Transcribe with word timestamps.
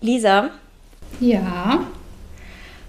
Lisa? 0.00 0.50
Ja. 1.20 1.86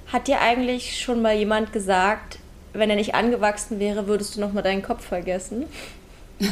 Hat 0.08 0.28
dir 0.28 0.42
eigentlich 0.42 1.00
schon 1.00 1.22
mal 1.22 1.36
jemand 1.36 1.74
gesagt, 1.74 2.40
wenn 2.74 2.90
er 2.90 2.96
nicht 2.96 3.16
angewachsen 3.16 3.80
wäre, 3.80 4.08
würdest 4.08 4.36
du 4.36 4.42
noch 4.42 4.54
mal 4.54 4.62
deinen 4.62 4.82
Kopf 4.82 5.06
vergessen? 5.06 5.66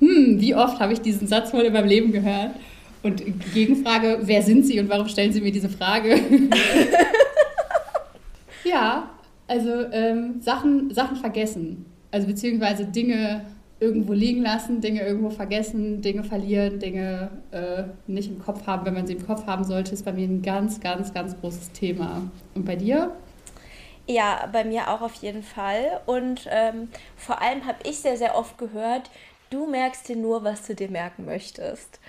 hm, 0.00 0.40
wie 0.40 0.54
oft 0.54 0.80
habe 0.80 0.94
ich 0.94 1.00
diesen 1.00 1.28
Satz 1.28 1.52
wohl 1.52 1.62
in 1.62 1.72
meinem 1.72 1.88
Leben 1.88 2.12
gehört? 2.12 2.52
Und 3.02 3.22
Gegenfrage, 3.52 4.20
wer 4.22 4.42
sind 4.42 4.64
Sie 4.64 4.80
und 4.80 4.88
warum 4.88 5.08
stellen 5.08 5.32
Sie 5.32 5.42
mir 5.42 5.52
diese 5.52 5.68
Frage? 5.68 6.18
ja, 8.64 9.10
also 9.46 9.70
ähm, 9.92 10.40
Sachen, 10.40 10.92
Sachen 10.94 11.16
vergessen. 11.16 11.84
Also 12.10 12.26
beziehungsweise 12.26 12.86
Dinge 12.86 13.44
irgendwo 13.80 14.12
liegen 14.12 14.42
lassen, 14.42 14.80
Dinge 14.80 15.02
irgendwo 15.02 15.30
vergessen, 15.30 16.00
Dinge 16.00 16.24
verlieren, 16.24 16.78
Dinge 16.78 17.30
äh, 17.50 17.84
nicht 18.06 18.30
im 18.30 18.38
Kopf 18.38 18.66
haben, 18.66 18.86
wenn 18.86 18.94
man 18.94 19.06
sie 19.06 19.14
im 19.14 19.26
Kopf 19.26 19.46
haben 19.46 19.64
sollte, 19.64 19.92
ist 19.92 20.04
bei 20.04 20.12
mir 20.12 20.26
ein 20.26 20.42
ganz, 20.42 20.80
ganz, 20.80 21.12
ganz 21.12 21.38
großes 21.40 21.72
Thema. 21.72 22.30
Und 22.54 22.64
bei 22.64 22.76
dir? 22.76 23.12
Ja, 24.06 24.48
bei 24.52 24.64
mir 24.64 24.88
auch 24.88 25.00
auf 25.00 25.14
jeden 25.14 25.42
Fall. 25.42 26.00
Und 26.06 26.48
ähm, 26.50 26.88
vor 27.16 27.40
allem 27.42 27.66
habe 27.66 27.78
ich 27.84 27.98
sehr, 27.98 28.16
sehr 28.16 28.36
oft 28.36 28.58
gehört, 28.58 29.10
du 29.50 29.66
merkst 29.66 30.08
dir 30.08 30.16
nur, 30.16 30.44
was 30.44 30.66
du 30.66 30.74
dir 30.74 30.90
merken 30.90 31.24
möchtest. 31.24 32.00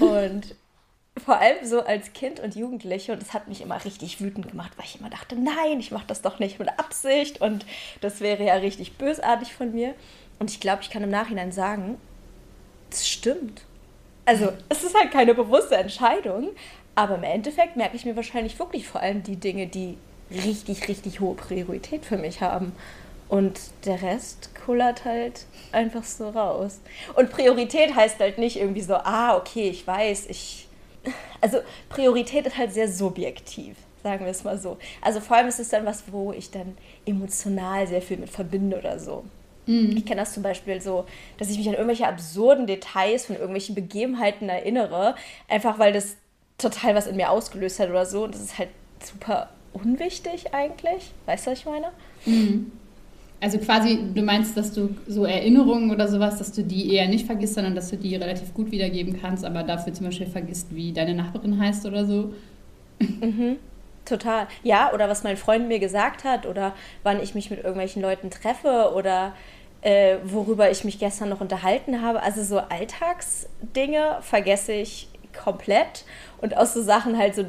Und 0.00 0.54
vor 1.18 1.38
allem 1.38 1.64
so 1.64 1.82
als 1.82 2.12
Kind 2.12 2.40
und 2.40 2.54
Jugendliche 2.54 3.12
und 3.12 3.22
das 3.22 3.34
hat 3.34 3.48
mich 3.48 3.60
immer 3.60 3.84
richtig 3.84 4.20
wütend 4.20 4.48
gemacht, 4.48 4.72
weil 4.76 4.86
ich 4.86 5.00
immer 5.00 5.10
dachte, 5.10 5.36
nein, 5.36 5.80
ich 5.80 5.90
mache 5.90 6.06
das 6.06 6.22
doch 6.22 6.38
nicht 6.38 6.58
mit 6.58 6.68
Absicht 6.78 7.40
und 7.40 7.66
das 8.00 8.20
wäre 8.20 8.44
ja 8.44 8.54
richtig 8.54 8.96
bösartig 8.96 9.52
von 9.52 9.72
mir. 9.72 9.94
Und 10.38 10.50
ich 10.50 10.60
glaube, 10.60 10.82
ich 10.82 10.90
kann 10.90 11.02
im 11.02 11.10
Nachhinein 11.10 11.52
sagen, 11.52 11.98
das 12.90 13.08
stimmt. 13.08 13.62
Also 14.24 14.52
es 14.68 14.84
ist 14.84 14.94
halt 14.94 15.10
keine 15.10 15.34
bewusste 15.34 15.76
Entscheidung, 15.76 16.50
aber 16.94 17.16
im 17.16 17.24
Endeffekt 17.24 17.76
merke 17.76 17.96
ich 17.96 18.04
mir 18.04 18.16
wahrscheinlich 18.16 18.58
wirklich 18.58 18.86
vor 18.86 19.00
allem 19.00 19.22
die 19.22 19.36
Dinge, 19.36 19.66
die 19.66 19.96
richtig, 20.30 20.88
richtig 20.88 21.20
hohe 21.20 21.34
Priorität 21.34 22.04
für 22.04 22.18
mich 22.18 22.42
haben. 22.42 22.72
Und 23.28 23.60
der 23.84 24.00
Rest 24.02 24.50
kullert 24.64 25.04
halt 25.04 25.44
einfach 25.72 26.04
so 26.04 26.30
raus. 26.30 26.80
Und 27.14 27.30
Priorität 27.30 27.94
heißt 27.94 28.20
halt 28.20 28.38
nicht 28.38 28.56
irgendwie 28.56 28.80
so, 28.80 28.94
ah, 28.94 29.36
okay, 29.36 29.68
ich 29.68 29.86
weiß, 29.86 30.26
ich 30.28 30.68
also 31.40 31.58
Priorität 31.88 32.46
ist 32.46 32.56
halt 32.56 32.72
sehr 32.72 32.88
subjektiv, 32.88 33.76
sagen 34.02 34.24
wir 34.24 34.30
es 34.30 34.44
mal 34.44 34.58
so. 34.58 34.78
Also 35.00 35.20
vor 35.20 35.36
allem 35.36 35.48
ist 35.48 35.60
es 35.60 35.68
dann 35.68 35.86
was, 35.86 36.04
wo 36.10 36.32
ich 36.32 36.50
dann 36.50 36.76
emotional 37.06 37.86
sehr 37.86 38.02
viel 38.02 38.18
mit 38.18 38.30
verbinde 38.30 38.78
oder 38.78 38.98
so. 38.98 39.24
Mhm. 39.68 39.96
Ich 39.96 40.06
kenne 40.06 40.22
das 40.22 40.32
zum 40.32 40.42
Beispiel 40.42 40.80
so, 40.80 41.04
dass 41.36 41.50
ich 41.50 41.58
mich 41.58 41.68
an 41.68 41.74
irgendwelche 41.74 42.08
absurden 42.08 42.66
Details 42.66 43.26
von 43.26 43.36
irgendwelchen 43.36 43.74
Begebenheiten 43.74 44.48
erinnere, 44.48 45.14
einfach 45.46 45.78
weil 45.78 45.92
das 45.92 46.16
total 46.56 46.94
was 46.94 47.06
in 47.06 47.16
mir 47.16 47.30
ausgelöst 47.30 47.78
hat 47.78 47.90
oder 47.90 48.06
so. 48.06 48.24
Und 48.24 48.34
das 48.34 48.40
ist 48.40 48.58
halt 48.58 48.70
super 49.04 49.50
unwichtig 49.74 50.54
eigentlich. 50.54 51.12
Weißt 51.26 51.46
du, 51.46 51.50
was 51.50 51.58
ich 51.60 51.66
meine? 51.66 51.88
Mhm. 52.24 52.72
Also 53.40 53.58
quasi, 53.58 54.00
du 54.12 54.22
meinst, 54.22 54.56
dass 54.56 54.72
du 54.72 54.96
so 55.06 55.24
Erinnerungen 55.24 55.92
oder 55.92 56.08
sowas, 56.08 56.38
dass 56.38 56.50
du 56.50 56.64
die 56.64 56.92
eher 56.92 57.06
nicht 57.06 57.26
vergisst, 57.26 57.54
sondern 57.54 57.76
dass 57.76 57.90
du 57.90 57.96
die 57.96 58.16
relativ 58.16 58.52
gut 58.52 58.72
wiedergeben 58.72 59.20
kannst, 59.20 59.44
aber 59.44 59.62
dafür 59.62 59.92
zum 59.92 60.06
Beispiel 60.06 60.26
vergisst, 60.26 60.74
wie 60.74 60.92
deine 60.92 61.14
Nachbarin 61.14 61.60
heißt 61.60 61.86
oder 61.86 62.04
so. 62.04 62.34
Mhm. 62.98 63.58
Total. 64.08 64.48
Ja, 64.62 64.92
oder 64.92 65.08
was 65.08 65.22
mein 65.22 65.36
Freund 65.36 65.68
mir 65.68 65.78
gesagt 65.78 66.24
hat 66.24 66.46
oder 66.46 66.74
wann 67.02 67.22
ich 67.22 67.34
mich 67.34 67.50
mit 67.50 67.58
irgendwelchen 67.58 68.00
Leuten 68.00 68.30
treffe 68.30 68.92
oder 68.96 69.34
äh, 69.82 70.16
worüber 70.24 70.70
ich 70.70 70.84
mich 70.84 70.98
gestern 70.98 71.28
noch 71.28 71.40
unterhalten 71.40 72.02
habe. 72.02 72.22
Also 72.22 72.42
so 72.42 72.58
Alltagsdinge 72.58 74.18
vergesse 74.20 74.72
ich 74.72 75.08
komplett 75.44 76.04
und 76.40 76.56
auch 76.56 76.66
so 76.66 76.82
Sachen 76.82 77.16
halt 77.16 77.34
so 77.34 77.44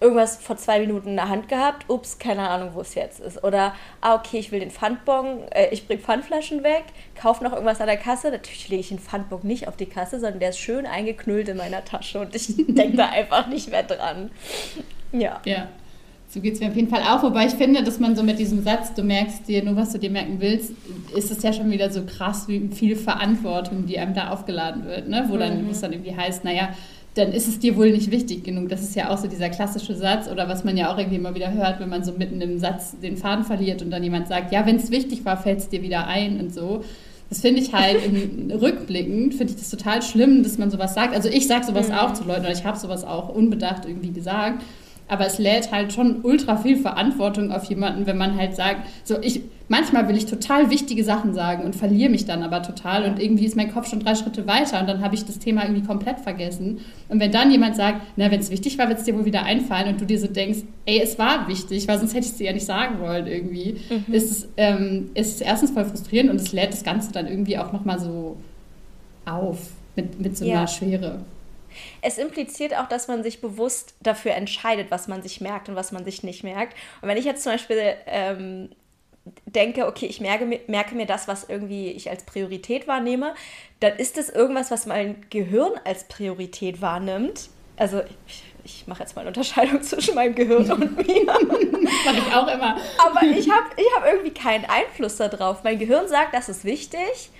irgendwas 0.00 0.36
vor 0.36 0.56
zwei 0.56 0.78
Minuten 0.80 1.08
in 1.08 1.16
der 1.16 1.28
Hand 1.28 1.48
gehabt, 1.48 1.88
ups, 1.88 2.18
keine 2.18 2.48
Ahnung, 2.48 2.70
wo 2.74 2.80
es 2.80 2.94
jetzt 2.94 3.20
ist. 3.20 3.42
Oder, 3.42 3.74
ah, 4.00 4.14
okay, 4.14 4.38
ich 4.38 4.52
will 4.52 4.60
den 4.60 4.70
Pfandbon, 4.70 5.48
äh, 5.50 5.68
ich 5.70 5.86
bringe 5.86 6.02
Pfandflaschen 6.02 6.62
weg, 6.62 6.84
kaufe 7.20 7.42
noch 7.42 7.52
irgendwas 7.52 7.80
an 7.80 7.86
der 7.86 7.96
Kasse. 7.96 8.30
Natürlich 8.30 8.68
lege 8.68 8.80
ich 8.80 8.88
den 8.88 8.98
Pfandbon 8.98 9.40
nicht 9.42 9.68
auf 9.68 9.76
die 9.76 9.86
Kasse, 9.86 10.20
sondern 10.20 10.40
der 10.40 10.50
ist 10.50 10.58
schön 10.58 10.86
eingeknüllt 10.86 11.48
in 11.48 11.56
meiner 11.56 11.84
Tasche 11.84 12.20
und 12.20 12.34
ich 12.34 12.54
denke 12.68 12.96
da 12.96 13.08
einfach 13.08 13.46
nicht 13.46 13.70
mehr 13.70 13.82
dran. 13.82 14.30
Ja. 15.12 15.40
Ja. 15.44 15.68
So 16.28 16.40
geht 16.40 16.54
es 16.54 16.60
mir 16.60 16.68
auf 16.68 16.76
jeden 16.76 16.88
Fall 16.88 17.02
auch. 17.02 17.22
Wobei 17.22 17.46
ich 17.46 17.52
finde, 17.52 17.82
dass 17.82 18.00
man 18.00 18.16
so 18.16 18.22
mit 18.22 18.38
diesem 18.38 18.62
Satz, 18.62 18.92
du 18.94 19.02
merkst 19.02 19.46
dir 19.46 19.62
nur, 19.62 19.76
was 19.76 19.92
du 19.92 19.98
dir 19.98 20.10
merken 20.10 20.36
willst, 20.40 20.72
ist 21.14 21.30
es 21.30 21.42
ja 21.42 21.52
schon 21.52 21.70
wieder 21.70 21.90
so 21.90 22.02
krass, 22.04 22.48
wie 22.48 22.68
viel 22.72 22.96
Verantwortung, 22.96 23.86
die 23.86 23.98
einem 23.98 24.14
da 24.14 24.30
aufgeladen 24.30 24.84
wird. 24.86 25.08
Ne? 25.08 25.26
Wo 25.28 25.36
dann, 25.36 25.64
mhm. 25.64 25.70
es 25.70 25.80
dann 25.80 25.92
irgendwie 25.92 26.16
heißt, 26.16 26.44
naja, 26.44 26.70
dann 27.16 27.32
ist 27.32 27.48
es 27.48 27.58
dir 27.58 27.76
wohl 27.76 27.90
nicht 27.90 28.10
wichtig 28.10 28.44
genug. 28.44 28.68
Das 28.68 28.82
ist 28.82 28.94
ja 28.94 29.10
auch 29.10 29.18
so 29.18 29.26
dieser 29.26 29.48
klassische 29.48 29.94
Satz 29.94 30.28
oder 30.28 30.48
was 30.48 30.64
man 30.64 30.76
ja 30.76 30.92
auch 30.92 30.98
irgendwie 30.98 31.16
immer 31.16 31.34
wieder 31.34 31.52
hört, 31.52 31.80
wenn 31.80 31.88
man 31.88 32.04
so 32.04 32.12
mitten 32.12 32.40
im 32.40 32.58
Satz 32.58 32.98
den 33.00 33.16
Faden 33.16 33.44
verliert 33.44 33.80
und 33.80 33.90
dann 33.90 34.02
jemand 34.02 34.28
sagt, 34.28 34.52
ja, 34.52 34.66
wenn 34.66 34.76
es 34.76 34.90
wichtig 34.90 35.24
war, 35.24 35.36
fällt 35.36 35.60
es 35.60 35.68
dir 35.68 35.82
wieder 35.82 36.06
ein 36.06 36.38
und 36.40 36.52
so. 36.52 36.84
Das 37.30 37.40
finde 37.40 37.60
ich 37.60 37.72
halt 37.72 38.04
im, 38.04 38.50
rückblickend, 38.60 39.34
finde 39.34 39.52
ich 39.52 39.58
das 39.58 39.70
total 39.70 40.02
schlimm, 40.02 40.42
dass 40.42 40.58
man 40.58 40.70
sowas 40.70 40.94
sagt. 40.94 41.14
Also 41.14 41.28
ich 41.28 41.46
sage 41.46 41.64
sowas 41.64 41.88
mhm. 41.88 41.94
auch 41.94 42.12
zu 42.12 42.24
Leuten 42.24 42.40
oder 42.40 42.52
ich 42.52 42.64
habe 42.64 42.78
sowas 42.78 43.04
auch 43.04 43.30
unbedacht 43.30 43.86
irgendwie 43.86 44.12
gesagt. 44.12 44.62
Aber 45.08 45.26
es 45.26 45.38
lädt 45.38 45.70
halt 45.70 45.92
schon 45.92 46.20
ultra 46.22 46.56
viel 46.56 46.76
Verantwortung 46.76 47.52
auf 47.52 47.64
jemanden, 47.64 48.06
wenn 48.06 48.18
man 48.18 48.36
halt 48.36 48.56
sagt, 48.56 48.86
so 49.04 49.16
ich, 49.20 49.42
manchmal 49.68 50.08
will 50.08 50.16
ich 50.16 50.26
total 50.26 50.70
wichtige 50.70 51.04
Sachen 51.04 51.32
sagen 51.32 51.64
und 51.64 51.76
verliere 51.76 52.10
mich 52.10 52.24
dann 52.24 52.42
aber 52.42 52.62
total 52.62 53.04
und 53.04 53.20
irgendwie 53.20 53.46
ist 53.46 53.56
mein 53.56 53.72
Kopf 53.72 53.88
schon 53.88 54.00
drei 54.00 54.14
Schritte 54.14 54.46
weiter 54.46 54.80
und 54.80 54.88
dann 54.88 55.02
habe 55.02 55.14
ich 55.14 55.24
das 55.24 55.38
Thema 55.38 55.62
irgendwie 55.62 55.86
komplett 55.86 56.20
vergessen. 56.20 56.80
Und 57.08 57.20
wenn 57.20 57.30
dann 57.30 57.50
jemand 57.50 57.76
sagt, 57.76 58.02
na, 58.16 58.30
wenn 58.30 58.40
es 58.40 58.50
wichtig 58.50 58.78
war, 58.78 58.88
wird 58.88 58.98
es 58.98 59.04
dir 59.04 59.14
wohl 59.14 59.24
wieder 59.24 59.44
einfallen 59.44 59.88
und 59.88 60.00
du 60.00 60.06
dir 60.06 60.18
so 60.18 60.26
denkst, 60.26 60.60
ey, 60.86 61.00
es 61.00 61.18
war 61.18 61.46
wichtig, 61.48 61.86
weil 61.86 61.98
sonst 61.98 62.14
hätte 62.14 62.26
ich 62.26 62.32
es 62.32 62.38
dir 62.38 62.46
ja 62.46 62.52
nicht 62.52 62.66
sagen 62.66 63.00
wollen 63.00 63.26
irgendwie, 63.26 63.76
mhm. 63.88 64.12
ist, 64.12 64.30
es, 64.30 64.48
ähm, 64.56 65.10
ist 65.14 65.36
es 65.36 65.40
erstens 65.40 65.70
voll 65.70 65.84
frustrierend 65.84 66.30
und 66.30 66.40
es 66.40 66.52
lädt 66.52 66.72
das 66.72 66.82
Ganze 66.82 67.12
dann 67.12 67.26
irgendwie 67.26 67.58
auch 67.58 67.72
nochmal 67.72 68.00
so 68.00 68.36
auf 69.24 69.70
mit, 69.94 70.20
mit 70.20 70.36
so 70.36 70.44
einer 70.44 70.54
ja. 70.54 70.66
Schwere 70.66 71.20
es 72.02 72.18
impliziert 72.18 72.76
auch, 72.76 72.88
dass 72.88 73.08
man 73.08 73.22
sich 73.22 73.40
bewusst 73.40 73.94
dafür 74.00 74.34
entscheidet, 74.34 74.90
was 74.90 75.08
man 75.08 75.22
sich 75.22 75.40
merkt 75.40 75.68
und 75.68 75.76
was 75.76 75.92
man 75.92 76.04
sich 76.04 76.22
nicht 76.22 76.44
merkt. 76.44 76.74
Und 77.02 77.08
wenn 77.08 77.16
ich 77.16 77.24
jetzt 77.24 77.42
zum 77.42 77.52
Beispiel 77.52 77.94
ähm, 78.06 78.70
denke, 79.44 79.86
okay, 79.86 80.06
ich 80.06 80.20
merke, 80.20 80.60
merke 80.66 80.94
mir 80.94 81.06
das, 81.06 81.28
was 81.28 81.44
irgendwie 81.48 81.90
ich 81.90 82.10
als 82.10 82.24
Priorität 82.24 82.86
wahrnehme, 82.86 83.34
dann 83.80 83.96
ist 83.96 84.18
es 84.18 84.28
irgendwas, 84.28 84.70
was 84.70 84.86
mein 84.86 85.24
Gehirn 85.30 85.72
als 85.84 86.04
Priorität 86.04 86.80
wahrnimmt. 86.80 87.50
Also 87.76 88.02
ich, 88.26 88.44
ich 88.64 88.86
mache 88.86 89.00
jetzt 89.00 89.16
mal 89.16 89.22
eine 89.22 89.30
Unterscheidung 89.30 89.82
zwischen 89.84 90.14
meinem 90.14 90.34
Gehirn 90.34 90.70
und 90.70 90.96
mir. 90.96 91.24
mache 91.26 92.18
ich 92.18 92.34
auch 92.34 92.48
immer. 92.48 92.76
Aber 92.98 93.22
ich 93.22 93.50
habe 93.50 93.66
ich 93.76 93.86
hab 93.96 94.06
irgendwie 94.06 94.32
keinen 94.32 94.64
Einfluss 94.64 95.16
darauf. 95.16 95.64
Mein 95.64 95.78
Gehirn 95.78 96.08
sagt, 96.08 96.34
das 96.34 96.48
ist 96.48 96.64
wichtig 96.64 97.30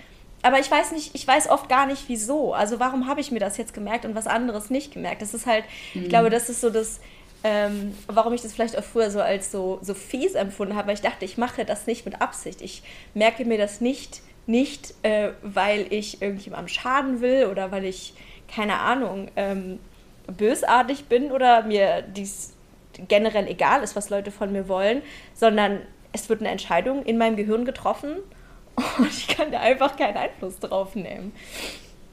aber 0.46 0.60
ich 0.60 0.70
weiß 0.70 0.92
nicht, 0.92 1.12
ich 1.12 1.26
weiß 1.26 1.48
oft 1.48 1.68
gar 1.68 1.86
nicht, 1.86 2.04
wieso. 2.06 2.54
Also 2.54 2.78
warum 2.78 3.08
habe 3.08 3.20
ich 3.20 3.32
mir 3.32 3.40
das 3.40 3.56
jetzt 3.56 3.74
gemerkt 3.74 4.04
und 4.04 4.14
was 4.14 4.28
anderes 4.28 4.70
nicht 4.70 4.92
gemerkt? 4.92 5.20
Das 5.20 5.34
ist 5.34 5.44
halt, 5.44 5.64
mhm. 5.92 6.04
ich 6.04 6.08
glaube, 6.08 6.30
das 6.30 6.48
ist 6.48 6.60
so 6.60 6.70
das, 6.70 7.00
ähm, 7.42 7.98
warum 8.06 8.32
ich 8.32 8.42
das 8.42 8.52
vielleicht 8.52 8.78
auch 8.78 8.84
früher 8.84 9.10
so 9.10 9.20
als 9.20 9.50
so, 9.50 9.80
so 9.82 9.92
fies 9.92 10.36
empfunden 10.36 10.76
habe, 10.76 10.86
weil 10.86 10.94
ich 10.94 11.00
dachte, 11.00 11.24
ich 11.24 11.36
mache 11.36 11.64
das 11.64 11.88
nicht 11.88 12.04
mit 12.04 12.22
Absicht. 12.22 12.62
Ich 12.62 12.84
merke 13.12 13.44
mir 13.44 13.58
das 13.58 13.80
nicht, 13.80 14.22
nicht 14.46 14.94
äh, 15.02 15.30
weil 15.42 15.92
ich 15.92 16.22
irgendjemandem 16.22 16.68
schaden 16.68 17.20
will 17.20 17.46
oder 17.46 17.72
weil 17.72 17.84
ich, 17.84 18.14
keine 18.46 18.78
Ahnung, 18.78 19.28
ähm, 19.34 19.80
bösartig 20.28 21.06
bin 21.06 21.32
oder 21.32 21.64
mir 21.64 22.02
dies 22.02 22.54
generell 23.08 23.48
egal 23.48 23.82
ist, 23.82 23.96
was 23.96 24.10
Leute 24.10 24.30
von 24.30 24.52
mir 24.52 24.68
wollen, 24.68 25.02
sondern 25.34 25.80
es 26.12 26.28
wird 26.28 26.38
eine 26.38 26.50
Entscheidung 26.50 27.02
in 27.02 27.18
meinem 27.18 27.34
Gehirn 27.34 27.64
getroffen 27.64 28.18
und 28.98 29.08
ich 29.08 29.28
kann 29.28 29.50
da 29.50 29.60
einfach 29.60 29.96
keinen 29.96 30.16
Einfluss 30.16 30.58
drauf 30.58 30.94
nehmen. 30.94 31.32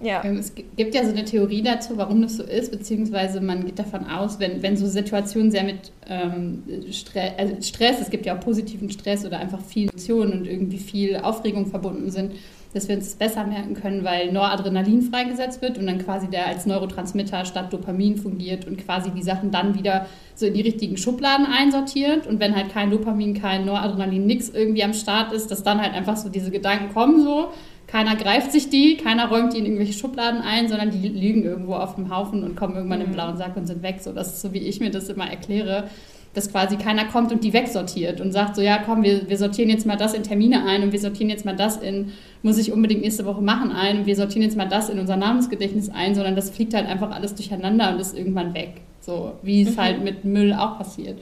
Ja. 0.04 0.24
Ähm, 0.24 0.38
es 0.38 0.54
gibt 0.54 0.94
ja 0.94 1.04
so 1.04 1.12
eine 1.12 1.24
Theorie 1.24 1.62
dazu, 1.62 1.98
warum 1.98 2.22
das 2.22 2.38
so 2.38 2.44
ist, 2.44 2.72
beziehungsweise 2.72 3.40
man 3.40 3.66
geht 3.66 3.80
davon 3.80 4.06
aus, 4.08 4.40
wenn, 4.40 4.62
wenn 4.62 4.76
so 4.76 4.86
Situationen 4.88 5.50
sehr 5.50 5.64
mit 5.64 5.92
ähm, 6.08 6.64
Stress, 6.92 7.32
also 7.38 7.62
Stress, 7.62 8.02
es 8.02 8.10
gibt 8.10 8.26
ja 8.26 8.36
auch 8.36 8.40
positiven 8.42 8.90
Stress 8.90 9.26
oder 9.26 9.40
einfach 9.40 9.62
viel 9.62 9.90
Emotionen 9.90 10.34
und 10.34 10.48
irgendwie 10.48 10.80
viel 10.80 11.18
Aufregung 11.18 11.68
verbunden 11.68 12.12
sind, 12.12 12.34
dass 12.74 12.88
wir 12.88 12.96
uns 12.96 13.06
das 13.06 13.16
besser 13.16 13.46
merken 13.46 13.76
können, 13.76 14.04
weil 14.04 14.32
Noradrenalin 14.32 15.04
freigesetzt 15.04 15.62
wird 15.62 15.78
und 15.78 15.88
dann 15.88 16.00
quasi 16.00 16.28
der 16.28 16.48
als 16.48 16.66
Neurotransmitter 16.66 17.46
statt 17.46 17.72
Dopamin 17.72 18.18
fungiert 18.18 18.68
und 18.68 18.78
quasi 18.78 19.12
die 19.12 19.24
Sachen 19.24 19.52
dann 19.52 19.76
wieder 19.76 20.08
so 20.36 20.46
in 20.48 20.54
die 20.54 20.62
richtigen 20.62 20.98
Schubladen 20.98 21.46
einsortiert. 21.46 22.26
Und 22.28 22.40
wenn 22.40 22.56
halt 22.56 22.72
kein 22.74 22.90
Dopamin, 22.90 23.34
kein 23.36 23.66
Noradrenalin, 23.66 24.26
nichts 24.26 24.50
irgendwie 24.50 24.84
am 24.84 24.94
Start 24.94 25.32
ist, 25.32 25.52
dass 25.52 25.64
dann 25.64 25.82
halt 25.82 25.94
einfach 25.94 26.18
so 26.18 26.30
diese 26.30 26.52
Gedanken 26.52 26.94
kommen 26.94 27.24
so. 27.24 27.50
Keiner 27.86 28.16
greift 28.16 28.52
sich 28.52 28.70
die, 28.70 28.98
keiner 28.98 29.28
räumt 29.28 29.54
die 29.54 29.60
in 29.60 29.66
irgendwelche 29.66 29.94
Schubladen 29.94 30.42
ein, 30.42 30.68
sondern 30.68 30.90
die 30.90 31.08
liegen 31.08 31.44
irgendwo 31.44 31.76
auf 31.76 31.96
dem 31.96 32.10
Haufen 32.10 32.44
und 32.44 32.56
kommen 32.56 32.76
irgendwann 32.76 33.00
mhm. 33.00 33.06
im 33.06 33.12
blauen 33.12 33.38
Sack 33.38 33.56
und 33.56 33.68
sind 33.68 33.84
weg. 33.84 33.98
So, 34.00 34.14
das 34.14 34.34
ist 34.34 34.42
so, 34.42 34.54
wie 34.54 34.60
ich 34.60 34.80
mir 34.80 34.90
das 34.90 35.10
immer 35.10 35.30
erkläre. 35.30 35.90
Dass 36.34 36.50
quasi 36.50 36.78
keiner 36.78 37.06
kommt 37.06 37.32
und 37.32 37.44
die 37.44 37.54
wegsortiert 37.54 38.20
und 38.20 38.32
sagt 38.32 38.56
so, 38.56 38.62
ja 38.62 38.80
komm, 38.84 39.04
wir, 39.04 39.30
wir 39.30 39.38
sortieren 39.38 39.70
jetzt 39.70 39.86
mal 39.86 39.98
das 39.98 40.14
in 40.14 40.24
Termine 40.24 40.66
ein 40.66 40.84
und 40.84 40.92
wir 40.92 41.00
sortieren 41.00 41.30
jetzt 41.30 41.46
mal 41.46 41.56
das 41.56 41.78
in, 41.78 42.12
muss 42.42 42.58
ich 42.58 42.72
unbedingt 42.72 43.02
nächste 43.02 43.26
Woche 43.26 43.42
machen 43.42 43.72
ein 43.72 44.00
und 44.00 44.06
wir 44.06 44.16
sortieren 44.16 44.42
jetzt 44.42 44.58
mal 44.58 44.68
das 44.68 44.90
in 44.90 44.98
unser 45.00 45.16
Namensgedächtnis 45.16 45.90
ein, 45.90 46.16
sondern 46.16 46.36
das 46.36 46.50
fliegt 46.50 46.74
halt 46.74 46.88
einfach 46.88 47.12
alles 47.12 47.36
durcheinander 47.36 47.94
und 47.94 48.00
ist 48.00 48.18
irgendwann 48.18 48.54
weg. 48.54 48.82
So 49.00 49.34
wie 49.44 49.62
es 49.62 49.76
mhm. 49.76 49.82
halt 49.82 50.04
mit 50.04 50.26
Müll 50.26 50.54
auch 50.54 50.78
passiert. 50.78 51.20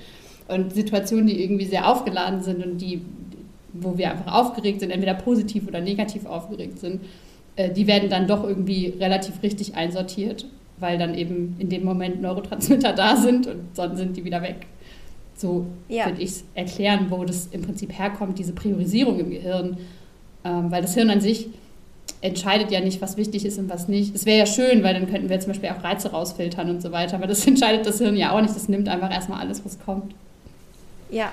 Und 0.47 0.73
Situationen, 0.73 1.27
die 1.27 1.43
irgendwie 1.43 1.65
sehr 1.65 1.89
aufgeladen 1.89 2.41
sind 2.41 2.65
und 2.65 2.77
die, 2.79 3.01
wo 3.73 3.97
wir 3.97 4.11
einfach 4.11 4.33
aufgeregt 4.33 4.79
sind, 4.79 4.91
entweder 4.91 5.13
positiv 5.15 5.67
oder 5.67 5.81
negativ 5.81 6.25
aufgeregt 6.25 6.79
sind, 6.79 7.01
äh, 7.55 7.69
die 7.69 7.87
werden 7.87 8.09
dann 8.09 8.27
doch 8.27 8.43
irgendwie 8.43 8.93
relativ 8.99 9.41
richtig 9.43 9.75
einsortiert, 9.75 10.45
weil 10.77 10.97
dann 10.97 11.15
eben 11.15 11.55
in 11.59 11.69
dem 11.69 11.83
Moment 11.83 12.21
Neurotransmitter 12.21 12.93
da 12.95 13.17
sind 13.17 13.47
und 13.47 13.75
sonst 13.75 13.97
sind 13.97 14.15
die 14.15 14.23
wieder 14.23 14.41
weg. 14.41 14.67
So 15.41 15.65
ja. 15.89 16.05
würde 16.05 16.21
ich 16.21 16.29
es 16.29 16.43
erklären, 16.53 17.07
wo 17.09 17.25
das 17.25 17.47
im 17.51 17.63
Prinzip 17.63 17.97
herkommt, 17.97 18.37
diese 18.37 18.53
Priorisierung 18.53 19.19
im 19.19 19.31
Gehirn. 19.31 19.77
Ähm, 20.43 20.71
weil 20.71 20.81
das 20.81 20.93
Hirn 20.93 21.09
an 21.09 21.21
sich 21.21 21.49
entscheidet 22.21 22.71
ja 22.71 22.79
nicht, 22.79 23.01
was 23.01 23.17
wichtig 23.17 23.45
ist 23.45 23.57
und 23.57 23.69
was 23.69 23.87
nicht. 23.87 24.13
Es 24.13 24.25
wäre 24.25 24.37
ja 24.39 24.45
schön, 24.45 24.83
weil 24.83 24.93
dann 24.93 25.09
könnten 25.09 25.29
wir 25.29 25.39
zum 25.39 25.51
Beispiel 25.51 25.69
auch 25.69 25.83
Reize 25.83 26.11
rausfiltern 26.11 26.69
und 26.69 26.81
so 26.81 26.91
weiter. 26.91 27.15
Aber 27.15 27.27
das 27.27 27.45
entscheidet 27.47 27.85
das 27.85 27.97
Hirn 27.97 28.15
ja 28.15 28.31
auch 28.31 28.41
nicht. 28.41 28.55
Das 28.55 28.69
nimmt 28.69 28.87
einfach 28.87 29.11
erstmal 29.11 29.39
alles, 29.39 29.65
was 29.65 29.79
kommt. 29.79 30.13
Ja. 31.09 31.31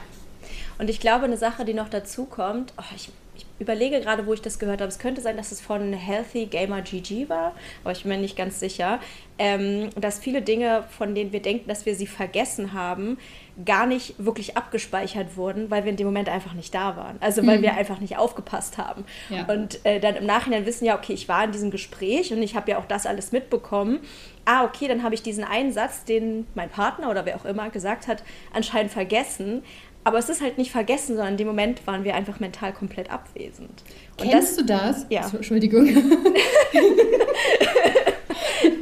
Und 0.78 0.88
ich 0.88 1.00
glaube, 1.00 1.24
eine 1.24 1.36
Sache, 1.36 1.64
die 1.64 1.74
noch 1.74 1.88
dazu 1.88 2.24
kommt, 2.24 2.72
oh, 2.78 2.94
ich 2.94 3.10
überlege 3.58 4.00
gerade, 4.00 4.26
wo 4.26 4.32
ich 4.32 4.40
das 4.40 4.58
gehört 4.58 4.80
habe. 4.80 4.88
Es 4.88 4.98
könnte 4.98 5.20
sein, 5.20 5.36
dass 5.36 5.52
es 5.52 5.60
von 5.60 5.92
Healthy 5.92 6.46
Gamer 6.46 6.82
GG 6.82 7.28
war, 7.28 7.54
aber 7.82 7.92
ich 7.92 8.02
bin 8.02 8.12
mir 8.12 8.18
nicht 8.18 8.36
ganz 8.36 8.60
sicher. 8.60 9.00
Ähm, 9.38 9.90
dass 9.96 10.18
viele 10.18 10.42
Dinge, 10.42 10.84
von 10.90 11.14
denen 11.14 11.32
wir 11.32 11.42
denken, 11.42 11.68
dass 11.68 11.86
wir 11.86 11.94
sie 11.94 12.06
vergessen 12.06 12.72
haben, 12.72 13.18
gar 13.64 13.86
nicht 13.86 14.14
wirklich 14.18 14.56
abgespeichert 14.56 15.36
wurden, 15.36 15.70
weil 15.70 15.84
wir 15.84 15.90
in 15.90 15.96
dem 15.96 16.06
Moment 16.06 16.28
einfach 16.28 16.54
nicht 16.54 16.74
da 16.74 16.96
waren. 16.96 17.16
Also 17.20 17.46
weil 17.46 17.58
mhm. 17.58 17.62
wir 17.62 17.76
einfach 17.76 17.98
nicht 17.98 18.16
aufgepasst 18.16 18.78
haben. 18.78 19.04
Ja. 19.30 19.44
Und 19.46 19.84
äh, 19.84 19.98
dann 20.00 20.16
im 20.16 20.26
Nachhinein 20.26 20.64
wissen 20.66 20.84
ja, 20.84 20.96
okay, 20.96 21.12
ich 21.12 21.28
war 21.28 21.44
in 21.44 21.52
diesem 21.52 21.70
Gespräch 21.70 22.32
und 22.32 22.42
ich 22.42 22.54
habe 22.54 22.70
ja 22.70 22.78
auch 22.78 22.86
das 22.86 23.06
alles 23.06 23.32
mitbekommen. 23.32 24.00
Ah, 24.44 24.64
okay, 24.64 24.86
dann 24.86 25.02
habe 25.02 25.14
ich 25.14 25.22
diesen 25.22 25.44
einen 25.44 25.72
Satz, 25.72 26.04
den 26.04 26.46
mein 26.54 26.70
Partner 26.70 27.10
oder 27.10 27.26
wer 27.26 27.36
auch 27.36 27.44
immer 27.44 27.68
gesagt 27.70 28.06
hat, 28.06 28.22
anscheinend 28.52 28.92
vergessen. 28.92 29.62
Aber 30.04 30.18
es 30.18 30.28
ist 30.28 30.40
halt 30.40 30.56
nicht 30.56 30.70
vergessen, 30.70 31.16
sondern 31.16 31.34
in 31.34 31.38
dem 31.38 31.48
Moment 31.48 31.86
waren 31.86 32.04
wir 32.04 32.14
einfach 32.14 32.40
mental 32.40 32.72
komplett 32.72 33.10
abwesend. 33.10 33.82
Und 34.18 34.30
Kennst 34.30 34.56
das, 34.56 34.56
du 34.56 34.64
das? 34.64 35.06
Ja. 35.10 35.28
Entschuldigung. 35.34 35.86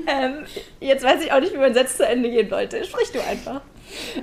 ähm, 0.07 0.45
jetzt 0.81 1.03
weiß 1.03 1.25
ich 1.25 1.33
auch 1.33 1.41
nicht, 1.41 1.55
wie 1.55 1.59
mein 1.59 1.75
Satz 1.75 1.97
zu 1.97 2.07
Ende 2.07 2.31
gehen 2.31 2.51
wollte. 2.51 2.85
Sprich 2.85 3.11
du 3.11 3.25
einfach. 3.25 3.63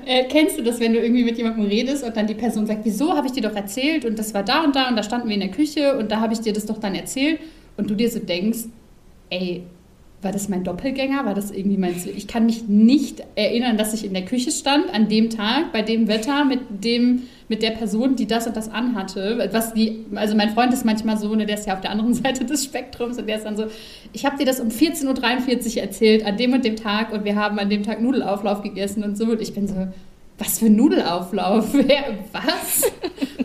Äh, 0.06 0.26
kennst 0.26 0.58
du 0.58 0.64
das, 0.64 0.80
wenn 0.80 0.94
du 0.94 1.00
irgendwie 1.00 1.24
mit 1.24 1.38
jemandem 1.38 1.66
redest 1.66 2.04
und 2.04 2.16
dann 2.16 2.28
die 2.28 2.34
Person 2.34 2.66
sagt, 2.66 2.82
wieso 2.84 3.16
habe 3.16 3.28
ich 3.28 3.34
dir 3.34 3.42
doch 3.42 3.56
erzählt 3.56 4.06
und 4.06 4.20
das 4.20 4.34
war 4.34 4.44
da 4.44 4.64
und 4.64 4.76
da 4.76 4.90
und 4.90 4.96
da 4.96 5.04
standen 5.04 5.28
wir 5.28 5.36
in 5.36 5.42
der 5.42 5.52
Küche 5.52 5.98
und 5.98 6.12
da 6.12 6.20
habe 6.20 6.34
ich 6.34 6.40
dir 6.40 6.54
das 6.54 6.66
doch 6.66 6.80
dann 6.80 6.96
erzählt 6.96 7.40
und 7.78 7.90
du 7.90 7.96
dir 7.96 8.10
so 8.10 8.20
denkst, 8.20 8.66
ey, 9.30 9.64
war 10.24 10.32
das 10.32 10.50
mein 10.50 10.64
Doppelgänger? 10.64 11.26
War 11.26 11.34
das 11.34 11.52
irgendwie 11.52 11.78
mein. 11.78 11.96
Ich 12.16 12.28
kann 12.28 12.46
mich 12.46 12.68
nicht 12.68 13.24
erinnern, 13.36 13.78
dass 13.78 13.94
ich 13.94 14.06
in 14.06 14.14
der 14.14 14.26
Küche 14.26 14.52
stand 14.52 14.94
an 14.94 15.10
dem 15.10 15.30
Tag, 15.30 15.74
bei 15.74 15.82
dem 15.82 16.08
Wetter, 16.08 16.46
mit 16.46 16.62
dem, 16.70 17.24
mit 17.50 17.62
der 17.62 17.72
Person, 17.72 18.16
die 18.16 18.26
das 18.26 18.48
und 18.48 18.56
das 18.56 18.70
anhatte. 18.70 19.50
Was 19.52 19.74
die, 19.74 20.06
also 20.16 20.36
mein 20.36 20.52
Freund 20.52 20.74
ist 20.74 20.86
manchmal 20.86 21.18
so, 21.18 21.34
ne, 21.36 21.46
der 21.46 21.58
ist 21.58 21.68
ja 21.68 21.74
auf 21.74 21.82
der 21.82 21.92
anderen 21.92 22.14
Seite 22.24 22.46
des 22.46 22.64
Spektrums 22.64 23.18
und 23.18 23.28
der 23.28 23.38
ist 23.38 23.46
dann 23.46 23.58
so, 23.58 23.66
ich 24.12 24.26
habe 24.26 24.38
dir 24.38 24.46
das 24.46 24.60
um 24.60 24.70
14.43 24.70 25.76
Uhr 25.78 25.84
erzählt, 25.84 26.26
an 26.26 26.38
dem 26.38 26.54
und 26.54 26.66
dem 26.66 26.76
Tag 26.76 27.12
und 27.12 27.26
wir 27.26 27.36
haben 27.36 27.60
an 27.60 27.70
dem 27.70 27.84
Tag 27.84 28.02
Nudelauflauf 28.02 28.62
gegessen 28.62 29.04
und 29.04 29.18
so. 29.18 29.26
Und 29.26 29.42
ich 29.42 29.54
bin 29.54 29.68
so, 29.68 29.88
was 30.38 30.60
für 30.60 30.70
Nudelauflauf? 30.70 31.74
Was? 32.32 32.92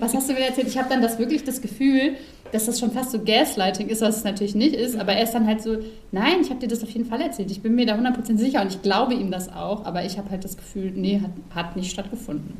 Was 0.00 0.14
hast 0.14 0.28
du 0.28 0.32
mir 0.32 0.46
erzählt? 0.46 0.68
Ich 0.68 0.78
habe 0.78 0.88
dann 0.88 1.02
das 1.02 1.18
wirklich 1.18 1.44
das 1.44 1.60
Gefühl, 1.60 2.14
dass 2.52 2.66
das 2.66 2.80
schon 2.80 2.92
fast 2.92 3.10
so 3.10 3.18
Gaslighting 3.22 3.88
ist, 3.88 4.00
was 4.00 4.18
es 4.18 4.24
natürlich 4.24 4.54
nicht 4.54 4.74
ist, 4.74 4.98
aber 4.98 5.12
er 5.12 5.24
ist 5.24 5.32
dann 5.32 5.46
halt 5.46 5.62
so, 5.62 5.76
nein, 6.12 6.36
ich 6.40 6.50
habe 6.50 6.60
dir 6.60 6.68
das 6.68 6.82
auf 6.82 6.90
jeden 6.90 7.04
Fall 7.04 7.20
erzählt, 7.20 7.50
ich 7.50 7.60
bin 7.60 7.74
mir 7.74 7.84
da 7.84 7.94
100% 7.94 8.38
sicher 8.38 8.62
und 8.62 8.68
ich 8.68 8.80
glaube 8.80 9.14
ihm 9.14 9.30
das 9.30 9.52
auch, 9.52 9.84
aber 9.84 10.04
ich 10.04 10.16
habe 10.18 10.30
halt 10.30 10.44
das 10.44 10.56
Gefühl, 10.56 10.92
nee, 10.94 11.20
hat, 11.20 11.30
hat 11.54 11.76
nicht 11.76 11.90
stattgefunden. 11.90 12.54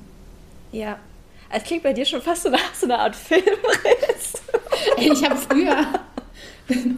Ja, 0.73 0.99
es 1.50 1.62
klingt 1.64 1.82
bei 1.82 1.92
dir 1.92 2.04
schon 2.04 2.20
fast 2.20 2.42
so 2.42 2.50
nach 2.50 2.74
so 2.74 2.86
einer 2.86 2.98
Art 2.98 3.16
Filmriss. 3.16 4.34
ich 4.98 5.24
habe 5.24 5.36
früher, 5.36 5.86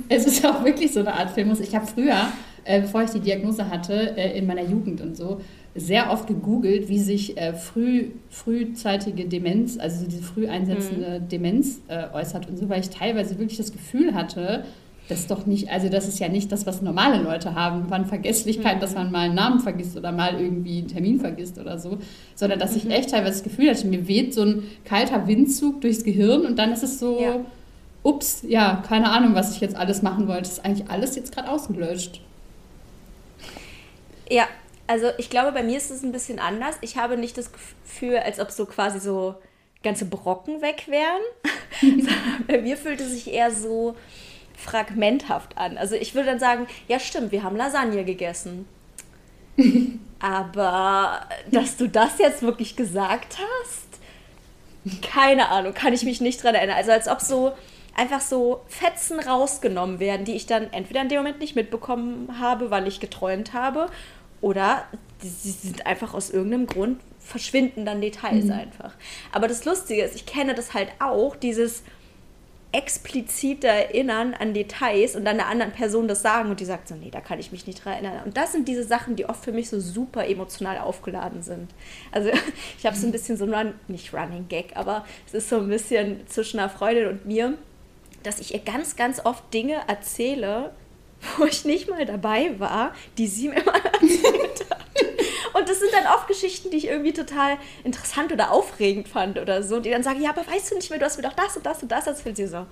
es 0.09 0.27
ist 0.27 0.45
auch 0.45 0.65
wirklich 0.65 0.93
so 0.93 1.01
eine 1.01 1.15
Art 1.15 1.31
Filmriss, 1.31 1.61
ich 1.61 1.75
habe 1.75 1.87
früher, 1.87 2.33
äh, 2.65 2.81
bevor 2.81 3.03
ich 3.03 3.11
die 3.11 3.21
Diagnose 3.21 3.69
hatte, 3.69 4.17
äh, 4.17 4.37
in 4.37 4.47
meiner 4.47 4.65
Jugend 4.65 5.01
und 5.01 5.17
so, 5.17 5.41
sehr 5.75 6.11
oft 6.11 6.27
gegoogelt, 6.27 6.89
wie 6.89 6.99
sich 6.99 7.37
äh, 7.37 7.55
früh, 7.55 8.11
frühzeitige 8.29 9.27
Demenz, 9.27 9.79
also 9.79 10.07
diese 10.07 10.23
früh 10.23 10.49
einsetzende 10.49 11.21
mhm. 11.21 11.29
Demenz 11.29 11.81
äußert 12.13 12.49
und 12.49 12.59
so, 12.59 12.69
weil 12.69 12.81
ich 12.81 12.91
teilweise 12.91 13.39
wirklich 13.39 13.59
das 13.59 13.71
Gefühl 13.71 14.15
hatte, 14.15 14.65
das 15.11 15.21
ist 15.21 15.31
doch 15.31 15.45
nicht, 15.45 15.69
also 15.71 15.89
das 15.89 16.07
ist 16.07 16.21
ja 16.21 16.29
nicht 16.29 16.53
das, 16.53 16.67
was 16.67 16.83
normale 16.83 17.21
Leute 17.21 17.55
haben, 17.55 17.87
wann 17.89 18.07
Vergesslichkeit, 18.07 18.77
mhm. 18.77 18.81
dass 18.81 18.95
man 18.95 19.11
mal 19.11 19.27
einen 19.27 19.35
Namen 19.35 19.59
vergisst 19.59 19.97
oder 19.97 20.13
mal 20.13 20.41
irgendwie 20.41 20.79
einen 20.79 20.89
Termin 20.89 21.19
vergisst 21.19 21.59
oder 21.59 21.79
so, 21.79 21.99
sondern 22.37 22.61
dass 22.61 22.73
mhm. 22.73 22.77
ich 22.77 22.97
echt 22.97 23.11
teilweise 23.11 23.33
das 23.33 23.43
Gefühl 23.43 23.71
hatte, 23.71 23.87
mir 23.89 24.07
weht 24.07 24.33
so 24.33 24.43
ein 24.43 24.63
kalter 24.85 25.27
Windzug 25.27 25.81
durchs 25.81 26.05
Gehirn 26.05 26.47
und 26.47 26.57
dann 26.59 26.73
ist 26.73 26.85
es 26.85 27.01
so, 27.01 27.21
ja. 27.21 27.41
ups, 28.05 28.45
ja, 28.47 28.83
keine 28.87 29.11
Ahnung, 29.11 29.35
was 29.35 29.55
ich 29.55 29.61
jetzt 29.61 29.75
alles 29.75 30.03
machen 30.03 30.29
wollte, 30.29 30.49
ist 30.49 30.65
eigentlich 30.65 30.89
alles 30.89 31.17
jetzt 31.17 31.35
gerade 31.35 31.51
ausgelöscht. 31.51 32.21
Ja, 34.31 34.47
also 34.87 35.09
ich 35.19 35.29
glaube, 35.29 35.51
bei 35.51 35.65
mir 35.65 35.77
ist 35.77 35.91
es 35.91 36.05
ein 36.05 36.13
bisschen 36.13 36.39
anders. 36.39 36.77
Ich 36.83 36.97
habe 36.97 37.17
nicht 37.17 37.37
das 37.37 37.51
Gefühl, 37.53 38.19
als 38.19 38.39
ob 38.39 38.53
so 38.53 38.65
quasi 38.65 39.01
so 39.01 39.35
ganze 39.83 40.05
Brocken 40.05 40.63
weg 40.63 40.87
wären. 40.87 41.23
bei 42.47 42.61
mir 42.61 42.77
fühlt 42.77 43.01
es 43.01 43.11
sich 43.11 43.33
eher 43.33 43.51
so 43.51 43.97
fragmenthaft 44.61 45.57
an. 45.59 45.79
Also 45.79 45.95
ich 45.95 46.15
würde 46.15 46.29
dann 46.29 46.39
sagen, 46.39 46.67
ja 46.89 46.99
stimmt, 46.99 47.33
wir 47.33 47.43
haben 47.43 47.57
Lasagne 47.57 48.05
gegessen. 48.05 48.67
Aber 50.21 51.23
dass 51.51 51.77
du 51.77 51.89
das 51.89 52.19
jetzt 52.19 52.43
wirklich 52.43 52.77
gesagt 52.77 53.39
hast, 53.39 55.03
keine 55.03 55.49
Ahnung, 55.49 55.75
kann 55.75 55.93
ich 55.93 56.05
mich 56.05 56.21
nicht 56.21 56.43
dran 56.43 56.55
erinnern. 56.55 56.77
Also 56.77 56.93
als 56.93 57.09
ob 57.09 57.21
so 57.21 57.53
einfach 57.97 58.21
so 58.21 58.61
Fetzen 58.69 59.21
rausgenommen 59.21 59.99
werden, 59.99 60.25
die 60.25 60.33
ich 60.33 60.47
dann 60.47 60.73
entweder 60.73 61.03
in 61.03 61.09
dem 61.09 61.19
Moment 61.19 61.41
nicht 61.41 61.57
mitbekommen 61.57 62.39
habe, 62.39 62.71
weil 62.71 62.87
ich 62.87 63.01
geträumt 63.01 63.53
habe, 63.53 63.89
oder 64.41 64.85
sie 65.21 65.51
sind 65.51 65.87
einfach 65.87 66.15
aus 66.15 66.31
irgendeinem 66.31 66.67
Grund, 66.67 67.01
verschwinden 67.19 67.85
dann 67.85 68.01
Details 68.01 68.47
mhm. 68.47 68.53
einfach. 68.53 68.95
Aber 69.33 69.49
das 69.49 69.65
Lustige 69.65 70.03
ist, 70.03 70.15
ich 70.15 70.27
kenne 70.27 70.55
das 70.55 70.73
halt 70.75 70.89
auch, 70.99 71.37
dieses 71.37 71.83
explizite 72.73 73.67
Erinnern 73.67 74.35
an 74.35 74.55
Details 74.55 75.17
und 75.17 75.25
dann 75.25 75.41
einer 75.41 75.49
anderen 75.49 75.73
Person 75.73 76.07
das 76.07 76.23
sagen 76.23 76.51
und 76.51 76.61
die 76.61 76.65
sagt 76.65 76.89
so, 76.89 76.95
nee, 76.95 77.11
da 77.11 77.21
kann 77.21 77.41
ich 77.41 77.51
mich 77.51 77.67
nicht 77.67 77.85
dran 77.85 77.95
erinnern. 77.95 78.23
Und 78.25 78.37
das 78.37 78.53
sind 78.53 78.69
diese 78.69 78.85
Sachen, 78.85 79.17
die 79.17 79.27
oft 79.27 79.43
für 79.43 79.53
mich 79.53 79.69
so 79.69 79.81
super 79.81 80.29
emotional 80.29 80.79
aufgeladen 80.79 81.43
sind. 81.43 81.71
Also 82.13 82.31
ich 82.79 82.87
habe 82.87 82.97
so 82.97 83.07
ein 83.07 83.13
bisschen 83.13 83.37
so 83.37 83.45
ein 83.45 83.55
Run, 83.55 83.75
nicht 83.89 84.15
Running 84.15 84.47
Gag, 84.49 84.77
aber 84.77 85.05
es 85.27 85.35
ist 85.35 85.49
so 85.49 85.57
ein 85.59 85.69
bisschen 85.69 86.27
zwischen 86.29 86.61
einer 86.61 86.69
Freundin 86.69 87.09
und 87.09 87.27
mir, 87.27 87.55
dass 88.23 88.39
ich 88.39 88.55
ihr 88.55 88.61
ganz, 88.61 88.97
ganz 88.97 89.25
oft 89.25 89.53
Dinge 89.53 89.81
erzähle, 89.89 90.73
wo 91.39 91.45
ich 91.45 91.65
nicht 91.65 91.91
mal 91.91 92.07
dabei 92.07 92.59
war, 92.59 92.95
die 93.19 93.27
sie 93.27 93.49
mir 93.49 93.65
mal 93.65 93.81
erzählt 93.93 94.71
hat. 94.71 94.80
Und 95.61 95.69
das 95.69 95.79
sind 95.79 95.93
dann 95.93 96.07
oft 96.15 96.27
Geschichten, 96.27 96.71
die 96.71 96.79
ich 96.79 96.87
irgendwie 96.89 97.13
total 97.13 97.59
interessant 97.85 98.33
oder 98.33 98.51
aufregend 98.51 99.09
fand 99.09 99.39
oder 99.39 99.63
so. 99.63 99.77
Und 99.77 99.87
die 99.87 99.91
dann 99.91 100.03
sagen, 100.03 100.23
ja, 100.23 100.31
aber 100.31 100.47
weißt 100.47 100.71
du 100.71 100.77
nicht 100.77 100.91
mehr, 100.91 100.99
du 100.99 101.05
hast 101.05 101.17
mir 101.17 101.29
doch 101.29 101.35
das 101.35 101.57
und 101.57 101.67
das 101.67 101.83
und 101.83 101.93
das 101.93 102.07
erzählt. 102.07 102.37
Sie 102.37 102.47
so, 102.47 102.67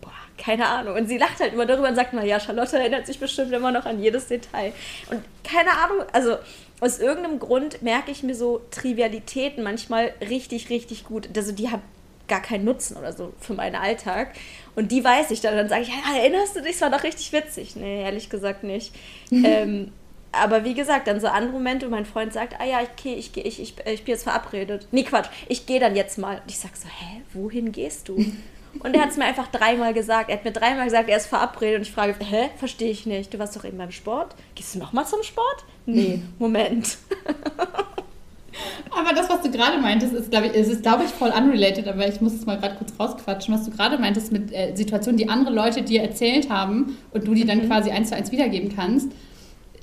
boah, 0.00 0.12
keine 0.38 0.66
Ahnung. 0.66 0.96
Und 0.96 1.08
sie 1.08 1.18
lacht 1.18 1.40
halt 1.40 1.52
immer 1.52 1.66
darüber 1.66 1.88
und 1.88 1.96
sagt 1.96 2.12
mal, 2.12 2.26
ja, 2.26 2.38
Charlotte 2.40 2.78
erinnert 2.78 3.06
sich 3.06 3.18
bestimmt 3.18 3.52
immer 3.52 3.72
noch 3.72 3.86
an 3.86 4.02
jedes 4.02 4.28
Detail. 4.28 4.72
Und 5.10 5.22
keine 5.44 5.72
Ahnung, 5.72 6.04
also 6.12 6.36
aus 6.80 6.98
irgendeinem 6.98 7.38
Grund 7.38 7.82
merke 7.82 8.10
ich 8.10 8.22
mir 8.22 8.34
so 8.34 8.62
Trivialitäten 8.70 9.62
manchmal 9.62 10.12
richtig, 10.28 10.70
richtig 10.70 11.04
gut. 11.04 11.28
Also 11.36 11.52
die 11.52 11.70
haben 11.70 11.82
gar 12.30 12.40
keinen 12.40 12.64
Nutzen 12.64 12.96
oder 12.96 13.12
so 13.12 13.34
für 13.40 13.54
meinen 13.54 13.74
Alltag. 13.74 14.32
Und 14.76 14.92
die 14.92 15.04
weiß 15.04 15.30
ich 15.32 15.40
dann. 15.40 15.56
Dann 15.56 15.68
sage 15.68 15.82
ich, 15.82 15.88
ja, 15.88 16.16
erinnerst 16.16 16.56
du 16.56 16.62
dich? 16.62 16.78
Das 16.78 16.80
war 16.82 16.90
doch 16.90 17.04
richtig 17.04 17.32
witzig. 17.32 17.76
Nee, 17.76 18.02
ehrlich 18.02 18.30
gesagt 18.30 18.62
nicht. 18.62 18.94
ähm, 19.30 19.92
aber 20.32 20.64
wie 20.64 20.74
gesagt, 20.74 21.06
dann 21.08 21.20
so 21.20 21.26
andere 21.26 21.52
Momente, 21.52 21.86
wo 21.86 21.90
mein 21.90 22.06
Freund 22.06 22.32
sagt, 22.32 22.60
ah 22.60 22.64
ja, 22.64 22.80
okay, 22.80 23.14
ich, 23.14 23.36
ich, 23.36 23.60
ich, 23.60 23.74
ich 23.84 24.04
bin 24.04 24.12
jetzt 24.12 24.22
verabredet. 24.22 24.86
Nee, 24.92 25.02
Quatsch, 25.02 25.28
ich 25.48 25.66
gehe 25.66 25.80
dann 25.80 25.96
jetzt 25.96 26.18
mal. 26.18 26.36
Und 26.36 26.50
ich 26.50 26.58
sage 26.58 26.74
so, 26.76 26.88
hä, 26.88 27.22
wohin 27.32 27.72
gehst 27.72 28.08
du? 28.08 28.16
Und 28.78 28.94
er 28.94 29.02
hat 29.02 29.10
es 29.10 29.16
mir 29.16 29.24
einfach 29.24 29.48
dreimal 29.48 29.92
gesagt. 29.92 30.30
Er 30.30 30.36
hat 30.36 30.44
mir 30.44 30.52
dreimal 30.52 30.84
gesagt, 30.84 31.08
er 31.08 31.16
ist 31.16 31.26
verabredet. 31.26 31.78
Und 31.78 31.82
ich 31.82 31.92
frage, 31.92 32.14
hä, 32.20 32.50
verstehe 32.56 32.90
ich 32.90 33.04
nicht. 33.04 33.34
Du 33.34 33.38
warst 33.40 33.56
doch 33.56 33.64
eben 33.64 33.78
beim 33.78 33.90
Sport. 33.90 34.36
Gehst 34.54 34.74
du 34.74 34.78
nochmal 34.78 35.06
zum 35.06 35.24
Sport? 35.24 35.64
Nee, 35.86 36.22
Moment. 36.38 36.98
Aber 38.90 39.12
das, 39.14 39.28
was 39.28 39.42
du 39.42 39.50
gerade 39.50 39.78
meintest, 39.78 40.12
ist, 40.12 40.30
glaube 40.30 40.48
ich, 40.48 40.54
es 40.54 40.68
ist, 40.68 40.82
glaube 40.82 41.04
ich, 41.04 41.10
voll 41.10 41.30
unrelated, 41.30 41.86
aber 41.86 42.06
ich 42.08 42.20
muss 42.20 42.34
es 42.34 42.44
mal 42.46 42.58
gerade 42.58 42.74
kurz 42.76 42.92
rausquatschen, 42.98 43.54
was 43.54 43.64
du 43.64 43.70
gerade 43.70 43.96
meintest 43.96 44.32
mit 44.32 44.52
äh, 44.52 44.74
Situationen, 44.74 45.16
die 45.16 45.28
andere 45.28 45.54
Leute 45.54 45.82
dir 45.82 46.02
erzählt 46.02 46.50
haben 46.50 46.98
und 47.12 47.26
du 47.26 47.34
die 47.34 47.46
dann 47.46 47.58
mhm. 47.58 47.68
quasi 47.68 47.90
eins 47.90 48.08
zu 48.08 48.16
eins 48.16 48.32
wiedergeben 48.32 48.74
kannst. 48.74 49.12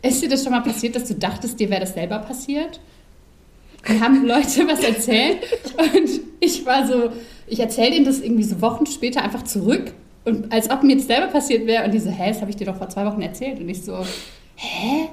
Ist 0.01 0.22
dir 0.22 0.30
das 0.30 0.44
schon 0.44 0.51
mal 0.51 0.62
passiert, 0.62 0.96
dass 0.96 1.06
du 1.06 1.16
dachtest, 1.16 1.60
dir 1.60 1.70
wäre 1.70 1.82
das 1.82 1.94
selber 1.94 2.20
passiert? 2.20 2.80
Mir 3.88 4.00
haben 4.01 4.25
Leute 4.25 4.68
was 4.68 4.84
erzählt 4.84 5.39
und 5.77 6.10
ich 6.39 6.66
war 6.66 6.88
so, 6.88 7.12
ich 7.48 7.60
erzähle 7.60 7.92
denen 7.92 8.06
das 8.06 8.20
irgendwie 8.20 8.44
so 8.44 8.62
Wochen 8.62 8.86
später 8.86 9.24
einfach 9.24 9.44
zurück 9.44 9.94
und 10.25 10.51
als 10.51 10.70
ob 10.70 10.84
mir 10.84 10.96
jetzt 10.96 11.08
selber 11.08 11.27
passiert 11.27 11.66
wäre 11.68 11.86
und 11.86 11.94
die 11.94 12.00
so, 12.00 12.10
hä, 12.10 12.27
das 12.27 12.42
habe 12.42 12.51
ich 12.51 12.58
dir 12.58 12.66
doch 12.66 12.75
vor 12.75 12.89
zwei 12.89 13.06
Wochen 13.06 13.22
erzählt 13.22 13.60
und 13.60 13.70
ich 13.70 13.84
so, 13.84 13.98
hä? 14.56 15.10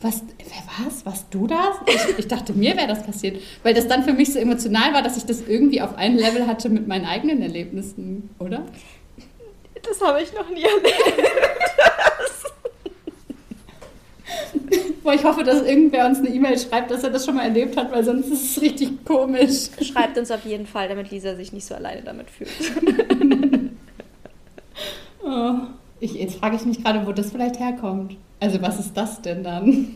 Was, 0.00 0.22
wer 0.38 0.84
was? 0.86 1.06
Warst 1.06 1.26
du 1.30 1.46
das? 1.46 1.76
Ich, 1.86 2.18
ich 2.18 2.28
dachte, 2.28 2.52
mir 2.52 2.76
wäre 2.76 2.88
das 2.88 3.02
passiert, 3.04 3.40
weil 3.62 3.72
das 3.72 3.88
dann 3.88 4.04
für 4.04 4.12
mich 4.12 4.32
so 4.32 4.38
emotional 4.38 4.92
war, 4.92 5.02
dass 5.02 5.16
ich 5.16 5.24
das 5.24 5.42
irgendwie 5.46 5.80
auf 5.80 5.96
ein 5.96 6.16
Level 6.16 6.46
hatte 6.46 6.68
mit 6.68 6.86
meinen 6.86 7.06
eigenen 7.06 7.40
Erlebnissen, 7.40 8.28
oder? 8.38 8.66
Das 9.82 10.00
habe 10.00 10.20
ich 10.22 10.32
noch 10.34 10.50
nie 10.50 10.62
erlebt. 10.62 10.94
Boah, 15.02 15.14
ich 15.14 15.24
hoffe, 15.24 15.44
dass 15.44 15.62
irgendwer 15.62 16.06
uns 16.06 16.18
eine 16.18 16.28
E-Mail 16.28 16.58
schreibt, 16.58 16.90
dass 16.90 17.04
er 17.04 17.10
das 17.10 17.24
schon 17.24 17.34
mal 17.34 17.44
erlebt 17.44 17.76
hat, 17.76 17.92
weil 17.92 18.04
sonst 18.04 18.28
ist 18.28 18.56
es 18.56 18.62
richtig 18.62 19.04
komisch. 19.04 19.68
Schreibt 19.82 20.16
uns 20.18 20.30
auf 20.30 20.44
jeden 20.44 20.66
Fall, 20.66 20.88
damit 20.88 21.10
Lisa 21.10 21.34
sich 21.36 21.52
nicht 21.52 21.66
so 21.66 21.74
alleine 21.74 22.02
damit 22.02 22.30
fühlt. 22.30 22.50
oh. 25.22 25.54
ich, 26.00 26.14
jetzt 26.14 26.36
frage 26.36 26.56
ich 26.56 26.64
mich 26.64 26.82
gerade, 26.82 27.06
wo 27.06 27.12
das 27.12 27.30
vielleicht 27.30 27.58
herkommt. 27.58 28.16
Also 28.40 28.60
was 28.62 28.80
ist 28.80 28.94
das 28.94 29.20
denn 29.22 29.44
dann? 29.44 29.94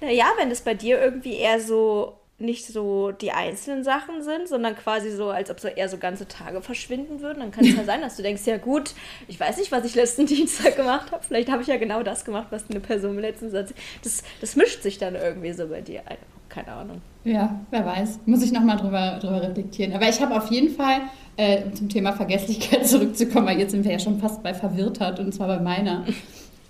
naja, 0.00 0.26
wenn 0.38 0.50
es 0.50 0.60
bei 0.60 0.74
dir 0.74 1.00
irgendwie 1.00 1.34
eher 1.34 1.60
so 1.60 2.14
nicht 2.38 2.66
so 2.66 3.12
die 3.12 3.32
einzelnen 3.32 3.82
Sachen 3.82 4.22
sind, 4.22 4.46
sondern 4.46 4.76
quasi 4.76 5.10
so, 5.10 5.30
als 5.30 5.50
ob 5.50 5.58
so 5.58 5.68
eher 5.68 5.88
so 5.88 5.96
ganze 5.96 6.28
Tage 6.28 6.60
verschwinden 6.60 7.20
würden, 7.20 7.40
dann 7.40 7.50
kann 7.50 7.64
es 7.64 7.74
ja 7.74 7.84
sein, 7.84 8.02
dass 8.02 8.16
du 8.16 8.22
denkst, 8.22 8.42
ja 8.44 8.58
gut, 8.58 8.92
ich 9.26 9.40
weiß 9.40 9.56
nicht, 9.56 9.72
was 9.72 9.84
ich 9.86 9.94
letzten 9.94 10.26
Dienstag 10.26 10.76
gemacht 10.76 11.12
habe. 11.12 11.24
Vielleicht 11.26 11.50
habe 11.50 11.62
ich 11.62 11.68
ja 11.68 11.78
genau 11.78 12.02
das 12.02 12.24
gemacht, 12.24 12.48
was 12.50 12.68
eine 12.68 12.80
Person 12.80 13.18
letzten 13.18 13.50
Satz. 13.50 13.72
Das, 14.02 14.22
das 14.40 14.54
mischt 14.54 14.82
sich 14.82 14.98
dann 14.98 15.14
irgendwie 15.14 15.52
so 15.52 15.66
bei 15.68 15.80
dir 15.80 16.02
ein. 16.06 16.18
Keine 16.48 16.72
Ahnung. 16.72 17.02
Ja, 17.24 17.60
wer 17.70 17.84
weiß. 17.84 18.20
Muss 18.26 18.42
ich 18.42 18.52
nochmal 18.52 18.76
drüber, 18.76 19.18
drüber 19.20 19.42
reflektieren. 19.42 19.92
Aber 19.94 20.08
ich 20.08 20.20
habe 20.20 20.36
auf 20.36 20.50
jeden 20.50 20.74
Fall, 20.74 21.02
äh, 21.36 21.64
um 21.64 21.74
zum 21.74 21.88
Thema 21.88 22.12
Vergesslichkeit 22.12 22.86
zurückzukommen, 22.86 23.46
weil 23.46 23.58
jetzt 23.58 23.72
sind 23.72 23.84
wir 23.84 23.92
ja 23.92 23.98
schon 23.98 24.20
fast 24.20 24.42
bei 24.42 24.54
Verwirrtheit 24.54 25.18
und 25.18 25.32
zwar 25.32 25.48
bei 25.48 25.58
meiner 25.58 26.04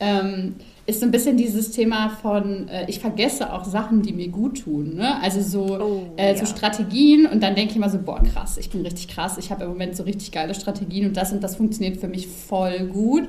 ähm, 0.00 0.56
ist 0.86 1.00
so 1.00 1.06
ein 1.06 1.10
bisschen 1.10 1.36
dieses 1.36 1.72
Thema 1.72 2.10
von, 2.10 2.68
äh, 2.68 2.88
ich 2.88 3.00
vergesse 3.00 3.52
auch 3.52 3.64
Sachen, 3.64 4.02
die 4.02 4.12
mir 4.12 4.28
gut 4.28 4.62
tun. 4.62 4.94
Ne? 4.94 5.20
Also 5.20 5.40
so, 5.40 5.78
oh, 5.80 6.02
äh, 6.16 6.32
ja. 6.32 6.38
so 6.38 6.46
Strategien 6.46 7.26
und 7.26 7.42
dann 7.42 7.56
denke 7.56 7.72
ich 7.72 7.76
immer 7.76 7.90
so, 7.90 7.98
boah, 7.98 8.22
krass, 8.22 8.56
ich 8.56 8.70
bin 8.70 8.82
richtig 8.82 9.08
krass, 9.08 9.36
ich 9.36 9.50
habe 9.50 9.64
im 9.64 9.70
Moment 9.70 9.96
so 9.96 10.04
richtig 10.04 10.30
geile 10.30 10.54
Strategien 10.54 11.06
und 11.06 11.16
das 11.16 11.32
und 11.32 11.42
das 11.42 11.56
funktioniert 11.56 11.96
für 11.96 12.08
mich 12.08 12.28
voll 12.28 12.86
gut. 12.86 13.28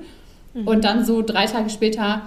Mhm. 0.54 0.68
Und 0.68 0.86
dann 0.86 1.04
so 1.04 1.24
drei 1.24 1.48
Tage 1.48 1.72
später, 1.72 2.22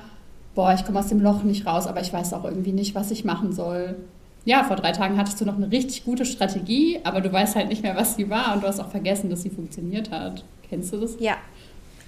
boah, 0.57 0.75
ich 0.75 0.85
komme 0.85 0.99
aus 0.99 1.09
dem 1.09 1.21
Loch 1.21 1.45
nicht 1.45 1.65
raus, 1.65 1.87
aber 1.87 2.01
ich 2.01 2.13
weiß 2.13 2.33
auch 2.35 2.45
irgendwie 2.45 2.73
nicht, 2.73 2.97
was 2.97 3.13
ich 3.13 3.25
machen 3.25 3.53
soll. 3.53 3.97
Ja, 4.45 4.65
vor 4.65 4.77
drei 4.77 4.93
Tagen 4.93 5.17
hattest 5.17 5.41
du 5.41 5.45
noch 5.45 5.57
eine 5.57 5.71
richtig 5.71 6.05
gute 6.05 6.25
Strategie, 6.25 6.99
aber 7.05 7.21
du 7.21 7.33
weißt 7.33 7.55
halt 7.55 7.69
nicht 7.69 7.83
mehr, 7.83 7.95
was 7.95 8.17
sie 8.17 8.31
war 8.31 8.55
und 8.55 8.65
du 8.65 8.67
hast 8.67 8.81
auch 8.81 8.89
vergessen, 8.89 9.31
dass 9.31 9.43
sie 9.43 9.51
funktioniert 9.51 10.11
hat. 10.11 10.45
Kennst 10.69 10.93
du 10.93 10.97
das? 10.97 11.17
Ja, 11.21 11.37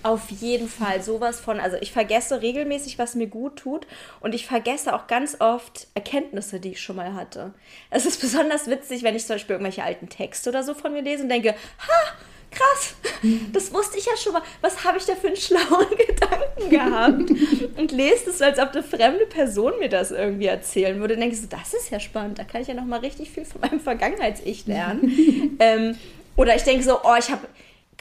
auf 0.03 0.31
jeden 0.31 0.69
Fall 0.69 1.03
sowas 1.03 1.41
von. 1.41 1.61
Also 1.61 1.77
ich 1.81 1.93
vergesse 1.93 2.43
regelmäßig, 2.43 2.99
was 2.99 3.15
mir 3.15 3.27
gut 3.27 3.57
tut 3.57 3.87
und 4.21 4.35
ich 4.35 4.47
vergesse 4.47 4.95
auch 4.95 5.07
ganz 5.07 5.37
oft 5.41 5.87
Erkenntnisse, 5.95 6.61
die 6.61 6.73
ich 6.73 6.81
schon 6.81 6.97
mal 6.97 7.15
hatte. 7.15 7.53
Es 7.91 8.07
ist 8.07 8.21
besonders 8.21 8.69
witzig, 8.69 9.03
wenn 9.03 9.17
ich 9.17 9.27
zum 9.27 9.37
Beispiel 9.37 9.55
irgendwelche 9.55 9.85
alten 9.85 10.09
Texte 10.09 10.51
oder 10.51 10.63
so 10.63 10.75
von 10.75 10.93
mir 10.93 11.03
lese 11.03 11.23
und 11.23 11.29
denke, 11.29 11.51
ha, 11.51 12.17
krass, 12.53 12.95
das 13.53 13.73
wusste 13.73 13.99
ich 13.99 14.07
ja 14.07 14.17
schon 14.17 14.35
mal. 14.35 14.43
Was 14.61 14.85
habe 14.85 14.99
ich 14.99 15.05
da 15.05 15.15
für 15.15 15.29
einen 15.29 15.37
schlauen 15.37 15.87
Gedanken 16.07 16.71
gehabt? 16.71 17.79
und 17.79 17.93
lese 17.93 18.31
es, 18.31 18.43
als 18.43 18.59
ob 18.59 18.73
eine 18.73 18.83
fremde 18.83 19.27
Person 19.27 19.79
mir 19.79 19.89
das 19.89 20.11
irgendwie 20.11 20.47
erzählen 20.47 21.01
würde. 21.01 21.15
Und 21.15 21.21
denke 21.21 21.37
so, 21.37 21.47
das 21.49 21.75
ist 21.75 21.91
ja 21.91 21.99
spannend. 21.99 22.39
Da 22.39 22.45
kann 22.45 22.63
ich 22.63 22.69
ja 22.69 22.75
noch 22.75 22.85
mal 22.85 23.01
richtig 23.01 23.31
viel 23.31 23.45
von 23.45 23.61
meinem 23.61 23.81
Vergangenheits-Ich 23.81 24.67
lernen. 24.67 25.57
ähm, 25.61 25.97
oder 26.37 26.55
ich 26.57 26.63
denke 26.63 26.85
so, 26.85 26.99
oh, 27.03 27.15
ich 27.19 27.31
habe 27.31 27.47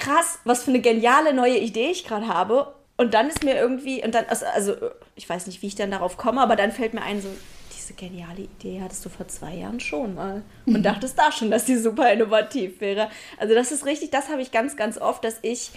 krass, 0.02 0.40
was 0.44 0.64
für 0.64 0.72
eine 0.72 0.82
geniale 0.82 1.34
neue 1.34 1.58
Idee 1.58 1.92
ich 1.92 2.04
gerade 2.04 2.28
habe. 2.28 2.74
Und 2.98 3.14
dann 3.14 3.28
ist 3.28 3.44
mir 3.44 3.56
irgendwie, 3.56 4.04
und 4.04 4.14
dann, 4.14 4.26
also, 4.28 4.46
also 4.54 4.74
ich 5.16 5.30
weiß 5.30 5.48
nicht, 5.48 5.62
wie 5.62 5.68
ich 5.68 5.76
dann 5.76 5.92
darauf 5.92 6.18
komme, 6.18 6.42
aber 6.42 6.56
dann 6.56 6.72
fällt 6.72 6.94
mir 6.94 7.02
ein, 7.02 7.22
so, 7.22 7.30
diese 7.76 7.94
geniale 7.94 8.42
Idee 8.42 8.82
hattest 8.84 9.06
du 9.06 9.10
vor 9.10 9.28
zwei 9.28 9.56
Jahren 9.56 9.80
schon 9.80 10.16
mal. 10.16 10.44
Und 10.66 10.74
mhm. 10.74 10.84
dachtest 10.84 11.18
da 11.18 11.32
schon, 11.32 11.52
dass 11.52 11.66
die 11.66 11.78
super 11.78 12.12
innovativ 12.12 12.82
wäre. 12.82 13.10
Also 13.40 13.54
das 13.56 13.72
ist 13.72 13.86
richtig, 13.86 14.12
das 14.12 14.30
habe 14.30 14.42
ich 14.42 14.52
ganz, 14.52 14.76
ganz 14.76 14.98
oft, 14.98 15.24
dass 15.24 15.40
ich 15.42 15.72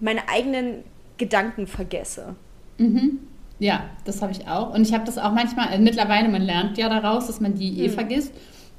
meine 0.00 0.28
eigenen 0.28 0.84
Gedanken 1.18 1.66
vergesse. 1.66 2.36
Mhm. 2.78 3.20
Ja, 3.58 3.90
das 4.04 4.22
habe 4.22 4.32
ich 4.32 4.48
auch. 4.48 4.74
Und 4.74 4.86
ich 4.86 4.92
habe 4.92 5.04
das 5.04 5.18
auch 5.18 5.32
manchmal, 5.32 5.68
also 5.68 5.82
mittlerweile, 5.82 6.28
man 6.28 6.42
lernt 6.42 6.78
ja 6.78 6.88
daraus, 6.88 7.26
dass 7.26 7.40
man 7.40 7.54
die 7.54 7.80
eh 7.80 7.88
mhm. 7.88 7.92
vergisst. 7.92 8.34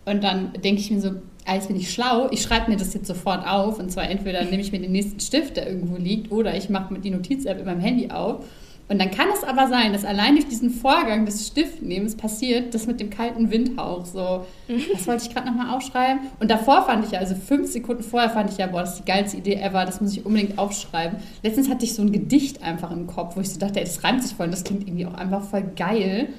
Und 0.06 0.24
dann 0.24 0.54
denke 0.54 0.82
ich 0.82 0.92
mir 0.92 1.00
so, 1.00 1.12
als 1.46 1.68
bin 1.68 1.76
ich 1.76 1.92
schlau, 1.92 2.30
ich 2.32 2.42
schreibe 2.42 2.72
mir 2.72 2.78
das 2.78 2.94
jetzt 2.94 3.08
sofort 3.08 3.46
auf. 3.48 3.80
Und 3.80 3.92
zwar 3.92 4.10
entweder 4.10 4.44
nehme 4.44 4.62
ich 4.62 4.72
mir 4.72 4.80
den 4.80 4.92
nächsten 4.92 5.20
Stift, 5.20 5.58
der 5.58 5.68
irgendwo 5.68 5.98
liegt, 5.98 6.32
oder 6.32 6.56
ich 6.56 6.70
mache 6.70 6.94
mit 6.94 7.04
die 7.06 7.12
Notiz-App 7.12 7.60
in 7.60 7.66
meinem 7.66 7.82
Handy 7.82 8.10
auf. 8.10 8.46
Und 8.90 9.00
dann 9.00 9.12
kann 9.12 9.28
es 9.34 9.44
aber 9.44 9.68
sein, 9.70 9.94
dass 9.94 10.04
allein 10.04 10.36
durch 10.36 10.48
diesen 10.48 10.70
Vorgang 10.70 11.26
des 11.26 11.48
Stiftnehmens 11.48 12.16
passiert, 12.16 12.74
das 12.74 12.86
mit 12.86 13.00
dem 13.00 13.10
kalten 13.10 13.50
Windhauch. 13.50 14.06
So, 14.06 14.46
das 14.68 15.08
wollte 15.08 15.24
ich 15.26 15.34
gerade 15.34 15.48
nochmal 15.48 15.76
aufschreiben. 15.76 16.24
Und 16.40 16.52
davor 16.52 16.86
fand 16.86 17.06
ich 17.06 17.12
ja, 17.12 17.20
also 17.20 17.34
fünf 17.34 17.72
Sekunden 17.72 18.04
vorher 18.04 18.30
fand 18.30 18.52
ich 18.52 18.58
ja, 18.58 18.68
boah, 18.68 18.82
das 18.82 18.92
ist 18.92 19.00
die 19.00 19.06
geilste 19.12 19.38
Idee 19.38 19.56
ever, 19.56 19.86
das 19.86 20.02
muss 20.02 20.12
ich 20.16 20.26
unbedingt 20.26 20.60
aufschreiben. 20.60 21.18
Letztens 21.44 21.70
hatte 21.70 21.86
ich 21.86 21.94
so 21.94 22.02
ein 22.02 22.12
Gedicht 22.12 22.62
einfach 22.62 22.92
im 22.92 23.08
Kopf, 23.08 23.38
wo 23.38 23.42
ich 23.42 23.50
so 23.50 23.60
dachte, 23.60 23.80
ey, 23.80 23.86
das 23.86 24.04
reimt 24.04 24.22
sich 24.22 24.36
voll 24.36 24.48
und 24.48 24.52
das 24.52 24.66
klingt 24.66 24.86
irgendwie 24.86 25.06
auch 25.06 25.16
einfach 25.16 25.44
voll 25.44 25.64
geil. 25.76 26.30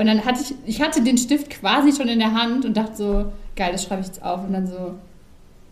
Und 0.00 0.06
dann 0.06 0.24
hatte 0.24 0.40
ich, 0.40 0.54
ich 0.64 0.80
hatte 0.80 1.02
den 1.02 1.18
Stift 1.18 1.50
quasi 1.50 1.92
schon 1.92 2.08
in 2.08 2.20
der 2.20 2.32
Hand 2.32 2.64
und 2.64 2.74
dachte 2.74 2.96
so, 2.96 3.32
geil, 3.54 3.68
das 3.72 3.84
schreibe 3.84 4.00
ich 4.00 4.06
jetzt 4.06 4.22
auf. 4.22 4.42
Und 4.42 4.54
dann 4.54 4.66
so, 4.66 4.94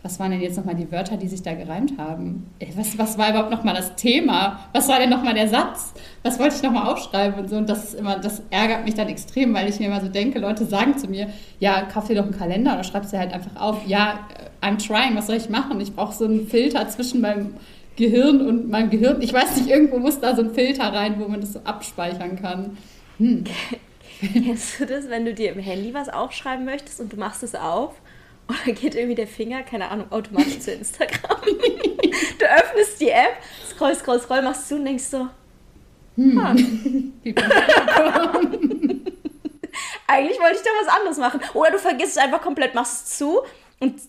was 0.03 0.19
waren 0.19 0.29
denn 0.29 0.41
jetzt 0.41 0.55
nochmal 0.55 0.75
die 0.75 0.91
Wörter, 0.91 1.17
die 1.17 1.27
sich 1.27 1.41
da 1.41 1.55
gereimt 1.55 1.97
haben? 1.97 2.45
Was, 2.75 2.95
was 2.99 3.17
war 3.17 3.31
überhaupt 3.31 3.49
nochmal 3.49 3.73
das 3.73 3.95
Thema? 3.95 4.59
Was 4.71 4.87
war 4.87 4.99
denn 4.99 5.09
nochmal 5.09 5.33
der 5.33 5.47
Satz? 5.47 5.93
Was 6.21 6.37
wollte 6.37 6.55
ich 6.55 6.61
nochmal 6.61 6.93
aufschreiben 6.93 7.39
und 7.39 7.49
so? 7.49 7.57
Und 7.57 7.67
das 7.67 7.85
ist 7.85 7.95
immer, 7.95 8.19
das 8.19 8.43
ärgert 8.51 8.85
mich 8.85 8.93
dann 8.93 9.07
extrem, 9.07 9.51
weil 9.55 9.67
ich 9.67 9.79
mir 9.79 9.87
immer 9.87 9.99
so 9.99 10.09
denke, 10.09 10.37
Leute 10.37 10.63
sagen 10.65 10.95
zu 10.95 11.07
mir, 11.07 11.29
ja, 11.59 11.81
kauf 11.91 12.05
dir 12.05 12.15
doch 12.15 12.23
einen 12.23 12.37
Kalender 12.37 12.73
oder 12.73 12.83
schreib 12.83 13.05
es 13.05 13.09
dir 13.09 13.17
halt 13.17 13.33
einfach 13.33 13.59
auf. 13.59 13.87
Ja, 13.87 14.19
I'm 14.61 14.77
trying, 14.77 15.15
was 15.15 15.25
soll 15.25 15.37
ich 15.37 15.49
machen? 15.49 15.81
Ich 15.81 15.95
brauche 15.95 16.13
so 16.13 16.25
einen 16.25 16.45
Filter 16.45 16.87
zwischen 16.87 17.19
meinem 17.19 17.55
Gehirn 17.95 18.45
und 18.45 18.69
meinem 18.69 18.91
Gehirn. 18.91 19.23
Ich 19.23 19.33
weiß 19.33 19.57
nicht, 19.57 19.71
irgendwo 19.71 19.97
muss 19.97 20.19
da 20.19 20.35
so 20.35 20.43
ein 20.43 20.53
Filter 20.53 20.93
rein, 20.93 21.15
wo 21.17 21.27
man 21.27 21.41
das 21.41 21.53
so 21.53 21.61
abspeichern 21.63 22.39
kann. 22.39 22.77
Hm. 23.17 23.43
Kennst 24.33 24.79
du 24.79 24.85
das, 24.85 25.09
wenn 25.09 25.25
du 25.25 25.33
dir 25.33 25.51
im 25.51 25.59
Handy 25.59 25.93
was 25.93 26.09
aufschreiben 26.09 26.65
möchtest 26.65 26.99
und 26.99 27.13
du 27.13 27.17
machst 27.17 27.43
es 27.43 27.55
auf 27.55 27.95
und 28.47 28.57
dann 28.65 28.75
geht 28.75 28.95
irgendwie 28.95 29.15
der 29.15 29.27
Finger, 29.27 29.63
keine 29.63 29.89
Ahnung, 29.89 30.11
automatisch 30.11 30.59
zu 30.59 30.71
Instagram. 30.71 31.37
du 31.43 32.45
öffnest 32.45 32.99
die 32.99 33.09
App, 33.09 33.37
scroll, 33.69 33.95
scroll, 33.95 34.19
scroll, 34.19 34.41
machst 34.41 34.67
zu 34.67 34.75
und 34.75 34.85
denkst 34.85 35.05
so, 35.05 35.27
hm. 36.15 36.37
Ah. 36.37 36.51
Eigentlich 40.07 40.39
wollte 40.39 40.55
ich 40.55 40.63
da 40.63 40.69
was 40.81 40.93
anderes 40.93 41.17
machen. 41.17 41.39
Oder 41.53 41.71
du 41.71 41.77
vergisst 41.79 42.17
es 42.17 42.17
einfach 42.17 42.41
komplett, 42.41 42.75
machst 42.75 43.07
es 43.07 43.17
zu 43.17 43.41
und 43.79 44.01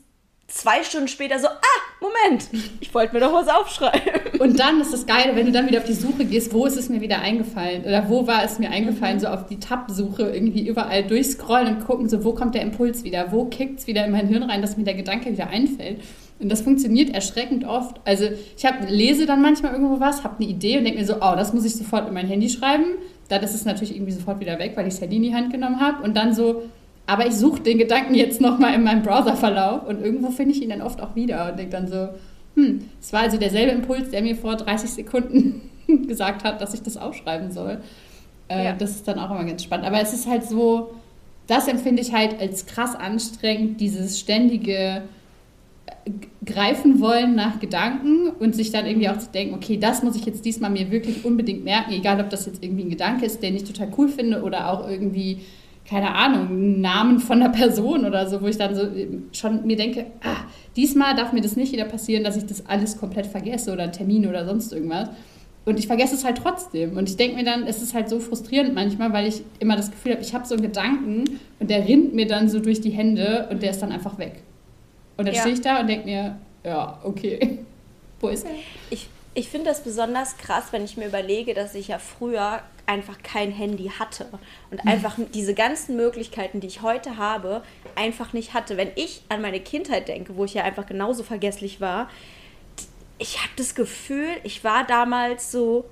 zwei 0.51 0.83
Stunden 0.83 1.09
später 1.09 1.39
so, 1.39 1.49
ah, 1.49 1.81
Moment, 2.01 2.49
ich 2.81 2.93
wollte 2.95 3.15
mir 3.15 3.21
doch 3.21 3.33
was 3.33 3.49
aufschreiben. 3.49 4.39
Und 4.41 4.59
dann 4.59 4.81
ist 4.81 4.93
das 4.93 5.07
Geile, 5.07 5.37
wenn 5.37 5.47
du 5.47 5.53
dann 5.53 5.67
wieder 5.69 5.79
auf 5.79 5.85
die 5.85 5.93
Suche 5.93 6.25
gehst, 6.25 6.53
wo 6.53 6.67
ist 6.67 6.77
es 6.77 6.89
mir 6.89 7.01
wieder 7.01 7.21
eingefallen? 7.21 7.85
Oder 7.85 8.09
wo 8.09 8.27
war 8.27 8.43
es 8.43 8.59
mir 8.59 8.71
eingefallen? 8.71 9.17
Mhm. 9.17 9.21
So 9.21 9.29
auf 9.29 9.47
die 9.47 9.61
Tab-Suche 9.61 10.31
irgendwie 10.31 10.67
überall 10.67 11.05
durchscrollen 11.05 11.77
und 11.77 11.87
gucken, 11.87 12.09
so 12.09 12.25
wo 12.25 12.33
kommt 12.33 12.55
der 12.55 12.63
Impuls 12.63 13.05
wieder? 13.05 13.33
Wo 13.33 13.45
kickt 13.45 13.81
es 13.81 13.87
wieder 13.87 14.05
in 14.05 14.13
mein 14.13 14.29
Hirn 14.29 14.45
rein, 14.45 14.63
dass 14.63 14.77
mir 14.77 14.85
der 14.85 14.95
Gedanke 14.95 15.31
wieder 15.31 15.49
einfällt? 15.49 16.01
Und 16.39 16.51
das 16.51 16.63
funktioniert 16.63 17.15
erschreckend 17.15 17.65
oft. 17.67 18.01
Also 18.07 18.25
ich 18.57 18.65
hab, 18.65 18.89
lese 18.89 19.27
dann 19.27 19.43
manchmal 19.43 19.73
irgendwo 19.73 20.01
was, 20.01 20.25
habe 20.25 20.37
eine 20.39 20.51
Idee 20.51 20.79
und 20.79 20.85
denke 20.85 20.99
mir 20.99 21.07
so, 21.07 21.17
oh, 21.17 21.35
das 21.37 21.53
muss 21.53 21.67
ich 21.67 21.75
sofort 21.75 22.09
in 22.09 22.15
mein 22.15 22.27
Handy 22.27 22.49
schreiben. 22.49 22.95
Dann 23.29 23.43
ist 23.43 23.55
es 23.55 23.67
natürlich 23.67 23.95
irgendwie 23.95 24.13
sofort 24.13 24.41
wieder 24.41 24.59
weg, 24.59 24.73
weil 24.75 24.87
ich 24.87 24.95
das 24.95 25.03
Handy 25.03 25.17
in 25.17 25.23
die 25.23 25.35
Hand 25.35 25.53
genommen 25.53 25.81
habe. 25.81 26.03
Und 26.03 26.17
dann 26.17 26.35
so, 26.35 26.63
aber 27.11 27.27
ich 27.27 27.35
suche 27.35 27.61
den 27.61 27.77
Gedanken 27.77 28.15
jetzt 28.15 28.41
nochmal 28.41 28.73
in 28.73 28.85
meinem 28.85 29.03
Browserverlauf 29.03 29.85
und 29.85 30.01
irgendwo 30.01 30.31
finde 30.31 30.55
ich 30.55 30.63
ihn 30.63 30.69
dann 30.69 30.81
oft 30.81 31.03
auch 31.03 31.17
wieder 31.17 31.51
und 31.51 31.59
denke 31.59 31.73
dann 31.73 31.89
so, 31.89 32.11
hm, 32.55 32.83
es 33.01 33.13
war 33.13 33.23
also 33.23 33.37
derselbe 33.37 33.73
Impuls, 33.73 34.11
der 34.11 34.23
mir 34.23 34.37
vor 34.37 34.55
30 34.55 34.91
Sekunden 34.91 35.61
gesagt 36.07 36.45
hat, 36.45 36.61
dass 36.61 36.73
ich 36.73 36.83
das 36.83 36.97
aufschreiben 36.97 37.51
soll. 37.51 37.81
Äh, 38.47 38.67
ja. 38.67 38.73
Das 38.75 38.93
ist 38.93 39.09
dann 39.09 39.19
auch 39.19 39.29
immer 39.33 39.43
ganz 39.43 39.65
spannend. 39.65 39.89
Aber 39.89 40.01
es 40.01 40.13
ist 40.13 40.29
halt 40.29 40.45
so, 40.45 40.95
das 41.49 41.67
empfinde 41.67 42.01
ich 42.01 42.13
halt 42.13 42.41
als 42.41 42.67
krass 42.67 42.95
anstrengend, 42.95 43.81
dieses 43.81 44.21
ständige 44.21 45.03
äh, 45.87 46.11
greifen 46.47 47.01
wollen 47.01 47.35
nach 47.35 47.59
Gedanken 47.59 48.29
und 48.39 48.55
sich 48.55 48.71
dann 48.71 48.87
irgendwie 48.87 49.09
auch 49.09 49.19
zu 49.19 49.31
denken, 49.31 49.57
okay, 49.57 49.79
das 49.79 50.05
muss 50.05 50.15
ich 50.15 50.27
jetzt 50.27 50.45
diesmal 50.45 50.71
mir 50.71 50.93
wirklich 50.93 51.25
unbedingt 51.25 51.65
merken, 51.65 51.91
egal 51.91 52.21
ob 52.21 52.31
das 52.31 52.47
jetzt 52.47 52.63
irgendwie 52.63 52.85
ein 52.85 52.91
Gedanke 52.91 53.27
ist, 53.27 53.43
den 53.43 53.57
ich 53.57 53.65
total 53.65 53.89
cool 53.99 54.09
finde 54.09 54.43
oder 54.43 54.73
auch 54.73 54.89
irgendwie 54.89 55.41
keine 55.91 56.15
Ahnung, 56.15 56.81
Namen 56.81 57.19
von 57.19 57.43
einer 57.43 57.51
Person 57.51 58.05
oder 58.05 58.29
so, 58.29 58.41
wo 58.41 58.47
ich 58.47 58.57
dann 58.57 58.77
so 58.77 58.87
schon 59.33 59.67
mir 59.67 59.77
denke, 59.77 60.07
ah, 60.23 60.45
diesmal 60.77 61.17
darf 61.17 61.33
mir 61.33 61.41
das 61.41 61.57
nicht 61.57 61.73
wieder 61.73 61.85
passieren, 61.85 62.23
dass 62.23 62.37
ich 62.37 62.47
das 62.47 62.65
alles 62.67 62.97
komplett 62.97 63.27
vergesse 63.27 63.73
oder 63.73 63.83
einen 63.83 63.93
Termin 63.93 64.29
oder 64.29 64.47
sonst 64.47 64.73
irgendwas. 64.73 65.09
Und 65.65 65.81
ich 65.81 65.89
vergesse 65.89 66.15
es 66.15 66.25
halt 66.25 66.39
trotzdem. 66.39 66.97
Und 66.97 67.09
ich 67.09 67.17
denke 67.17 67.35
mir 67.35 67.45
dann, 67.45 67.67
es 67.67 67.83
ist 67.83 67.93
halt 67.93 68.09
so 68.09 68.21
frustrierend 68.21 68.73
manchmal, 68.73 69.13
weil 69.13 69.27
ich 69.27 69.43
immer 69.59 69.75
das 69.75 69.91
Gefühl 69.91 70.13
habe, 70.13 70.23
ich 70.23 70.33
habe 70.33 70.47
so 70.47 70.55
einen 70.55 70.63
Gedanken 70.63 71.25
und 71.59 71.69
der 71.69 71.87
rinnt 71.87 72.15
mir 72.15 72.29
dann 72.29 72.49
so 72.49 72.61
durch 72.61 72.81
die 72.81 72.91
Hände 72.91 73.49
und 73.51 73.61
der 73.61 73.71
ist 73.71 73.83
dann 73.83 73.91
einfach 73.91 74.17
weg. 74.17 74.45
Und 75.17 75.27
dann 75.27 75.35
ja. 75.35 75.41
stehe 75.41 75.55
ich 75.57 75.61
da 75.61 75.81
und 75.81 75.89
denke 75.89 76.07
mir, 76.07 76.37
ja, 76.63 77.01
okay, 77.03 77.59
wo 78.21 78.29
ist 78.29 78.47
er? 78.47 78.53
Ich, 78.91 79.09
ich 79.35 79.49
finde 79.49 79.71
das 79.71 79.83
besonders 79.83 80.37
krass, 80.37 80.67
wenn 80.71 80.85
ich 80.85 80.97
mir 80.97 81.09
überlege, 81.09 81.53
dass 81.53 81.75
ich 81.75 81.89
ja 81.89 81.99
früher 81.99 82.61
einfach 82.91 83.23
kein 83.23 83.53
Handy 83.53 83.93
hatte 83.99 84.27
und 84.73 84.85
einfach 84.87 85.17
diese 85.33 85.55
ganzen 85.55 85.97
Möglichkeiten, 85.97 86.59
die 86.59 86.67
ich 86.67 86.83
heute 86.83 87.17
habe, 87.17 87.63
einfach 87.95 88.33
nicht 88.33 88.53
hatte. 88.53 88.77
Wenn 88.77 88.91
ich 88.97 89.23
an 89.29 89.41
meine 89.41 89.61
Kindheit 89.61 90.09
denke, 90.09 90.37
wo 90.37 90.45
ich 90.45 90.55
ja 90.55 90.65
einfach 90.65 90.87
genauso 90.87 91.23
vergesslich 91.23 91.81
war, 91.81 92.11
ich 93.19 93.39
habe 93.39 93.53
das 93.57 93.77
Gefühl, 93.77 94.29
ich 94.43 94.65
war 94.65 94.85
damals 94.85 95.53
so 95.53 95.85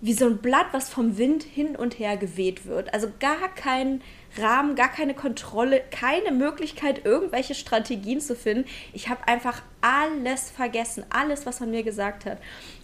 wie 0.00 0.14
so 0.14 0.26
ein 0.26 0.38
Blatt, 0.38 0.66
was 0.72 0.88
vom 0.88 1.18
Wind 1.18 1.42
hin 1.42 1.76
und 1.76 1.98
her 1.98 2.16
geweht 2.16 2.64
wird. 2.64 2.94
Also 2.94 3.08
gar 3.18 3.54
kein 3.54 4.00
Rahmen, 4.38 4.74
gar 4.74 4.90
keine 4.90 5.14
Kontrolle, 5.14 5.82
keine 5.90 6.32
Möglichkeit, 6.32 7.04
irgendwelche 7.04 7.54
Strategien 7.54 8.20
zu 8.20 8.34
finden. 8.34 8.64
Ich 8.92 9.08
habe 9.08 9.26
einfach 9.26 9.62
alles 9.80 10.50
vergessen, 10.50 11.04
alles, 11.10 11.46
was 11.46 11.60
man 11.60 11.70
mir 11.70 11.82
gesagt 11.82 12.24
hat. 12.26 12.38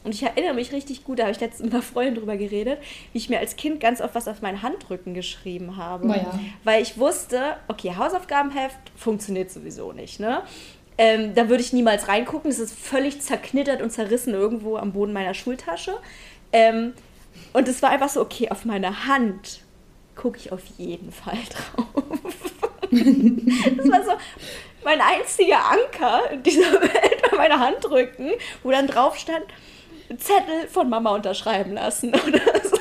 Und 0.04 0.14
ich 0.14 0.22
erinnere 0.22 0.54
mich 0.54 0.72
richtig 0.72 1.04
gut, 1.04 1.18
da 1.18 1.24
habe 1.24 1.32
ich 1.32 1.40
letztens 1.40 1.64
mit 1.64 1.74
einer 1.74 1.82
Freundin 1.82 2.16
drüber 2.16 2.36
geredet, 2.36 2.78
wie 3.12 3.18
ich 3.18 3.28
mir 3.28 3.38
als 3.38 3.56
Kind 3.56 3.80
ganz 3.80 4.00
oft 4.00 4.14
was 4.14 4.28
auf 4.28 4.42
meinen 4.42 4.62
Handrücken 4.62 5.14
geschrieben 5.14 5.76
habe. 5.76 6.08
Ja. 6.08 6.38
Weil 6.64 6.82
ich 6.82 6.98
wusste, 6.98 7.56
okay, 7.68 7.94
Hausaufgabenheft 7.96 8.78
funktioniert 8.96 9.50
sowieso 9.50 9.92
nicht, 9.92 10.20
ne? 10.20 10.42
Ähm, 10.98 11.34
da 11.34 11.48
würde 11.48 11.62
ich 11.62 11.72
niemals 11.72 12.08
reingucken. 12.08 12.50
Es 12.50 12.58
ist 12.58 12.78
völlig 12.78 13.20
zerknittert 13.20 13.80
und 13.80 13.90
zerrissen 13.90 14.34
irgendwo 14.34 14.76
am 14.76 14.92
Boden 14.92 15.12
meiner 15.12 15.34
Schultasche. 15.34 15.94
Ähm, 16.52 16.92
und 17.52 17.66
es 17.66 17.82
war 17.82 17.90
einfach 17.90 18.08
so, 18.08 18.20
okay, 18.20 18.50
auf 18.50 18.64
meiner 18.64 19.06
Hand 19.06 19.62
gucke 20.14 20.38
ich 20.38 20.52
auf 20.52 20.62
jeden 20.78 21.12
Fall 21.12 21.38
drauf. 21.50 22.04
das 22.90 23.90
war 23.90 24.04
so 24.04 24.12
mein 24.84 25.00
einziger 25.00 25.58
Anker 25.70 26.30
in 26.32 26.42
dieser 26.42 26.72
Welt 26.80 27.22
bei 27.30 27.36
meiner 27.36 27.60
Handrücken, 27.60 28.32
wo 28.62 28.70
dann 28.70 28.86
drauf 28.86 29.16
stand, 29.16 29.44
Zettel 30.18 30.68
von 30.68 30.88
Mama 30.88 31.14
unterschreiben 31.14 31.72
lassen 31.72 32.10
oder 32.26 32.40
so. 32.62 32.76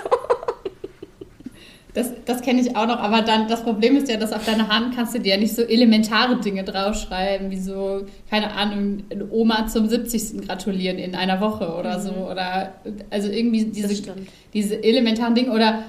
Das, 1.94 2.10
das 2.26 2.42
kenne 2.42 2.62
ich 2.62 2.78
auch 2.78 2.88
noch, 2.88 3.00
aber 3.00 3.22
dann 3.22 3.50
das 3.50 3.64
Problem 3.64 3.98
ist 3.98 4.10
ja, 4.10 4.16
dass 4.16 4.32
auf 4.32 4.46
deiner 4.46 4.70
Hand 4.70 4.96
kannst 4.96 5.14
du 5.14 5.20
dir 5.20 5.34
ja 5.36 5.38
nicht 5.38 5.54
so 5.54 5.62
elementare 5.62 6.40
Dinge 6.40 6.64
draufschreiben, 6.64 7.52
wie 7.52 7.60
so, 7.60 8.06
keine 8.30 8.52
Ahnung, 8.52 9.04
Oma 9.30 9.68
zum 9.68 9.90
70. 9.90 10.48
gratulieren 10.48 10.98
in 10.98 11.16
einer 11.16 11.42
Woche 11.42 11.76
oder 11.76 11.98
mhm. 11.98 12.02
so. 12.02 12.12
Oder 12.32 12.76
also 13.10 13.30
irgendwie 13.30 13.66
diese, 13.66 14.14
diese 14.54 14.82
elementaren 14.82 15.36
Dinge 15.36 15.52
oder 15.52 15.84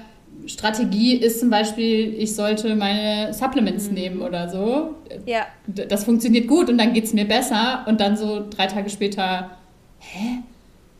Strategie 0.47 1.15
ist 1.15 1.39
zum 1.39 1.49
Beispiel, 1.49 2.13
ich 2.15 2.35
sollte 2.35 2.75
meine 2.75 3.33
Supplements 3.33 3.87
mhm. 3.87 3.93
nehmen 3.93 4.21
oder 4.21 4.49
so. 4.49 4.95
Ja. 5.25 5.45
Das 5.67 6.03
funktioniert 6.03 6.47
gut 6.47 6.69
und 6.69 6.77
dann 6.77 6.93
geht 6.93 7.05
es 7.05 7.13
mir 7.13 7.25
besser 7.25 7.85
und 7.87 8.01
dann 8.01 8.17
so 8.17 8.45
drei 8.49 8.67
Tage 8.67 8.89
später, 8.89 9.57
hä? 9.99 10.39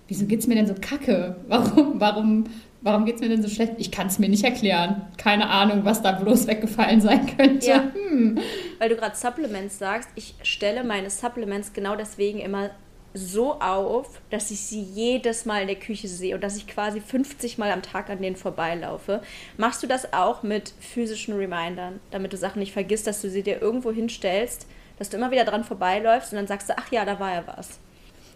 Wieso 0.07 0.25
geht 0.25 0.41
es 0.41 0.47
mir 0.47 0.55
denn 0.55 0.67
so 0.67 0.75
kacke? 0.79 1.37
Warum, 1.47 1.99
warum 1.99 2.45
Warum 2.83 3.05
geht 3.05 3.15
es 3.15 3.21
mir 3.21 3.29
denn 3.29 3.41
so 3.41 3.47
schlecht? 3.47 3.75
Ich 3.77 3.91
kann 3.91 4.07
es 4.07 4.19
mir 4.19 4.27
nicht 4.27 4.43
erklären. 4.43 5.03
Keine 5.17 5.49
Ahnung, 5.49 5.85
was 5.85 6.01
da 6.01 6.11
bloß 6.11 6.47
weggefallen 6.47 6.99
sein 6.99 7.25
könnte. 7.37 7.65
Ja. 7.65 7.91
Hm. 7.93 8.37
Weil 8.77 8.89
du 8.89 8.97
gerade 8.97 9.15
Supplements 9.15 9.79
sagst, 9.79 10.09
ich 10.15 10.35
stelle 10.43 10.83
meine 10.83 11.09
Supplements 11.09 11.71
genau 11.71 11.95
deswegen 11.95 12.39
immer 12.39 12.71
so 13.13 13.59
auf, 13.59 14.21
dass 14.29 14.51
ich 14.51 14.61
sie 14.61 14.81
jedes 14.81 15.45
Mal 15.45 15.61
in 15.61 15.67
der 15.67 15.79
Küche 15.79 16.07
sehe 16.07 16.35
und 16.35 16.43
dass 16.43 16.57
ich 16.57 16.67
quasi 16.67 16.99
50 16.99 17.57
Mal 17.57 17.71
am 17.71 17.81
Tag 17.81 18.09
an 18.09 18.21
denen 18.21 18.35
vorbeilaufe. 18.35 19.21
Machst 19.57 19.83
du 19.83 19.87
das 19.87 20.13
auch 20.13 20.43
mit 20.43 20.73
physischen 20.79 21.35
Remindern, 21.35 21.99
damit 22.11 22.33
du 22.33 22.37
Sachen 22.37 22.59
nicht 22.59 22.73
vergisst, 22.73 23.07
dass 23.07 23.21
du 23.21 23.29
sie 23.29 23.43
dir 23.43 23.61
irgendwo 23.61 23.91
hinstellst, 23.91 24.67
dass 24.97 25.09
du 25.09 25.17
immer 25.17 25.31
wieder 25.31 25.45
dran 25.45 25.63
vorbeiläufst 25.63 26.31
und 26.31 26.37
dann 26.37 26.47
sagst 26.47 26.69
du, 26.69 26.77
ach 26.77 26.91
ja, 26.91 27.05
da 27.05 27.19
war 27.19 27.33
ja 27.33 27.43
was. 27.45 27.79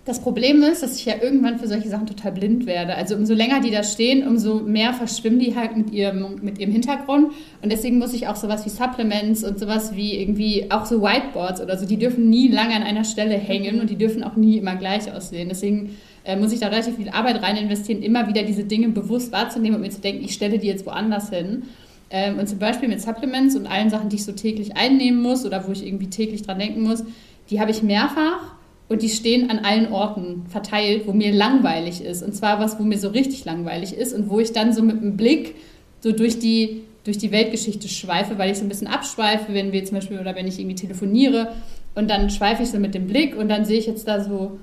Das 0.08 0.22
Problem 0.22 0.64
ist, 0.64 0.84
dass 0.84 0.96
ich 0.96 1.04
ja 1.04 1.16
irgendwann 1.22 1.60
für 1.60 1.68
solche 1.68 1.90
Sachen 1.90 2.08
total 2.08 2.32
blind 2.32 2.66
werde. 2.66 2.96
Also 2.96 3.14
umso 3.16 3.34
länger 3.34 3.60
die 3.60 3.72
da 3.72 3.84
stehen, 3.84 4.26
umso 4.26 4.62
mehr 4.62 4.94
verschwimmen 4.94 5.38
die 5.38 5.54
halt 5.54 5.76
mit 5.76 5.92
ihrem, 5.92 6.36
mit 6.42 6.60
ihrem 6.60 6.72
Hintergrund. 6.72 7.34
Und 7.62 7.70
deswegen 7.74 7.98
muss 7.98 8.14
ich 8.14 8.30
auch 8.30 8.38
sowas 8.38 8.66
wie 8.66 8.70
Supplements 8.70 9.44
und 9.44 9.60
sowas 9.60 9.98
wie 9.98 10.18
irgendwie 10.18 10.72
auch 10.72 10.86
so 10.86 11.02
Whiteboards 11.02 11.60
oder 11.60 11.78
so, 11.78 11.86
die 11.86 11.98
dürfen 11.98 12.30
nie 12.30 12.48
lange 12.48 12.74
an 12.74 12.84
einer 12.84 13.04
Stelle 13.04 13.34
hängen 13.34 13.82
und 13.82 13.90
die 13.90 13.98
dürfen 13.98 14.24
auch 14.24 14.38
nie 14.38 14.58
immer 14.58 14.78
gleich 14.78 15.12
aussehen. 15.12 15.50
Deswegen 15.50 15.98
äh, 16.24 16.38
muss 16.38 16.54
ich 16.54 16.62
da 16.62 16.68
relativ 16.68 16.96
viel 16.96 17.10
Arbeit 17.10 17.44
rein 17.44 17.58
investieren, 17.58 18.02
immer 18.02 18.30
wieder 18.30 18.44
diese 18.44 18.64
Dinge 18.64 18.88
bewusst 18.88 19.34
wahrzunehmen 19.34 19.76
und 19.76 19.82
mir 19.82 19.92
zu 19.92 20.00
denken, 20.00 20.24
ich 20.24 20.34
stelle 20.34 20.58
die 20.58 20.68
jetzt 20.68 20.86
woanders 20.86 21.32
hin. 21.32 21.64
Ähm, 22.12 22.40
und 22.40 22.48
zum 22.48 22.60
Beispiel 22.60 22.88
mit 22.88 23.02
Supplements 23.02 23.58
und 23.58 23.68
allen 23.68 23.90
Sachen, 23.90 24.08
die 24.08 24.16
ich 24.16 24.24
so 24.24 24.32
täglich 24.32 24.78
einnehmen 24.78 25.22
muss 25.22 25.46
oder 25.46 25.68
wo 25.68 25.74
ich 25.74 25.86
irgendwie 25.86 26.10
täglich 26.10 26.44
dran 26.44 26.60
denken 26.60 26.84
muss, 26.84 27.04
die 27.50 27.60
habe 27.60 27.72
ich 27.72 27.84
mehrfach 27.84 28.57
und 28.90 29.02
die 29.02 29.10
stehen 29.10 29.50
an 29.50 29.60
allen 29.60 29.92
Orten 29.92 30.46
verteilt, 30.48 31.08
wo 31.08 31.14
mir 31.14 31.34
langweilig 31.34 32.02
ist. 32.02 32.24
Und 32.24 32.34
zwar 32.34 32.60
was, 32.60 32.80
wo 32.80 32.84
mir 32.84 32.98
so 32.98 33.10
richtig 33.10 33.44
langweilig 33.44 33.94
ist 33.94 34.14
und 34.14 34.30
wo 34.30 34.40
ich 34.40 34.54
dann 34.54 34.72
so 34.72 34.82
mit 34.82 35.02
dem 35.02 35.18
Blick 35.18 35.56
so 36.00 36.12
durch 36.12 36.40
die, 36.40 36.84
durch 37.04 37.18
die 37.18 37.32
Weltgeschichte 37.32 37.90
schweife, 37.90 38.38
weil 38.38 38.52
ich 38.52 38.58
so 38.58 38.64
ein 38.64 38.70
bisschen 38.70 38.88
abschweife, 38.88 39.54
wenn 39.54 39.74
wir 39.74 39.84
zum 39.84 39.96
Beispiel 39.96 40.20
oder 40.20 40.36
wenn 40.36 40.48
ich 40.48 40.60
irgendwie 40.60 40.76
telefoniere. 40.76 41.54
Und 41.96 42.10
dann 42.10 42.30
schweife 42.30 42.64
ich 42.64 42.70
so 42.70 42.80
mit 42.80 42.96
dem 42.96 43.08
Blick 43.08 43.36
und 43.36 43.50
dann 43.50 43.66
sehe 43.66 43.80
ich 43.80 43.88
jetzt 43.88 44.08
da 44.08 44.24
so, 44.24 44.58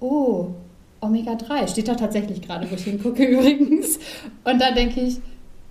oh, 0.00 0.48
Omega-3 1.00 1.68
steht 1.68 1.88
da 1.88 1.94
tatsächlich 1.94 2.42
gerade, 2.42 2.70
wo 2.70 2.76
ich 2.76 2.84
hingucke 2.84 3.24
übrigens. 3.26 3.98
Und 4.44 4.60
dann 4.60 4.74
denke 4.74 5.00
ich, 5.00 5.16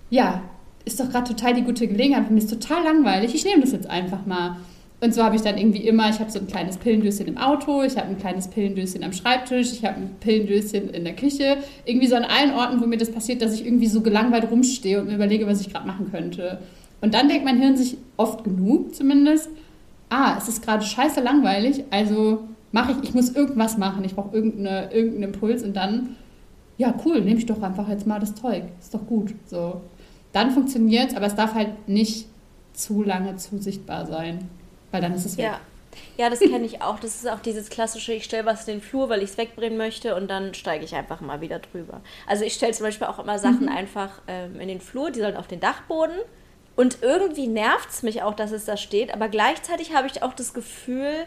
ja, 0.10 0.44
ist 0.86 1.00
doch 1.00 1.10
gerade 1.10 1.30
total 1.30 1.54
die 1.54 1.62
gute 1.62 1.88
Gelegenheit. 1.88 2.30
Mir 2.30 2.38
ist 2.38 2.50
total 2.50 2.84
langweilig. 2.84 3.34
Ich 3.34 3.46
nehme 3.46 3.62
das 3.62 3.72
jetzt 3.72 3.90
einfach 3.90 4.26
mal. 4.26 4.58
Und 5.04 5.14
so 5.14 5.22
habe 5.22 5.36
ich 5.36 5.42
dann 5.42 5.58
irgendwie 5.58 5.86
immer, 5.86 6.10
ich 6.10 6.20
habe 6.20 6.32
so 6.32 6.40
ein 6.40 6.48
kleines 6.48 6.78
Pillendöschen 6.78 7.28
im 7.28 7.38
Auto, 7.38 7.84
ich 7.84 7.98
habe 7.98 8.08
ein 8.08 8.18
kleines 8.18 8.48
Pillendöschen 8.48 9.04
am 9.04 9.12
Schreibtisch, 9.12 9.74
ich 9.74 9.84
habe 9.84 9.98
ein 9.98 10.16
Pillendöschen 10.22 10.92
in 10.92 11.04
der 11.04 11.14
Küche. 11.14 11.58
Irgendwie 11.84 12.08
so 12.08 12.16
an 12.16 12.24
allen 12.24 12.52
Orten, 12.52 12.80
wo 12.80 12.86
mir 12.86 12.96
das 12.96 13.12
passiert, 13.12 13.42
dass 13.42 13.54
ich 13.54 13.66
irgendwie 13.66 13.88
so 13.88 14.00
gelangweilt 14.00 14.50
rumstehe 14.50 15.02
und 15.02 15.08
mir 15.08 15.16
überlege, 15.16 15.46
was 15.46 15.60
ich 15.60 15.74
gerade 15.74 15.86
machen 15.86 16.10
könnte. 16.10 16.60
Und 17.02 17.14
dann 17.16 17.28
denkt 17.28 17.44
mein 17.44 17.58
Hirn 17.58 17.76
sich 17.76 17.98
oft 18.16 18.46
genug 18.46 18.96
zumindest, 18.96 19.50
ah, 20.10 20.36
es 20.38 20.48
ist 20.48 20.64
gerade 20.64 20.86
scheiße 20.86 21.20
langweilig, 21.20 21.84
also 21.90 22.48
mache 22.72 22.94
ich, 22.94 23.10
ich 23.10 23.14
muss 23.14 23.32
irgendwas 23.36 23.78
machen, 23.78 24.06
ich 24.06 24.16
brauche 24.16 24.34
irgendeine, 24.34 24.90
irgendeinen 24.94 25.34
Impuls 25.34 25.64
und 25.64 25.76
dann, 25.76 26.16
ja 26.78 26.94
cool, 27.04 27.20
nehme 27.20 27.40
ich 27.40 27.46
doch 27.46 27.62
einfach 27.62 27.90
jetzt 27.90 28.08
mal 28.08 28.22
das 28.22 28.36
Zeug, 28.36 28.64
ist 28.80 28.94
doch 28.94 29.06
gut. 29.06 29.36
So. 29.48 29.82
Dann 30.32 30.52
funktioniert 30.52 31.10
es, 31.10 31.18
aber 31.18 31.26
es 31.26 31.36
darf 31.36 31.56
halt 31.56 31.90
nicht 31.90 32.28
zu 32.72 33.04
lange 33.04 33.36
zu 33.36 33.58
sichtbar 33.58 34.06
sein 34.06 34.48
weil 34.94 35.02
dann 35.02 35.14
ist 35.14 35.26
es 35.26 35.38
weg. 35.38 35.46
Ja. 35.46 35.60
Ja, 36.18 36.30
das 36.30 36.40
kenne 36.40 36.66
ich 36.66 36.82
auch. 36.82 37.00
Das 37.00 37.16
ist 37.16 37.30
auch 37.30 37.40
dieses 37.40 37.70
klassische, 37.70 38.14
ich 38.14 38.24
stelle 38.24 38.46
was 38.46 38.68
in 38.68 38.76
den 38.76 38.82
Flur, 38.82 39.10
weil 39.10 39.22
ich 39.22 39.32
es 39.32 39.38
wegbringen 39.38 39.78
möchte 39.78 40.16
und 40.16 40.28
dann 40.28 40.54
steige 40.54 40.86
ich 40.86 40.96
einfach 40.96 41.22
mal 41.22 41.42
wieder 41.42 41.60
drüber. 41.60 42.02
Also 42.26 42.44
ich 42.46 42.54
stelle 42.54 42.74
zum 42.74 42.86
Beispiel 42.86 43.08
auch 43.08 43.20
immer 43.20 43.38
Sachen 43.38 43.64
mhm. 43.64 43.70
einfach 43.70 44.22
ähm, 44.28 44.60
in 44.60 44.68
den 44.68 44.82
Flur, 44.82 45.12
die 45.12 45.20
sollen 45.20 45.36
auf 45.36 45.48
den 45.48 45.60
Dachboden. 45.60 46.16
Und 46.76 47.00
irgendwie 47.02 47.48
nervt 47.48 47.90
es 47.90 48.02
mich 48.02 48.24
auch, 48.24 48.34
dass 48.34 48.52
es 48.52 48.66
da 48.66 48.78
steht, 48.78 49.14
aber 49.14 49.30
gleichzeitig 49.30 49.94
habe 49.94 50.08
ich 50.08 50.24
auch 50.24 50.34
das 50.34 50.56
Gefühl, 50.56 51.26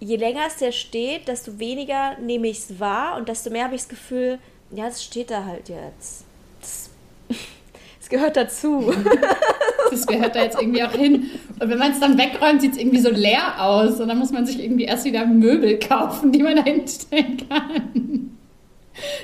je 0.00 0.16
länger 0.16 0.42
es 0.46 0.56
der 0.56 0.72
steht, 0.72 1.28
desto 1.28 1.58
weniger 1.58 2.18
nehme 2.18 2.48
ich 2.48 2.58
es 2.58 2.80
wahr 2.80 3.16
und 3.16 3.30
desto 3.30 3.48
mehr 3.48 3.64
habe 3.64 3.74
ich 3.74 3.82
das 3.82 3.88
Gefühl, 3.88 4.38
ja, 4.70 4.86
es 4.88 5.02
steht 5.02 5.30
da 5.30 5.44
halt 5.44 5.68
jetzt. 5.68 6.24
Es 8.00 8.10
gehört 8.10 8.36
dazu. 8.36 8.92
das 9.90 10.06
gehört 10.06 10.36
da 10.36 10.42
jetzt 10.42 10.60
irgendwie 10.60 10.84
auch 10.84 10.92
hin. 10.92 11.30
Und 11.64 11.70
wenn 11.70 11.78
man 11.78 11.92
es 11.92 12.00
dann 12.00 12.18
wegräumt, 12.18 12.60
sieht 12.60 12.72
es 12.72 12.78
irgendwie 12.78 13.00
so 13.00 13.10
leer 13.10 13.58
aus. 13.58 13.98
Und 13.98 14.08
dann 14.08 14.18
muss 14.18 14.32
man 14.32 14.44
sich 14.44 14.62
irgendwie 14.62 14.84
erst 14.84 15.06
wieder 15.06 15.24
Möbel 15.24 15.78
kaufen, 15.78 16.30
die 16.30 16.42
man 16.42 16.56
da 16.62 16.62
hinstellen 16.62 17.38
kann. 17.48 18.36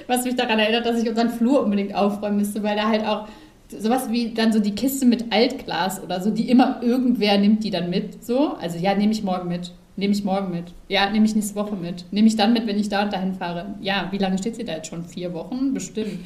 Was 0.07 0.25
mich 0.25 0.37
daran 0.37 0.59
erinnert, 0.59 0.87
dass 0.87 1.03
ich 1.03 1.07
unseren 1.07 1.29
Flur 1.29 1.63
unbedingt 1.63 1.95
aufräumen 1.95 2.39
müsste, 2.39 2.63
weil 2.63 2.77
da 2.77 2.89
halt 2.89 3.07
auch 3.07 3.29
sowas 3.69 4.11
wie 4.11 4.33
dann 4.33 4.55
so 4.55 4.59
die 4.59 4.75
Kiste 4.75 5.05
mit 5.05 5.31
Altglas 5.31 6.03
oder 6.03 6.23
so, 6.23 6.31
die 6.31 6.49
immer 6.49 6.83
irgendwer 6.83 7.37
nimmt 7.37 7.63
die 7.63 7.71
dann 7.71 7.91
mit. 7.91 8.25
So, 8.25 8.55
also 8.55 8.79
ja, 8.79 8.95
nehme 8.95 9.13
ich 9.13 9.23
morgen 9.23 9.49
mit. 9.49 9.73
Nehme 9.97 10.15
ich 10.15 10.25
morgen 10.25 10.51
mit. 10.51 10.73
Ja, 10.89 11.11
nehme 11.11 11.27
ich 11.27 11.35
nächste 11.35 11.57
Woche 11.57 11.77
mit. 11.77 12.07
Nehme 12.11 12.27
ich 12.27 12.37
dann 12.37 12.55
mit, 12.55 12.67
wenn 12.67 12.79
ich 12.79 12.89
da 12.89 13.03
und 13.03 13.13
dahin 13.13 13.35
fahre. 13.35 13.75
Ja, 13.83 14.09
wie 14.13 14.19
lange 14.19 14.39
steht 14.39 14.57
sie 14.57 14.65
da 14.65 14.73
jetzt 14.77 14.89
schon? 14.89 15.05
Vier 15.05 15.35
Wochen? 15.35 15.75
Bestimmt 15.75 16.21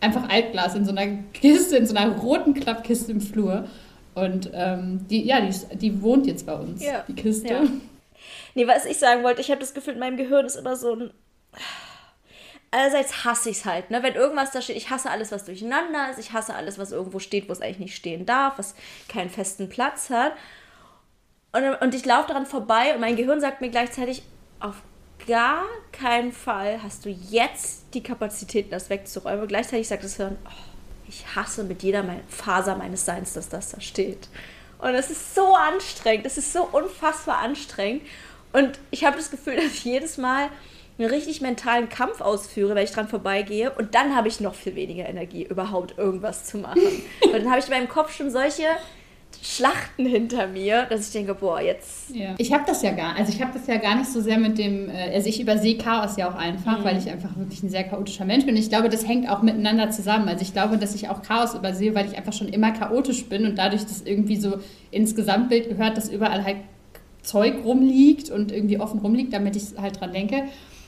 einfach 0.00 0.28
Altglas 0.28 0.76
in 0.76 0.84
so 0.84 0.92
einer 0.92 1.18
Kiste, 1.32 1.78
in 1.78 1.86
so 1.86 1.96
einer 1.96 2.12
roten 2.12 2.54
Klappkiste 2.54 3.10
im 3.10 3.20
Flur. 3.20 3.64
Und 4.18 4.50
ähm, 4.52 5.06
die, 5.08 5.24
ja, 5.24 5.40
die, 5.40 5.76
die 5.76 6.02
wohnt 6.02 6.26
jetzt 6.26 6.46
bei 6.46 6.54
uns, 6.54 6.82
ja. 6.82 7.04
die 7.06 7.14
Kiste. 7.14 7.48
Ja. 7.48 7.62
Nee, 8.54 8.66
was 8.66 8.86
ich 8.86 8.98
sagen 8.98 9.22
wollte, 9.22 9.40
ich 9.40 9.50
habe 9.50 9.60
das 9.60 9.74
Gefühl, 9.74 9.94
in 9.94 10.00
meinem 10.00 10.16
Gehirn 10.16 10.46
ist 10.46 10.56
immer 10.56 10.76
so 10.76 10.94
ein. 10.94 11.10
Einerseits 12.70 13.24
hasse 13.24 13.48
ich 13.48 13.58
es 13.58 13.64
halt, 13.64 13.90
ne? 13.90 14.02
Wenn 14.02 14.14
irgendwas 14.14 14.50
da 14.50 14.60
steht, 14.60 14.76
ich 14.76 14.90
hasse 14.90 15.10
alles, 15.10 15.32
was 15.32 15.44
durcheinander 15.44 16.10
ist, 16.10 16.18
ich 16.18 16.32
hasse 16.32 16.54
alles, 16.54 16.78
was 16.78 16.92
irgendwo 16.92 17.18
steht, 17.18 17.48
wo 17.48 17.52
es 17.52 17.62
eigentlich 17.62 17.78
nicht 17.78 17.96
stehen 17.96 18.26
darf, 18.26 18.58
was 18.58 18.74
keinen 19.08 19.30
festen 19.30 19.70
Platz 19.70 20.10
hat. 20.10 20.32
Und, 21.52 21.64
und 21.80 21.94
ich 21.94 22.04
laufe 22.04 22.28
daran 22.28 22.44
vorbei 22.44 22.94
und 22.94 23.00
mein 23.00 23.16
Gehirn 23.16 23.40
sagt 23.40 23.62
mir 23.62 23.70
gleichzeitig, 23.70 24.22
auf 24.60 24.82
gar 25.26 25.64
keinen 25.92 26.32
Fall 26.32 26.82
hast 26.82 27.04
du 27.04 27.10
jetzt 27.10 27.94
die 27.94 28.02
Kapazität, 28.02 28.72
das 28.72 28.90
wegzuräumen. 28.90 29.42
Und 29.42 29.48
gleichzeitig 29.48 29.88
sagt 29.88 30.04
das 30.04 30.16
Hirn, 30.16 30.36
oh, 30.44 30.67
ich 31.08 31.24
hasse 31.34 31.64
mit 31.64 31.82
jeder 31.82 32.04
Faser 32.28 32.76
meines 32.76 33.04
Seins, 33.04 33.32
dass 33.32 33.48
das 33.48 33.70
da 33.70 33.80
steht. 33.80 34.28
Und 34.78 34.94
es 34.94 35.10
ist 35.10 35.34
so 35.34 35.54
anstrengend, 35.54 36.26
es 36.26 36.38
ist 36.38 36.52
so 36.52 36.62
unfassbar 36.62 37.38
anstrengend. 37.38 38.02
Und 38.52 38.78
ich 38.90 39.04
habe 39.04 39.16
das 39.16 39.30
Gefühl, 39.30 39.56
dass 39.56 39.66
ich 39.66 39.84
jedes 39.84 40.18
Mal 40.18 40.48
einen 40.98 41.10
richtig 41.10 41.40
mentalen 41.40 41.88
Kampf 41.88 42.20
ausführe, 42.20 42.74
wenn 42.74 42.84
ich 42.84 42.90
dran 42.90 43.08
vorbeigehe. 43.08 43.70
Und 43.70 43.94
dann 43.94 44.16
habe 44.16 44.28
ich 44.28 44.40
noch 44.40 44.54
viel 44.54 44.74
weniger 44.74 45.08
Energie, 45.08 45.44
überhaupt 45.44 45.96
irgendwas 45.96 46.44
zu 46.44 46.58
machen. 46.58 46.82
Und 47.22 47.32
dann 47.32 47.50
habe 47.50 47.60
ich 47.60 47.66
in 47.66 47.72
meinem 47.72 47.88
Kopf 47.88 48.14
schon 48.14 48.30
solche 48.30 48.66
Schlachten 49.40 50.04
hinter 50.04 50.48
mir, 50.48 50.86
dass 50.90 51.06
ich 51.06 51.12
denke, 51.12 51.34
boah, 51.34 51.60
jetzt. 51.60 52.14
Ja. 52.14 52.34
Ich 52.38 52.52
habe 52.52 52.64
das 52.66 52.82
ja 52.82 52.90
gar, 52.90 53.16
also 53.16 53.32
ich 53.32 53.40
habe 53.40 53.52
das 53.52 53.66
ja 53.66 53.76
gar 53.76 53.96
nicht 53.96 54.10
so 54.10 54.20
sehr 54.20 54.38
mit 54.38 54.58
dem, 54.58 54.90
äh, 54.90 55.14
also 55.14 55.28
ich 55.28 55.40
übersehe 55.40 55.78
Chaos 55.78 56.16
ja 56.16 56.28
auch 56.28 56.34
einfach, 56.34 56.80
mhm. 56.80 56.84
weil 56.84 56.98
ich 56.98 57.08
einfach 57.08 57.36
wirklich 57.36 57.62
ein 57.62 57.70
sehr 57.70 57.84
chaotischer 57.84 58.24
Mensch 58.24 58.46
bin. 58.46 58.56
Ich 58.56 58.68
glaube, 58.68 58.88
das 58.88 59.06
hängt 59.06 59.30
auch 59.30 59.42
miteinander 59.42 59.90
zusammen. 59.90 60.28
Also 60.28 60.42
ich 60.42 60.52
glaube, 60.52 60.76
dass 60.76 60.94
ich 60.94 61.08
auch 61.08 61.22
Chaos 61.22 61.54
übersehe, 61.54 61.94
weil 61.94 62.06
ich 62.06 62.16
einfach 62.16 62.32
schon 62.32 62.48
immer 62.48 62.72
chaotisch 62.72 63.26
bin 63.26 63.46
und 63.46 63.56
dadurch 63.56 63.82
das 63.82 64.02
irgendwie 64.02 64.36
so 64.36 64.58
ins 64.90 65.14
Gesamtbild 65.14 65.68
gehört, 65.68 65.96
dass 65.96 66.08
überall 66.08 66.44
halt 66.44 66.58
Zeug 67.22 67.64
rumliegt 67.64 68.30
und 68.30 68.50
irgendwie 68.50 68.80
offen 68.80 69.00
rumliegt, 69.00 69.32
damit 69.32 69.54
ich 69.54 69.78
halt 69.80 70.00
dran 70.00 70.12
denke. 70.12 70.44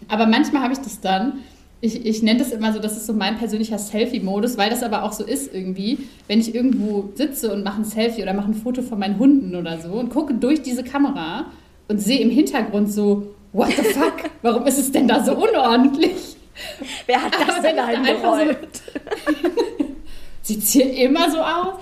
Aber 0.08 0.26
manchmal 0.26 0.62
habe 0.62 0.72
ich 0.72 0.80
das 0.80 1.00
dann, 1.00 1.40
ich, 1.80 2.04
ich 2.04 2.22
nenne 2.22 2.38
das 2.38 2.52
immer 2.52 2.72
so, 2.72 2.78
das 2.78 2.96
ist 2.96 3.06
so 3.06 3.12
mein 3.12 3.38
persönlicher 3.38 3.78
Selfie-Modus, 3.78 4.58
weil 4.58 4.68
das 4.68 4.82
aber 4.82 5.02
auch 5.02 5.12
so 5.12 5.24
ist 5.24 5.54
irgendwie, 5.54 5.98
wenn 6.28 6.40
ich 6.40 6.54
irgendwo 6.54 7.10
sitze 7.14 7.52
und 7.52 7.64
mache 7.64 7.80
ein 7.80 7.84
Selfie 7.84 8.22
oder 8.22 8.34
mache 8.34 8.50
ein 8.50 8.54
Foto 8.54 8.82
von 8.82 8.98
meinen 8.98 9.18
Hunden 9.18 9.54
oder 9.54 9.80
so 9.80 9.92
und 9.92 10.10
gucke 10.10 10.34
durch 10.34 10.62
diese 10.62 10.84
Kamera 10.84 11.46
und 11.88 12.00
sehe 12.00 12.20
im 12.20 12.30
Hintergrund 12.30 12.92
so, 12.92 13.34
what 13.52 13.68
the 13.68 13.82
fuck, 13.82 14.30
warum 14.42 14.66
ist 14.66 14.78
es 14.78 14.92
denn 14.92 15.08
da 15.08 15.24
so 15.24 15.32
unordentlich? 15.32 16.36
Wer 17.06 17.22
hat 17.22 17.32
das 17.34 17.56
aber 17.56 17.62
denn 17.62 17.78
eingeräumt? 17.78 18.56
So, 20.42 20.54
Sieht 20.54 20.62
es 20.64 20.72
hier 20.72 20.92
immer 20.94 21.30
so 21.30 21.38
aus? 21.38 21.74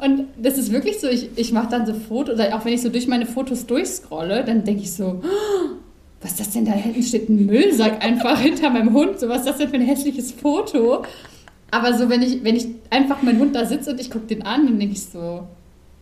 Und 0.00 0.28
das 0.36 0.56
ist 0.58 0.72
wirklich 0.72 0.98
so, 1.00 1.06
ich, 1.06 1.28
ich 1.36 1.52
mache 1.52 1.68
dann 1.70 1.86
so 1.86 1.94
Fotos, 1.94 2.34
oder 2.34 2.56
auch 2.56 2.64
wenn 2.64 2.72
ich 2.72 2.82
so 2.82 2.88
durch 2.88 3.06
meine 3.06 3.26
Fotos 3.26 3.66
durchscrolle, 3.66 4.42
dann 4.42 4.64
denke 4.64 4.82
ich 4.82 4.92
so, 4.92 5.22
was 6.26 6.32
ist 6.32 6.40
das 6.40 6.50
denn 6.50 6.64
da 6.64 6.72
hinten 6.72 7.04
steht 7.04 7.28
ein 7.28 7.46
Müllsack 7.46 8.04
einfach 8.04 8.40
hinter 8.42 8.70
meinem 8.70 8.92
Hund. 8.92 9.20
So, 9.20 9.28
was 9.28 9.38
ist 9.38 9.46
das 9.46 9.58
denn 9.58 9.68
für 9.68 9.76
ein 9.76 9.82
hässliches 9.82 10.32
Foto? 10.32 11.04
Aber 11.70 11.96
so, 11.96 12.08
wenn 12.08 12.20
ich, 12.20 12.42
wenn 12.42 12.56
ich 12.56 12.66
einfach 12.90 13.22
mein 13.22 13.38
Hund 13.38 13.54
da 13.54 13.64
sitze 13.64 13.92
und 13.92 14.00
ich 14.00 14.10
gucke 14.10 14.26
den 14.26 14.42
an, 14.42 14.66
dann 14.66 14.78
denke 14.78 14.94
ich 14.94 15.04
so, 15.04 15.46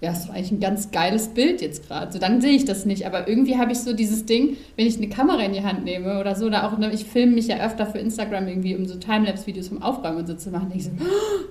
ja, 0.01 0.13
ist 0.13 0.29
doch 0.29 0.35
eigentlich 0.35 0.53
ein 0.53 0.61
ganz 0.61 0.91
geiles 0.91 1.29
Bild 1.29 1.63
jetzt 1.63 1.87
gerade. 1.87 2.13
So, 2.13 2.19
dann 2.19 2.41
sehe 2.41 2.53
ich 2.53 2.65
das 2.65 2.85
nicht. 2.85 3.07
Aber 3.07 3.27
irgendwie 3.27 3.57
habe 3.57 3.73
ich 3.73 3.79
so 3.79 3.95
dieses 3.95 4.27
Ding, 4.27 4.57
wenn 4.77 4.87
ich 4.87 4.99
eine 4.99 5.09
Kamera 5.09 5.41
in 5.43 5.55
die 5.55 5.63
Hand 5.63 5.85
nehme 5.85 6.21
oder 6.21 6.35
so, 6.35 6.47
oder 6.47 6.67
auch, 6.67 6.77
ne, 6.77 6.93
ich 6.93 7.05
filme 7.05 7.33
mich 7.33 7.47
ja 7.47 7.65
öfter 7.65 7.87
für 7.87 7.99
Instagram 7.99 8.47
irgendwie, 8.47 8.77
um 8.77 8.85
so 8.85 8.97
Timelapse-Videos 8.97 9.69
vom 9.69 9.83
Aufräumen 9.83 10.19
und 10.19 10.27
so 10.27 10.35
zu 10.35 10.51
machen, 10.51 10.69
denke 10.69 10.79
ich 10.79 10.85
so, 10.85 10.91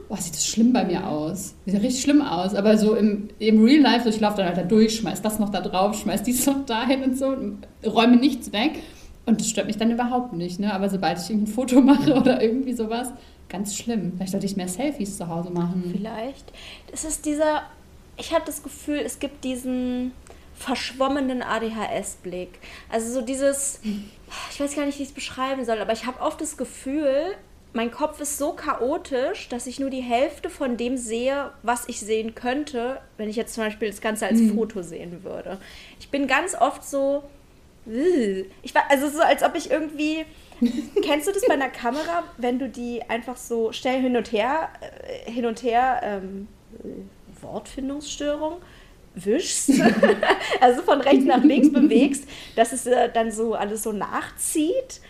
oh, 0.10 0.16
sieht 0.18 0.36
das 0.36 0.46
schlimm 0.46 0.72
bei 0.72 0.84
mir 0.84 1.08
aus. 1.08 1.56
Sieht 1.66 1.74
ja 1.74 1.80
richtig 1.80 2.04
schlimm 2.04 2.22
aus. 2.22 2.54
Aber 2.54 2.78
so 2.78 2.96
im, 2.96 3.30
im 3.40 3.64
Real 3.64 3.82
Life, 3.82 4.04
so 4.04 4.10
ich 4.10 4.20
laufe 4.20 4.38
dann 4.38 4.48
halt 4.48 4.58
da 4.58 4.64
durch, 4.64 4.98
schmeiß 4.98 5.22
das 5.22 5.40
noch 5.40 5.50
da 5.50 5.62
drauf, 5.62 5.98
schmeiß 5.98 6.22
dies 6.22 6.46
noch 6.46 6.66
dahin 6.66 7.02
und 7.04 7.18
so, 7.18 7.28
und 7.28 7.66
räume 7.86 8.18
nichts 8.18 8.54
weg. 8.54 8.84
Und 9.26 9.40
das 9.40 9.50
stört 9.50 9.68
mich 9.68 9.78
dann 9.78 9.90
überhaupt 9.90 10.34
nicht. 10.34 10.60
Ne? 10.60 10.74
Aber 10.74 10.90
sobald 10.90 11.18
ich 11.18 11.30
ein 11.30 11.48
Foto 11.48 11.82
mache 11.82 12.14
oder 12.14 12.44
irgendwie 12.44 12.74
sowas, 12.74 13.14
ganz 13.50 13.76
schlimm. 13.76 14.14
Vielleicht 14.16 14.32
sollte 14.32 14.46
ich 14.46 14.58
mehr 14.58 14.68
Selfies 14.68 15.18
zu 15.18 15.28
Hause 15.28 15.50
machen. 15.50 15.92
Vielleicht. 15.92 16.52
Das 16.92 17.04
ist 17.06 17.26
dieser 17.26 17.64
ich 18.18 18.34
habe 18.34 18.46
das 18.46 18.64
Gefühl, 18.64 19.00
es 19.00 19.20
gibt 19.20 19.44
diesen 19.44 20.14
verschwommenen 20.56 21.42
ADHS-Blick. 21.42 22.60
Also 22.90 23.12
so 23.12 23.22
dieses, 23.22 23.80
ich 24.52 24.60
weiß 24.60 24.76
gar 24.76 24.86
nicht, 24.86 24.98
wie 25.00 25.04
ich 25.04 25.10
es 25.10 25.16
beschreiben 25.16 25.66
soll, 25.66 25.80
aber 25.80 25.94
ich 25.94 26.06
habe 26.06 26.22
oft 26.22 26.40
das 26.42 26.58
Gefühl, 26.58 27.36
mein 27.74 27.90
Kopf 27.90 28.22
ist 28.22 28.38
so 28.38 28.54
chaotisch, 28.54 29.50
dass 29.50 29.66
ich 29.66 29.80
nur 29.80 29.90
die 29.90 30.02
Hälfte 30.02 30.50
von 30.50 30.78
dem 30.78 30.96
sehe, 30.96 31.52
was 31.64 31.90
ich 31.90 32.00
sehen 32.00 32.36
könnte, 32.36 33.02
wenn 33.18 33.30
ich 33.30 33.36
jetzt 33.36 33.56
zum 33.56 33.64
Beispiel 33.64 33.90
das 33.90 34.00
Ganze 34.00 34.28
als 34.28 34.40
mhm. 34.40 34.56
Foto 34.56 34.84
sehen 34.84 35.24
würde. 35.24 35.58
Ich 36.00 36.10
bin 36.10 36.28
ganz 36.28 36.54
oft 36.54 36.86
so, 36.86 37.24
ich 37.86 38.76
war, 38.76 38.84
also 38.90 39.10
so, 39.10 39.22
als 39.22 39.42
ob 39.44 39.56
ich 39.56 39.72
irgendwie, 39.72 40.26
kennst 41.04 41.28
du 41.28 41.32
das 41.32 41.44
bei 41.48 41.56
einer 41.56 41.70
Kamera, 41.70 42.24
wenn 42.38 42.60
du 42.60 42.70
die 42.70 43.02
einfach 43.10 43.38
so 43.38 43.72
schnell 43.72 44.02
hin 44.02 44.16
und 44.16 44.32
her, 44.32 44.70
äh, 44.80 45.32
hin 45.32 45.48
und 45.48 45.64
her, 45.64 46.00
ähm, 46.04 46.48
Wortfindungsstörung 47.44 48.62
wischst, 49.16 49.72
also 50.62 50.82
von 50.82 51.02
rechts 51.02 51.26
nach 51.26 51.44
links 51.44 51.72
bewegst, 51.74 52.28
dass 52.56 52.72
es 52.72 52.86
äh, 52.86 53.12
dann 53.12 53.32
so 53.32 53.54
alles 53.54 53.84
so 53.84 53.92
nachzieht. 53.92 55.02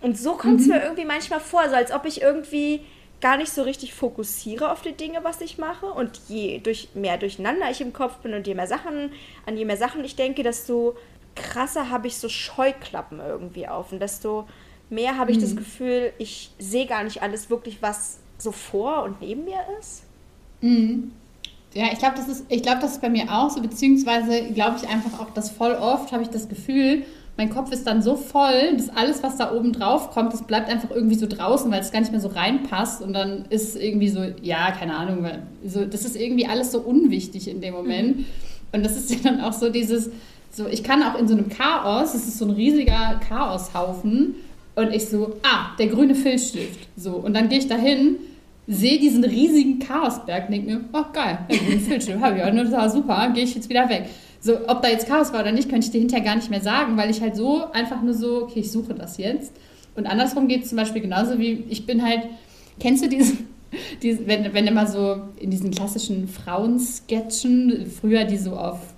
Und 0.00 0.18
so 0.18 0.34
kommt 0.34 0.60
es 0.60 0.66
mhm. 0.66 0.74
mir 0.74 0.82
irgendwie 0.82 1.04
manchmal 1.04 1.40
vor, 1.40 1.68
so 1.68 1.74
als 1.74 1.92
ob 1.92 2.04
ich 2.04 2.22
irgendwie 2.22 2.80
gar 3.20 3.36
nicht 3.38 3.50
so 3.50 3.62
richtig 3.62 3.94
fokussiere 3.94 4.70
auf 4.70 4.82
die 4.82 4.92
Dinge, 4.92 5.20
was 5.22 5.40
ich 5.40 5.56
mache. 5.56 5.86
Und 5.86 6.20
je 6.28 6.58
durch 6.58 6.90
mehr 6.94 7.16
durcheinander 7.16 7.70
ich 7.70 7.80
im 7.80 7.92
Kopf 7.92 8.16
bin 8.18 8.34
und 8.34 8.46
je 8.46 8.54
mehr 8.54 8.66
Sachen, 8.66 9.12
an 9.46 9.56
je 9.56 9.64
mehr 9.64 9.78
Sachen 9.78 10.04
ich 10.04 10.16
denke, 10.16 10.42
desto 10.42 10.96
krasser 11.34 11.90
habe 11.90 12.06
ich 12.06 12.18
so 12.18 12.28
Scheuklappen 12.28 13.20
irgendwie 13.20 13.66
auf. 13.66 13.92
Und 13.92 14.00
desto 14.00 14.46
mehr 14.90 15.16
habe 15.16 15.30
ich 15.30 15.38
mhm. 15.38 15.42
das 15.42 15.56
Gefühl, 15.56 16.12
ich 16.18 16.50
sehe 16.58 16.86
gar 16.86 17.02
nicht 17.02 17.22
alles 17.22 17.48
wirklich, 17.48 17.80
was 17.80 18.18
so 18.36 18.52
vor 18.52 19.04
und 19.04 19.20
neben 19.22 19.44
mir 19.44 19.60
ist. 19.80 20.02
Mhm. 20.60 21.12
Ja, 21.74 21.86
ich 21.92 21.98
glaube, 21.98 22.14
das 22.16 22.28
ist, 22.28 22.44
ich 22.48 22.62
glaube, 22.62 22.80
das 22.80 22.92
ist 22.92 23.00
bei 23.00 23.10
mir 23.10 23.24
auch 23.30 23.50
so, 23.50 23.60
beziehungsweise 23.60 24.42
glaube 24.54 24.76
ich 24.80 24.88
einfach 24.88 25.20
auch, 25.20 25.30
dass 25.30 25.50
voll 25.50 25.72
oft 25.72 26.12
habe 26.12 26.22
ich 26.22 26.28
das 26.28 26.48
Gefühl, 26.48 27.04
mein 27.36 27.50
Kopf 27.50 27.72
ist 27.72 27.84
dann 27.86 28.00
so 28.00 28.14
voll, 28.14 28.76
dass 28.76 28.90
alles, 28.90 29.24
was 29.24 29.36
da 29.36 29.52
oben 29.52 29.72
drauf 29.72 30.10
kommt, 30.10 30.32
das 30.32 30.44
bleibt 30.44 30.70
einfach 30.70 30.90
irgendwie 30.90 31.16
so 31.16 31.26
draußen, 31.26 31.70
weil 31.70 31.80
es 31.80 31.90
gar 31.90 31.98
nicht 31.98 32.12
mehr 32.12 32.20
so 32.20 32.28
reinpasst 32.28 33.02
und 33.02 33.12
dann 33.12 33.44
ist 33.50 33.70
es 33.70 33.76
irgendwie 33.76 34.08
so, 34.08 34.24
ja, 34.40 34.70
keine 34.70 34.94
Ahnung, 34.94 35.28
so, 35.66 35.84
das 35.84 36.04
ist 36.04 36.14
irgendwie 36.14 36.46
alles 36.46 36.70
so 36.70 36.78
unwichtig 36.78 37.48
in 37.48 37.60
dem 37.60 37.74
Moment. 37.74 38.18
Mhm. 38.18 38.26
Und 38.72 38.84
das 38.84 38.96
ist 38.96 39.10
ja 39.10 39.16
dann 39.24 39.40
auch 39.40 39.52
so 39.52 39.68
dieses, 39.68 40.10
so, 40.52 40.68
ich 40.68 40.84
kann 40.84 41.02
auch 41.02 41.18
in 41.18 41.26
so 41.26 41.34
einem 41.34 41.48
Chaos, 41.48 42.14
es 42.14 42.28
ist 42.28 42.38
so 42.38 42.44
ein 42.44 42.52
riesiger 42.52 43.20
Chaoshaufen 43.28 44.36
und 44.76 44.92
ich 44.92 45.08
so, 45.08 45.36
ah, 45.42 45.74
der 45.78 45.88
grüne 45.88 46.14
Filzstift, 46.14 46.88
so, 46.96 47.16
und 47.16 47.34
dann 47.34 47.48
gehe 47.48 47.58
ich 47.58 47.66
da 47.66 47.76
hin 47.76 48.16
sehe 48.66 48.98
diesen 48.98 49.24
riesigen 49.24 49.78
Chaosberg, 49.78 50.48
denke 50.48 50.70
mir, 50.70 50.84
oh 50.92 51.04
geil, 51.12 51.38
ein 51.48 51.80
Filmschirm 51.80 52.20
habe 52.20 52.38
ich 52.38 52.44
das 52.44 52.72
war 52.72 52.90
super, 52.90 53.30
gehe 53.34 53.44
ich 53.44 53.54
jetzt 53.54 53.68
wieder 53.68 53.88
weg. 53.88 54.06
So, 54.40 54.68
ob 54.68 54.82
da 54.82 54.88
jetzt 54.88 55.08
Chaos 55.08 55.32
war 55.32 55.40
oder 55.40 55.52
nicht, 55.52 55.68
könnte 55.68 55.86
ich 55.86 55.92
dir 55.92 55.98
hinterher 55.98 56.24
gar 56.24 56.36
nicht 56.36 56.50
mehr 56.50 56.60
sagen, 56.60 56.96
weil 56.96 57.10
ich 57.10 57.20
halt 57.20 57.36
so 57.36 57.70
einfach 57.72 58.02
nur 58.02 58.14
so, 58.14 58.42
okay, 58.42 58.60
ich 58.60 58.70
suche 58.70 58.94
das 58.94 59.16
jetzt. 59.16 59.52
Und 59.96 60.06
andersrum 60.06 60.48
geht 60.48 60.64
es 60.64 60.68
zum 60.70 60.76
Beispiel 60.76 61.02
genauso 61.02 61.38
wie, 61.38 61.64
ich 61.68 61.86
bin 61.86 62.02
halt, 62.02 62.22
kennst 62.78 63.04
du 63.04 63.08
diesen, 63.08 63.48
diese, 64.02 64.26
wenn, 64.26 64.52
wenn 64.52 64.66
immer 64.66 64.86
so 64.86 65.20
in 65.38 65.50
diesen 65.50 65.70
klassischen 65.70 66.28
Frauensketchen, 66.28 67.86
früher 67.86 68.24
die 68.24 68.38
so 68.38 68.56
auf 68.56 68.93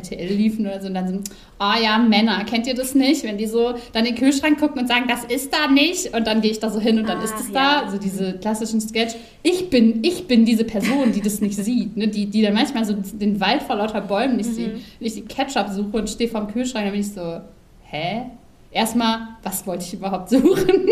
RTL 0.00 0.32
liefen 0.32 0.66
oder 0.66 0.80
so 0.80 0.88
und 0.88 0.94
dann 0.94 1.08
so, 1.08 1.20
ah 1.58 1.74
oh 1.76 1.82
ja, 1.82 1.98
Männer, 1.98 2.44
kennt 2.44 2.66
ihr 2.66 2.74
das 2.74 2.94
nicht? 2.94 3.24
Wenn 3.24 3.38
die 3.38 3.46
so 3.46 3.74
dann 3.92 4.04
in 4.04 4.14
den 4.14 4.16
Kühlschrank 4.16 4.58
gucken 4.58 4.80
und 4.80 4.88
sagen, 4.88 5.04
das 5.08 5.24
ist 5.24 5.52
da 5.52 5.70
nicht 5.70 6.14
und 6.14 6.26
dann 6.26 6.40
gehe 6.40 6.50
ich 6.50 6.60
da 6.60 6.70
so 6.70 6.80
hin 6.80 6.98
und 6.98 7.08
dann 7.08 7.18
ah, 7.18 7.24
ist 7.24 7.34
es 7.38 7.48
ja. 7.48 7.82
da, 7.82 7.90
so 7.90 7.98
diese 7.98 8.38
klassischen 8.38 8.80
Sketch. 8.80 9.14
Ich 9.42 9.70
bin, 9.70 10.02
ich 10.02 10.26
bin 10.26 10.44
diese 10.44 10.64
Person, 10.64 11.12
die 11.12 11.20
das 11.20 11.40
nicht 11.40 11.56
sieht, 11.56 11.96
ne? 11.96 12.08
die, 12.08 12.26
die 12.26 12.42
dann 12.42 12.54
manchmal 12.54 12.84
so 12.84 12.94
den 12.94 13.40
Wald 13.40 13.62
vor 13.62 13.76
lauter 13.76 14.00
Bäumen 14.00 14.36
nicht 14.36 14.50
mhm. 14.50 14.54
sieht. 14.54 14.72
Wenn 14.98 15.06
ich 15.06 15.14
die 15.14 15.22
Ketchup 15.22 15.68
suche 15.68 15.96
und 15.96 16.10
stehe 16.10 16.28
vorm 16.28 16.48
Kühlschrank, 16.48 16.84
dann 16.84 16.92
bin 16.92 17.00
ich 17.00 17.12
so, 17.12 17.40
hä? 17.84 18.22
Erstmal, 18.72 19.36
was 19.42 19.66
wollte 19.66 19.84
ich 19.84 19.94
überhaupt 19.94 20.30
suchen? 20.30 20.88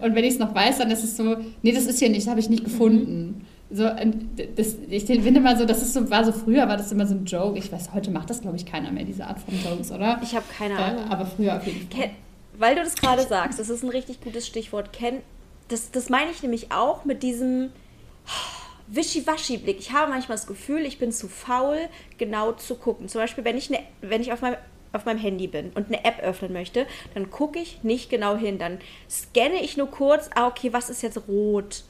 Und 0.00 0.14
wenn 0.14 0.24
ich 0.24 0.34
es 0.34 0.38
noch 0.38 0.54
weiß, 0.54 0.78
dann 0.78 0.90
ist 0.90 1.04
es 1.04 1.16
so, 1.16 1.36
nee, 1.62 1.72
das 1.72 1.86
ist 1.86 1.98
hier 1.98 2.10
nicht, 2.10 2.22
das 2.22 2.30
habe 2.30 2.40
ich 2.40 2.50
nicht 2.50 2.62
mhm. 2.62 2.70
gefunden. 2.70 3.26
Mhm. 3.26 3.53
So, 3.70 3.88
das, 4.56 4.76
ich 4.88 5.04
finde 5.04 5.40
mal 5.40 5.56
so, 5.56 5.64
das 5.64 5.82
ist 5.82 5.94
so, 5.94 6.08
war 6.10 6.24
so 6.24 6.32
früher, 6.32 6.68
war 6.68 6.76
das 6.76 6.92
immer 6.92 7.06
so 7.06 7.14
ein 7.14 7.24
Joke. 7.24 7.58
Ich 7.58 7.72
weiß, 7.72 7.92
heute 7.94 8.10
macht 8.10 8.30
das, 8.30 8.40
glaube 8.42 8.56
ich, 8.56 8.66
keiner 8.66 8.92
mehr, 8.92 9.04
diese 9.04 9.26
Art 9.26 9.38
von 9.40 9.54
Jokes, 9.62 9.90
oder? 9.90 10.20
Ich 10.22 10.34
habe 10.34 10.44
keine 10.56 10.76
Ahnung. 10.76 11.06
Äh, 11.06 11.12
aber 11.12 11.26
früher 11.26 11.56
auf 11.56 11.66
jeden 11.66 11.88
Fall. 11.90 12.00
Ken, 12.00 12.10
weil 12.58 12.76
du 12.76 12.82
das 12.82 12.94
gerade 12.94 13.22
sagst, 13.22 13.58
das 13.58 13.70
ist 13.70 13.82
ein 13.82 13.90
richtig 13.90 14.20
gutes 14.20 14.46
Stichwort. 14.46 14.92
Ken, 14.92 15.22
das, 15.68 15.90
das 15.90 16.08
meine 16.10 16.30
ich 16.30 16.42
nämlich 16.42 16.72
auch 16.72 17.04
mit 17.04 17.22
diesem 17.22 17.70
Wischiwaschi-Blick. 18.88 19.80
Ich 19.80 19.92
habe 19.92 20.10
manchmal 20.10 20.36
das 20.36 20.46
Gefühl, 20.46 20.84
ich 20.84 20.98
bin 20.98 21.10
zu 21.10 21.28
faul, 21.28 21.78
genau 22.18 22.52
zu 22.52 22.76
gucken. 22.76 23.08
Zum 23.08 23.20
Beispiel, 23.20 23.44
wenn 23.44 23.56
ich, 23.56 23.70
ne, 23.70 23.80
wenn 24.02 24.20
ich 24.20 24.32
auf 24.32 24.42
meinem 24.42 24.56
auf 24.92 25.06
meinem 25.06 25.18
Handy 25.18 25.48
bin 25.48 25.70
und 25.74 25.88
eine 25.88 26.04
App 26.04 26.20
öffnen 26.20 26.52
möchte, 26.52 26.86
dann 27.14 27.28
gucke 27.28 27.58
ich 27.58 27.82
nicht 27.82 28.10
genau 28.10 28.36
hin. 28.36 28.58
Dann 28.58 28.78
scanne 29.10 29.60
ich 29.60 29.76
nur 29.76 29.90
kurz, 29.90 30.30
ah, 30.36 30.46
okay, 30.46 30.72
was 30.72 30.88
ist 30.88 31.02
jetzt 31.02 31.26
rot? 31.26 31.82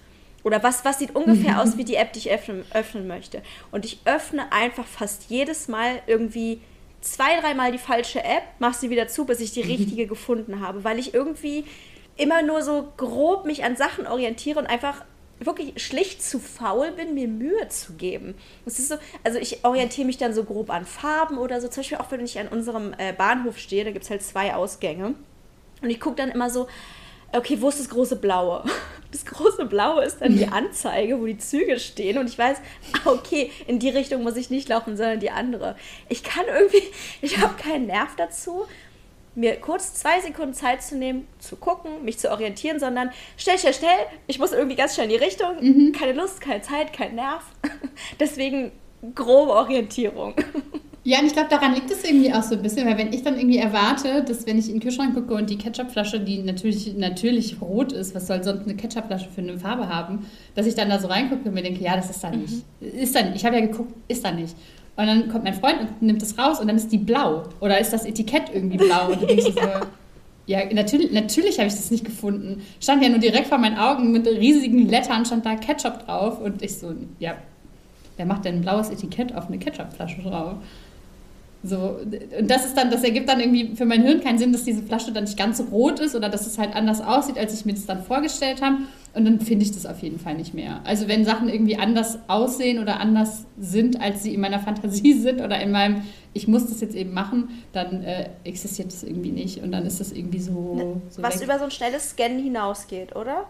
Oder 0.44 0.62
was, 0.62 0.85
was 0.85 1.00
sieht 1.00 1.16
ungefähr 1.16 1.61
aus 1.62 1.76
wie 1.76 1.85
die 1.85 1.96
App, 1.96 2.12
die 2.12 2.20
ich 2.20 2.30
öffnen, 2.30 2.64
öffnen 2.72 3.09
möchte. 3.09 3.42
Und 3.72 3.85
ich 3.85 3.98
öffne 4.04 4.52
einfach 4.52 4.87
fast 4.87 5.30
jedes 5.30 5.66
Mal 5.66 6.02
irgendwie 6.07 6.61
zwei, 7.00 7.40
dreimal 7.40 7.72
die 7.72 7.78
falsche 7.78 8.22
App, 8.22 8.44
mache 8.61 8.78
sie 8.78 8.90
wieder 8.90 9.09
zu, 9.09 9.24
bis 9.24 9.40
ich 9.40 9.52
die 9.52 9.64
mhm. 9.64 9.70
richtige 9.70 10.07
gefunden 10.07 10.61
habe, 10.61 10.85
weil 10.85 10.98
ich 10.98 11.14
irgendwie 11.14 11.64
immer 12.16 12.42
nur 12.42 12.62
so 12.62 12.92
grob 12.96 13.44
mich 13.44 13.64
an 13.64 13.76
Sachen 13.76 14.07
orientiere 14.07 14.61
und 14.61 14.66
einfach 14.66 15.04
wirklich 15.40 15.83
schlicht 15.85 16.22
zu 16.22 16.38
faul 16.38 16.92
bin, 16.92 17.14
mir 17.14 17.28
Mühe 17.28 17.68
zu 17.68 17.94
geben. 17.94 18.35
Das 18.64 18.78
ist 18.78 18.88
so, 18.88 18.96
also 19.24 19.38
ich 19.38 19.64
orientiere 19.64 20.07
mich 20.07 20.16
dann 20.16 20.33
so 20.33 20.44
grob 20.44 20.70
an 20.70 20.87
Farben 20.87 21.38
oder 21.38 21.61
so. 21.61 21.68
Zum 21.68 21.83
Beispiel 21.83 21.98
auch, 21.98 22.11
wenn 22.11 22.24
ich 22.24 22.38
an 22.38 22.48
unserem 22.48 22.94
äh, 22.98 23.12
Bahnhof 23.12 23.59
stehe, 23.59 23.85
da 23.85 23.90
gibt 23.90 24.04
es 24.04 24.11
halt 24.11 24.22
zwei 24.22 24.54
Ausgänge. 24.54 25.14
Und 25.83 25.90
ich 25.90 26.00
gucke 26.00 26.16
dann 26.16 26.30
immer 26.30 26.50
so, 26.50 26.68
okay, 27.36 27.60
wo 27.60 27.68
ist 27.68 27.80
das 27.80 27.88
große 27.88 28.16
Blaue? 28.16 28.64
Das 29.14 29.24
große 29.26 29.66
Blaue 29.66 30.02
ist 30.02 30.22
dann 30.22 30.36
die 30.36 30.48
Anzeige, 30.48 31.20
wo 31.20 31.26
die 31.26 31.38
Züge 31.38 31.78
stehen. 31.78 32.18
Und 32.18 32.28
ich 32.28 32.36
weiß, 32.36 32.56
ah, 32.94 33.10
okay, 33.12 33.52
in 33.68 33.78
die 33.78 33.90
Richtung 33.90 34.24
muss 34.24 34.34
ich 34.34 34.50
nicht 34.50 34.68
laufen, 34.68 34.96
sondern 34.96 35.20
die 35.20 35.30
andere. 35.30 35.76
Ich 36.08 36.24
kann 36.24 36.46
irgendwie, 36.48 36.82
ich 37.22 37.38
habe 37.38 37.54
keinen 37.54 37.86
Nerv 37.86 38.16
dazu, 38.16 38.64
mir 39.36 39.54
kurz 39.60 39.94
zwei 39.94 40.20
Sekunden 40.20 40.52
Zeit 40.52 40.82
zu 40.82 40.96
nehmen, 40.96 41.28
zu 41.38 41.54
gucken, 41.54 42.04
mich 42.04 42.18
zu 42.18 42.28
orientieren, 42.28 42.80
sondern 42.80 43.12
schnell, 43.36 43.56
schnell, 43.56 43.74
schnell, 43.74 43.98
ich 44.26 44.40
muss 44.40 44.50
irgendwie 44.50 44.74
ganz 44.74 44.94
schnell 44.94 45.06
in 45.06 45.16
die 45.16 45.24
Richtung. 45.24 45.60
Mhm. 45.60 45.92
Keine 45.92 46.14
Lust, 46.14 46.40
keine 46.40 46.62
Zeit, 46.62 46.92
kein 46.92 47.14
Nerv. 47.14 47.44
Deswegen 48.18 48.72
grobe 49.14 49.52
Orientierung. 49.52 50.34
Ja, 51.06 51.20
und 51.20 51.26
ich 51.26 51.34
glaube, 51.34 51.50
daran 51.50 51.74
liegt 51.74 51.90
es 51.90 52.02
irgendwie 52.02 52.32
auch 52.32 52.42
so 52.42 52.54
ein 52.54 52.62
bisschen, 52.62 52.86
weil 52.86 52.96
wenn 52.96 53.12
ich 53.12 53.22
dann 53.22 53.36
irgendwie 53.36 53.58
erwarte, 53.58 54.24
dass 54.24 54.46
wenn 54.46 54.58
ich 54.58 54.68
in 54.68 54.76
den 54.76 54.80
Kühlschrank 54.80 55.14
gucke 55.14 55.34
und 55.34 55.50
die 55.50 55.58
Ketchupflasche, 55.58 56.18
die 56.18 56.38
natürlich, 56.38 56.96
natürlich 56.96 57.60
rot 57.60 57.92
ist, 57.92 58.14
was 58.14 58.26
soll 58.26 58.42
sonst 58.42 58.64
eine 58.64 58.74
Ketchupflasche 58.74 59.28
für 59.28 59.42
eine 59.42 59.58
Farbe 59.58 59.90
haben, 59.90 60.26
dass 60.54 60.66
ich 60.66 60.74
dann 60.74 60.88
da 60.88 60.98
so 60.98 61.08
reingucke 61.08 61.46
und 61.46 61.54
mir 61.54 61.62
denke, 61.62 61.84
ja, 61.84 61.94
das 61.94 62.08
ist 62.08 62.24
da 62.24 62.30
mhm. 62.30 62.40
nicht. 62.40 62.64
Ist 62.80 63.14
da 63.14 63.22
nicht. 63.22 63.36
Ich 63.36 63.44
habe 63.44 63.56
ja 63.56 63.66
geguckt, 63.66 63.92
ist 64.08 64.24
da 64.24 64.32
nicht. 64.32 64.56
Und 64.96 65.06
dann 65.06 65.28
kommt 65.28 65.44
mein 65.44 65.52
Freund 65.52 65.80
und 65.80 66.02
nimmt 66.02 66.22
das 66.22 66.38
raus 66.38 66.58
und 66.58 66.68
dann 66.68 66.76
ist 66.76 66.90
die 66.90 66.98
blau. 66.98 67.42
Oder 67.60 67.78
ist 67.78 67.92
das 67.92 68.06
Etikett 68.06 68.44
irgendwie 68.54 68.78
blau? 68.78 69.08
Und 69.12 69.20
du 69.20 69.26
denkst 69.26 69.44
ja. 69.56 69.80
so, 69.80 69.86
ja, 70.46 70.60
natürlich, 70.72 71.12
natürlich 71.12 71.58
habe 71.58 71.68
ich 71.68 71.74
das 71.74 71.90
nicht 71.90 72.06
gefunden. 72.06 72.62
Stand 72.80 73.02
ja 73.02 73.10
nur 73.10 73.18
direkt 73.18 73.48
vor 73.48 73.58
meinen 73.58 73.76
Augen 73.76 74.10
mit 74.10 74.26
riesigen 74.26 74.88
Lettern, 74.88 75.26
stand 75.26 75.44
da 75.44 75.56
Ketchup 75.56 76.06
drauf. 76.06 76.40
Und 76.40 76.62
ich 76.62 76.78
so, 76.78 76.94
ja, 77.18 77.34
wer 78.16 78.24
macht 78.24 78.46
denn 78.46 78.56
ein 78.56 78.60
blaues 78.62 78.88
Etikett 78.88 79.34
auf 79.34 79.48
eine 79.48 79.58
Ketchupflasche 79.58 80.22
drauf? 80.22 80.56
So, 81.66 81.98
und 82.38 82.50
das 82.50 82.66
ist 82.66 82.77
dann, 82.77 82.90
das 82.90 83.03
ergibt 83.03 83.27
dann 83.27 83.40
irgendwie 83.40 83.74
für 83.74 83.87
mein 83.87 84.03
Hirn 84.03 84.20
keinen 84.20 84.38
Sinn, 84.38 84.53
dass 84.53 84.64
diese 84.64 84.83
Flasche 84.83 85.12
dann 85.12 85.24
nicht 85.24 85.38
ganz 85.38 85.57
so 85.57 85.64
rot 85.64 85.98
ist 85.98 86.14
oder 86.14 86.29
dass 86.29 86.46
es 86.46 86.59
halt 86.59 86.77
anders 86.77 87.00
aussieht, 87.00 87.38
als 87.38 87.55
ich 87.55 87.64
mir 87.64 87.72
das 87.72 87.87
dann 87.87 88.03
vorgestellt 88.03 88.61
habe. 88.61 88.77
Und 89.14 89.24
dann 89.24 89.40
finde 89.40 89.64
ich 89.64 89.72
das 89.72 89.87
auf 89.87 90.03
jeden 90.03 90.18
Fall 90.18 90.35
nicht 90.35 90.53
mehr. 90.53 90.83
Also 90.85 91.09
wenn 91.09 91.24
Sachen 91.24 91.48
irgendwie 91.48 91.77
anders 91.77 92.18
aussehen 92.29 92.81
oder 92.81 93.00
anders 93.00 93.46
sind, 93.59 93.98
als 93.98 94.22
sie 94.22 94.35
in 94.35 94.42
meiner 94.42 94.59
Fantasie 94.59 95.12
sind 95.18 95.40
oder 95.40 95.59
in 95.59 95.70
meinem, 95.70 96.03
ich 96.35 96.46
muss 96.48 96.66
das 96.66 96.83
jetzt 96.83 96.94
eben 96.94 97.14
machen, 97.14 97.48
dann 97.72 98.03
äh, 98.03 98.29
existiert 98.44 98.88
das 98.88 99.03
irgendwie 99.03 99.33
nicht. 99.33 99.62
Und 99.62 99.72
dann 99.72 99.87
ist 99.87 100.00
das 100.00 100.12
irgendwie 100.12 100.40
so. 100.40 100.74
Ne, 100.74 101.00
so 101.09 101.22
Was 101.22 101.37
weg. 101.37 101.44
über 101.44 101.59
so 101.59 101.64
ein 101.64 101.70
schnelles 101.70 102.11
Scannen 102.11 102.42
hinausgeht, 102.42 103.16
oder? 103.16 103.46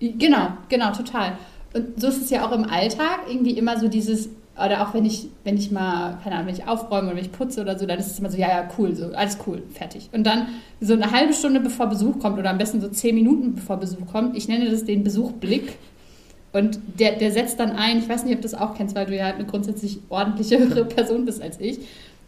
Genau, 0.00 0.48
genau, 0.68 0.90
total. 0.90 1.38
Und 1.74 2.00
so 2.00 2.08
ist 2.08 2.22
es 2.22 2.30
ja 2.30 2.44
auch 2.44 2.50
im 2.50 2.64
Alltag, 2.64 3.20
irgendwie 3.28 3.52
immer 3.52 3.78
so 3.78 3.86
dieses, 3.86 4.30
oder 4.56 4.86
auch 4.86 4.92
wenn 4.92 5.04
ich, 5.04 5.28
wenn 5.44 5.56
ich 5.56 5.70
mal, 5.70 6.18
keine 6.22 6.36
Ahnung, 6.36 6.48
wenn 6.48 6.54
ich 6.54 6.68
aufräume 6.68 7.08
oder 7.08 7.16
wenn 7.16 7.24
ich 7.24 7.32
putze 7.32 7.62
oder 7.62 7.78
so, 7.78 7.86
dann 7.86 7.98
ist 7.98 8.08
es 8.08 8.18
immer 8.18 8.30
so, 8.30 8.36
ja, 8.36 8.48
ja, 8.48 8.68
cool, 8.76 8.94
so, 8.94 9.06
alles 9.14 9.38
cool, 9.46 9.62
fertig. 9.72 10.10
Und 10.12 10.24
dann 10.24 10.46
so 10.80 10.92
eine 10.92 11.10
halbe 11.10 11.32
Stunde 11.32 11.60
bevor 11.60 11.86
Besuch 11.86 12.18
kommt 12.18 12.38
oder 12.38 12.50
am 12.50 12.58
besten 12.58 12.80
so 12.80 12.88
zehn 12.88 13.14
Minuten 13.14 13.54
bevor 13.54 13.78
Besuch 13.78 14.06
kommt, 14.10 14.36
ich 14.36 14.48
nenne 14.48 14.70
das 14.70 14.84
den 14.84 15.04
Besuchblick. 15.04 15.78
Und 16.52 16.78
der, 16.98 17.12
der 17.12 17.32
setzt 17.32 17.58
dann 17.60 17.70
ein, 17.72 17.98
ich 17.98 18.08
weiß 18.08 18.24
nicht, 18.24 18.34
ob 18.34 18.42
du 18.42 18.48
das 18.48 18.54
auch 18.54 18.74
kennst, 18.74 18.94
weil 18.94 19.06
du 19.06 19.16
ja 19.16 19.26
eine 19.26 19.46
grundsätzlich 19.46 20.00
ordentlichere 20.10 20.84
Person 20.84 21.24
bist 21.24 21.40
als 21.40 21.58
ich. 21.58 21.78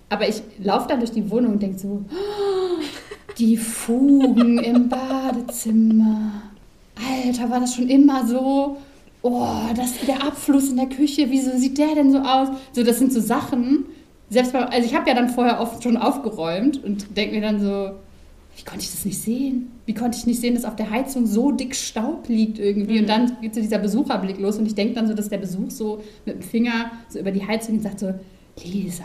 Aber 0.08 0.26
ich 0.26 0.42
laufe 0.62 0.88
dann 0.88 1.00
durch 1.00 1.12
die 1.12 1.30
Wohnung 1.30 1.52
und 1.52 1.62
denke 1.62 1.78
so, 1.78 2.04
oh, 2.08 2.82
die 3.38 3.56
Fugen 3.58 4.58
im 4.58 4.88
Badezimmer. 4.88 6.42
Alter, 7.26 7.50
war 7.50 7.60
das 7.60 7.74
schon 7.74 7.88
immer 7.88 8.26
so? 8.26 8.78
Oh, 9.24 9.72
das, 9.74 9.98
der 10.06 10.22
Abfluss 10.22 10.68
in 10.68 10.76
der 10.76 10.88
Küche, 10.88 11.26
wieso 11.30 11.56
sieht 11.56 11.78
der 11.78 11.94
denn 11.94 12.12
so 12.12 12.18
aus? 12.18 12.48
So, 12.72 12.84
das 12.84 12.98
sind 12.98 13.12
so 13.12 13.20
Sachen. 13.20 13.86
Selbst 14.28 14.52
bei, 14.52 14.60
also 14.60 14.86
ich 14.86 14.94
habe 14.94 15.08
ja 15.08 15.14
dann 15.14 15.30
vorher 15.30 15.60
oft 15.60 15.82
schon 15.82 15.96
aufgeräumt 15.96 16.82
und 16.84 17.16
denke 17.16 17.34
mir 17.34 17.40
dann 17.40 17.58
so, 17.58 17.92
wie 18.56 18.64
konnte 18.64 18.84
ich 18.84 18.90
das 18.90 19.04
nicht 19.04 19.20
sehen? 19.20 19.72
Wie 19.86 19.94
konnte 19.94 20.18
ich 20.18 20.26
nicht 20.26 20.40
sehen, 20.40 20.54
dass 20.54 20.64
auf 20.64 20.76
der 20.76 20.90
Heizung 20.90 21.26
so 21.26 21.50
dick 21.50 21.74
Staub 21.74 22.28
liegt 22.28 22.58
irgendwie? 22.58 22.94
Mhm. 22.94 23.00
Und 23.00 23.08
dann 23.08 23.36
geht 23.40 23.54
so 23.54 23.60
dieser 23.62 23.78
Besucherblick 23.78 24.38
los 24.38 24.58
und 24.58 24.66
ich 24.66 24.74
denke 24.74 24.94
dann 24.94 25.08
so, 25.08 25.14
dass 25.14 25.30
der 25.30 25.38
Besuch 25.38 25.70
so 25.70 26.02
mit 26.26 26.36
dem 26.36 26.42
Finger 26.42 26.92
so 27.08 27.18
über 27.18 27.32
die 27.32 27.46
Heizung 27.46 27.80
sagt 27.80 28.00
so, 28.00 28.14
Lisa, 28.62 29.04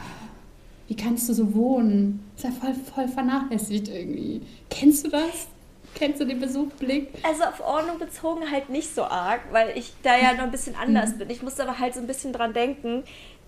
wie 0.88 0.96
kannst 0.96 1.30
du 1.30 1.34
so 1.34 1.56
wohnen? 1.56 2.20
Ist 2.36 2.44
ja 2.44 2.52
voll, 2.52 2.74
voll 2.74 3.08
vernachlässigt 3.08 3.88
irgendwie. 3.88 4.42
Kennst 4.70 5.06
du 5.06 5.10
das? 5.10 5.48
Kennst 5.96 6.22
du 6.22 6.26
den 6.26 6.40
Besuchblick? 6.40 7.10
Also 7.24 7.44
auf 7.44 7.60
Ordnung 7.62 8.00
bezogen 8.00 8.50
halt 8.52 8.70
nicht 8.70 8.94
so 8.94 9.04
arg, 9.04 9.42
weil 9.52 9.78
ich 9.78 9.94
da 10.04 10.18
ja 10.18 10.34
noch 10.34 10.44
ein 10.44 10.52
bisschen 10.52 10.76
anders 10.76 11.18
bin. 11.18 11.30
Ich 11.30 11.42
muss 11.42 11.60
aber 11.60 11.80
halt 11.80 11.94
so 11.94 12.00
ein 12.00 12.08
bisschen 12.08 12.34
dran 12.34 12.54
denken, 12.54 13.04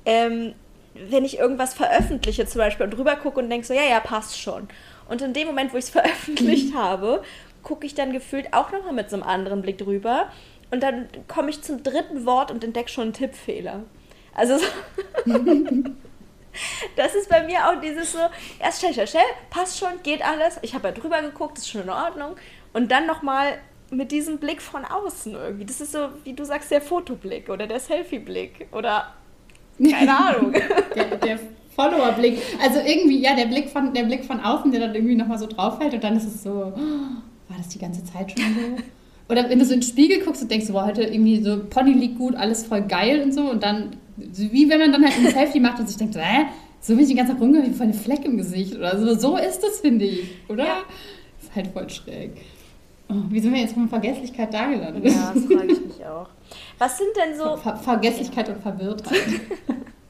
ähm, 0.06 0.54
wenn 0.94 1.24
ich 1.24 1.40
irgendwas 1.40 1.74
veröffentliche 1.74 2.46
zum 2.46 2.60
Beispiel 2.60 2.86
und 2.86 2.92
drüber 2.92 3.16
gucke 3.16 3.40
und 3.40 3.50
denke 3.50 3.66
so, 3.66 3.74
ja, 3.74 3.84
ja, 3.84 4.00
passt 4.00 4.40
schon. 4.40 4.68
Und 5.08 5.22
in 5.22 5.34
dem 5.34 5.48
Moment, 5.48 5.74
wo 5.74 5.78
ich 5.78 5.86
es 5.86 5.90
veröffentlicht 5.92 6.74
mhm. 6.74 6.78
habe, 6.78 7.24
gucke 7.64 7.86
ich 7.86 7.96
dann 7.96 8.12
gefühlt 8.12 8.54
auch 8.54 8.72
nochmal 8.72 8.94
mit 8.94 9.10
so 9.10 9.16
einem 9.16 9.24
anderen 9.24 9.62
Blick 9.62 9.78
drüber. 9.78 10.30
Und 10.72 10.84
dann 10.84 11.08
komme 11.28 11.50
ich 11.50 11.62
zum 11.62 11.84
dritten 11.84 12.26
Wort 12.26 12.52
und 12.52 12.64
entdecke 12.64 12.90
schon 12.90 13.04
einen 13.06 13.14
Tippfehler. 13.14 13.84
Also 14.34 14.58
so 14.58 14.66
Das 16.96 17.16
ist 17.16 17.30
bei 17.30 17.44
mir 17.44 17.68
auch 17.68 17.80
dieses 17.82 18.12
so, 18.12 18.20
erst 18.60 18.80
schnell, 18.80 18.94
schnell, 18.94 19.08
schnell, 19.08 19.24
passt 19.50 19.80
schon, 19.80 19.90
geht 20.04 20.24
alles. 20.24 20.60
Ich 20.62 20.74
habe 20.74 20.90
ja 20.90 20.94
drüber 20.94 21.22
geguckt, 21.22 21.58
ist 21.58 21.70
schon 21.70 21.84
in 21.84 21.90
Ordnung. 21.90 22.36
Und 22.74 22.92
dann 22.92 23.06
nochmal 23.06 23.60
mit 23.92 24.12
diesem 24.12 24.38
Blick 24.38 24.62
von 24.62 24.86
außen 24.86 25.34
irgendwie. 25.34 25.66
Das 25.66 25.82
ist 25.82 25.92
so, 25.92 26.10
wie 26.24 26.34
du 26.34 26.46
sagst, 26.46 26.72
der 26.72 26.82
Fotoblick 26.82 27.50
oder 27.50 27.68
der 27.68 27.80
Selfie-Blick 27.80 28.68
oder 28.72 29.14
keine 29.78 30.18
Ahnung. 30.18 30.54
der, 30.96 31.18
der 31.18 31.40
Follower-Blick. 31.76 32.40
Also 32.62 32.80
irgendwie, 32.80 33.20
ja, 33.22 33.36
der 33.36 33.46
Blick 33.46 33.70
von, 33.70 33.94
der 33.94 34.04
Blick 34.04 34.24
von 34.26 34.40
außen, 34.40 34.72
der 34.72 34.82
dann 34.82 34.96
irgendwie 34.96 35.16
nochmal 35.16 35.38
so 35.38 35.48
drauf 35.48 35.78
fällt 35.78 35.94
und 35.94 36.04
dann 36.04 36.16
ist 36.16 36.26
es 36.26 36.44
so, 36.44 36.74
oh, 36.76 36.80
war 37.50 37.58
das 37.58 37.70
die 37.70 37.80
ganze 37.80 38.04
Zeit 38.04 38.32
schon 38.32 38.54
so? 38.54 38.84
Oder 39.30 39.50
wenn 39.50 39.60
du 39.60 39.66
so 39.66 39.74
in 39.74 39.80
den 39.80 39.88
Spiegel 39.88 40.24
guckst 40.24 40.42
und 40.42 40.52
denkst, 40.52 40.68
boah, 40.72 40.86
heute 40.86 41.04
irgendwie 41.04 41.42
so 41.42 41.64
Pony 41.70 41.94
liegt 41.94 42.18
gut, 42.18 42.36
alles 42.36 42.66
voll 42.66 42.82
geil 42.82 43.22
und 43.22 43.34
so 43.34 43.50
und 43.50 43.64
dann 43.64 43.96
wie 44.34 44.70
wenn 44.70 44.80
man 44.80 44.92
dann 44.92 45.04
halt 45.04 45.18
ein 45.18 45.32
Selfie 45.32 45.60
macht 45.60 45.80
und 45.80 45.88
sich 45.88 45.98
denkt, 45.98 46.16
hä, 46.16 46.46
so 46.80 46.94
bin 46.94 47.04
ich 47.04 47.10
den 47.10 47.18
ganzen 47.18 47.34
Tag 47.34 47.42
rumgegangen, 47.42 47.72
wie 47.72 47.78
voll 47.78 47.88
eine 47.88 47.94
Fleck 47.94 48.26
im 48.26 48.38
Gesicht 48.38 48.76
oder 48.76 48.98
so. 48.98 49.14
So 49.16 49.38
ist 49.38 49.60
das, 49.62 49.80
finde 49.80 50.06
ich, 50.06 50.30
oder? 50.48 50.66
Ja. 50.66 50.78
Ist 51.42 51.56
halt 51.56 51.68
voll 51.68 51.90
schräg. 51.90 52.32
Oh, 53.10 53.16
wie 53.30 53.40
sind 53.40 53.54
wir 53.54 53.62
jetzt 53.62 53.74
von 53.74 53.90
Vergesslichkeit 53.90 54.54
da 54.54 54.68
gelandet? 54.68 55.06
Ja, 55.06 55.34
das 55.34 55.46
frage 55.46 55.74
ich 55.74 55.86
mich 55.86 56.06
auch. 56.06 56.30
Was 56.78 56.98
sind 56.98 57.10
denn 57.16 57.38
so... 57.38 57.58
Ver 57.58 57.76
Vergesslichkeit 57.76 58.50
und 58.50 58.62
Verwirrtheit. 58.62 59.42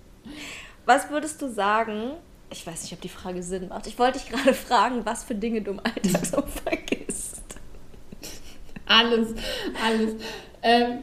was 0.86 1.10
würdest 1.10 1.42
du 1.42 1.50
sagen, 1.50 2.12
ich 2.52 2.66
weiß 2.66 2.84
nicht, 2.84 2.94
ob 2.94 3.02
die 3.02 3.10
Frage 3.10 3.42
Sinn 3.42 3.70
macht. 3.70 3.88
Ich 3.88 3.98
wollte 3.98 4.20
dich 4.20 4.30
gerade 4.30 4.54
fragen, 4.54 5.02
was 5.04 5.24
für 5.24 5.36
Dinge 5.36 5.62
du 5.62 5.72
im 5.72 5.80
Alltag 5.80 6.26
so 6.26 6.42
vergisst. 6.42 7.42
Alles, 8.86 9.34
alles. 9.84 10.16
Ähm, 10.62 11.00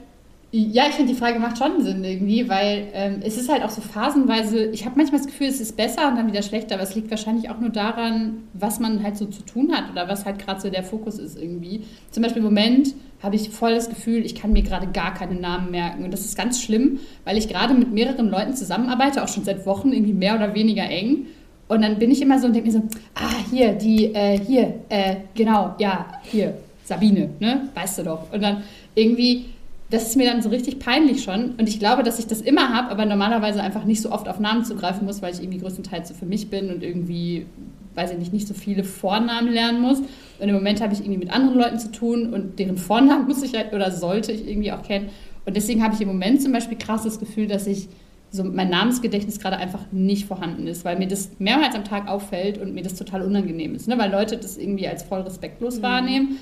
ja, 0.51 0.85
ich 0.89 0.95
finde, 0.95 1.13
die 1.13 1.19
Frage 1.19 1.39
macht 1.39 1.59
schon 1.59 1.83
Sinn 1.83 2.03
irgendwie, 2.03 2.49
weil 2.49 2.89
ähm, 2.95 3.21
es 3.23 3.37
ist 3.37 3.51
halt 3.51 3.63
auch 3.63 3.69
so 3.69 3.83
phasenweise, 3.83 4.65
ich 4.67 4.87
habe 4.87 4.97
manchmal 4.97 5.21
das 5.21 5.27
Gefühl, 5.27 5.49
es 5.49 5.61
ist 5.61 5.77
besser 5.77 6.09
und 6.09 6.17
dann 6.17 6.27
wieder 6.27 6.41
schlechter, 6.41 6.77
aber 6.77 6.85
es 6.85 6.95
liegt 6.95 7.11
wahrscheinlich 7.11 7.51
auch 7.51 7.61
nur 7.61 7.69
daran, 7.69 8.45
was 8.55 8.81
man 8.81 9.03
halt 9.03 9.19
so 9.19 9.27
zu 9.27 9.43
tun 9.43 9.73
hat 9.75 9.91
oder 9.91 10.09
was 10.09 10.25
halt 10.25 10.39
gerade 10.39 10.59
so 10.59 10.71
der 10.71 10.85
Fokus 10.85 11.19
ist 11.19 11.39
irgendwie. 11.39 11.83
Zum 12.13 12.23
Beispiel 12.23 12.39
im 12.39 12.47
Moment 12.47 12.95
habe 13.23 13.37
ich 13.37 13.51
voll 13.51 13.75
das 13.75 13.91
Gefühl, 13.91 14.25
ich 14.25 14.35
kann 14.35 14.53
mir 14.53 14.63
gerade 14.63 14.87
gar 14.87 15.13
keine 15.13 15.35
Namen 15.35 15.71
merken 15.71 16.05
und 16.05 16.13
das 16.13 16.25
ist 16.25 16.35
ganz 16.35 16.63
schlimm, 16.63 17.01
weil 17.25 17.37
ich 17.37 17.49
gerade 17.49 17.75
mit 17.75 17.93
mehreren 17.93 18.31
Leuten 18.31 18.55
zusammenarbeite, 18.55 19.23
auch 19.23 19.29
schon 19.29 19.45
seit 19.45 19.67
Wochen 19.67 19.93
irgendwie 19.93 20.15
mehr 20.15 20.35
oder 20.35 20.55
weniger 20.55 20.85
eng. 20.89 21.27
Und 21.69 21.83
dann 21.83 21.99
bin 21.99 22.11
ich 22.11 22.23
immer 22.23 22.39
so 22.39 22.47
und 22.47 22.55
denke 22.55 22.69
mir 22.69 22.73
so, 22.73 22.83
ah, 23.15 23.35
hier, 23.51 23.73
die, 23.75 24.15
äh, 24.15 24.39
hier, 24.39 24.81
äh, 24.89 25.17
genau, 25.35 25.75
ja, 25.79 26.07
hier, 26.23 26.55
Sabine, 26.85 27.29
ne, 27.39 27.69
weißt 27.75 27.99
du 27.99 28.05
doch. 28.05 28.33
Und 28.33 28.43
dann 28.43 28.63
irgendwie 28.95 29.45
das 29.91 30.09
ist 30.09 30.17
mir 30.17 30.31
dann 30.31 30.43
so 30.43 30.51
richtig 30.51 30.79
peinlich 30.79 31.23
schon. 31.23 31.53
Und 31.53 31.69
ich 31.69 31.79
glaube, 31.79 32.03
dass 32.03 32.19
ich 32.19 32.27
das 32.27 32.43
immer 32.43 32.75
habe, 32.75 32.91
aber 32.91 33.07
normalerweise 33.07 33.63
einfach 33.63 33.85
nicht 33.85 34.03
so 34.03 34.13
oft 34.13 34.29
auf 34.29 34.39
Namen 34.39 34.65
zugreifen 34.65 35.07
muss, 35.07 35.23
weil 35.23 35.33
ich 35.33 35.41
irgendwie 35.41 35.59
größtenteils 35.59 36.09
so 36.09 36.15
für 36.15 36.27
mich 36.27 36.51
bin 36.51 36.71
und 36.71 36.83
irgendwie, 36.83 37.47
weiß 37.95 38.13
ich 38.13 38.19
nicht, 38.19 38.33
nicht 38.33 38.47
so 38.47 38.53
viele 38.53 38.85
Vornamen 38.85 39.51
lernen 39.51 39.81
muss. 39.81 39.99
Und 39.99 40.49
im 40.49 40.55
Moment 40.55 40.83
habe 40.83 40.93
ich 40.93 41.01
irgendwie 41.01 41.19
mit 41.19 41.31
anderen 41.31 41.59
Leuten 41.59 41.79
zu 41.79 41.91
tun 41.91 42.35
und 42.35 42.59
deren 42.59 42.77
Vornamen 42.77 43.27
muss 43.29 43.43
ich 43.43 43.55
halt 43.55 43.73
oder 43.73 43.91
sollte 43.91 44.31
ich 44.31 44.47
irgendwie 44.47 44.73
auch 44.73 44.83
kennen. 44.83 45.09
Und 45.47 45.57
deswegen 45.57 45.83
habe 45.83 45.95
ich 45.95 46.03
im 46.03 46.09
Moment 46.09 46.43
zum 46.43 46.53
Beispiel 46.53 46.77
krass 46.77 47.05
das 47.05 47.19
Gefühl, 47.19 47.47
dass 47.47 47.67
ich 47.67 47.89
so 48.31 48.45
mein 48.45 48.69
Namensgedächtnis 48.69 49.41
gerade 49.41 49.57
einfach 49.57 49.81
nicht 49.91 50.27
vorhanden 50.27 50.67
ist, 50.67 50.85
weil 50.85 50.99
mir 50.99 51.09
das 51.09 51.31
mehrmals 51.39 51.75
am 51.75 51.85
Tag 51.85 52.09
auffällt 52.09 52.59
und 52.59 52.75
mir 52.75 52.83
das 52.83 52.95
total 52.95 53.23
unangenehm 53.23 53.75
ist, 53.75 53.89
ne? 53.89 53.97
weil 53.97 54.11
Leute 54.11 54.37
das 54.37 54.59
irgendwie 54.59 54.87
als 54.87 55.03
voll 55.03 55.23
respektlos 55.23 55.79
mhm. 55.79 55.83
wahrnehmen. 55.83 56.39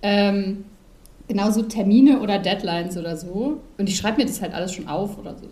Ähm, 0.00 0.64
genauso 1.28 1.62
Termine 1.62 2.20
oder 2.20 2.38
Deadlines 2.38 2.96
oder 2.96 3.16
so. 3.16 3.60
Und 3.78 3.88
ich 3.88 3.96
schreibe 3.96 4.18
mir 4.18 4.26
das 4.26 4.40
halt 4.40 4.54
alles 4.54 4.72
schon 4.72 4.88
auf 4.88 5.18
oder 5.18 5.36
so. 5.36 5.46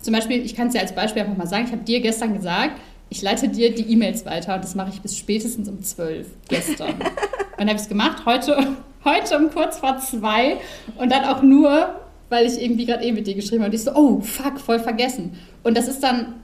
Zum 0.00 0.12
Beispiel, 0.12 0.44
ich 0.44 0.54
kann 0.54 0.68
es 0.68 0.72
dir 0.72 0.80
als 0.80 0.94
Beispiel 0.94 1.22
einfach 1.22 1.36
mal 1.36 1.46
sagen, 1.46 1.64
ich 1.66 1.72
habe 1.72 1.84
dir 1.84 2.00
gestern 2.00 2.34
gesagt, 2.34 2.80
ich 3.12 3.20
leite 3.20 3.48
dir 3.48 3.74
die 3.74 3.92
E-Mails 3.92 4.24
weiter 4.24 4.54
und 4.54 4.64
das 4.64 4.74
mache 4.74 4.90
ich 4.90 5.02
bis 5.02 5.18
spätestens 5.18 5.68
um 5.68 5.82
12 5.82 6.26
gestern. 6.48 6.94
dann 7.58 7.68
habe 7.68 7.76
ich 7.76 7.82
es 7.82 7.88
gemacht, 7.88 8.24
heute, 8.24 8.56
heute 9.04 9.36
um 9.36 9.50
kurz 9.50 9.78
vor 9.78 9.98
zwei 9.98 10.56
und 10.96 11.12
dann 11.12 11.24
auch 11.26 11.42
nur, 11.42 12.00
weil 12.30 12.46
ich 12.46 12.60
irgendwie 12.60 12.86
gerade 12.86 13.04
eh 13.04 13.12
mit 13.12 13.26
dir 13.26 13.34
geschrieben 13.34 13.62
habe 13.62 13.70
und 13.70 13.74
ich 13.74 13.82
so, 13.82 13.94
oh, 13.94 14.20
fuck, 14.20 14.58
voll 14.58 14.78
vergessen. 14.78 15.38
Und 15.62 15.76
das 15.76 15.88
ist 15.88 16.02
dann, 16.02 16.36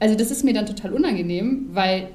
also 0.00 0.14
das 0.14 0.30
ist 0.30 0.44
mir 0.44 0.54
dann 0.54 0.64
total 0.64 0.94
unangenehm, 0.94 1.68
weil 1.72 2.08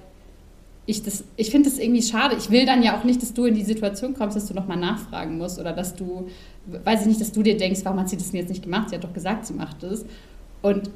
ich 0.88 1.04
das, 1.04 1.26
ich 1.36 1.52
finde 1.52 1.70
das 1.70 1.78
irgendwie 1.78 2.02
schade. 2.02 2.36
Ich 2.40 2.50
will 2.50 2.66
dann 2.66 2.82
ja 2.82 2.98
auch 2.98 3.04
nicht, 3.04 3.22
dass 3.22 3.34
du 3.34 3.46
in 3.46 3.54
die 3.54 3.64
Situation 3.64 4.14
kommst, 4.14 4.38
dass 4.38 4.48
du 4.48 4.54
nochmal 4.54 4.78
nachfragen 4.78 5.38
musst 5.38 5.60
oder 5.60 5.74
dass 5.74 5.96
du, 5.96 6.28
weiß 6.66 7.02
ich 7.02 7.08
nicht, 7.08 7.22
dass 7.22 7.34
du 7.34 7.44
dir 7.44 7.58
denkst, 7.58 7.82
warum 7.84 8.00
hat 8.00 8.10
sie 8.10 8.16
das 8.16 8.32
denn 8.32 8.40
jetzt 8.40 8.50
nicht 8.50 8.64
gemacht? 8.64 8.90
Sie 8.90 8.96
hat 8.96 9.04
doch 9.04 9.14
gesagt, 9.14 9.46
sie 9.46 9.54
macht 9.54 9.84
es. 9.84 10.06
Und 10.62 10.90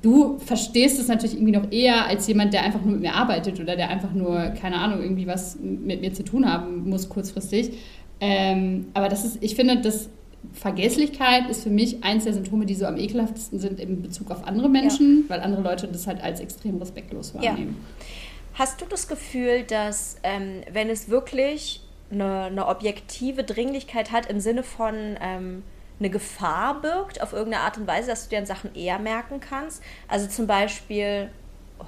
du 0.00 0.38
verstehst 0.38 0.98
es 0.98 1.08
natürlich 1.08 1.34
irgendwie 1.34 1.52
noch 1.52 1.70
eher 1.70 2.06
als 2.06 2.26
jemand, 2.26 2.54
der 2.54 2.62
einfach 2.62 2.80
nur 2.82 2.92
mit 2.92 3.02
mir 3.02 3.14
arbeitet 3.14 3.60
oder 3.60 3.76
der 3.76 3.90
einfach 3.90 4.14
nur, 4.14 4.38
keine 4.60 4.76
Ahnung, 4.76 5.02
irgendwie 5.02 5.26
was 5.26 5.58
mit 5.60 6.00
mir 6.00 6.14
zu 6.14 6.24
tun 6.24 6.50
haben 6.50 6.88
muss 6.88 7.10
kurzfristig. 7.10 7.72
Ähm, 8.18 8.86
aber 8.94 9.10
das 9.10 9.26
ist, 9.26 9.38
ich 9.42 9.54
finde, 9.54 9.78
dass 9.82 10.08
Vergesslichkeit 10.54 11.50
ist 11.50 11.62
für 11.64 11.70
mich 11.70 12.02
eins 12.02 12.24
der 12.24 12.32
Symptome, 12.32 12.64
die 12.64 12.74
so 12.74 12.86
am 12.86 12.96
ekelhaftesten 12.96 13.58
sind 13.58 13.78
in 13.78 14.00
Bezug 14.00 14.30
auf 14.30 14.46
andere 14.46 14.70
Menschen, 14.70 15.24
ja. 15.24 15.30
weil 15.30 15.40
andere 15.40 15.62
Leute 15.62 15.86
das 15.86 16.06
halt 16.06 16.22
als 16.22 16.40
extrem 16.40 16.78
respektlos 16.78 17.34
wahrnehmen. 17.34 17.76
Ja. 17.78 18.06
Hast 18.54 18.80
du 18.80 18.86
das 18.86 19.08
Gefühl, 19.08 19.62
dass 19.62 20.16
ähm, 20.22 20.62
wenn 20.70 20.90
es 20.90 21.08
wirklich 21.08 21.80
eine, 22.10 22.44
eine, 22.44 22.66
objektive 22.66 23.44
Dringlichkeit 23.44 24.12
hat 24.12 24.26
im 24.26 24.40
Sinne 24.40 24.62
von 24.62 25.16
ähm, 25.20 25.62
eine 25.98 26.10
Gefahr 26.10 26.80
birgt 26.80 27.22
auf 27.22 27.32
irgendeine 27.32 27.64
Art 27.64 27.78
und 27.78 27.86
Weise, 27.86 28.08
dass 28.08 28.24
du 28.24 28.30
dir 28.30 28.38
an 28.38 28.46
Sachen 28.46 28.74
eher 28.74 28.98
merken 28.98 29.40
kannst? 29.40 29.82
Also 30.08 30.26
zum 30.26 30.46
Beispiel, 30.46 31.30
oh, 31.78 31.84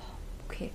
okay, 0.46 0.70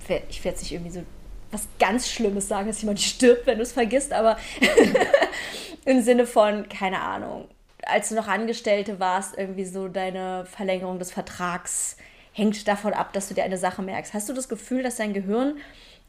ich 0.00 0.08
werde 0.08 0.54
jetzt 0.54 0.62
nicht 0.62 0.72
irgendwie 0.72 0.92
so 0.92 1.02
was 1.50 1.68
ganz 1.78 2.08
Schlimmes 2.08 2.48
sagen, 2.48 2.68
dass 2.68 2.80
jemand 2.80 3.00
stirbt, 3.02 3.46
wenn 3.46 3.58
du 3.58 3.62
es 3.62 3.72
vergisst, 3.72 4.12
aber 4.12 4.38
im 5.84 6.00
Sinne 6.00 6.26
von, 6.26 6.68
keine 6.68 7.00
Ahnung, 7.00 7.48
als 7.82 8.08
du 8.08 8.14
noch 8.14 8.26
Angestellte 8.26 8.98
warst, 9.00 9.36
irgendwie 9.36 9.64
so 9.64 9.88
deine 9.88 10.46
Verlängerung 10.46 10.98
des 10.98 11.12
Vertrags 11.12 11.96
hängt 12.36 12.68
davon 12.68 12.92
ab, 12.92 13.14
dass 13.14 13.28
du 13.28 13.34
dir 13.34 13.44
eine 13.44 13.56
Sache 13.56 13.82
merkst. 13.82 14.12
Hast 14.12 14.28
du 14.28 14.34
das 14.34 14.48
Gefühl, 14.48 14.82
dass 14.82 14.96
dein 14.96 15.14
Gehirn 15.14 15.54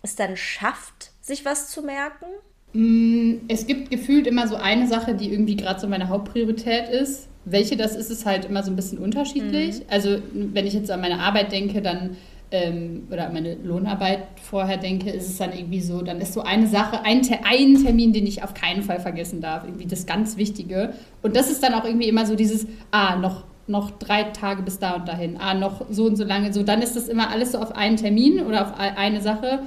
es 0.03 0.15
dann 0.15 0.35
schafft, 0.35 1.11
sich 1.21 1.45
was 1.45 1.69
zu 1.69 1.81
merken? 1.81 2.25
Mm, 2.73 3.45
es 3.47 3.65
gibt 3.65 3.89
gefühlt 3.89 4.27
immer 4.27 4.45
so 4.47 4.57
eine 4.57 4.87
Sache, 4.87 5.15
die 5.15 5.31
irgendwie 5.31 5.55
gerade 5.55 5.79
so 5.79 5.87
meine 5.87 6.09
Hauptpriorität 6.09 6.89
ist. 6.89 7.29
Welche 7.45 7.77
das 7.77 7.95
ist, 7.95 8.11
ist 8.11 8.25
halt 8.25 8.43
immer 8.43 8.61
so 8.61 8.71
ein 8.71 8.75
bisschen 8.75 8.97
unterschiedlich. 8.97 9.79
Mhm. 9.79 9.85
Also 9.87 10.17
wenn 10.33 10.67
ich 10.67 10.73
jetzt 10.73 10.91
an 10.91 10.99
meine 10.99 11.19
Arbeit 11.19 11.53
denke, 11.53 11.81
dann 11.81 12.17
ähm, 12.51 13.07
oder 13.09 13.27
an 13.27 13.33
meine 13.33 13.55
Lohnarbeit 13.55 14.27
vorher 14.41 14.77
denke, 14.77 15.09
ist 15.09 15.29
es 15.29 15.37
dann 15.37 15.53
irgendwie 15.53 15.79
so, 15.79 16.01
dann 16.01 16.19
ist 16.19 16.33
so 16.33 16.41
eine 16.41 16.67
Sache, 16.67 17.05
ein, 17.05 17.21
ein 17.45 17.81
Termin, 17.81 18.11
den 18.11 18.27
ich 18.27 18.43
auf 18.43 18.53
keinen 18.53 18.83
Fall 18.83 18.99
vergessen 18.99 19.39
darf, 19.39 19.63
irgendwie 19.63 19.85
das 19.85 20.05
ganz 20.05 20.35
Wichtige. 20.35 20.93
Und 21.21 21.37
das 21.37 21.49
ist 21.49 21.63
dann 21.63 21.73
auch 21.73 21.85
irgendwie 21.85 22.09
immer 22.09 22.25
so 22.25 22.35
dieses, 22.35 22.67
ah, 22.91 23.15
noch 23.15 23.45
noch 23.67 23.91
drei 23.91 24.23
Tage 24.23 24.63
bis 24.63 24.79
da 24.79 24.95
und 24.95 25.07
dahin, 25.07 25.37
ah, 25.37 25.53
noch 25.53 25.85
so 25.89 26.05
und 26.05 26.15
so 26.15 26.23
lange, 26.23 26.53
so, 26.53 26.63
dann 26.63 26.81
ist 26.81 26.95
das 26.95 27.07
immer 27.07 27.29
alles 27.29 27.51
so 27.51 27.59
auf 27.59 27.75
einen 27.75 27.97
Termin 27.97 28.45
oder 28.45 28.61
auf 28.61 28.73
eine 28.77 29.21
Sache. 29.21 29.59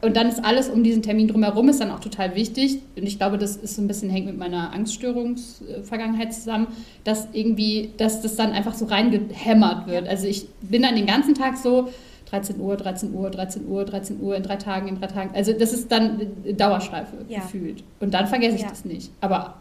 Und 0.00 0.16
dann 0.16 0.28
ist 0.28 0.44
alles 0.44 0.68
um 0.68 0.84
diesen 0.84 1.02
Termin 1.02 1.26
drumherum, 1.26 1.68
ist 1.68 1.80
dann 1.80 1.90
auch 1.90 1.98
total 1.98 2.36
wichtig. 2.36 2.78
Und 2.96 3.02
ich 3.02 3.18
glaube, 3.18 3.36
das 3.36 3.56
ist 3.56 3.74
so 3.74 3.82
ein 3.82 3.88
bisschen 3.88 4.10
hängt 4.10 4.26
mit 4.26 4.38
meiner 4.38 4.72
Angststörungsvergangenheit 4.72 6.32
zusammen, 6.32 6.68
dass 7.02 7.26
irgendwie, 7.32 7.90
dass 7.96 8.22
das 8.22 8.36
dann 8.36 8.52
einfach 8.52 8.74
so 8.74 8.84
reingehämmert 8.84 9.88
wird. 9.88 10.06
Also 10.06 10.28
ich 10.28 10.46
bin 10.60 10.82
dann 10.82 10.94
den 10.94 11.06
ganzen 11.06 11.34
Tag 11.34 11.56
so, 11.56 11.88
13 12.30 12.60
Uhr, 12.60 12.76
13 12.76 13.14
Uhr, 13.14 13.30
13 13.30 13.66
Uhr, 13.66 13.84
13 13.84 14.20
Uhr, 14.20 14.36
in 14.36 14.42
drei 14.42 14.56
Tagen, 14.56 14.86
in 14.86 15.00
drei 15.00 15.06
Tagen. 15.06 15.30
Also 15.34 15.52
das 15.52 15.72
ist 15.72 15.90
dann 15.90 16.30
Dauerschleife 16.56 17.24
ja. 17.28 17.40
gefühlt. 17.40 17.82
Und 18.00 18.14
dann 18.14 18.26
vergesse 18.26 18.56
ich 18.56 18.62
ja. 18.62 18.68
das 18.68 18.84
nicht. 18.84 19.10
Aber 19.20 19.54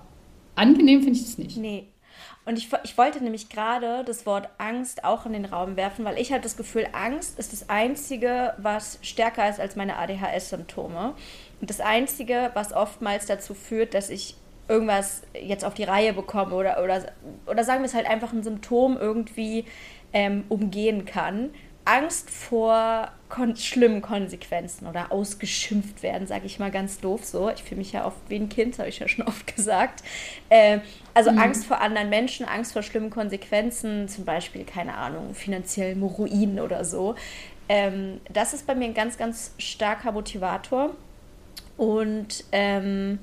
angenehm 0.55 1.01
finde 1.01 1.17
ich 1.17 1.23
das 1.23 1.37
nicht. 1.37 1.57
Nee, 1.57 1.85
und 2.47 2.57
ich, 2.57 2.69
ich 2.83 2.97
wollte 2.97 3.21
nämlich 3.21 3.49
gerade 3.49 4.05
das 4.05 4.25
Wort 4.25 4.47
Angst 4.57 5.03
auch 5.03 5.25
in 5.25 5.33
den 5.33 5.43
Raum 5.43 5.75
werfen, 5.75 6.05
weil 6.05 6.17
ich 6.17 6.31
habe 6.31 6.41
das 6.41 6.55
Gefühl, 6.55 6.87
Angst 6.93 7.37
ist 7.37 7.51
das 7.51 7.67
Einzige, 7.67 8.53
was 8.57 8.99
stärker 9.01 9.49
ist 9.49 9.59
als 9.59 9.75
meine 9.75 9.97
ADHS-Symptome. 9.97 11.13
Und 11.59 11.69
das 11.69 11.81
Einzige, 11.81 12.51
was 12.53 12.71
oftmals 12.71 13.25
dazu 13.25 13.53
führt, 13.53 13.93
dass 13.93 14.09
ich 14.09 14.37
irgendwas 14.69 15.23
jetzt 15.33 15.65
auf 15.65 15.73
die 15.73 15.83
Reihe 15.83 16.13
bekomme 16.13 16.55
oder, 16.55 16.81
oder, 16.81 17.11
oder 17.47 17.63
sagen 17.65 17.81
wir 17.81 17.87
es 17.87 17.93
halt 17.93 18.07
einfach 18.07 18.31
ein 18.31 18.43
Symptom 18.43 18.95
irgendwie 18.95 19.65
ähm, 20.13 20.45
umgehen 20.47 21.03
kann. 21.03 21.49
Angst 21.87 22.29
vor 22.29 23.11
kon 23.29 23.55
schlimmen 23.55 24.01
Konsequenzen 24.01 24.87
oder 24.87 25.11
ausgeschimpft 25.11 26.03
werden, 26.03 26.27
sage 26.27 26.45
ich 26.45 26.59
mal 26.59 26.71
ganz 26.71 26.99
doof 26.99 27.25
so. 27.25 27.49
Ich 27.49 27.63
fühle 27.63 27.79
mich 27.79 27.91
ja 27.91 28.05
oft 28.05 28.17
wie 28.29 28.35
ein 28.35 28.49
Kind, 28.49 28.77
habe 28.79 28.89
ich 28.89 28.99
ja 28.99 29.07
schon 29.07 29.25
oft 29.27 29.55
gesagt. 29.55 30.03
Äh, 30.49 30.79
also 31.13 31.31
mhm. 31.31 31.39
Angst 31.39 31.65
vor 31.65 31.81
anderen 31.81 32.09
Menschen, 32.09 32.45
Angst 32.45 32.73
vor 32.73 32.83
schlimmen 32.83 33.09
Konsequenzen, 33.09 34.07
zum 34.07 34.25
Beispiel, 34.25 34.63
keine 34.65 34.95
Ahnung, 34.95 35.33
finanziellen 35.33 36.03
Ruin 36.03 36.59
oder 36.59 36.85
so. 36.85 37.15
Ähm, 37.69 38.21
das 38.31 38.53
ist 38.53 38.67
bei 38.67 38.75
mir 38.75 38.85
ein 38.85 38.93
ganz, 38.93 39.17
ganz 39.17 39.51
starker 39.57 40.11
Motivator. 40.11 40.91
Und 41.77 42.43
ähm, 42.51 43.19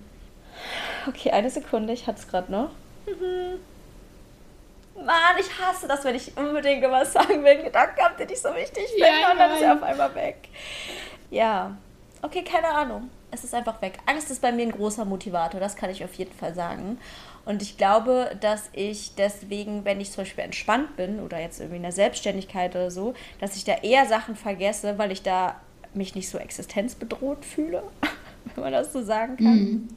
okay, 1.09 1.31
eine 1.31 1.51
Sekunde, 1.51 1.93
ich 1.93 2.07
hatte 2.07 2.21
es 2.21 2.29
gerade 2.29 2.51
noch. 2.53 2.71
Mhm. 3.07 3.59
Mann, 4.97 5.37
ich 5.39 5.49
hasse 5.59 5.89
das, 5.89 6.05
wenn 6.05 6.15
ich 6.15 6.37
unbedingt 6.37 6.83
was 6.91 7.13
sagen 7.13 7.45
will. 7.45 7.63
Gedanken 7.63 8.01
habt, 8.01 8.21
die 8.21 8.27
nicht 8.27 8.41
so 8.41 8.55
wichtig 8.55 8.87
finden 8.89 9.21
ja, 9.21 9.33
und 9.33 9.39
dann 9.39 9.55
ist 9.55 9.63
er 9.63 9.75
auf 9.75 9.83
einmal 9.83 10.15
weg. 10.15 10.49
Ja, 11.31 11.77
okay, 12.23 12.43
keine 12.43 12.69
Ahnung. 12.69 13.11
Es 13.31 13.43
ist 13.43 13.55
einfach 13.55 13.83
weg. 13.83 13.95
Angst 14.07 14.31
ist 14.31 14.41
bei 14.41 14.53
mir 14.53 14.63
ein 14.63 14.71
großer 14.71 15.05
Motivator, 15.05 15.59
das 15.59 15.75
kann 15.75 15.91
ich 15.91 16.05
auf 16.05 16.15
jeden 16.15 16.33
Fall 16.33 16.55
sagen. 16.55 16.99
Und 17.45 17.63
ich 17.63 17.77
glaube, 17.77 18.37
dass 18.41 18.71
ich 18.73 19.15
deswegen, 19.17 19.85
wenn 19.85 20.01
ich 20.01 20.13
zum 20.13 20.23
Beispiel 20.23 20.45
entspannt 20.45 20.97
bin 20.97 21.21
oder 21.21 21.41
jetzt 21.41 21.61
irgendwie 21.61 21.77
in 21.77 21.83
der 21.83 21.93
Selbstständigkeit 21.93 22.75
oder 22.75 22.91
so, 22.91 23.15
dass 23.41 23.57
ich 23.57 23.65
da 23.65 23.75
eher 23.83 24.07
Sachen 24.07 24.37
vergesse, 24.37 24.97
weil 24.99 25.13
ich 25.13 25.23
da 25.23 25.61
mich 25.93 26.15
nicht 26.15 26.29
so 26.29 26.39
existenzbedroht 26.39 27.45
fühle, 27.45 27.83
wenn 28.55 28.65
man 28.65 28.73
das 28.73 28.93
so 28.93 29.03
sagen 29.03 29.37
kann. 29.37 29.57
Mhm. 29.57 29.89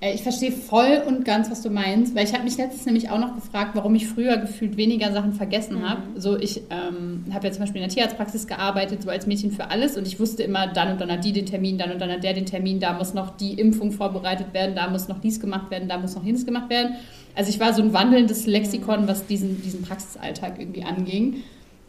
Äh, 0.00 0.14
ich 0.14 0.22
verstehe 0.22 0.52
voll 0.52 1.02
und 1.06 1.24
ganz, 1.24 1.50
was 1.50 1.62
du 1.62 1.70
meinst, 1.70 2.14
weil 2.14 2.24
ich 2.24 2.34
habe 2.34 2.44
mich 2.44 2.56
letztens 2.56 2.84
nämlich 2.86 3.10
auch 3.10 3.18
noch 3.18 3.34
gefragt, 3.34 3.70
warum 3.74 3.94
ich 3.94 4.06
früher 4.06 4.36
gefühlt 4.36 4.76
weniger 4.76 5.12
Sachen 5.12 5.32
vergessen 5.32 5.78
mhm. 5.78 5.88
habe. 5.88 6.02
So, 6.16 6.36
ich 6.38 6.62
ähm, 6.70 7.24
habe 7.32 7.46
ja 7.46 7.52
zum 7.52 7.62
Beispiel 7.62 7.80
in 7.80 7.88
der 7.88 7.94
Tierarztpraxis 7.94 8.46
gearbeitet, 8.46 9.02
so 9.02 9.10
als 9.10 9.26
Mädchen 9.26 9.52
für 9.52 9.70
alles 9.70 9.96
und 9.96 10.06
ich 10.06 10.20
wusste 10.20 10.42
immer, 10.42 10.66
dann 10.66 10.92
und 10.92 11.00
dann 11.00 11.10
hat 11.10 11.24
die 11.24 11.32
den 11.32 11.46
Termin, 11.46 11.78
dann 11.78 11.92
und 11.92 12.00
dann 12.00 12.10
hat 12.10 12.22
der 12.22 12.34
den 12.34 12.46
Termin, 12.46 12.80
da 12.80 12.92
muss 12.92 13.14
noch 13.14 13.36
die 13.36 13.54
Impfung 13.54 13.92
vorbereitet 13.92 14.52
werden, 14.52 14.74
da 14.74 14.88
muss 14.88 15.08
noch 15.08 15.20
dies 15.20 15.40
gemacht 15.40 15.70
werden, 15.70 15.88
da 15.88 15.98
muss 15.98 16.14
noch 16.14 16.24
jenes 16.24 16.44
gemacht 16.44 16.70
werden. 16.70 16.96
Also 17.34 17.50
ich 17.50 17.60
war 17.60 17.72
so 17.74 17.82
ein 17.82 17.92
wandelndes 17.92 18.46
Lexikon, 18.46 19.08
was 19.08 19.26
diesen, 19.26 19.62
diesen 19.62 19.82
Praxisalltag 19.82 20.58
irgendwie 20.58 20.84
anging 20.84 21.42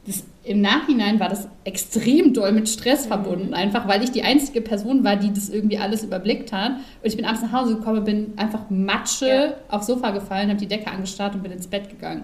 das, 0.07 0.23
im 0.45 0.61
Nachhinein 0.61 1.19
war 1.19 1.27
das 1.27 1.49
extrem 1.65 2.33
doll 2.33 2.53
mit 2.53 2.69
Stress 2.69 3.05
verbunden, 3.05 3.53
einfach 3.53 3.87
weil 3.87 4.03
ich 4.03 4.11
die 4.11 4.23
einzige 4.23 4.61
Person 4.61 5.03
war, 5.03 5.17
die 5.17 5.33
das 5.33 5.49
irgendwie 5.49 5.77
alles 5.77 6.03
überblickt 6.03 6.53
hat. 6.53 6.71
Und 6.71 6.81
ich 7.03 7.17
bin 7.17 7.25
abends 7.25 7.41
nach 7.41 7.51
Hause 7.51 7.75
gekommen, 7.75 8.05
bin 8.05 8.33
einfach 8.37 8.69
Matsche 8.69 9.27
ja. 9.27 9.53
aufs 9.67 9.87
Sofa 9.87 10.11
gefallen, 10.11 10.47
habe 10.49 10.59
die 10.59 10.67
Decke 10.67 10.89
angestarrt 10.89 11.35
und 11.35 11.43
bin 11.43 11.51
ins 11.51 11.67
Bett 11.67 11.89
gegangen. 11.89 12.23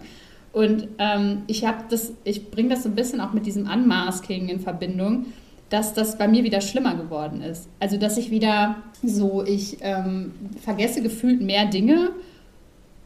Und 0.53 0.87
ähm, 0.97 1.41
ich 1.47 1.65
habe 1.65 1.83
das, 1.89 2.13
ich 2.23 2.49
bringe 2.51 2.69
das 2.69 2.83
so 2.83 2.89
ein 2.89 2.95
bisschen 2.95 3.19
auch 3.19 3.33
mit 3.33 3.45
diesem 3.45 3.69
Unmasking 3.69 4.47
in 4.47 4.61
Verbindung, 4.61 5.25
dass 5.69 5.93
das 5.93 6.17
bei 6.17 6.27
mir 6.27 6.43
wieder 6.43 6.61
schlimmer 6.61 6.95
geworden 6.95 7.41
ist. 7.41 7.67
Also 7.81 7.97
dass 7.97 8.17
ich 8.17 8.31
wieder 8.31 8.77
so, 9.03 9.43
ich 9.43 9.77
ähm, 9.81 10.31
vergesse 10.61 11.01
gefühlt 11.01 11.41
mehr 11.41 11.65
Dinge, 11.65 12.11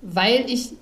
weil 0.02 0.46
ich 0.48 0.74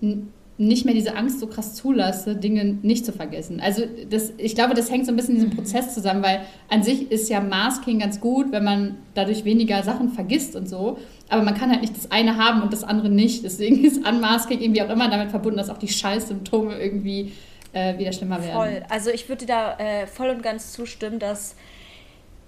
nicht 0.58 0.86
mehr 0.86 0.94
diese 0.94 1.18
Angst 1.18 1.42
so 1.42 1.48
krass 1.48 1.74
zulasse, 1.74 2.36
Dinge 2.36 2.64
nicht 2.82 3.06
zu 3.06 3.12
vergessen. 3.12 3.60
Also 3.60 3.84
das, 4.10 4.32
ich 4.38 4.56
glaube, 4.56 4.74
das 4.74 4.90
hängt 4.90 5.06
so 5.06 5.12
ein 5.12 5.18
bisschen 5.18 5.36
in 5.36 5.42
diesem 5.42 5.52
mhm. 5.52 5.58
Prozess 5.58 5.94
zusammen, 5.94 6.24
weil 6.24 6.42
an 6.70 6.82
sich 6.82 7.12
ist 7.12 7.30
ja 7.30 7.42
Masking 7.42 8.00
ganz 8.00 8.22
gut, 8.22 8.52
wenn 8.52 8.64
man 8.64 8.98
dadurch 9.16 9.44
weniger 9.44 9.84
Sachen 9.84 10.10
vergisst 10.10 10.56
und 10.56 10.70
so. 10.70 10.98
Aber 11.28 11.42
man 11.42 11.56
kann 11.56 11.72
halt 11.72 11.82
nicht 11.82 11.98
das 11.98 12.10
eine 12.10 12.38
haben 12.38 12.62
und 12.62 12.72
das 12.72 12.86
andere 12.86 13.10
nicht. 13.10 13.44
Deswegen 13.44 13.84
ist 13.84 14.08
Unmasking 14.08 14.62
irgendwie 14.62 14.82
auch 14.82 14.90
immer 14.90 15.10
damit 15.10 15.30
verbunden, 15.30 15.58
dass 15.58 15.70
auch 15.70 15.78
die 15.78 15.90
Scheißsymptome 15.90 16.80
irgendwie 16.80 17.34
äh, 17.74 17.98
wieder 17.98 18.14
schlimmer 18.14 18.42
werden. 18.42 18.54
Voll. 18.54 18.84
Also 18.90 19.10
ich 19.10 19.28
würde 19.28 19.46
da 19.46 19.78
äh, 19.78 20.08
voll 20.08 20.30
und 20.30 20.42
ganz 20.42 20.72
zustimmen, 20.72 21.20
dass 21.20 21.56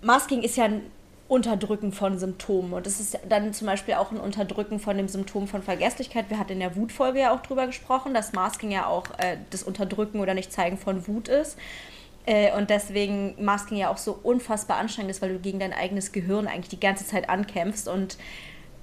Masking 0.02 0.44
ist 0.44 0.56
ja 0.56 0.66
ein 0.66 0.82
Unterdrücken 1.28 1.92
von 1.92 2.18
Symptomen. 2.18 2.74
Und 2.74 2.86
das 2.86 3.00
ist 3.00 3.20
dann 3.28 3.54
zum 3.54 3.68
Beispiel 3.68 3.96
auch 3.96 4.12
ein 4.12 4.20
Unterdrücken 4.20 4.80
von 4.80 4.96
dem 4.98 5.10
Symptom 5.10 5.48
von 5.48 5.62
Vergesslichkeit. 5.62 6.30
Wir 6.30 6.40
hatten 6.40 6.54
in 6.54 6.60
der 6.60 6.76
Wutfolge 6.76 7.20
ja 7.20 7.34
auch 7.34 7.42
drüber 7.42 7.68
gesprochen, 7.68 8.14
dass 8.14 8.34
Masking 8.34 8.72
ja 8.72 8.88
auch 8.88 9.08
äh, 9.18 9.38
das 9.50 9.64
Unterdrücken 9.64 10.20
oder 10.22 10.34
Nicht-Zeigen 10.34 10.78
von 10.78 11.08
Wut 11.08 11.28
ist. 11.28 11.58
Äh, 12.26 12.56
und 12.56 12.70
deswegen 12.70 13.36
Masking 13.44 13.78
ja 13.78 13.90
auch 13.90 13.98
so 13.98 14.18
unfassbar 14.24 14.78
anstrengend 14.78 15.12
ist, 15.12 15.22
weil 15.22 15.34
du 15.34 15.40
gegen 15.40 15.60
dein 15.60 15.74
eigenes 15.74 16.14
Gehirn 16.14 16.48
eigentlich 16.48 16.70
die 16.70 16.80
ganze 16.80 17.06
Zeit 17.06 17.30
ankämpfst 17.30 17.90
und 17.90 18.18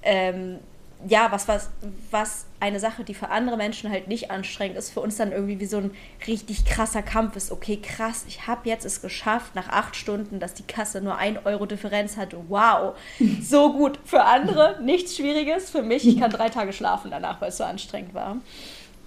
ähm, 0.03 0.59
ja, 1.07 1.31
was, 1.31 1.49
was, 1.49 1.71
was 2.11 2.47
eine 2.61 2.81
Sache, 2.81 3.05
die 3.05 3.15
für 3.15 3.29
andere 3.29 3.57
Menschen 3.57 3.91
halt 3.91 4.09
nicht 4.09 4.31
anstrengend 4.31 4.79
ist, 4.79 4.91
für 4.91 5.01
uns 5.01 5.17
dann 5.17 5.33
irgendwie 5.33 5.61
wie 5.61 5.67
so 5.67 5.79
ein 5.79 5.91
richtig 6.27 6.65
krasser 6.65 7.03
Kampf 7.03 7.37
ist. 7.37 7.53
Okay, 7.53 7.79
krass, 7.83 8.25
ich 8.27 8.47
habe 8.47 8.69
jetzt 8.69 8.85
es 8.85 9.03
geschafft, 9.03 9.55
nach 9.55 9.69
acht 9.69 9.97
Stunden, 9.97 10.41
dass 10.41 10.55
die 10.55 10.63
Kasse 10.63 11.01
nur 11.01 11.17
ein 11.17 11.39
Euro 11.45 11.67
Differenz 11.67 12.17
hat. 12.17 12.35
Wow, 12.49 12.97
so 13.43 13.73
gut. 13.73 13.99
Für 14.05 14.25
andere 14.25 14.81
nichts 14.83 15.17
Schwieriges. 15.17 15.71
Für 15.71 15.83
mich, 15.83 16.07
ich 16.07 16.19
kann 16.19 16.31
drei 16.31 16.49
Tage 16.49 16.73
schlafen 16.73 17.11
danach, 17.11 17.41
weil 17.41 17.51
es 17.51 17.59
so 17.59 17.65
anstrengend 17.65 18.15
war. 18.15 18.37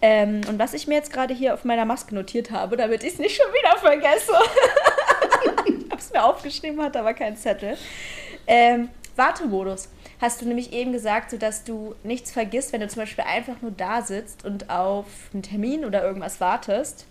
Ähm, 0.01 0.41
und 0.47 0.59
was 0.59 0.73
ich 0.73 0.87
mir 0.87 0.95
jetzt 0.95 1.11
gerade 1.11 1.33
hier 1.33 1.55
auf 1.55 1.65
meiner 1.65 1.85
Maske 1.85 2.13
notiert 2.13 2.51
habe, 2.51 2.77
damit 2.77 3.03
ich 3.03 3.13
es 3.13 3.19
nicht 3.19 3.35
schon 3.35 3.51
wieder 3.51 3.77
vergesse. 3.79 4.33
es 6.07 6.13
mir 6.13 6.23
aufgeschrieben, 6.23 6.81
hatte 6.81 6.99
aber 6.99 7.13
keinen 7.13 7.37
Zettel. 7.37 7.77
Ähm, 8.45 8.89
Wartemodus. 9.15 9.89
Hast 10.19 10.41
du 10.41 10.45
nämlich 10.45 10.73
eben 10.73 10.91
gesagt, 10.91 11.29
so 11.29 11.37
dass 11.37 11.63
du 11.63 11.95
nichts 12.03 12.31
vergisst, 12.31 12.73
wenn 12.73 12.81
du 12.81 12.87
zum 12.87 13.01
Beispiel 13.01 13.23
einfach 13.23 13.61
nur 13.61 13.71
da 13.71 14.01
sitzt 14.01 14.45
und 14.45 14.69
auf 14.69 15.05
einen 15.33 15.43
Termin 15.43 15.85
oder 15.85 16.03
irgendwas 16.03 16.41
wartest. 16.41 17.05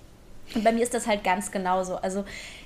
Und 0.55 0.65
bei 0.65 0.73
mir 0.73 0.83
ist 0.83 0.95
das 0.95 1.07
halt 1.07 1.23
ganz 1.25 1.51
genauso. 1.51 1.97
Also 1.97 2.25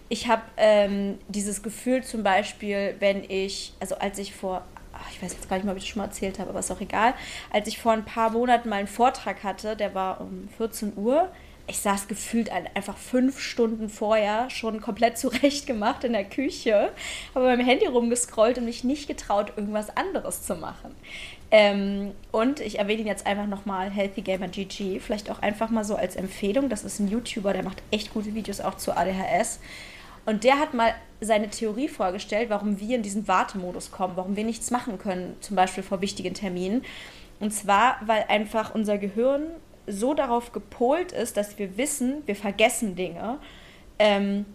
ich 0.08 0.28
habe 0.28 0.42
ähm, 0.56 1.18
dieses 1.28 1.62
Gefühl 1.62 2.02
zum 2.02 2.22
Beispiel, 2.22 2.96
wenn 3.00 3.24
ich, 3.28 3.74
also 3.80 3.96
als 3.96 4.18
ich 4.18 4.34
vor, 4.34 4.64
ach, 4.92 5.10
ich 5.10 5.22
weiß 5.22 5.32
jetzt 5.34 5.48
gar 5.48 5.56
nicht 5.56 5.64
mal, 5.64 5.72
ob 5.72 5.78
ich 5.78 5.84
das 5.84 5.90
schon 5.90 6.00
mal 6.00 6.06
erzählt 6.06 6.38
habe, 6.38 6.50
aber 6.50 6.58
ist 6.58 6.70
auch 6.70 6.80
egal, 6.80 7.14
als 7.52 7.68
ich 7.68 7.78
vor 7.78 7.92
ein 7.92 8.04
paar 8.04 8.30
Monaten 8.30 8.68
mal 8.68 8.76
einen 8.76 8.88
Vortrag 8.88 9.42
hatte, 9.44 9.76
der 9.76 9.94
war 9.94 10.20
um 10.20 10.48
14 10.56 10.94
Uhr, 10.96 11.30
ich 11.70 11.78
saß 11.78 12.08
gefühlt 12.08 12.50
einfach 12.50 12.96
fünf 12.96 13.38
Stunden 13.38 13.88
vorher 13.88 14.50
schon 14.50 14.80
komplett 14.80 15.16
zurecht 15.18 15.66
gemacht 15.66 16.02
in 16.02 16.12
der 16.12 16.24
Küche, 16.24 16.90
habe 17.34 17.46
beim 17.46 17.60
Handy 17.60 17.86
rumgescrollt 17.86 18.58
und 18.58 18.64
mich 18.64 18.82
nicht 18.82 19.06
getraut, 19.06 19.52
irgendwas 19.56 19.96
anderes 19.96 20.42
zu 20.42 20.56
machen. 20.56 20.94
Ähm, 21.52 22.12
und 22.32 22.60
ich 22.60 22.78
erwähne 22.78 23.02
ihn 23.02 23.06
jetzt 23.06 23.26
einfach 23.26 23.46
nochmal, 23.46 23.90
Healthy 23.90 24.22
Gamer 24.22 24.48
GG, 24.48 25.00
vielleicht 25.00 25.30
auch 25.30 25.40
einfach 25.42 25.70
mal 25.70 25.84
so 25.84 25.94
als 25.94 26.16
Empfehlung. 26.16 26.68
Das 26.68 26.84
ist 26.84 26.98
ein 26.98 27.08
YouTuber, 27.08 27.52
der 27.52 27.62
macht 27.62 27.82
echt 27.90 28.12
gute 28.12 28.34
Videos 28.34 28.60
auch 28.60 28.76
zu 28.76 28.96
ADHS. 28.96 29.60
Und 30.26 30.44
der 30.44 30.58
hat 30.58 30.74
mal 30.74 30.94
seine 31.20 31.50
Theorie 31.50 31.88
vorgestellt, 31.88 32.50
warum 32.50 32.80
wir 32.80 32.96
in 32.96 33.02
diesen 33.02 33.26
Wartemodus 33.26 33.90
kommen, 33.90 34.16
warum 34.16 34.36
wir 34.36 34.44
nichts 34.44 34.70
machen 34.70 34.98
können, 34.98 35.36
zum 35.40 35.56
Beispiel 35.56 35.82
vor 35.82 36.00
wichtigen 36.00 36.34
Terminen. 36.34 36.82
Und 37.40 37.52
zwar, 37.52 37.96
weil 38.04 38.24
einfach 38.28 38.74
unser 38.74 38.98
Gehirn 38.98 39.46
so 39.86 40.14
darauf 40.14 40.52
gepolt 40.52 41.12
ist, 41.12 41.36
dass 41.36 41.58
wir 41.58 41.76
wissen, 41.76 42.22
wir 42.26 42.36
vergessen 42.36 42.96
Dinge, 42.96 43.38
ähm, 43.98 44.46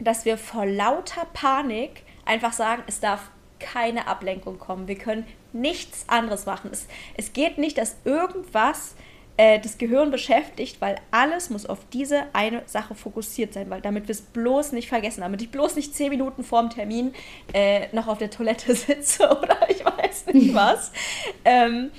dass 0.00 0.24
wir 0.24 0.38
vor 0.38 0.66
lauter 0.66 1.26
Panik 1.32 2.02
einfach 2.24 2.52
sagen, 2.52 2.82
es 2.86 3.00
darf 3.00 3.30
keine 3.60 4.06
Ablenkung 4.08 4.58
kommen. 4.58 4.88
Wir 4.88 4.98
können 4.98 5.26
nichts 5.52 6.04
anderes 6.08 6.46
machen. 6.46 6.70
Es, 6.72 6.86
es 7.16 7.32
geht 7.32 7.58
nicht, 7.58 7.78
dass 7.78 7.96
irgendwas 8.04 8.94
äh, 9.36 9.58
das 9.58 9.78
Gehirn 9.78 10.10
beschäftigt, 10.10 10.80
weil 10.80 10.96
alles 11.10 11.50
muss 11.50 11.66
auf 11.66 11.80
diese 11.92 12.24
eine 12.34 12.62
Sache 12.66 12.94
fokussiert 12.94 13.52
sein, 13.52 13.70
weil 13.70 13.80
damit 13.80 14.06
wir 14.06 14.12
es 14.12 14.22
bloß 14.22 14.72
nicht 14.72 14.88
vergessen, 14.88 15.22
damit 15.22 15.42
ich 15.42 15.50
bloß 15.50 15.76
nicht 15.76 15.94
zehn 15.94 16.10
Minuten 16.10 16.44
vorm 16.44 16.70
Termin 16.70 17.14
äh, 17.52 17.88
noch 17.94 18.06
auf 18.06 18.18
der 18.18 18.30
Toilette 18.30 18.74
sitze 18.76 19.24
oder 19.24 19.58
ich 19.68 19.84
weiß 19.84 20.26
nicht 20.32 20.54
was. 20.54 20.92
ähm, 21.44 21.90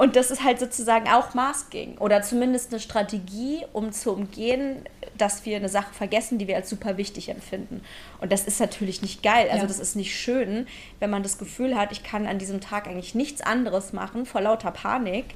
und 0.00 0.16
das 0.16 0.30
ist 0.30 0.42
halt 0.42 0.58
sozusagen 0.58 1.10
auch 1.10 1.34
Masking 1.34 1.98
oder 1.98 2.22
zumindest 2.22 2.72
eine 2.72 2.80
Strategie, 2.80 3.66
um 3.74 3.92
zu 3.92 4.14
umgehen, 4.14 4.84
dass 5.18 5.44
wir 5.44 5.58
eine 5.58 5.68
Sache 5.68 5.92
vergessen, 5.92 6.38
die 6.38 6.48
wir 6.48 6.56
als 6.56 6.70
super 6.70 6.96
wichtig 6.96 7.28
empfinden. 7.28 7.82
Und 8.18 8.32
das 8.32 8.44
ist 8.44 8.60
natürlich 8.60 9.02
nicht 9.02 9.22
geil. 9.22 9.48
Also 9.50 9.64
ja. 9.64 9.66
das 9.66 9.78
ist 9.78 9.96
nicht 9.96 10.18
schön, 10.18 10.66
wenn 11.00 11.10
man 11.10 11.22
das 11.22 11.36
Gefühl 11.36 11.76
hat, 11.76 11.92
ich 11.92 12.02
kann 12.02 12.26
an 12.26 12.38
diesem 12.38 12.62
Tag 12.62 12.88
eigentlich 12.88 13.14
nichts 13.14 13.42
anderes 13.42 13.92
machen 13.92 14.24
vor 14.24 14.40
lauter 14.40 14.70
Panik. 14.70 15.26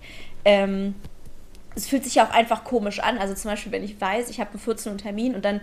Ähm, 0.46 0.94
es 1.76 1.86
fühlt 1.86 2.02
sich 2.02 2.14
ja 2.14 2.26
auch 2.26 2.32
einfach 2.32 2.64
komisch 2.64 3.00
an. 3.00 3.18
Also 3.18 3.34
zum 3.34 3.50
Beispiel, 3.50 3.70
wenn 3.70 3.84
ich 3.84 4.00
weiß, 4.00 4.30
ich 4.30 4.40
habe 4.40 4.52
einen 4.52 4.60
14 4.60 4.92
Uhr 4.92 4.96
Termin 4.96 5.34
und 5.34 5.44
dann 5.44 5.60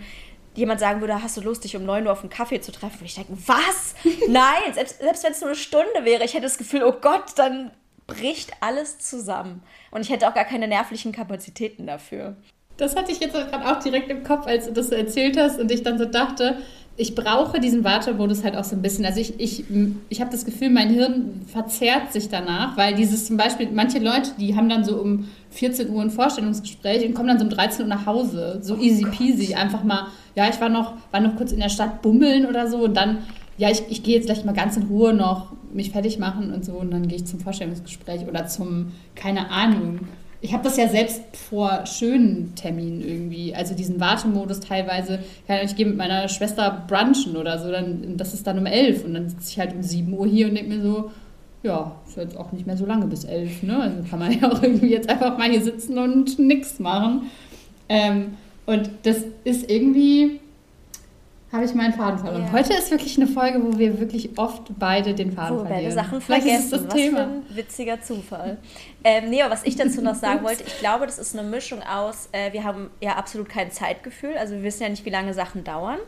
jemand 0.53 0.79
sagen 0.79 1.01
würde, 1.01 1.23
hast 1.23 1.37
du 1.37 1.41
Lust, 1.41 1.63
dich 1.63 1.75
um 1.75 1.85
9 1.85 2.05
Uhr 2.05 2.11
auf 2.11 2.19
einen 2.19 2.29
Kaffee 2.29 2.61
zu 2.61 2.71
treffen? 2.71 2.99
Und 2.99 3.05
ich 3.05 3.15
denke, 3.15 3.33
was? 3.47 3.95
Nein, 4.27 4.75
selbst, 4.75 4.99
selbst 4.99 5.23
wenn 5.23 5.31
es 5.31 5.41
nur 5.41 5.49
eine 5.49 5.57
Stunde 5.57 6.05
wäre, 6.05 6.23
ich 6.23 6.35
hätte 6.35 6.43
das 6.43 6.59
Gefühl, 6.59 6.83
oh 6.83 6.93
Gott, 7.01 7.31
dann 7.37 7.71
bricht 8.13 8.51
alles 8.59 8.99
zusammen. 8.99 9.63
Und 9.91 10.01
ich 10.01 10.09
hätte 10.09 10.27
auch 10.27 10.33
gar 10.33 10.45
keine 10.45 10.67
nervlichen 10.67 11.11
Kapazitäten 11.11 11.87
dafür. 11.87 12.35
Das 12.77 12.95
hatte 12.95 13.11
ich 13.11 13.19
jetzt 13.19 13.33
gerade 13.33 13.69
auch 13.69 13.79
direkt 13.83 14.09
im 14.09 14.23
Kopf, 14.23 14.47
als 14.47 14.65
du 14.65 14.73
das 14.73 14.87
so 14.87 14.95
erzählt 14.95 15.37
hast 15.37 15.59
und 15.59 15.71
ich 15.71 15.83
dann 15.83 15.99
so 15.99 16.05
dachte, 16.05 16.57
ich 16.97 17.15
brauche 17.15 17.59
diesen 17.59 17.83
Wartemodus 17.83 18.43
halt 18.43 18.55
auch 18.55 18.63
so 18.63 18.75
ein 18.75 18.81
bisschen. 18.81 19.05
Also 19.05 19.19
ich, 19.19 19.39
ich, 19.39 19.63
ich 20.09 20.21
habe 20.21 20.29
das 20.29 20.45
Gefühl, 20.45 20.69
mein 20.69 20.89
Hirn 20.89 21.41
verzerrt 21.47 22.11
sich 22.11 22.29
danach, 22.29 22.75
weil 22.77 22.95
dieses 22.95 23.25
zum 23.25 23.37
Beispiel, 23.37 23.69
manche 23.71 23.99
Leute, 23.99 24.31
die 24.37 24.55
haben 24.55 24.67
dann 24.67 24.83
so 24.83 24.97
um 24.97 25.27
14 25.51 25.89
Uhr 25.89 26.01
ein 26.01 26.11
Vorstellungsgespräch 26.11 27.05
und 27.05 27.13
kommen 27.13 27.29
dann 27.29 27.39
so 27.39 27.45
um 27.45 27.49
13 27.49 27.83
Uhr 27.83 27.87
nach 27.87 28.05
Hause. 28.05 28.59
So 28.61 28.75
oh 28.75 28.77
easy 28.77 29.05
peasy. 29.05 29.47
Gott. 29.47 29.57
Einfach 29.57 29.83
mal, 29.83 30.07
ja, 30.35 30.49
ich 30.49 30.59
war 30.59 30.69
noch, 30.69 30.93
war 31.11 31.21
noch 31.21 31.35
kurz 31.37 31.51
in 31.51 31.59
der 31.59 31.69
Stadt 31.69 32.01
bummeln 32.01 32.45
oder 32.45 32.67
so 32.67 32.79
und 32.79 32.95
dann, 32.95 33.19
ja, 33.61 33.69
ich, 33.69 33.83
ich 33.89 34.01
gehe 34.01 34.15
jetzt 34.15 34.25
gleich 34.25 34.43
mal 34.43 34.53
ganz 34.53 34.75
in 34.75 34.87
Ruhe 34.87 35.13
noch 35.13 35.51
mich 35.71 35.91
fertig 35.91 36.17
machen 36.17 36.51
und 36.51 36.65
so 36.65 36.73
und 36.73 36.89
dann 36.89 37.07
gehe 37.07 37.17
ich 37.17 37.25
zum 37.25 37.39
Vorstellungsgespräch 37.39 38.27
oder 38.27 38.47
zum, 38.47 38.91
keine 39.13 39.51
Ahnung. 39.51 39.99
Ich 40.41 40.51
habe 40.53 40.63
das 40.63 40.77
ja 40.77 40.87
selbst 40.87 41.21
vor 41.47 41.85
schönen 41.85 42.55
Terminen 42.55 43.07
irgendwie, 43.07 43.53
also 43.53 43.75
diesen 43.75 43.99
Wartemodus 43.99 44.61
teilweise. 44.61 45.19
Ich 45.63 45.75
gehe 45.75 45.85
mit 45.85 45.95
meiner 45.95 46.27
Schwester 46.27 46.85
brunchen 46.87 47.37
oder 47.37 47.59
so, 47.59 47.69
dann, 47.71 48.17
das 48.17 48.33
ist 48.33 48.47
dann 48.47 48.57
um 48.57 48.65
elf 48.65 49.05
und 49.05 49.13
dann 49.13 49.29
sitze 49.29 49.51
ich 49.51 49.59
halt 49.59 49.75
um 49.75 49.83
7 49.83 50.11
Uhr 50.11 50.25
hier 50.25 50.47
und 50.47 50.55
denke 50.55 50.75
mir 50.75 50.81
so, 50.81 51.11
ja, 51.61 51.95
ist 52.07 52.17
jetzt 52.17 52.37
auch 52.37 52.51
nicht 52.53 52.65
mehr 52.65 52.77
so 52.77 52.87
lange 52.87 53.05
bis 53.05 53.25
elf, 53.25 53.61
ne? 53.61 53.79
Also 53.79 53.97
kann 54.09 54.17
man 54.17 54.31
ja 54.41 54.51
auch 54.51 54.63
irgendwie 54.63 54.89
jetzt 54.89 55.07
einfach 55.07 55.37
mal 55.37 55.51
hier 55.51 55.61
sitzen 55.61 55.99
und 55.99 56.39
nichts 56.39 56.79
machen. 56.79 57.29
Ähm, 57.89 58.37
und 58.65 58.89
das 59.03 59.17
ist 59.43 59.69
irgendwie, 59.69 60.39
habe 61.51 61.65
ich 61.65 61.73
meinen 61.73 61.93
Faden 61.93 62.19
verloren. 62.19 62.45
Ja. 62.45 62.51
Heute 62.53 62.73
ist 62.73 62.91
wirklich 62.91 63.17
eine 63.17 63.27
Folge, 63.27 63.61
wo 63.61 63.77
wir 63.77 63.99
wirklich 63.99 64.37
oft 64.37 64.63
beide 64.79 65.13
den 65.13 65.33
Faden 65.33 65.57
wo 65.57 65.65
verlieren. 65.65 65.83
Beide 65.83 65.91
Sachen 65.91 66.21
Vielleicht 66.21 66.43
vergessen. 66.43 66.63
Ist 66.63 66.73
das 66.73 66.85
was 66.85 66.93
Thema. 66.93 67.17
für 67.17 67.23
ein 67.23 67.43
witziger 67.55 68.01
Zufall. 68.01 68.57
ähm, 69.03 69.29
nee, 69.29 69.41
aber 69.41 69.53
was 69.53 69.63
ich 69.63 69.75
dazu 69.75 70.01
noch 70.01 70.15
sagen 70.15 70.43
wollte, 70.45 70.63
ich 70.63 70.79
glaube, 70.79 71.05
das 71.05 71.19
ist 71.19 71.37
eine 71.37 71.47
Mischung 71.47 71.83
aus, 71.83 72.29
äh, 72.31 72.53
wir 72.53 72.63
haben 72.63 72.89
ja 73.01 73.15
absolut 73.15 73.49
kein 73.49 73.71
Zeitgefühl, 73.71 74.37
also 74.37 74.55
wir 74.55 74.63
wissen 74.63 74.83
ja 74.83 74.89
nicht, 74.89 75.05
wie 75.05 75.09
lange 75.09 75.33
Sachen 75.33 75.63
dauern. 75.63 75.99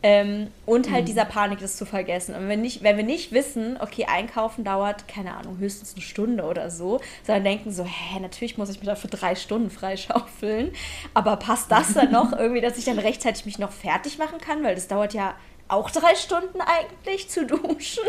Ähm, 0.00 0.52
und 0.64 0.92
halt 0.92 1.02
mhm. 1.02 1.06
dieser 1.06 1.24
Panik, 1.24 1.58
das 1.58 1.76
zu 1.76 1.84
vergessen. 1.84 2.36
Und 2.36 2.48
wenn, 2.48 2.60
nicht, 2.60 2.84
wenn 2.84 2.96
wir 2.96 3.04
nicht 3.04 3.32
wissen, 3.32 3.76
okay, 3.80 4.06
einkaufen 4.08 4.62
dauert, 4.62 5.08
keine 5.08 5.34
Ahnung, 5.34 5.58
höchstens 5.58 5.94
eine 5.94 6.02
Stunde 6.02 6.44
oder 6.44 6.70
so, 6.70 7.00
sondern 7.24 7.42
denken 7.42 7.72
so, 7.72 7.84
hä, 7.84 8.20
natürlich 8.20 8.56
muss 8.58 8.70
ich 8.70 8.78
mich 8.78 8.86
dafür 8.86 9.10
drei 9.10 9.34
Stunden 9.34 9.70
freischaufeln, 9.70 10.72
aber 11.14 11.36
passt 11.36 11.72
das 11.72 11.94
dann 11.94 12.12
noch 12.12 12.32
irgendwie, 12.38 12.60
dass 12.60 12.78
ich 12.78 12.84
dann 12.84 13.00
rechtzeitig 13.00 13.44
mich 13.44 13.58
noch 13.58 13.72
fertig 13.72 14.18
machen 14.18 14.38
kann? 14.38 14.62
Weil 14.62 14.76
das 14.76 14.86
dauert 14.86 15.14
ja 15.14 15.34
auch 15.66 15.90
drei 15.90 16.14
Stunden 16.14 16.60
eigentlich 16.60 17.28
zu 17.28 17.44
duschen. 17.44 18.04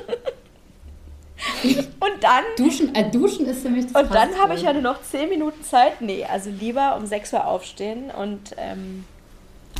und 1.64 2.22
dann. 2.24 2.44
Duschen, 2.56 2.94
äh, 2.94 3.10
duschen 3.10 3.48
ist 3.48 3.64
für 3.64 3.70
mich 3.70 3.92
das 3.92 4.04
Und 4.04 4.14
dann 4.14 4.38
habe 4.38 4.54
ich 4.54 4.62
ja 4.62 4.74
nur 4.74 4.84
noch 4.84 5.02
zehn 5.02 5.28
Minuten 5.30 5.64
Zeit. 5.64 6.02
Nee, 6.02 6.24
also 6.26 6.52
lieber 6.52 6.96
um 6.98 7.06
6 7.08 7.34
Uhr 7.34 7.48
aufstehen 7.48 8.12
und. 8.12 8.56
Ähm, 8.58 9.06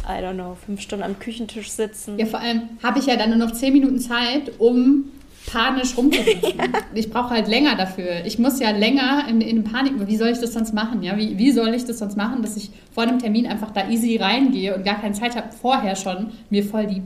I 0.08 0.24
don't 0.24 0.34
know, 0.34 0.56
fünf 0.66 0.82
Stunden 0.82 1.04
am 1.04 1.20
Küchentisch 1.20 1.70
sitzen. 1.70 2.18
Ja, 2.18 2.26
vor 2.26 2.40
allem 2.40 2.64
habe 2.82 3.00
ich 3.00 3.06
ja 3.06 3.16
dann 3.16 3.30
nur 3.30 3.40
noch 3.40 3.52
zehn 3.52 3.74
Minuten 3.74 4.00
Zeit, 4.00 4.52
um 4.60 5.06
panisch 5.46 5.98
rumzusitzen. 5.98 6.54
ja. 6.58 6.66
Ich 6.94 7.10
brauche 7.10 7.32
halt 7.32 7.48
länger 7.48 7.76
dafür. 7.76 8.26
Ich 8.26 8.40
muss 8.40 8.60
ja 8.60 8.72
länger 8.72 9.28
in, 9.28 9.42
in 9.42 9.64
Panik. 9.64 9.94
Wie 10.08 10.18
soll 10.18 10.30
ich 10.30 10.40
das 10.40 10.54
sonst 10.54 10.74
machen? 10.74 11.02
Ja? 11.04 11.18
Wie, 11.18 11.38
wie 11.38 11.52
soll 11.52 11.74
ich 11.74 11.86
das 11.86 12.00
sonst 12.00 12.18
machen, 12.18 12.42
dass 12.42 12.58
ich 12.58 12.70
vor 12.94 13.04
einem 13.04 13.20
Termin 13.20 13.48
einfach 13.48 13.72
da 13.72 13.90
easy 13.90 14.18
reingehe 14.18 14.76
und 14.76 14.84
gar 14.84 15.00
keine 15.00 15.14
Zeit 15.14 15.36
habe, 15.36 15.50
vorher 15.52 15.96
schon 15.96 16.32
mir 16.50 16.64
voll 16.64 16.88
die 16.88 17.02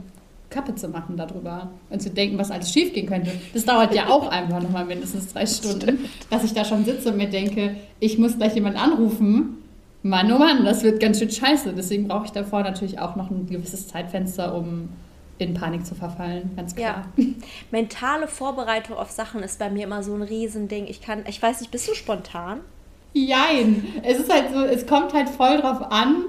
Kappe 0.50 0.74
zu 0.76 0.88
machen 0.88 1.16
darüber 1.16 1.70
und 1.90 2.00
zu 2.00 2.10
denken, 2.10 2.38
was 2.38 2.50
alles 2.50 2.72
schiefgehen 2.72 3.08
könnte. 3.08 3.32
Das 3.52 3.64
dauert 3.64 3.94
ja 3.94 4.08
auch 4.08 4.28
einfach 4.28 4.62
nochmal 4.62 4.84
mindestens 4.84 5.32
drei 5.32 5.46
Stunden, 5.46 6.04
dass 6.30 6.44
ich 6.44 6.52
da 6.52 6.64
schon 6.64 6.84
sitze 6.84 7.10
und 7.10 7.16
mir 7.16 7.28
denke, 7.28 7.76
ich 7.98 8.18
muss 8.18 8.36
gleich 8.36 8.54
jemanden 8.54 8.78
anrufen 8.78 9.58
Mann, 10.04 10.30
oh 10.30 10.38
Mann, 10.38 10.66
das 10.66 10.82
wird 10.82 11.00
ganz 11.00 11.18
schön 11.18 11.30
scheiße. 11.30 11.72
Deswegen 11.72 12.08
brauche 12.08 12.26
ich 12.26 12.30
davor 12.30 12.62
natürlich 12.62 12.98
auch 12.98 13.16
noch 13.16 13.30
ein 13.30 13.46
gewisses 13.46 13.88
Zeitfenster, 13.88 14.54
um 14.54 14.90
in 15.38 15.54
Panik 15.54 15.86
zu 15.86 15.94
verfallen, 15.94 16.50
ganz 16.54 16.76
klar. 16.76 17.06
Ja. 17.16 17.24
Mentale 17.70 18.28
Vorbereitung 18.28 18.96
auf 18.96 19.10
Sachen 19.10 19.42
ist 19.42 19.58
bei 19.58 19.70
mir 19.70 19.84
immer 19.84 20.02
so 20.02 20.14
ein 20.14 20.20
Riesending. 20.20 20.86
Ich 20.88 21.00
kann, 21.00 21.24
ich 21.26 21.40
weiß 21.40 21.60
nicht, 21.60 21.70
bist 21.70 21.88
du 21.88 21.94
spontan? 21.94 22.60
Jein. 23.14 23.86
Es 24.02 24.18
ist 24.18 24.30
halt 24.30 24.52
so, 24.52 24.62
es 24.62 24.86
kommt 24.86 25.14
halt 25.14 25.30
voll 25.30 25.56
drauf 25.62 25.90
an. 25.90 26.26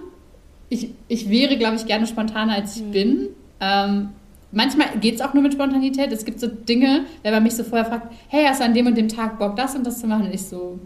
Ich, 0.70 0.92
ich 1.10 1.30
wäre, 1.30 1.58
glaube 1.58 1.76
ich, 1.76 1.86
gerne 1.86 2.08
spontaner, 2.08 2.54
als 2.54 2.78
ich 2.78 2.82
hm. 2.82 2.92
bin. 2.92 3.28
Ähm, 3.60 4.10
manchmal 4.54 4.88
geht 5.02 5.16
es 5.16 5.22
auch 5.22 5.34
nur 5.34 5.44
mit 5.44 5.52
Spontanität. 5.52 6.14
Es 6.14 6.24
gibt 6.24 6.40
so 6.40 6.48
Dinge, 6.48 7.06
wenn 7.24 7.34
man 7.34 7.44
mich 7.44 7.56
so 7.56 7.66
vorher 7.66 7.86
fragt, 7.86 8.14
hey, 8.30 8.46
hast 8.48 8.62
du 8.62 8.64
an 8.64 8.74
dem 8.74 8.88
und 8.88 8.98
dem 8.98 9.10
Tag 9.10 9.38
Bock, 9.38 9.58
das 9.58 9.76
und 9.76 9.86
das 9.86 10.00
zu 10.00 10.08
machen? 10.08 10.28
Und 10.28 10.34
ich 10.34 10.44
so, 10.44 10.80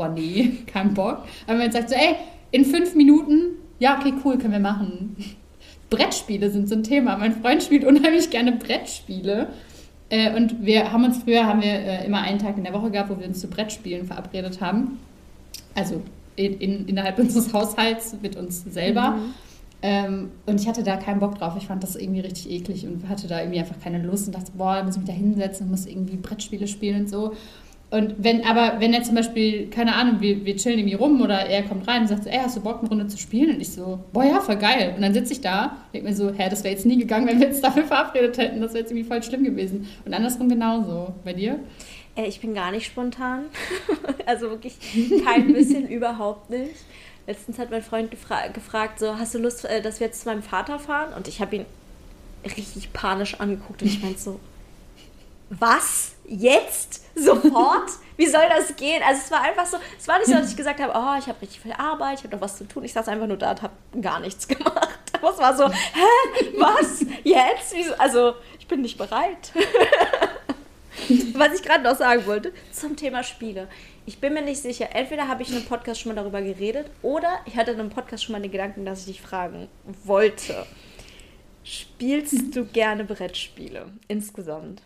boah, 0.00 0.08
nee, 0.08 0.52
kein 0.66 0.94
Bock. 0.94 1.18
Aber 1.44 1.48
wenn 1.48 1.56
man 1.58 1.66
jetzt 1.66 1.74
sagt 1.74 1.90
so, 1.90 1.94
ey, 1.94 2.16
in 2.52 2.64
fünf 2.64 2.94
Minuten, 2.94 3.56
ja, 3.78 3.98
okay, 3.98 4.14
cool, 4.24 4.38
können 4.38 4.52
wir 4.52 4.60
machen. 4.60 5.16
Brettspiele 5.90 6.50
sind 6.50 6.68
so 6.68 6.76
ein 6.76 6.84
Thema. 6.84 7.16
Mein 7.18 7.40
Freund 7.40 7.62
spielt 7.62 7.84
unheimlich 7.84 8.30
gerne 8.30 8.52
Brettspiele. 8.52 9.48
Äh, 10.08 10.34
und 10.36 10.64
wir 10.64 10.92
haben 10.92 11.04
uns 11.04 11.18
früher, 11.18 11.46
haben 11.46 11.62
wir 11.62 11.72
äh, 11.72 12.06
immer 12.06 12.22
einen 12.22 12.38
Tag 12.38 12.56
in 12.56 12.64
der 12.64 12.72
Woche 12.72 12.90
gehabt, 12.90 13.10
wo 13.10 13.18
wir 13.18 13.26
uns 13.26 13.40
zu 13.40 13.48
Brettspielen 13.48 14.06
verabredet 14.06 14.60
haben. 14.60 14.98
Also 15.74 16.02
in, 16.36 16.54
in, 16.60 16.88
innerhalb 16.88 17.18
unseres 17.18 17.52
Haushalts 17.52 18.16
mit 18.22 18.36
uns 18.36 18.64
selber. 18.64 19.12
Mhm. 19.12 19.34
Ähm, 19.82 20.30
und 20.46 20.60
ich 20.60 20.68
hatte 20.68 20.82
da 20.82 20.96
keinen 20.96 21.20
Bock 21.20 21.38
drauf. 21.38 21.54
Ich 21.58 21.66
fand 21.66 21.82
das 21.82 21.96
irgendwie 21.96 22.20
richtig 22.20 22.50
eklig 22.50 22.86
und 22.86 23.08
hatte 23.08 23.26
da 23.26 23.40
irgendwie 23.40 23.58
einfach 23.58 23.80
keine 23.80 24.02
Lust 24.02 24.28
und 24.28 24.34
dachte, 24.34 24.52
boah, 24.56 24.82
muss 24.82 24.94
ich 24.94 25.02
mich 25.02 25.10
da 25.10 25.14
hinsetzen 25.14 25.66
und 25.66 25.72
muss 25.72 25.86
irgendwie 25.86 26.16
Brettspiele 26.16 26.68
spielen 26.68 27.02
und 27.02 27.10
so. 27.10 27.32
Und 27.90 28.14
wenn, 28.18 28.44
aber 28.44 28.78
wenn 28.78 28.94
er 28.94 29.02
zum 29.02 29.16
Beispiel, 29.16 29.68
keine 29.68 29.96
Ahnung, 29.96 30.20
wir, 30.20 30.44
wir 30.44 30.56
chillen 30.56 30.78
irgendwie 30.78 30.96
rum 30.96 31.20
oder 31.20 31.46
er 31.46 31.64
kommt 31.64 31.88
rein 31.88 32.02
und 32.02 32.08
sagt 32.08 32.22
so, 32.22 32.30
ey, 32.30 32.38
hast 32.38 32.56
du 32.56 32.60
Bock, 32.60 32.78
eine 32.80 32.88
Runde 32.88 33.08
zu 33.08 33.18
spielen? 33.18 33.56
Und 33.56 33.60
ich 33.60 33.72
so, 33.72 33.98
boah, 34.12 34.24
ja, 34.24 34.40
voll 34.40 34.56
geil. 34.56 34.92
Und 34.94 35.02
dann 35.02 35.12
sitze 35.12 35.32
ich 35.32 35.40
da, 35.40 35.76
denke 35.92 36.08
mir 36.08 36.14
so, 36.14 36.32
hä, 36.32 36.48
das 36.48 36.62
wäre 36.62 36.72
jetzt 36.72 36.86
nie 36.86 36.98
gegangen, 36.98 37.26
wenn 37.26 37.40
wir 37.40 37.48
uns 37.48 37.60
dafür 37.60 37.82
verabredet 37.84 38.38
hätten. 38.38 38.60
Das 38.60 38.74
wäre 38.74 38.82
jetzt 38.82 38.92
irgendwie 38.92 39.08
voll 39.08 39.20
schlimm 39.24 39.42
gewesen. 39.42 39.88
Und 40.04 40.14
andersrum 40.14 40.48
genauso. 40.48 41.14
Bei 41.24 41.32
dir? 41.32 41.58
Äh, 42.14 42.26
ich 42.26 42.40
bin 42.40 42.54
gar 42.54 42.70
nicht 42.70 42.86
spontan. 42.86 43.46
also 44.26 44.50
wirklich 44.50 44.76
kein 45.24 45.52
bisschen, 45.52 45.88
überhaupt 45.90 46.48
nicht. 46.48 46.76
Letztens 47.26 47.58
hat 47.58 47.72
mein 47.72 47.82
Freund 47.82 48.12
gefra 48.12 48.46
gefragt, 48.48 49.00
so, 49.00 49.18
hast 49.18 49.34
du 49.34 49.38
Lust, 49.38 49.64
äh, 49.64 49.82
dass 49.82 49.98
wir 49.98 50.06
jetzt 50.06 50.22
zu 50.22 50.28
meinem 50.28 50.42
Vater 50.42 50.78
fahren? 50.78 51.12
Und 51.16 51.26
ich 51.26 51.40
habe 51.40 51.56
ihn 51.56 51.66
richtig 52.44 52.92
panisch 52.92 53.34
angeguckt 53.40 53.82
und 53.82 53.88
ich 53.88 54.00
meinte 54.00 54.20
so, 54.20 54.40
was? 55.50 56.12
Jetzt? 56.26 57.02
Sofort? 57.14 57.90
Wie 58.16 58.26
soll 58.26 58.44
das 58.48 58.76
gehen? 58.76 59.02
Also 59.02 59.22
es 59.24 59.30
war 59.30 59.42
einfach 59.42 59.66
so, 59.66 59.78
es 59.98 60.06
war 60.06 60.18
nicht 60.18 60.28
so, 60.28 60.34
dass 60.34 60.50
ich 60.50 60.56
gesagt 60.56 60.80
habe, 60.80 60.92
oh, 60.94 61.18
ich 61.18 61.26
habe 61.26 61.40
richtig 61.40 61.60
viel 61.60 61.72
Arbeit, 61.72 62.18
ich 62.18 62.24
habe 62.24 62.36
noch 62.36 62.42
was 62.42 62.56
zu 62.56 62.64
tun. 62.68 62.84
Ich 62.84 62.92
saß 62.92 63.08
einfach 63.08 63.26
nur 63.26 63.36
da 63.36 63.50
und 63.52 63.62
habe 63.62 63.74
gar 64.00 64.20
nichts 64.20 64.46
gemacht. 64.48 65.00
Aber 65.12 65.30
es 65.30 65.38
war 65.38 65.56
so, 65.56 65.68
hä, 65.68 66.52
was? 66.58 67.04
Jetzt? 67.24 67.74
Wieso? 67.74 67.94
Also 67.94 68.34
ich 68.58 68.68
bin 68.68 68.82
nicht 68.82 68.98
bereit. 68.98 69.52
was 71.34 71.54
ich 71.54 71.62
gerade 71.62 71.82
noch 71.82 71.96
sagen 71.96 72.26
wollte 72.26 72.52
zum 72.72 72.96
Thema 72.96 73.22
Spiele. 73.22 73.68
Ich 74.06 74.20
bin 74.20 74.34
mir 74.34 74.42
nicht 74.42 74.60
sicher, 74.60 74.88
entweder 74.92 75.28
habe 75.28 75.42
ich 75.42 75.50
in 75.50 75.56
einem 75.56 75.66
Podcast 75.66 76.00
schon 76.00 76.14
mal 76.14 76.20
darüber 76.20 76.42
geredet 76.42 76.90
oder 77.02 77.40
ich 77.46 77.56
hatte 77.56 77.72
in 77.72 77.80
einem 77.80 77.90
Podcast 77.90 78.24
schon 78.24 78.32
mal 78.32 78.42
den 78.42 78.50
Gedanken, 78.50 78.84
dass 78.84 79.00
ich 79.00 79.06
dich 79.06 79.22
fragen 79.22 79.68
wollte. 80.04 80.66
Spielst 81.64 82.54
du 82.54 82.64
gerne 82.64 83.04
Brettspiele 83.04 83.86
insgesamt? 84.08 84.82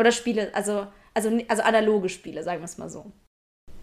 Oder 0.00 0.12
Spiele, 0.12 0.48
also, 0.54 0.86
also, 1.12 1.30
also 1.46 1.62
analoge 1.62 2.08
Spiele, 2.08 2.42
sagen 2.42 2.60
wir 2.60 2.64
es 2.64 2.78
mal 2.78 2.88
so. 2.88 3.12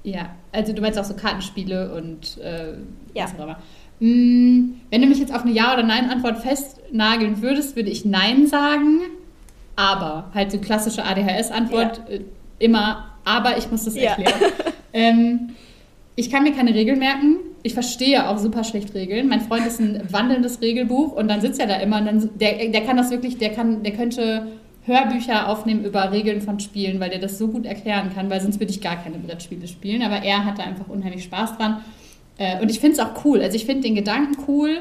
Ja, 0.01 0.35
also 0.51 0.73
du 0.73 0.81
meinst 0.81 0.97
auch 0.97 1.03
so 1.03 1.15
Kartenspiele 1.15 1.93
und 1.93 2.39
äh, 2.39 2.73
ja. 3.13 3.25
was 3.25 3.35
auch 3.35 3.43
immer. 3.43 3.59
Hm, 3.99 4.81
wenn 4.89 5.01
du 5.01 5.07
mich 5.07 5.19
jetzt 5.19 5.33
auf 5.33 5.43
eine 5.43 5.51
Ja- 5.51 5.73
oder 5.73 5.83
Nein-Antwort 5.83 6.39
festnageln 6.39 7.43
würdest, 7.43 7.75
würde 7.75 7.91
ich 7.91 8.03
Nein 8.03 8.47
sagen. 8.47 9.01
Aber, 9.75 10.31
halt 10.33 10.51
so 10.51 10.57
klassische 10.57 11.03
ADHS-Antwort, 11.03 12.01
ja. 12.09 12.15
äh, 12.15 12.21
immer, 12.57 13.15
aber 13.23 13.57
ich 13.59 13.69
muss 13.69 13.85
das 13.85 13.95
erklären. 13.95 14.41
Ja. 14.41 14.71
ähm, 14.93 15.49
ich 16.15 16.31
kann 16.31 16.41
mir 16.41 16.53
keine 16.53 16.73
Regeln 16.73 16.97
merken. 16.97 17.37
Ich 17.61 17.75
verstehe 17.75 18.27
auch 18.27 18.39
super 18.39 18.63
schlecht 18.63 18.95
Regeln. 18.95 19.27
Mein 19.27 19.41
Freund 19.41 19.67
ist 19.67 19.79
ein 19.79 20.01
wandelndes 20.11 20.61
Regelbuch 20.61 21.11
und 21.11 21.27
dann 21.27 21.41
sitzt 21.41 21.59
er 21.59 21.67
da 21.67 21.75
immer 21.75 21.99
und 21.99 22.05
dann, 22.07 22.29
der, 22.39 22.69
der 22.69 22.81
kann 22.85 22.97
das 22.97 23.11
wirklich, 23.11 23.37
der 23.37 23.53
kann, 23.53 23.83
der 23.83 23.93
könnte 23.93 24.47
Hörbücher 24.87 25.49
aufnehmen 25.49 25.83
über 25.83 26.11
Regeln 26.11 26.41
von 26.41 26.59
Spielen, 26.59 26.99
weil 26.99 27.09
der 27.09 27.19
das 27.19 27.37
so 27.37 27.49
gut 27.49 27.65
erklären 27.65 28.11
kann, 28.15 28.29
weil 28.29 28.41
sonst 28.41 28.59
würde 28.59 28.71
ich 28.71 28.81
gar 28.81 28.95
keine 28.95 29.17
Brettspiele 29.17 29.67
spielen. 29.67 30.01
Aber 30.01 30.23
er 30.23 30.45
hat 30.45 30.57
da 30.57 30.63
einfach 30.63 30.87
unheimlich 30.87 31.25
Spaß 31.25 31.57
dran. 31.57 31.81
Äh, 32.37 32.61
und 32.61 32.71
ich 32.71 32.79
finde 32.79 32.93
es 32.93 32.99
auch 32.99 33.25
cool. 33.25 33.41
Also 33.41 33.55
ich 33.57 33.65
finde 33.65 33.83
den 33.83 33.95
Gedanken 33.95 34.41
cool, 34.47 34.79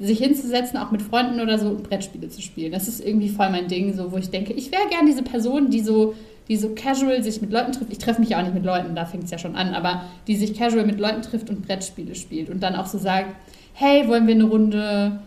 sich 0.00 0.18
hinzusetzen, 0.18 0.78
auch 0.78 0.90
mit 0.90 1.00
Freunden 1.00 1.40
oder 1.40 1.58
so, 1.58 1.76
Brettspiele 1.76 2.28
zu 2.28 2.42
spielen. 2.42 2.72
Das 2.72 2.88
ist 2.88 3.00
irgendwie 3.00 3.28
voll 3.28 3.48
mein 3.50 3.68
Ding, 3.68 3.94
so 3.94 4.12
wo 4.12 4.16
ich 4.16 4.30
denke, 4.30 4.52
ich 4.52 4.70
wäre 4.72 4.88
gern 4.90 5.06
diese 5.06 5.22
Person, 5.22 5.70
die 5.70 5.80
so, 5.80 6.14
die 6.48 6.56
so 6.56 6.70
casual 6.70 7.22
sich 7.22 7.40
mit 7.40 7.52
Leuten 7.52 7.72
trifft. 7.72 7.92
Ich 7.92 7.98
treffe 7.98 8.20
mich 8.20 8.30
ja 8.30 8.38
auch 8.38 8.42
nicht 8.42 8.54
mit 8.54 8.64
Leuten, 8.64 8.94
da 8.94 9.06
fängt 9.06 9.24
es 9.24 9.30
ja 9.30 9.38
schon 9.38 9.56
an, 9.56 9.74
aber 9.74 10.02
die 10.26 10.36
sich 10.36 10.58
casual 10.58 10.84
mit 10.84 10.98
Leuten 10.98 11.22
trifft 11.22 11.48
und 11.48 11.66
Brettspiele 11.66 12.14
spielt 12.14 12.50
und 12.50 12.62
dann 12.62 12.74
auch 12.74 12.86
so 12.86 12.98
sagt, 12.98 13.34
hey, 13.72 14.06
wollen 14.08 14.26
wir 14.26 14.34
eine 14.34 14.44
Runde 14.44 15.20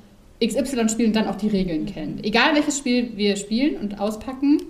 XY 0.43 0.89
spielen 0.89 1.09
und 1.09 1.15
dann 1.15 1.27
auch 1.27 1.35
die 1.35 1.47
Regeln 1.47 1.85
kennt. 1.85 2.25
Egal 2.25 2.55
welches 2.55 2.77
Spiel 2.77 3.11
wir 3.15 3.35
spielen 3.35 3.75
und 3.77 3.99
auspacken, 3.99 4.61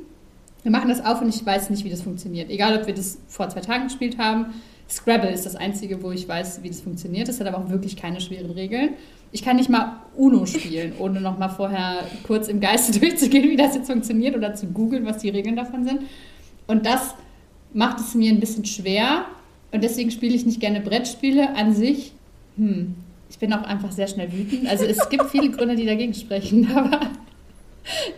wir 0.64 0.72
machen 0.72 0.90
das 0.90 1.04
auf 1.04 1.22
und 1.22 1.30
ich 1.30 1.46
weiß 1.46 1.70
nicht, 1.70 1.84
wie 1.86 1.90
das 1.90 2.02
funktioniert. 2.02 2.50
Egal, 2.50 2.78
ob 2.78 2.88
wir 2.88 2.94
das 2.94 3.20
vor 3.28 3.50
zwei 3.50 3.62
Tagen 3.62 3.86
gespielt 3.86 4.18
haben. 4.18 4.48
Scrabble 4.90 5.30
ist 5.30 5.46
das 5.46 5.56
einzige, 5.56 6.02
wo 6.02 6.12
ich 6.12 6.28
weiß, 6.28 6.64
wie 6.64 6.70
das 6.70 6.82
funktioniert. 6.82 7.28
Das 7.28 7.40
hat 7.40 7.48
aber 7.48 7.60
auch 7.60 7.70
wirklich 7.70 7.96
keine 7.96 8.20
schweren 8.20 8.52
Regeln. 8.52 8.96
Ich 9.32 9.44
kann 9.44 9.58
nicht 9.58 9.70
mal 9.70 10.02
Uno 10.18 10.46
spielen, 10.48 10.94
ohne 10.98 11.22
noch 11.22 11.38
mal 11.38 11.50
vorher 11.50 12.04
kurz 12.24 12.48
im 12.48 12.60
Geiste 12.60 13.00
durchzugehen, 13.00 13.50
wie 13.50 13.56
das 13.56 13.76
jetzt 13.76 13.90
funktioniert 13.90 14.36
oder 14.36 14.56
zu 14.56 14.68
googeln, 14.68 15.06
was 15.06 15.20
die 15.20 15.30
Regeln 15.30 15.56
davon 15.56 15.86
sind. 15.86 16.02
Und 16.66 16.86
das 16.86 17.14
macht 17.74 18.00
es 18.00 18.16
mir 18.16 18.32
ein 18.32 18.40
bisschen 18.40 18.66
schwer. 18.66 19.26
Und 19.72 19.84
deswegen 19.84 20.10
spiele 20.10 20.34
ich 20.34 20.46
nicht 20.46 20.60
gerne 20.60 20.82
Brettspiele 20.82 21.56
an 21.56 21.76
sich. 21.76 22.14
Hm, 22.58 22.96
ich 23.30 23.38
bin 23.38 23.54
auch 23.54 23.64
einfach 23.64 23.92
sehr 23.92 24.08
schnell 24.08 24.32
wütend. 24.32 24.68
Also 24.68 24.86
es 24.86 25.10
gibt 25.10 25.30
viele 25.30 25.52
Gründe, 25.56 25.76
die 25.76 25.86
dagegen 25.86 26.14
sprechen, 26.14 26.70
aber 26.76 27.12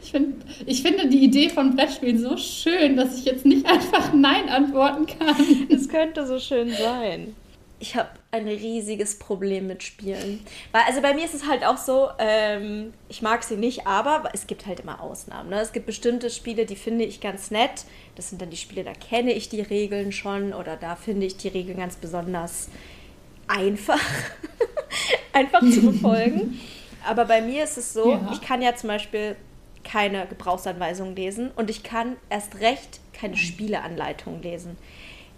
ich, 0.01 0.11
find, 0.11 0.43
ich 0.65 0.81
finde 0.81 1.07
die 1.07 1.23
Idee 1.23 1.49
von 1.49 1.75
Brettspielen 1.75 2.17
so 2.17 2.37
schön, 2.37 2.97
dass 2.97 3.17
ich 3.17 3.25
jetzt 3.25 3.45
nicht 3.45 3.65
einfach 3.65 4.13
Nein 4.13 4.49
antworten 4.49 5.05
kann. 5.05 5.35
Es 5.69 5.87
könnte 5.89 6.25
so 6.25 6.39
schön 6.39 6.71
sein. 6.71 7.35
Ich 7.79 7.95
habe 7.95 8.09
ein 8.29 8.47
riesiges 8.47 9.17
Problem 9.17 9.65
mit 9.65 9.81
Spielen. 9.81 10.45
Weil, 10.71 10.83
also 10.87 11.01
bei 11.01 11.15
mir 11.15 11.25
ist 11.25 11.33
es 11.33 11.47
halt 11.47 11.65
auch 11.65 11.77
so, 11.77 12.09
ähm, 12.19 12.93
ich 13.09 13.23
mag 13.23 13.43
sie 13.43 13.57
nicht, 13.57 13.87
aber 13.87 14.29
es 14.33 14.45
gibt 14.45 14.67
halt 14.67 14.81
immer 14.81 15.01
Ausnahmen. 15.01 15.49
Ne? 15.49 15.59
Es 15.59 15.73
gibt 15.73 15.87
bestimmte 15.87 16.29
Spiele, 16.29 16.67
die 16.67 16.75
finde 16.75 17.05
ich 17.05 17.21
ganz 17.21 17.49
nett. 17.49 17.85
Das 18.15 18.29
sind 18.29 18.39
dann 18.39 18.51
die 18.51 18.57
Spiele, 18.57 18.83
da 18.83 18.93
kenne 18.93 19.33
ich 19.33 19.49
die 19.49 19.61
Regeln 19.61 20.11
schon 20.11 20.53
oder 20.53 20.77
da 20.77 20.95
finde 20.95 21.25
ich 21.25 21.37
die 21.37 21.47
Regeln 21.47 21.77
ganz 21.77 21.95
besonders 21.95 22.69
einfach, 23.51 23.99
einfach 25.33 25.59
zu 25.61 25.81
befolgen. 25.81 26.59
Aber 27.07 27.25
bei 27.25 27.41
mir 27.41 27.63
ist 27.63 27.77
es 27.77 27.93
so, 27.93 28.11
ja. 28.11 28.29
ich 28.31 28.41
kann 28.41 28.61
ja 28.61 28.75
zum 28.75 28.87
Beispiel 28.87 29.35
keine 29.83 30.27
Gebrauchsanweisungen 30.27 31.15
lesen 31.15 31.51
und 31.55 31.69
ich 31.69 31.83
kann 31.83 32.15
erst 32.29 32.59
recht 32.59 32.99
keine 33.13 33.35
Spieleanleitung 33.35 34.41
lesen. 34.41 34.77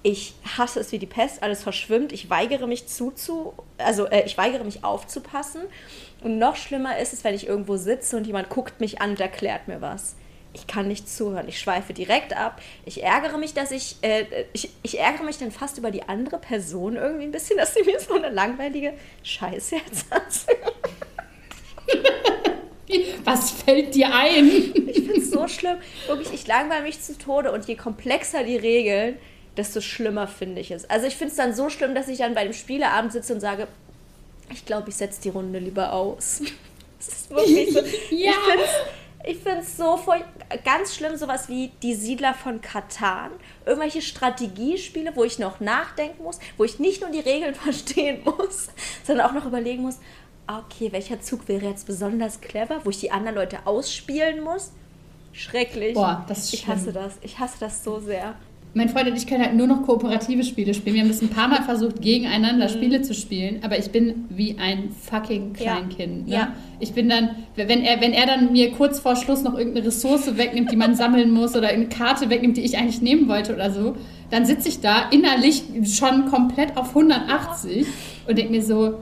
Ich 0.06 0.34
hasse 0.58 0.82
es 0.82 0.92
wie 0.92 1.00
die 1.00 1.06
Pest, 1.06 1.42
alles 1.44 1.64
verschwimmt. 1.64 2.12
Ich 2.12 2.30
weigere 2.30 2.68
mich 2.68 2.88
zuzu, 2.88 3.54
also 3.78 4.06
äh, 4.08 4.24
ich 4.26 4.38
weigere 4.38 4.66
mich 4.66 4.84
aufzupassen. 4.84 5.62
Und 6.22 6.40
noch 6.40 6.58
schlimmer 6.58 6.98
ist 6.98 7.14
es, 7.14 7.24
wenn 7.24 7.34
ich 7.34 7.48
irgendwo 7.48 7.78
sitze 7.78 8.18
und 8.18 8.28
jemand 8.28 8.50
guckt 8.50 8.82
mich 8.82 9.02
an 9.02 9.12
und 9.12 9.22
erklärt 9.22 9.70
mir 9.70 9.80
was 9.80 10.16
ich 10.54 10.68
kann 10.68 10.88
nicht 10.88 11.10
zuhören. 11.10 11.48
Ich 11.48 11.60
schweife 11.60 11.94
direkt 11.94 12.36
ab. 12.36 12.62
Ich 12.86 13.04
ärgere 13.04 13.38
mich, 13.38 13.54
dass 13.54 13.72
ich, 13.72 13.98
äh, 14.02 14.26
ich, 14.54 14.70
ich 14.84 15.00
ärgere 15.00 15.24
mich 15.24 15.38
dann 15.40 15.52
fast 15.52 15.78
über 15.78 15.92
die 15.92 16.04
andere 16.04 16.38
Person 16.38 16.96
irgendwie 16.96 17.26
ein 17.26 17.32
bisschen, 17.32 17.58
dass 17.58 17.74
sie 17.74 17.84
mir 17.84 18.00
so 18.00 18.14
eine 18.14 18.30
langweilige 18.30 18.94
Scheiße 19.24 19.76
erzählt. 19.76 20.60
Was 23.24 23.52
fällt 23.52 23.96
dir 23.96 24.14
ein? 24.14 24.48
Ich 24.48 25.06
finde 25.06 25.18
es 25.18 25.32
so 25.32 25.48
schlimm. 25.48 25.78
Wirklich, 26.08 26.32
ich 26.34 26.46
langweile 26.46 26.84
mich 26.84 27.02
zu 27.02 27.18
Tode 27.18 27.52
und 27.52 27.66
je 27.66 27.76
komplexer 27.76 28.44
die 28.44 28.58
Regeln, 28.58 29.18
desto 29.58 29.82
schlimmer 29.82 30.28
finde 30.28 30.62
ich 30.62 30.70
es. 30.70 30.88
Also 30.90 31.08
ich 31.08 31.16
finde 31.16 31.32
es 31.32 31.38
dann 31.38 31.56
so 31.56 31.70
schlimm, 31.70 31.96
dass 31.96 32.08
ich 32.08 32.20
dann 32.20 32.36
bei 32.36 32.44
dem 32.44 32.54
Spieleabend 32.54 33.12
sitze 33.12 33.34
und 33.34 33.40
sage, 33.40 33.68
ich 34.52 34.66
glaube, 34.66 34.90
ich 34.90 34.96
setze 34.96 35.22
die 35.22 35.30
Runde 35.30 35.60
lieber 35.60 35.94
aus. 35.94 36.42
Das 37.06 37.16
ist 37.16 37.30
wirklich 37.32 37.74
so. 37.74 37.80
ja. 38.16 38.32
Ich 38.32 38.38
finde 38.38 38.66
ich 39.26 39.38
finde 39.38 39.60
es 39.60 39.78
so 39.78 39.98
voll, 39.98 40.24
ganz 40.66 40.96
schlimm, 40.96 41.16
sowas 41.16 41.48
wie 41.48 41.72
die 41.82 41.96
Siedler 41.96 42.34
von 42.34 42.62
Katan. 42.62 43.32
Irgendwelche 43.66 44.02
Strategiespiele, 44.02 45.16
wo 45.16 45.24
ich 45.24 45.40
noch 45.40 45.60
nachdenken 45.60 46.24
muss, 46.24 46.40
wo 46.58 46.64
ich 46.64 46.80
nicht 46.80 47.02
nur 47.02 47.10
die 47.10 47.20
Regeln 47.20 47.56
verstehen 47.56 48.22
muss, 48.24 48.70
sondern 49.04 49.28
auch 49.28 49.34
noch 49.34 49.46
überlegen 49.46 49.84
muss, 49.84 50.00
okay, 50.48 50.92
welcher 50.92 51.22
Zug 51.22 51.48
wäre 51.48 51.66
jetzt 51.66 51.88
besonders 51.88 52.42
clever, 52.42 52.82
wo 52.84 52.90
ich 52.90 53.00
die 53.00 53.12
anderen 53.12 53.36
Leute 53.36 53.66
ausspielen 53.66 54.44
muss. 54.44 54.72
Schrecklich. 55.32 55.94
Boah, 55.94 56.26
das 56.28 56.46
ist 56.46 56.54
Ich 56.54 56.68
hasse 56.68 56.92
das. 56.92 57.14
Ich 57.22 57.40
hasse 57.40 57.56
das 57.60 57.84
so 57.84 58.00
sehr 58.00 58.36
mein 58.76 58.90
Freund 58.90 59.08
und 59.08 59.16
ich 59.16 59.28
können 59.28 59.44
halt 59.44 59.54
nur 59.56 59.68
noch 59.68 59.84
kooperative 59.84 60.44
Spiele 60.44 60.74
spielen. 60.74 60.96
Wir 60.96 61.04
haben 61.04 61.10
das 61.10 61.22
ein 61.22 61.30
paar 61.30 61.48
Mal 61.48 61.62
versucht, 61.62 62.02
gegeneinander 62.02 62.68
mhm. 62.68 62.72
Spiele 62.72 63.02
zu 63.04 63.14
spielen, 63.14 63.60
aber 63.64 63.78
ich 63.78 63.92
bin 63.92 64.26
wie 64.30 64.58
ein 64.58 64.90
fucking 64.90 65.54
Kleinkind. 65.54 66.28
Ja. 66.28 66.38
Ne? 66.38 66.42
ja. 66.42 66.54
Ich 66.80 66.94
bin 66.94 67.08
dann, 67.08 67.36
wenn 67.56 67.84
er, 67.84 68.02
wenn 68.02 68.14
er 68.14 68.26
dann 68.26 68.52
mir 68.52 68.72
kurz 68.72 69.00
vor 69.00 69.16
Schluss 69.16 69.44
noch 69.44 69.56
irgendeine 69.56 69.88
Ressource 69.88 70.38
wegnimmt, 70.38 70.72
die 70.72 70.76
man 70.76 70.96
sammeln 70.96 71.32
muss, 71.32 71.56
oder 71.56 71.68
eine 71.68 71.88
Karte 71.88 72.30
wegnimmt, 72.30 72.58
die 72.58 72.62
ich 72.62 72.78
eigentlich 72.78 73.02
nehmen 73.02 73.28
wollte 73.30 73.54
oder 73.54 73.70
so, 73.70 73.96
dann 74.32 74.46
sitze 74.46 74.70
ich 74.70 74.82
da 74.82 75.10
innerlich 75.12 75.64
schon 75.86 76.26
komplett 76.26 76.76
auf 76.76 76.90
180 76.90 77.86
und 78.28 78.38
denke 78.38 78.52
mir 78.52 78.64
so, 78.64 78.96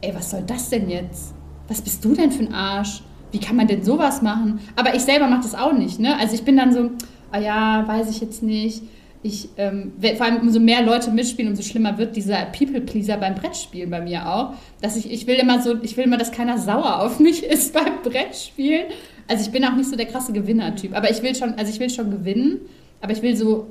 ey, 0.00 0.14
was 0.14 0.30
soll 0.30 0.44
das 0.46 0.70
denn 0.70 0.88
jetzt? 0.88 1.34
Was 1.68 1.82
bist 1.82 2.02
du 2.04 2.14
denn 2.14 2.32
für 2.32 2.44
ein 2.44 2.54
Arsch? 2.54 3.02
Wie 3.32 3.38
kann 3.38 3.54
man 3.54 3.66
denn 3.66 3.84
sowas 3.84 4.22
machen? 4.22 4.60
Aber 4.76 4.94
ich 4.94 5.02
selber 5.02 5.28
mache 5.28 5.42
das 5.42 5.54
auch 5.54 5.74
nicht, 5.74 6.00
ne? 6.00 6.18
Also 6.18 6.34
ich 6.34 6.42
bin 6.42 6.56
dann 6.56 6.72
so, 6.72 6.90
ah 7.30 7.38
ja, 7.38 7.86
weiß 7.86 8.10
ich 8.10 8.22
jetzt 8.22 8.42
nicht 8.42 8.82
ich, 9.22 9.50
ähm, 9.58 9.92
vor 10.16 10.26
allem 10.26 10.38
umso 10.38 10.60
mehr 10.60 10.82
Leute 10.82 11.10
mitspielen, 11.10 11.50
umso 11.50 11.62
schlimmer 11.62 11.98
wird 11.98 12.16
dieser 12.16 12.46
People-Pleaser 12.46 13.18
beim 13.18 13.34
Brettspielen 13.34 13.90
bei 13.90 14.00
mir 14.00 14.26
auch. 14.26 14.54
Dass 14.80 14.96
ich, 14.96 15.10
ich 15.10 15.26
will 15.26 15.36
immer 15.36 15.60
so, 15.60 15.76
ich 15.82 15.96
will 15.96 16.04
immer, 16.04 16.16
dass 16.16 16.32
keiner 16.32 16.58
sauer 16.58 17.00
auf 17.00 17.20
mich 17.20 17.42
ist 17.44 17.74
beim 17.74 18.02
Brettspielen. 18.02 18.86
Also 19.28 19.44
ich 19.44 19.52
bin 19.52 19.64
auch 19.64 19.76
nicht 19.76 19.90
so 19.90 19.96
der 19.96 20.06
krasse 20.06 20.32
Gewinner-Typ. 20.32 20.96
Aber 20.96 21.10
ich 21.10 21.22
will 21.22 21.34
schon, 21.34 21.54
also 21.54 21.70
ich 21.70 21.78
will 21.78 21.90
schon 21.90 22.10
gewinnen, 22.10 22.60
aber 23.00 23.12
ich 23.12 23.22
will 23.22 23.36
so 23.36 23.66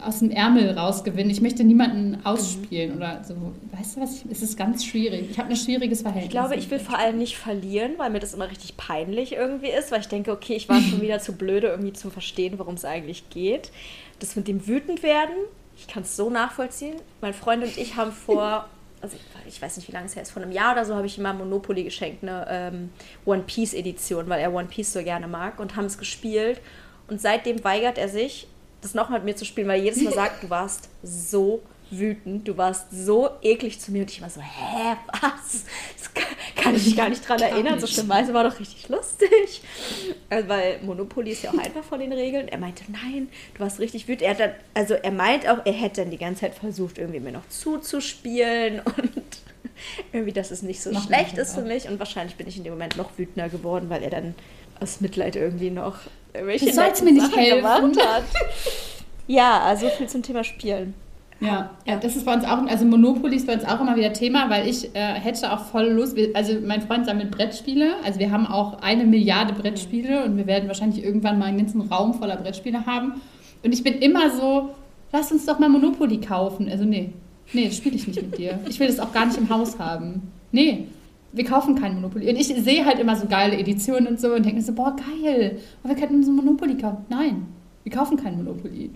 aus 0.00 0.18
dem 0.20 0.30
Ärmel 0.30 0.70
rausgewinnen. 0.70 1.30
Ich 1.30 1.40
möchte 1.40 1.64
niemanden 1.64 2.18
ausspielen 2.24 2.92
mhm. 2.92 2.96
oder 2.96 3.24
so. 3.24 3.34
Weißt 3.72 3.96
du 3.96 4.00
was? 4.00 4.24
Ich, 4.24 4.30
es 4.30 4.42
ist 4.42 4.56
ganz 4.56 4.84
schwierig. 4.84 5.28
Ich 5.30 5.38
habe 5.38 5.50
ein 5.50 5.56
schwieriges 5.56 6.02
Verhältnis. 6.02 6.26
Ich 6.26 6.30
glaube, 6.30 6.56
ich 6.56 6.70
will 6.70 6.78
vor 6.78 6.98
allem 6.98 7.18
nicht 7.18 7.36
verlieren, 7.36 7.92
weil 7.96 8.10
mir 8.10 8.20
das 8.20 8.34
immer 8.34 8.50
richtig 8.50 8.76
peinlich 8.76 9.32
irgendwie 9.32 9.70
ist, 9.70 9.90
weil 9.90 10.00
ich 10.00 10.08
denke, 10.08 10.32
okay, 10.32 10.54
ich 10.54 10.68
war 10.68 10.80
schon 10.80 11.00
wieder 11.02 11.18
zu 11.18 11.32
blöde, 11.32 11.68
irgendwie 11.68 11.92
zu 11.92 12.10
verstehen, 12.10 12.58
worum 12.58 12.74
es 12.74 12.84
eigentlich 12.84 13.28
geht. 13.30 13.70
Das 14.18 14.36
mit 14.36 14.48
dem 14.48 14.66
wütend 14.66 15.02
werden, 15.02 15.34
ich 15.76 15.86
kann 15.86 16.02
es 16.02 16.16
so 16.16 16.30
nachvollziehen. 16.30 16.96
Mein 17.20 17.34
Freund 17.34 17.62
und 17.62 17.76
ich 17.76 17.96
haben 17.96 18.12
vor, 18.12 18.68
also 19.00 19.16
ich 19.46 19.60
weiß 19.60 19.76
nicht, 19.76 19.88
wie 19.88 19.92
lange 19.92 20.06
es 20.06 20.16
her 20.16 20.22
ist, 20.22 20.30
vor 20.30 20.42
einem 20.42 20.52
Jahr 20.52 20.72
oder 20.72 20.84
so 20.84 20.94
habe 20.94 21.06
ich 21.06 21.18
ihm 21.18 21.22
mal 21.22 21.34
Monopoly 21.34 21.84
geschenkt, 21.84 22.22
eine 22.22 22.46
ähm, 22.48 22.90
One 23.24 23.42
Piece 23.42 23.74
Edition, 23.74 24.28
weil 24.28 24.40
er 24.40 24.52
One 24.52 24.68
Piece 24.68 24.92
so 24.92 25.02
gerne 25.02 25.28
mag 25.28 25.60
und 25.60 25.76
haben 25.76 25.86
es 25.86 25.98
gespielt. 25.98 26.60
Und 27.08 27.20
seitdem 27.20 27.62
weigert 27.62 27.98
er 27.98 28.08
sich, 28.08 28.48
das 28.80 28.94
nochmal 28.94 29.20
mit 29.20 29.26
mir 29.26 29.36
zu 29.36 29.44
spielen, 29.44 29.68
weil 29.68 29.78
er 29.78 29.84
jedes 29.84 30.02
Mal 30.02 30.12
sagt, 30.14 30.42
du 30.42 30.50
warst 30.50 30.88
so 31.02 31.62
wütend, 31.98 32.46
du 32.46 32.56
warst 32.56 32.86
so 32.90 33.30
eklig 33.42 33.80
zu 33.80 33.92
mir 33.92 34.02
und 34.02 34.10
ich 34.10 34.20
war 34.20 34.30
so, 34.30 34.40
hä, 34.40 34.96
was? 35.12 35.64
Das 35.98 36.24
kann 36.54 36.74
ich 36.74 36.86
mich 36.86 36.96
gar 36.96 37.08
nicht 37.08 37.28
dran 37.28 37.40
erinnern, 37.40 37.78
so 37.78 37.86
schlimm 37.86 38.08
war 38.08 38.20
es, 38.20 38.32
war 38.32 38.44
doch 38.44 38.58
richtig 38.58 38.88
lustig. 38.88 39.62
Also, 40.30 40.48
weil 40.48 40.80
Monopoly 40.82 41.30
ist 41.30 41.42
ja 41.42 41.50
auch 41.50 41.58
einfach 41.58 41.84
von 41.84 42.00
den 42.00 42.12
Regeln. 42.12 42.48
Er 42.48 42.58
meinte, 42.58 42.84
nein, 42.88 43.28
du 43.54 43.60
warst 43.60 43.78
richtig 43.78 44.08
wütend. 44.08 44.22
Er 44.22 44.30
hat 44.30 44.40
dann, 44.40 44.52
also 44.74 44.94
er 44.94 45.12
meint 45.12 45.48
auch, 45.48 45.64
er 45.64 45.72
hätte 45.72 46.02
dann 46.02 46.10
die 46.10 46.18
ganze 46.18 46.42
Zeit 46.42 46.54
versucht, 46.54 46.98
irgendwie 46.98 47.20
mir 47.20 47.32
noch 47.32 47.48
zuzuspielen 47.48 48.80
und 48.96 49.22
irgendwie, 50.12 50.32
dass 50.32 50.50
es 50.50 50.62
nicht 50.62 50.82
so 50.82 50.90
Mach 50.92 51.06
schlecht 51.06 51.36
ist 51.38 51.54
für 51.54 51.62
mich 51.62 51.88
und 51.88 51.98
wahrscheinlich 51.98 52.36
bin 52.36 52.48
ich 52.48 52.56
in 52.56 52.64
dem 52.64 52.72
Moment 52.72 52.96
noch 52.96 53.18
wütender 53.18 53.48
geworden, 53.48 53.90
weil 53.90 54.02
er 54.02 54.10
dann 54.10 54.34
aus 54.80 55.00
Mitleid 55.00 55.36
irgendwie 55.36 55.70
noch 55.70 55.98
irgendwelche 56.32 56.70
du 56.70 57.04
mir 57.04 57.12
nicht 57.12 57.36
helfen. 57.36 57.56
gemacht 57.56 58.06
hat. 58.06 58.24
ja, 59.26 59.60
also 59.60 59.88
viel 59.88 60.08
zum 60.08 60.22
Thema 60.22 60.44
Spielen. 60.44 60.94
Ja, 61.40 61.70
ja, 61.86 61.96
das 61.96 62.16
ist 62.16 62.24
bei 62.24 62.34
uns 62.34 62.44
auch, 62.44 62.66
also 62.66 62.86
Monopoly 62.86 63.36
ist 63.36 63.46
bei 63.46 63.54
uns 63.54 63.64
auch 63.64 63.80
immer 63.80 63.94
wieder 63.94 64.12
Thema, 64.12 64.48
weil 64.48 64.66
ich 64.66 64.94
äh, 64.94 65.14
hätte 65.14 65.52
auch 65.52 65.64
voll 65.66 65.88
Lust, 65.88 66.16
also 66.32 66.54
mein 66.64 66.80
Freund 66.80 67.04
sammelt 67.04 67.30
Brettspiele, 67.30 67.96
also 68.04 68.18
wir 68.18 68.30
haben 68.30 68.46
auch 68.46 68.80
eine 68.80 69.04
Milliarde 69.04 69.52
Brettspiele 69.52 70.24
und 70.24 70.38
wir 70.38 70.46
werden 70.46 70.66
wahrscheinlich 70.66 71.04
irgendwann 71.04 71.38
mal 71.38 71.46
einen 71.46 71.58
ganzen 71.58 71.82
Raum 71.82 72.14
voller 72.14 72.36
Brettspiele 72.36 72.86
haben. 72.86 73.20
Und 73.62 73.74
ich 73.74 73.82
bin 73.82 73.94
immer 73.94 74.30
so, 74.30 74.70
lass 75.12 75.30
uns 75.30 75.44
doch 75.44 75.58
mal 75.58 75.68
Monopoly 75.68 76.20
kaufen. 76.20 76.68
Also 76.70 76.84
nee, 76.84 77.12
nee, 77.52 77.66
das 77.66 77.76
spiele 77.76 77.96
ich 77.96 78.06
nicht 78.06 78.22
mit 78.22 78.38
dir. 78.38 78.58
Ich 78.68 78.80
will 78.80 78.86
das 78.86 78.98
auch 78.98 79.12
gar 79.12 79.26
nicht 79.26 79.36
im 79.36 79.50
Haus 79.50 79.78
haben. 79.78 80.32
Nee, 80.52 80.86
wir 81.32 81.44
kaufen 81.44 81.74
kein 81.74 81.96
Monopoly. 81.96 82.30
Und 82.30 82.36
ich 82.36 82.46
sehe 82.46 82.86
halt 82.86 82.98
immer 82.98 83.14
so 83.14 83.26
geile 83.26 83.58
Editionen 83.58 84.06
und 84.06 84.20
so 84.20 84.28
und 84.28 84.44
denke 84.44 84.56
mir 84.56 84.62
so, 84.62 84.72
boah, 84.72 84.96
geil, 84.96 85.58
aber 85.82 85.94
wir 85.94 86.00
könnten 86.00 86.22
so 86.22 86.30
ein 86.30 86.36
Monopoly 86.36 86.78
kaufen. 86.78 87.04
Nein, 87.10 87.46
wir 87.82 87.92
kaufen 87.92 88.16
kein 88.16 88.36
Monopoly. 88.36 88.90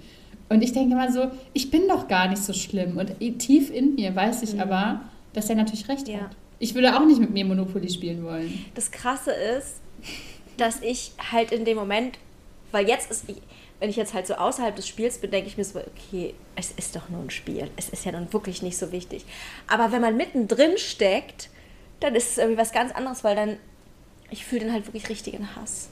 Und 0.51 0.62
ich 0.62 0.72
denke 0.72 0.96
mal 0.96 1.11
so, 1.12 1.30
ich 1.55 1.70
bin 1.70 1.86
doch 1.88 2.09
gar 2.09 2.28
nicht 2.28 2.42
so 2.42 2.53
schlimm. 2.53 2.98
Und 2.98 3.18
tief 3.38 3.70
in 3.70 3.94
mir 3.94 4.14
weiß 4.14 4.42
ich 4.42 4.55
mhm. 4.55 4.61
aber, 4.61 5.01
dass 5.32 5.48
er 5.48 5.55
natürlich 5.55 5.88
recht 5.88 6.09
ja. 6.09 6.22
hat. 6.22 6.36
Ich 6.59 6.74
würde 6.74 6.94
auch 6.94 7.07
nicht 7.07 7.20
mit 7.20 7.30
mir 7.30 7.44
Monopoly 7.44 7.88
spielen 7.88 8.24
wollen. 8.24 8.66
Das 8.74 8.90
Krasse 8.90 9.30
ist, 9.30 9.76
dass 10.57 10.82
ich 10.82 11.12
halt 11.30 11.53
in 11.53 11.64
dem 11.64 11.78
Moment, 11.78 12.18
weil 12.72 12.86
jetzt 12.88 13.11
ist, 13.12 13.26
wenn 13.78 13.88
ich 13.88 13.96
jetzt 13.96 14.12
halt 14.12 14.26
so 14.26 14.34
außerhalb 14.34 14.74
des 14.74 14.88
Spiels 14.88 15.18
bin, 15.18 15.30
denke 15.30 15.48
ich 15.48 15.57
mir 15.57 15.64
so, 15.64 15.78
okay, 15.78 16.34
es 16.57 16.72
ist 16.72 16.96
doch 16.96 17.09
nur 17.09 17.20
ein 17.22 17.30
Spiel. 17.30 17.70
Es 17.76 17.88
ist 17.88 18.05
ja 18.05 18.11
nun 18.12 18.30
wirklich 18.32 18.61
nicht 18.61 18.76
so 18.76 18.90
wichtig. 18.90 19.24
Aber 19.68 19.92
wenn 19.92 20.03
man 20.03 20.16
mittendrin 20.16 20.76
steckt, 20.78 21.48
dann 22.01 22.16
ist 22.16 22.32
es 22.32 22.38
irgendwie 22.38 22.59
was 22.59 22.72
ganz 22.72 22.92
anderes, 22.92 23.22
weil 23.22 23.36
dann, 23.36 23.57
ich 24.30 24.44
fühle 24.44 24.62
dann 24.64 24.72
halt 24.72 24.86
wirklich 24.86 25.09
richtigen 25.09 25.55
Hass 25.55 25.90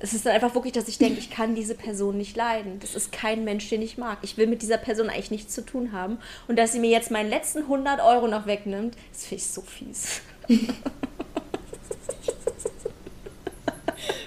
es 0.00 0.14
ist 0.14 0.24
dann 0.24 0.32
einfach 0.32 0.54
wirklich, 0.54 0.72
dass 0.72 0.88
ich 0.88 0.98
denke, 0.98 1.18
ich 1.18 1.30
kann 1.30 1.54
diese 1.54 1.74
Person 1.74 2.16
nicht 2.16 2.36
leiden. 2.36 2.78
Das 2.80 2.94
ist 2.94 3.12
kein 3.12 3.44
Mensch, 3.44 3.68
den 3.68 3.82
ich 3.82 3.98
mag. 3.98 4.18
Ich 4.22 4.36
will 4.38 4.46
mit 4.46 4.62
dieser 4.62 4.78
Person 4.78 5.10
eigentlich 5.10 5.30
nichts 5.30 5.54
zu 5.54 5.64
tun 5.64 5.92
haben. 5.92 6.18
Und 6.48 6.58
dass 6.58 6.72
sie 6.72 6.80
mir 6.80 6.90
jetzt 6.90 7.10
meinen 7.10 7.28
letzten 7.28 7.60
100 7.60 8.00
Euro 8.02 8.26
noch 8.26 8.46
wegnimmt, 8.46 8.96
das 9.12 9.26
finde 9.26 9.42
ich 9.42 9.46
so 9.46 9.62
fies. 9.62 10.22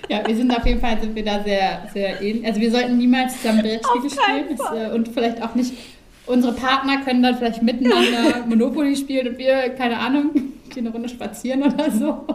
Ja, 0.10 0.28
wir 0.28 0.36
sind 0.36 0.56
auf 0.56 0.66
jeden 0.68 0.80
Fall 0.80 1.00
sind 1.02 1.16
wir 1.16 1.26
da 1.26 1.42
sehr, 1.44 1.90
sehr 1.92 2.22
ähnlich. 2.22 2.46
Also 2.46 2.60
wir 2.60 2.70
sollten 2.70 2.98
niemals 2.98 3.38
zusammen 3.38 3.62
Brettspiele 3.62 4.10
spielen 4.10 4.58
das, 4.58 4.72
äh, 4.72 4.94
und 4.94 5.08
vielleicht 5.08 5.42
auch 5.42 5.56
nicht. 5.56 5.74
Unsere 6.28 6.54
Partner 6.54 6.98
können 7.04 7.24
dann 7.24 7.38
vielleicht 7.38 7.64
miteinander 7.64 8.46
Monopoly 8.48 8.96
spielen 8.96 9.30
und 9.30 9.38
wir, 9.38 9.70
keine 9.70 9.98
Ahnung, 9.98 10.32
gehen 10.70 10.86
eine 10.86 10.92
Runde 10.92 11.10
spazieren 11.10 11.64
oder 11.64 11.90
so. 11.90 12.26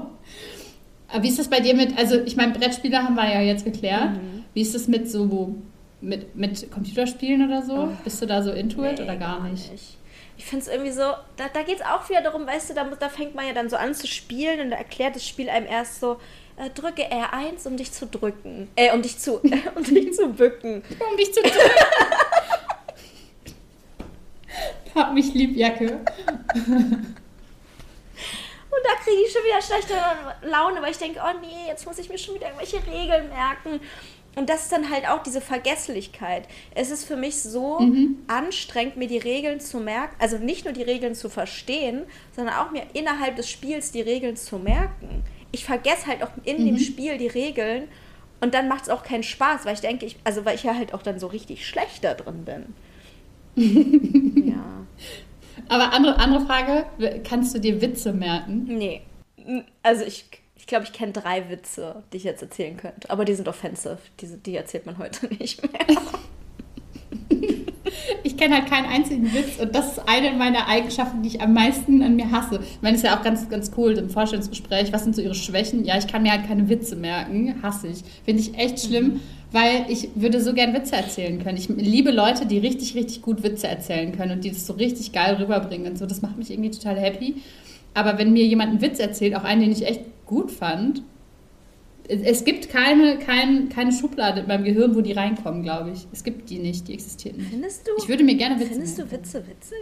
Aber 1.09 1.23
wie 1.23 1.29
ist 1.29 1.39
das 1.39 1.49
bei 1.49 1.61
dir 1.61 1.75
mit, 1.75 1.97
also 1.97 2.21
ich 2.21 2.37
meine, 2.37 2.53
Brettspiele 2.53 3.03
haben 3.03 3.15
wir 3.15 3.33
ja 3.33 3.41
jetzt 3.41 3.65
geklärt. 3.65 4.11
Mhm. 4.11 4.45
Wie 4.55 4.61
ist 4.61 4.75
das 4.75 4.89
mit 4.89 5.11
so, 5.11 5.55
mit, 6.01 6.37
mit 6.37 6.71
Computerspielen 6.71 7.47
oder 7.47 7.63
so? 7.63 7.75
Oh. 7.75 7.89
Bist 8.05 8.21
du 8.21 8.27
da 8.27 8.43
so 8.43 8.53
into 8.53 8.83
nee, 8.83 8.93
it 8.93 9.01
oder 9.01 9.17
gar 9.17 9.43
nicht? 9.43 9.73
nicht. 9.73 9.97
Ich 10.37 10.45
finde 10.45 10.65
es 10.65 10.71
irgendwie 10.71 10.93
so, 10.93 11.03
da, 11.37 11.49
da 11.53 11.63
geht 11.63 11.77
es 11.77 11.83
auch 11.83 12.09
wieder 12.09 12.23
darum, 12.23 12.47
weißt 12.47 12.71
du, 12.71 12.75
da, 12.75 12.85
da 12.85 13.09
fängt 13.09 13.35
man 13.35 13.47
ja 13.47 13.53
dann 13.53 13.69
so 13.69 13.77
an 13.77 13.95
zu 13.95 14.07
spielen 14.07 14.61
und 14.61 14.71
da 14.71 14.77
erklärt 14.77 15.17
das 15.17 15.27
Spiel 15.27 15.49
einem 15.49 15.67
erst 15.67 16.01
so, 16.01 16.19
äh, 16.57 16.71
drücke 16.71 17.11
R1, 17.11 17.67
um 17.67 17.77
dich 17.77 17.93
zu 17.93 18.07
drücken. 18.07 18.69
Äh, 18.77 18.93
um 18.93 19.03
dich 19.03 19.19
zu, 19.19 19.43
äh, 19.45 19.59
um 19.75 19.83
dich 19.85 20.13
zu 20.13 20.29
bücken. 20.29 20.83
um 21.11 21.17
dich 21.17 21.33
zu 21.33 21.41
drücken. 21.41 21.59
Hab 24.95 25.15
mich 25.15 25.35
lieb, 25.35 25.57
Jacke. 25.57 26.01
Und 28.71 28.81
da 28.85 28.95
kriege 29.03 29.23
ich 29.27 29.33
schon 29.33 29.43
wieder 29.45 29.63
schlechte 29.63 29.95
Laune, 30.47 30.83
weil 30.83 30.91
ich 30.91 30.99
denke, 30.99 31.21
oh 31.23 31.39
nee, 31.41 31.69
jetzt 31.69 31.87
muss 31.87 31.99
ich 31.99 32.09
mir 32.09 32.19
schon 32.19 32.35
wieder 32.35 32.47
irgendwelche 32.47 32.87
Regeln 32.87 33.29
merken. 33.29 33.81
Und 34.37 34.49
das 34.49 34.65
ist 34.65 34.73
dann 34.73 34.89
halt 34.89 35.09
auch 35.09 35.23
diese 35.23 35.41
Vergesslichkeit. 35.41 36.47
Es 36.75 36.91
ist 36.91 37.05
für 37.05 37.17
mich 37.17 37.43
so 37.43 37.81
mhm. 37.81 38.19
anstrengend, 38.29 38.97
mir 38.97 39.09
die 39.09 39.19
Regeln 39.19 39.59
zu 39.59 39.81
merken, 39.81 40.15
also 40.21 40.39
nicht 40.39 40.65
nur 40.65 40.73
die 40.73 40.83
Regeln 40.83 41.15
zu 41.17 41.29
verstehen, 41.29 42.05
sondern 42.37 42.55
auch 42.55 42.71
mir 42.71 42.85
innerhalb 42.93 43.35
des 43.35 43.51
Spiels 43.51 43.91
die 43.91 44.01
Regeln 44.01 44.37
zu 44.37 44.59
merken. 44.59 45.25
Ich 45.51 45.65
vergesse 45.65 46.07
halt 46.07 46.23
auch 46.23 46.31
in 46.45 46.63
mhm. 46.63 46.67
dem 46.67 46.79
Spiel 46.79 47.19
die 47.19 47.27
Regeln 47.27 47.89
und 48.41 48.55
dann 48.55 48.69
macht 48.69 48.85
es 48.85 48.91
auch 48.91 49.03
keinen 49.03 49.25
Spaß, 49.25 49.65
weil 49.65 49.75
ich 49.75 49.81
denke, 49.81 50.07
ich, 50.07 50.17
also 50.23 50.45
weil 50.45 50.55
ich 50.55 50.63
ja 50.63 50.75
halt 50.75 50.95
auch 50.95 51.03
dann 51.03 51.19
so 51.19 51.27
richtig 51.27 51.67
schlecht 51.67 52.05
da 52.05 52.15
drin 52.15 52.45
bin. 52.45 52.75
ja. 54.47 54.87
Aber 55.69 55.93
andere, 55.93 56.19
andere 56.19 56.47
Frage, 56.47 56.87
kannst 57.25 57.55
du 57.55 57.59
dir 57.59 57.81
Witze 57.81 58.13
merken? 58.13 58.65
Nee. 58.65 59.03
Also 59.83 60.05
ich, 60.05 60.27
ich 60.57 60.67
glaube, 60.67 60.85
ich 60.85 60.93
kenne 60.93 61.13
drei 61.13 61.49
Witze, 61.51 62.03
die 62.13 62.19
ich 62.19 62.25
jetzt 62.25 62.43
erzählen 62.43 62.77
könnte. 62.77 63.11
Aber 63.11 63.25
die 63.25 63.35
sind 63.35 63.49
offensive. 63.49 63.99
Die, 64.21 64.27
die 64.39 64.57
erzählt 64.57 64.87
man 64.87 64.99
heute 64.99 65.27
nicht 65.39 65.63
mehr. 65.63 65.87
ich 68.29 68.37
kenne 68.37 68.57
halt 68.57 68.67
keinen 68.67 68.87
einzigen 68.87 69.33
Witz 69.33 69.59
und 69.61 69.75
das 69.75 69.93
ist 69.93 70.09
eine 70.09 70.33
meiner 70.33 70.69
Eigenschaften, 70.69 71.23
die 71.23 71.29
ich 71.29 71.41
am 71.41 71.55
meisten 71.55 72.03
an 72.03 72.15
mir 72.15 72.31
hasse. 72.31 72.61
Ich 72.63 72.83
meine, 72.83 72.97
es 72.97 73.03
ist 73.03 73.09
ja 73.09 73.19
auch 73.19 73.23
ganz, 73.23 73.49
ganz 73.49 73.71
cool 73.77 73.93
im 73.93 74.11
Vorstellungsgespräch. 74.11 74.93
Was 74.93 75.05
sind 75.05 75.17
so 75.17 75.23
ihre 75.23 75.35
Schwächen? 75.35 75.85
Ja, 75.85 75.97
ich 75.97 76.07
kann 76.07 76.23
mir 76.23 76.33
halt 76.33 76.47
keine 76.47 76.69
Witze 76.69 76.95
merken. 76.95 77.55
Hasse 77.63 77.89
ich. 77.89 78.05
Finde 78.25 78.43
ich 78.43 78.57
echt 78.57 78.81
schlimm. 78.81 79.07
Mhm 79.07 79.21
weil 79.51 79.87
ich 79.89 80.11
würde 80.15 80.43
so 80.43 80.53
gern 80.53 80.75
Witze 80.75 80.95
erzählen 80.95 81.43
können. 81.43 81.57
Ich 81.57 81.71
liebe 81.71 82.11
Leute, 82.11 82.45
die 82.45 82.59
richtig, 82.59 82.95
richtig 82.95 83.23
gut 83.23 83.43
Witze 83.43 83.67
erzählen 83.67 84.13
können 84.13 84.33
und 84.33 84.45
die 84.45 84.51
das 84.51 84.67
so 84.67 84.75
richtig 84.75 85.13
geil 85.13 85.37
rüberbringen 85.37 85.93
und 85.93 85.97
so. 85.99 86.05
Das 86.05 86.21
macht 86.21 86.37
mich 86.37 86.51
irgendwie 86.51 86.71
total 86.71 86.99
happy. 86.99 87.37
Aber 87.95 88.19
wenn 88.19 88.35
mir 88.35 88.45
jemand 88.45 88.73
einen 88.73 88.83
Witz 88.83 88.99
erzählt, 88.99 89.35
auch 89.35 89.45
einen, 89.45 89.63
den 89.63 89.73
ich 89.73 89.87
echt 89.87 90.03
gut 90.27 90.51
fand, 90.51 91.03
es 92.09 92.45
gibt 92.45 92.71
keine, 92.71 93.19
kein, 93.19 93.69
keine 93.69 93.93
Schublade 93.93 94.41
in 94.41 94.47
meinem 94.47 94.65
Gehirn, 94.65 94.95
wo 94.95 95.01
die 95.01 95.13
reinkommen, 95.13 95.63
glaube 95.63 95.91
ich. 95.91 96.07
Es 96.13 96.25
gibt 96.25 96.49
die 96.49 96.59
nicht, 96.59 96.89
die 96.89 96.95
existieren 96.95 97.37
nicht. 97.37 97.51
Findest 97.51 97.87
du? 97.87 97.93
Ich 97.99 98.09
würde 98.09 98.25
mir 98.25 98.35
gerne 98.35 98.59
Witze 98.59 98.71
Findest 98.71 98.99
du 98.99 99.11
Witze 99.11 99.45
witzig? 99.47 99.79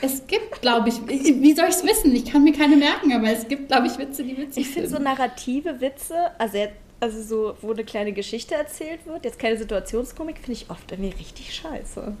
Es 0.00 0.26
gibt, 0.26 0.60
glaube 0.62 0.88
ich, 0.88 1.06
wie 1.06 1.52
soll 1.52 1.66
ich 1.68 1.76
es 1.76 1.84
wissen? 1.84 2.14
Ich 2.14 2.24
kann 2.24 2.44
mir 2.44 2.52
keine 2.52 2.76
merken, 2.76 3.12
aber 3.12 3.30
es 3.30 3.46
gibt, 3.46 3.68
glaube 3.68 3.86
ich, 3.86 3.98
Witze, 3.98 4.24
die 4.24 4.36
witzig 4.36 4.54
sind. 4.54 4.62
Ich 4.62 4.68
finde 4.68 4.88
so 4.88 4.98
narrative 4.98 5.80
Witze, 5.80 6.14
also 6.38 6.58
also 6.98 7.22
so, 7.22 7.56
wo 7.60 7.72
eine 7.72 7.84
kleine 7.84 8.12
Geschichte 8.12 8.54
erzählt 8.54 9.06
wird, 9.06 9.24
jetzt 9.24 9.38
keine 9.38 9.56
Situationskomik, 9.56 10.38
finde 10.38 10.52
ich 10.52 10.70
oft 10.70 10.90
irgendwie 10.90 11.14
richtig 11.14 11.54
scheiße. 11.54 12.16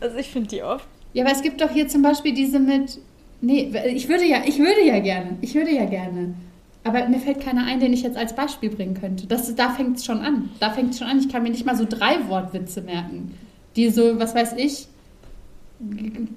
Also 0.00 0.16
ich 0.16 0.28
finde 0.28 0.48
die 0.48 0.62
oft. 0.62 0.86
Ja, 1.12 1.24
aber 1.24 1.32
es 1.32 1.42
gibt 1.42 1.60
doch 1.60 1.70
hier 1.70 1.88
zum 1.88 2.02
Beispiel 2.02 2.34
diese 2.34 2.58
mit. 2.58 2.98
Nee, 3.40 3.70
ich 3.94 4.08
würde 4.08 4.24
ja, 4.24 4.42
ich 4.46 4.58
würde 4.58 4.82
ja 4.84 4.98
gerne. 5.00 5.38
Ich 5.40 5.54
würde 5.54 5.72
ja 5.72 5.86
gerne. 5.86 6.34
Aber 6.86 7.08
mir 7.08 7.18
fällt 7.18 7.40
keiner 7.40 7.66
ein, 7.66 7.80
den 7.80 7.92
ich 7.92 8.02
jetzt 8.02 8.16
als 8.16 8.36
Beispiel 8.36 8.70
bringen 8.70 8.94
könnte. 8.94 9.26
Das, 9.26 9.52
da 9.56 9.70
fängt 9.70 9.96
es 9.96 10.04
schon 10.04 10.20
an. 10.20 10.50
Da 10.60 10.70
fängt 10.70 10.92
es 10.92 10.98
schon 11.00 11.08
an. 11.08 11.18
Ich 11.18 11.28
kann 11.28 11.42
mir 11.42 11.50
nicht 11.50 11.66
mal 11.66 11.76
so 11.76 11.84
drei 11.84 12.28
Wortwitze 12.28 12.80
merken. 12.80 13.34
Die 13.74 13.90
so, 13.90 14.20
was 14.20 14.36
weiß 14.36 14.52
ich. 14.56 14.86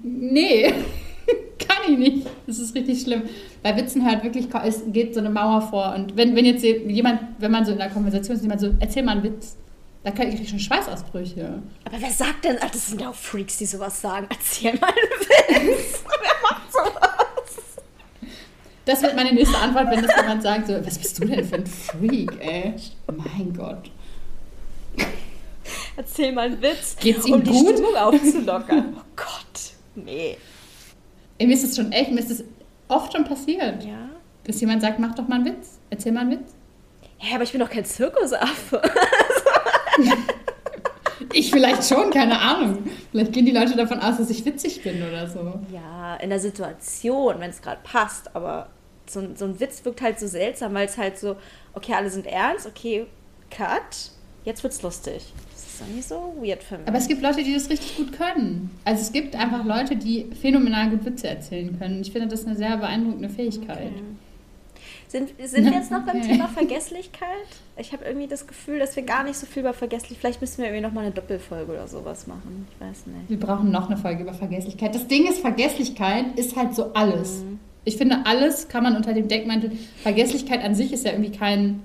Nee. 0.02 0.74
kann 1.60 1.94
ich 1.94 2.00
nicht. 2.00 2.28
Das 2.48 2.58
ist 2.58 2.74
richtig 2.74 3.02
schlimm. 3.02 3.22
Bei 3.62 3.78
Witzen 3.78 4.04
halt 4.04 4.24
wirklich, 4.24 4.48
es 4.66 4.82
geht 4.88 5.14
so 5.14 5.20
eine 5.20 5.30
Mauer 5.30 5.62
vor. 5.62 5.94
Und 5.96 6.18
wenn, 6.18 6.36
wenn 6.36 6.46
jetzt 6.46 6.64
jemand, 6.64 7.22
wenn 7.38 7.52
man 7.52 7.64
so 7.64 7.72
in 7.72 7.80
einer 7.80 7.94
Konversation 7.94 8.36
ist, 8.36 8.42
jemand 8.42 8.62
so, 8.62 8.74
erzähl 8.80 9.04
mal 9.04 9.12
einen 9.12 9.24
Witz, 9.24 9.56
da 10.04 10.10
kriege 10.10 10.32
ich 10.32 10.50
schon 10.50 10.58
Schweißausbrüche. 10.58 11.62
Aber 11.86 11.98
wer 12.00 12.10
sagt 12.10 12.46
denn, 12.46 12.58
das 12.60 12.88
sind 12.88 13.06
auch 13.06 13.14
Freaks, 13.14 13.60
die 13.60 13.68
sowas 13.68 14.02
sagen, 14.02 14.26
erzähl 14.32 14.74
mal 14.80 14.88
einen 14.88 15.68
Witz. 15.70 16.04
wer 16.22 16.34
macht 16.42 16.74
sowas? 16.74 17.09
Das 18.90 19.04
wird 19.04 19.16
meine 19.16 19.32
nächste 19.32 19.56
Antwort, 19.56 19.92
wenn 19.92 20.02
das 20.02 20.16
jemand 20.18 20.42
sagt, 20.42 20.66
so, 20.66 20.74
was 20.84 20.98
bist 20.98 21.20
du 21.20 21.26
denn 21.26 21.46
für 21.46 21.58
ein 21.58 21.68
Freak, 21.68 22.32
ey? 22.40 22.74
Mein 23.06 23.54
Gott. 23.56 23.92
Erzähl 25.96 26.32
mal 26.32 26.48
einen 26.48 26.60
Witz, 26.60 26.96
Geht's 27.00 27.28
ihm 27.28 27.36
um 27.36 27.44
gut? 27.44 27.54
die 27.54 27.60
Stimmung 27.60 27.96
aufzulockern. 27.96 28.96
Oh 28.98 29.02
Gott, 29.16 29.74
nee. 29.94 30.38
Ey, 31.38 31.46
mir 31.46 31.54
ist 31.54 31.66
das 31.66 31.76
schon 31.76 31.92
echt, 31.92 32.10
mir 32.10 32.20
ist 32.20 32.32
das 32.32 32.44
oft 32.88 33.14
schon 33.14 33.26
passiert. 33.26 33.84
Ja. 33.84 34.10
Dass 34.46 34.60
jemand 34.60 34.82
sagt, 34.82 34.98
mach 34.98 35.14
doch 35.14 35.28
mal 35.28 35.36
einen 35.36 35.46
Witz. 35.46 35.78
Erzähl 35.92 36.12
mal 36.12 36.22
einen 36.22 36.32
Witz. 36.32 36.56
Ja, 37.22 37.36
aber 37.36 37.44
ich 37.44 37.52
bin 37.52 37.62
doch 37.62 37.70
kein 37.70 37.86
Zirkusaffe. 37.86 38.82
Ich 41.34 41.52
vielleicht 41.52 41.88
schon, 41.88 42.10
keine 42.10 42.40
Ahnung. 42.40 42.90
Vielleicht 43.12 43.34
gehen 43.34 43.46
die 43.46 43.52
Leute 43.52 43.76
davon 43.76 44.00
aus, 44.00 44.18
dass 44.18 44.30
ich 44.30 44.44
witzig 44.46 44.82
bin 44.82 45.04
oder 45.06 45.28
so. 45.28 45.60
Ja, 45.72 46.16
in 46.16 46.30
der 46.30 46.40
Situation, 46.40 47.36
wenn 47.40 47.50
es 47.50 47.62
gerade 47.62 47.82
passt, 47.84 48.36
aber 48.36 48.70
so, 49.12 49.22
so 49.36 49.46
ein 49.46 49.60
Witz 49.60 49.84
wirkt 49.86 50.02
halt 50.02 50.20
so 50.20 50.28
seltsam, 50.28 50.74
weil 50.74 50.88
es 50.88 50.98
halt 50.98 51.18
so, 51.18 51.36
okay, 51.74 51.94
alle 51.94 52.10
sind 52.10 52.26
ernst, 52.26 52.68
okay, 52.68 53.06
cut, 53.50 54.12
jetzt 54.46 54.64
wird's 54.64 54.82
lustig. 54.82 55.34
Das 55.52 55.66
ist 55.66 55.82
irgendwie 55.82 56.02
so 56.02 56.36
weird 56.42 56.64
für 56.64 56.78
mich. 56.78 56.88
Aber 56.88 56.98
es 56.98 57.08
gibt 57.08 57.22
Leute, 57.22 57.44
die 57.44 57.54
das 57.54 57.70
richtig 57.70 57.98
gut 57.98 58.14
können. 58.14 58.72
Also 58.86 59.02
es 59.02 59.12
gibt 59.12 59.36
einfach 59.36 59.64
Leute, 59.66 59.96
die 59.96 60.30
phänomenal 60.42 60.90
gut 60.90 61.06
Witze 61.06 61.28
erzählen 61.28 61.78
können. 61.78 62.02
Ich 62.02 62.12
finde 62.12 62.28
das 62.28 62.46
eine 62.46 62.56
sehr 62.56 62.78
beeindruckende 62.78 63.30
Fähigkeit. 63.30 63.92
Okay. 63.92 64.04
Sind, 65.10 65.32
sind 65.44 65.66
wir 65.66 65.72
jetzt 65.72 65.90
noch 65.90 66.04
okay. 66.04 66.12
beim 66.14 66.22
Thema 66.22 66.48
Vergesslichkeit? 66.48 67.28
Ich 67.78 67.94
habe 67.94 68.06
irgendwie 68.06 68.28
das 68.28 68.46
Gefühl, 68.46 68.78
dass 68.78 68.96
wir 68.96 69.02
gar 69.02 69.24
nicht 69.24 69.38
so 69.38 69.48
viel 69.48 69.62
über 69.62 69.74
Vergesslichkeit. 69.74 70.20
Vielleicht 70.20 70.42
müssen 70.42 70.60
wir 70.60 70.66
irgendwie 70.66 70.84
noch 70.84 70.94
mal 70.94 71.02
eine 71.02 71.12
Doppelfolge 71.12 71.72
oder 71.72 71.88
sowas 71.88 72.28
machen. 72.28 72.68
Ich 72.72 72.80
weiß 72.80 73.08
nicht. 73.08 73.28
Wir 73.28 73.40
brauchen 73.40 73.72
noch 73.72 73.90
eine 73.90 73.98
Folge 73.98 74.22
über 74.22 74.36
Vergesslichkeit. 74.36 74.94
Das 74.94 75.08
Ding 75.08 75.28
ist, 75.28 75.40
Vergesslichkeit 75.40 76.38
ist 76.38 76.56
halt 76.56 76.76
so 76.76 76.94
alles. 76.94 77.40
Mhm. 77.40 77.60
Ich 77.86 77.98
finde, 77.98 78.26
alles 78.26 78.68
kann 78.68 78.84
man 78.84 78.96
unter 78.96 79.14
dem 79.14 79.28
Deckmantel. 79.28 79.72
Vergesslichkeit 80.02 80.64
an 80.64 80.76
sich 80.76 80.94
ist 80.94 81.06
ja 81.06 81.12
irgendwie 81.12 81.32
kein. 81.32 81.82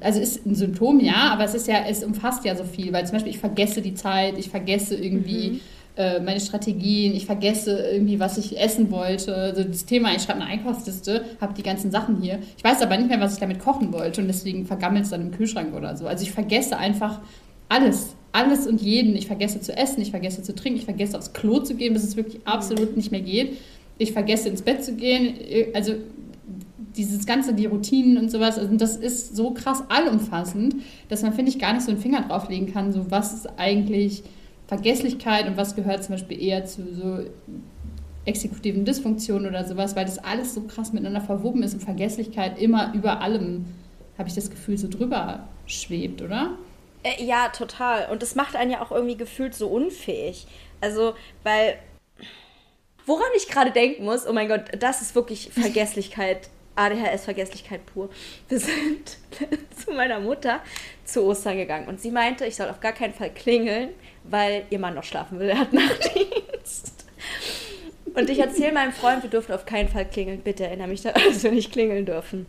Also 0.00 0.20
ist 0.20 0.44
ein 0.44 0.56
Symptom, 0.56 0.98
ja, 0.98 1.30
aber 1.32 1.44
es 1.44 1.54
ist 1.54 1.68
ja, 1.68 1.84
es 1.88 2.02
umfasst 2.02 2.44
ja 2.44 2.56
so 2.56 2.64
viel, 2.64 2.92
weil 2.92 3.06
zum 3.06 3.12
Beispiel 3.12 3.32
ich 3.32 3.38
vergesse 3.38 3.80
die 3.80 3.94
Zeit, 3.94 4.36
ich 4.36 4.50
vergesse 4.50 4.96
irgendwie. 4.96 5.50
Mhm 5.50 5.60
äh, 5.98 6.20
meine 6.20 6.38
Strategien, 6.38 7.12
ich 7.12 7.26
vergesse 7.26 7.76
irgendwie, 7.76 8.20
was 8.20 8.38
ich 8.38 8.58
essen 8.58 8.92
wollte. 8.92 9.34
Also 9.34 9.64
das 9.64 9.84
Thema, 9.84 10.14
ich 10.14 10.22
schreibe 10.22 10.40
eine 10.40 10.48
Einkaufsliste, 10.48 11.24
habe 11.40 11.54
die 11.54 11.64
ganzen 11.64 11.90
Sachen 11.90 12.22
hier. 12.22 12.38
Ich 12.56 12.62
weiß 12.62 12.80
aber 12.82 12.96
nicht 12.96 13.08
mehr, 13.08 13.20
was 13.20 13.34
ich 13.34 13.40
damit 13.40 13.58
kochen 13.58 13.92
wollte 13.92 14.20
und 14.20 14.28
deswegen 14.28 14.64
vergammelt 14.64 15.06
es 15.06 15.10
dann 15.10 15.22
im 15.22 15.32
Kühlschrank 15.32 15.74
oder 15.74 15.96
so. 15.96 16.06
Also 16.06 16.22
ich 16.22 16.30
vergesse 16.30 16.76
einfach 16.76 17.20
alles, 17.68 18.14
alles 18.30 18.68
und 18.68 18.80
jeden. 18.80 19.16
Ich 19.16 19.26
vergesse 19.26 19.60
zu 19.60 19.76
essen, 19.76 20.00
ich 20.00 20.12
vergesse 20.12 20.40
zu 20.44 20.54
trinken, 20.54 20.78
ich 20.78 20.84
vergesse 20.84 21.18
aufs 21.18 21.32
Klo 21.32 21.58
zu 21.58 21.74
gehen, 21.74 21.94
bis 21.94 22.04
es 22.04 22.16
wirklich 22.16 22.46
absolut 22.46 22.96
nicht 22.96 23.10
mehr 23.10 23.20
geht. 23.20 23.58
Ich 23.98 24.12
vergesse 24.12 24.48
ins 24.48 24.62
Bett 24.62 24.84
zu 24.84 24.94
gehen. 24.94 25.36
Also 25.74 25.94
dieses 26.96 27.26
ganze, 27.26 27.54
die 27.54 27.66
Routinen 27.66 28.18
und 28.18 28.30
sowas, 28.30 28.58
also 28.58 28.76
das 28.76 28.96
ist 28.96 29.36
so 29.36 29.52
krass 29.52 29.84
allumfassend, 29.88 30.76
dass 31.08 31.22
man, 31.22 31.32
finde 31.32 31.50
ich, 31.50 31.58
gar 31.58 31.72
nicht 31.72 31.84
so 31.84 31.92
einen 31.92 32.00
Finger 32.00 32.22
drauflegen 32.22 32.72
kann, 32.72 32.92
so 32.92 33.10
was 33.10 33.32
ist 33.32 33.46
eigentlich 33.58 34.24
Vergesslichkeit 34.66 35.46
und 35.46 35.56
was 35.56 35.76
gehört 35.76 36.04
zum 36.04 36.14
Beispiel 36.14 36.42
eher 36.42 36.64
zu 36.64 36.82
so 36.94 37.24
exekutiven 38.24 38.84
Dysfunktionen 38.84 39.48
oder 39.48 39.64
sowas, 39.64 39.96
weil 39.96 40.04
das 40.04 40.18
alles 40.18 40.54
so 40.54 40.62
krass 40.62 40.92
miteinander 40.92 41.20
verwoben 41.20 41.62
ist 41.62 41.74
und 41.74 41.80
Vergesslichkeit 41.80 42.58
immer 42.58 42.92
über 42.94 43.20
allem, 43.22 43.64
habe 44.18 44.28
ich 44.28 44.34
das 44.34 44.50
Gefühl, 44.50 44.76
so 44.76 44.88
drüber 44.88 45.48
schwebt, 45.66 46.20
oder? 46.20 46.50
Äh, 47.02 47.24
ja, 47.24 47.48
total. 47.48 48.10
Und 48.10 48.22
das 48.22 48.34
macht 48.34 48.56
einen 48.56 48.70
ja 48.70 48.82
auch 48.82 48.90
irgendwie 48.90 49.16
gefühlt 49.16 49.54
so 49.54 49.68
unfähig. 49.68 50.46
Also, 50.80 51.14
weil 51.44 51.76
woran 53.08 53.28
ich 53.36 53.48
gerade 53.48 53.72
denken 53.72 54.04
muss, 54.04 54.26
oh 54.26 54.32
mein 54.32 54.48
Gott, 54.48 54.64
das 54.78 55.02
ist 55.02 55.14
wirklich 55.14 55.50
Vergesslichkeit, 55.52 56.50
ADHS-Vergesslichkeit 56.76 57.84
pur. 57.86 58.08
Wir 58.48 58.60
sind 58.60 59.16
zu 59.84 59.92
meiner 59.92 60.20
Mutter 60.20 60.60
zu 61.04 61.24
Ostern 61.24 61.56
gegangen 61.56 61.88
und 61.88 62.00
sie 62.00 62.12
meinte, 62.12 62.46
ich 62.46 62.54
soll 62.54 62.68
auf 62.68 62.80
gar 62.80 62.92
keinen 62.92 63.14
Fall 63.14 63.30
klingeln, 63.30 63.90
weil 64.24 64.64
ihr 64.70 64.78
Mann 64.78 64.94
noch 64.94 65.04
schlafen 65.04 65.40
will. 65.40 65.48
Er 65.48 65.58
hat 65.58 65.72
Nachtdienst. 65.72 67.06
Und 68.14 68.30
ich 68.30 68.38
erzähle 68.38 68.72
meinem 68.72 68.92
Freund, 68.92 69.22
wir 69.22 69.30
dürfen 69.30 69.52
auf 69.52 69.64
keinen 69.64 69.88
Fall 69.88 70.04
klingeln. 70.04 70.40
Bitte 70.40 70.66
erinnere 70.66 70.88
mich 70.88 71.02
daran, 71.02 71.22
dass 71.26 71.42
wir 71.42 71.50
nicht 71.50 71.72
klingeln 71.72 72.06
dürfen. 72.06 72.46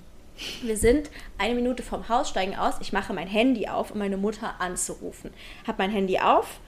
Wir 0.61 0.77
sind 0.77 1.09
eine 1.37 1.55
Minute 1.55 1.83
vom 1.83 2.07
Haus, 2.07 2.29
steigen 2.29 2.55
aus. 2.55 2.75
Ich 2.81 2.93
mache 2.93 3.13
mein 3.13 3.27
Handy 3.27 3.67
auf, 3.67 3.91
um 3.91 3.99
meine 3.99 4.17
Mutter 4.17 4.55
anzurufen. 4.59 5.31
Hab 5.67 5.79
mein 5.79 5.91
Handy 5.91 6.19
auf, 6.19 6.59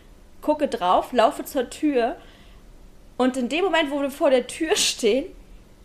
gucke 0.41 0.67
drauf, 0.67 1.13
laufe 1.13 1.45
zur 1.45 1.69
Tür. 1.69 2.17
Und 3.17 3.37
in 3.37 3.49
dem 3.49 3.65
Moment, 3.65 3.91
wo 3.91 4.01
wir 4.01 4.11
vor 4.11 4.29
der 4.29 4.47
Tür 4.47 4.75
stehen, 4.75 5.25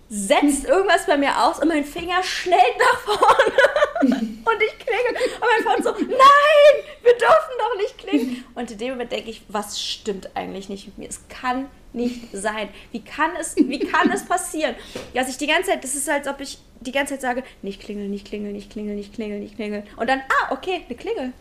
setzt 0.09 0.65
irgendwas 0.65 1.07
bei 1.07 1.17
mir 1.17 1.43
aus 1.43 1.59
und 1.59 1.69
mein 1.69 1.85
Finger 1.85 2.23
schnellt 2.23 2.79
nach 2.79 3.01
vorne 3.01 3.53
und 4.01 4.63
ich 4.63 4.79
klingel 4.79 5.17
und 5.35 5.41
mein 5.41 5.65
Freund 5.65 5.85
so, 5.85 5.91
nein, 5.91 6.85
wir 7.03 7.13
dürfen 7.13 7.55
doch 7.59 7.77
nicht 7.77 7.99
klingeln. 7.99 8.45
Und 8.55 8.71
in 8.71 8.79
dem 8.79 8.91
Moment 8.91 9.11
denke 9.11 9.31
ich, 9.31 9.43
was 9.49 9.83
stimmt 9.83 10.31
eigentlich 10.37 10.69
nicht 10.69 10.87
mit 10.87 10.99
mir? 10.99 11.09
Es 11.09 11.27
kann 11.29 11.69
nicht 11.93 12.29
sein. 12.33 12.69
Wie 12.93 13.03
kann 13.03 13.31
es, 13.41 13.57
wie 13.57 13.81
kann 13.81 14.13
es 14.13 14.25
passieren? 14.25 14.77
Dass 15.15 15.29
ich 15.29 15.39
die 15.39 15.47
ganze 15.47 15.71
Zeit, 15.71 15.83
das 15.83 15.95
ist, 15.97 16.09
als 16.09 16.29
ob 16.29 16.41
ich 16.41 16.59
die 16.81 16.93
ganze 16.93 17.15
Zeit 17.15 17.23
sage, 17.23 17.43
nicht 17.63 17.81
klingeln, 17.81 18.11
nicht 18.11 18.27
klingeln, 18.27 18.53
nicht 18.53 18.71
klingeln, 18.71 18.97
nicht 18.97 19.15
klingeln, 19.15 19.41
nicht 19.41 19.57
klingeln. 19.57 19.83
Und 19.97 20.09
dann, 20.09 20.21
ah, 20.21 20.53
okay, 20.53 20.83
eine 20.87 20.97
Klingel. 20.97 21.33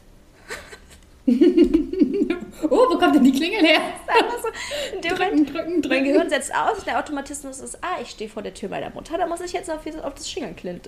oh, 2.70 2.70
wo 2.70 2.98
kommt 2.98 3.16
denn 3.16 3.24
die 3.24 3.32
Klingel 3.32 3.66
her? 3.66 3.82
So, 4.42 5.10
drücken, 5.10 5.46
drücken, 5.46 5.82
drücken. 5.82 5.90
Mein 5.90 6.04
Gehirn 6.04 6.30
setzt 6.30 6.54
aus, 6.54 6.84
der 6.86 7.00
Automatismus 7.00 7.60
ist, 7.60 7.78
ah, 7.84 8.02
ich 8.02 8.10
stehe 8.10 8.30
vor 8.30 8.44
der 8.44 8.54
Tür 8.54 8.70
meiner 8.70 8.90
Mutter, 8.92 9.18
da 9.18 9.28
muss 9.28 9.42
ich 9.42 9.54
jetzt 9.54 9.70
auf, 9.70 9.86
auf, 10.04 10.14
das, 10.14 10.36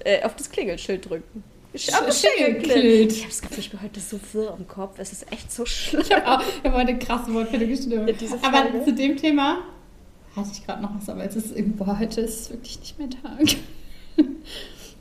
äh, 0.05 0.23
auf 0.23 0.35
das 0.35 0.49
Klingelschild 0.49 1.09
drücken. 1.09 1.43
Ich 1.73 1.93
habe 1.93 2.07
das 2.07 2.21
Schingelklilt. 2.21 3.11
Ich 3.11 3.19
habe 3.19 3.29
das 3.29 3.41
Gefühl, 3.41 3.59
ich 3.59 3.69
bin 3.69 3.81
heute 3.81 3.99
so 3.99 4.19
wirr 4.33 4.55
im 4.57 4.67
Kopf. 4.67 4.97
Es 4.99 5.11
ist 5.11 5.31
echt 5.31 5.51
so 5.51 5.65
schlimm. 5.65 6.01
Ich 6.01 6.11
habe 6.11 6.25
hab 6.25 6.63
heute 6.63 6.75
eine 6.75 6.97
krasse 6.97 7.33
Wortfindungsstörung. 7.33 8.07
Ja, 8.07 8.15
aber 8.41 8.83
zu 8.83 8.93
dem 8.93 9.17
Thema 9.17 9.63
hatte 10.35 10.49
ich 10.53 10.65
gerade 10.65 10.81
noch 10.81 10.95
was, 10.95 11.09
aber 11.09 11.23
jetzt 11.23 11.35
ist 11.35 11.55
irgendwo 11.55 11.85
heute 11.85 12.21
ist 12.21 12.51
wirklich 12.51 12.79
nicht 12.79 12.97
mehr 12.97 13.09
Tag. 13.09 13.57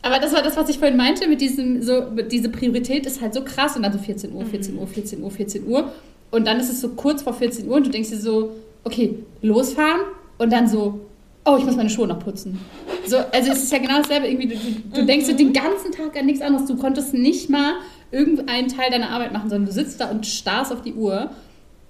Aber 0.07 0.21
das 0.21 0.33
war 0.33 0.43
das, 0.43 0.57
was 0.57 0.69
ich 0.69 0.79
vorhin 0.79 0.97
meinte, 0.97 1.29
mit 1.29 1.41
diesem, 1.41 1.83
so, 1.83 2.03
diese 2.31 2.49
Priorität 2.49 3.07
ist 3.07 3.21
halt 3.21 3.35
so 3.35 3.43
krass 3.43 3.77
und 3.77 3.83
dann 3.83 3.93
so 3.93 3.99
14 3.99 4.33
Uhr, 4.33 4.45
14 4.45 4.79
Uhr, 4.79 4.87
14 4.87 5.23
Uhr, 5.23 5.31
14 5.31 5.67
Uhr. 5.67 5.93
Und 6.31 6.47
dann 6.47 6.61
ist 6.61 6.71
es 6.71 6.81
so 6.81 6.91
kurz 6.91 7.23
vor 7.23 7.35
14 7.35 7.69
Uhr 7.69 7.77
und 7.77 7.87
du 7.87 7.91
denkst 7.91 8.11
dir 8.11 8.19
so, 8.19 8.53
okay, 8.85 9.19
losfahren 9.43 10.01
und 10.39 10.53
dann 10.53 10.69
so, 10.69 11.01
oh, 11.45 11.57
ich 11.59 11.65
muss 11.65 11.77
meine 11.77 11.91
Schuhe 11.91 12.07
noch 12.07 12.19
putzen. 12.19 12.61
So, 13.07 13.17
also 13.17 13.53
es 13.53 13.63
ist 13.63 13.73
ja 13.73 13.79
genau 13.79 13.99
dasselbe. 13.99 14.27
Irgendwie, 14.27 14.49
du, 14.49 14.57
du 14.95 15.03
mhm. 15.03 15.07
denkst 15.07 15.27
dir 15.27 15.37
den 15.37 15.53
ganzen 15.53 15.93
Tag 15.93 16.17
an 16.19 16.27
nichts 16.27 16.43
anderes. 16.43 16.67
Du 16.67 16.77
konntest 16.77 17.15
nicht 17.15 17.49
mal 17.51 17.75
irgendeinen 18.11 18.69
Teil 18.69 18.91
deiner 18.91 19.11
Arbeit 19.11 19.33
machen, 19.33 19.49
sondern 19.49 19.67
du 19.67 19.73
sitzt 19.73 20.01
da 20.01 20.11
und 20.11 20.27
starrst 20.27 20.73
auf 20.73 20.83
die 20.83 20.95
Uhr 20.95 21.31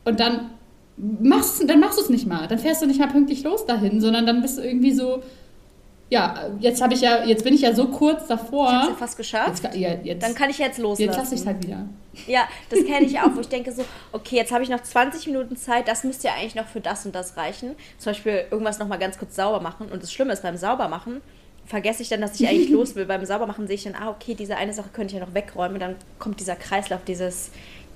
und 0.04 0.20
dann 0.20 0.50
machst, 0.96 1.68
dann 1.68 1.80
machst 1.80 1.98
du 1.98 2.02
es 2.02 2.10
nicht 2.10 2.26
mal. 2.26 2.46
Dann 2.48 2.58
fährst 2.58 2.82
du 2.82 2.86
nicht 2.86 3.00
mal 3.00 3.08
pünktlich 3.08 3.44
los 3.44 3.66
dahin, 3.66 4.00
sondern 4.00 4.26
dann 4.26 4.42
bist 4.42 4.58
du 4.58 4.62
irgendwie 4.62 4.92
so, 4.92 5.22
ja, 6.08 6.50
jetzt 6.60 6.80
habe 6.80 6.94
ich 6.94 7.00
ja, 7.00 7.24
jetzt 7.24 7.42
bin 7.42 7.52
ich 7.54 7.62
ja 7.62 7.74
so 7.74 7.88
kurz 7.88 8.28
davor. 8.28 8.68
Ich 8.68 8.74
habe 8.74 8.90
ja 8.90 8.96
fast 8.96 9.16
geschafft. 9.16 9.64
Jetzt, 9.64 9.76
ja, 9.76 9.94
jetzt, 9.94 10.22
Dann 10.22 10.34
kann 10.34 10.50
ich 10.50 10.58
jetzt 10.58 10.78
loslassen. 10.78 11.02
Jetzt 11.02 11.16
lasse 11.16 11.34
ich 11.34 11.40
es 11.40 11.46
halt 11.46 11.62
wieder. 11.64 11.84
Ja, 12.28 12.48
das 12.70 12.84
kenne 12.84 13.06
ich 13.06 13.18
auch, 13.18 13.34
wo 13.34 13.40
ich 13.40 13.48
denke 13.56 13.72
so, 13.72 13.84
okay, 14.12 14.36
jetzt 14.36 14.52
habe 14.52 14.62
ich 14.62 14.70
noch 14.70 14.80
20 14.80 15.26
Minuten 15.26 15.56
Zeit, 15.56 15.88
das 15.88 16.04
müsste 16.04 16.28
ja 16.28 16.34
eigentlich 16.34 16.54
noch 16.54 16.66
für 16.66 16.80
das 16.80 17.04
und 17.06 17.14
das 17.14 17.36
reichen. 17.36 17.74
Zum 17.98 18.10
Beispiel 18.10 18.44
irgendwas 18.50 18.78
nochmal 18.78 18.98
ganz 18.98 19.18
kurz 19.18 19.34
sauber 19.34 19.60
machen. 19.60 19.88
Und 19.90 20.02
das 20.02 20.12
Schlimme 20.12 20.32
ist, 20.32 20.42
beim 20.42 20.56
Saubermachen 20.56 21.22
vergesse 21.64 22.02
ich 22.02 22.08
dann, 22.08 22.20
dass 22.20 22.38
ich 22.40 22.48
eigentlich 22.48 22.70
los 22.70 22.94
will. 22.94 23.06
Beim 23.06 23.24
Saubermachen 23.24 23.66
sehe 23.66 23.74
ich 23.74 23.84
dann, 23.84 23.96
ah, 23.96 24.10
okay, 24.10 24.34
diese 24.34 24.56
eine 24.56 24.72
Sache 24.72 24.90
könnte 24.92 25.14
ich 25.14 25.20
ja 25.20 25.26
noch 25.26 25.34
wegräumen. 25.34 25.74
Und 25.74 25.80
dann 25.80 25.96
kommt 26.20 26.38
dieser 26.38 26.54
Kreislauf, 26.54 27.00
dieses, 27.04 27.50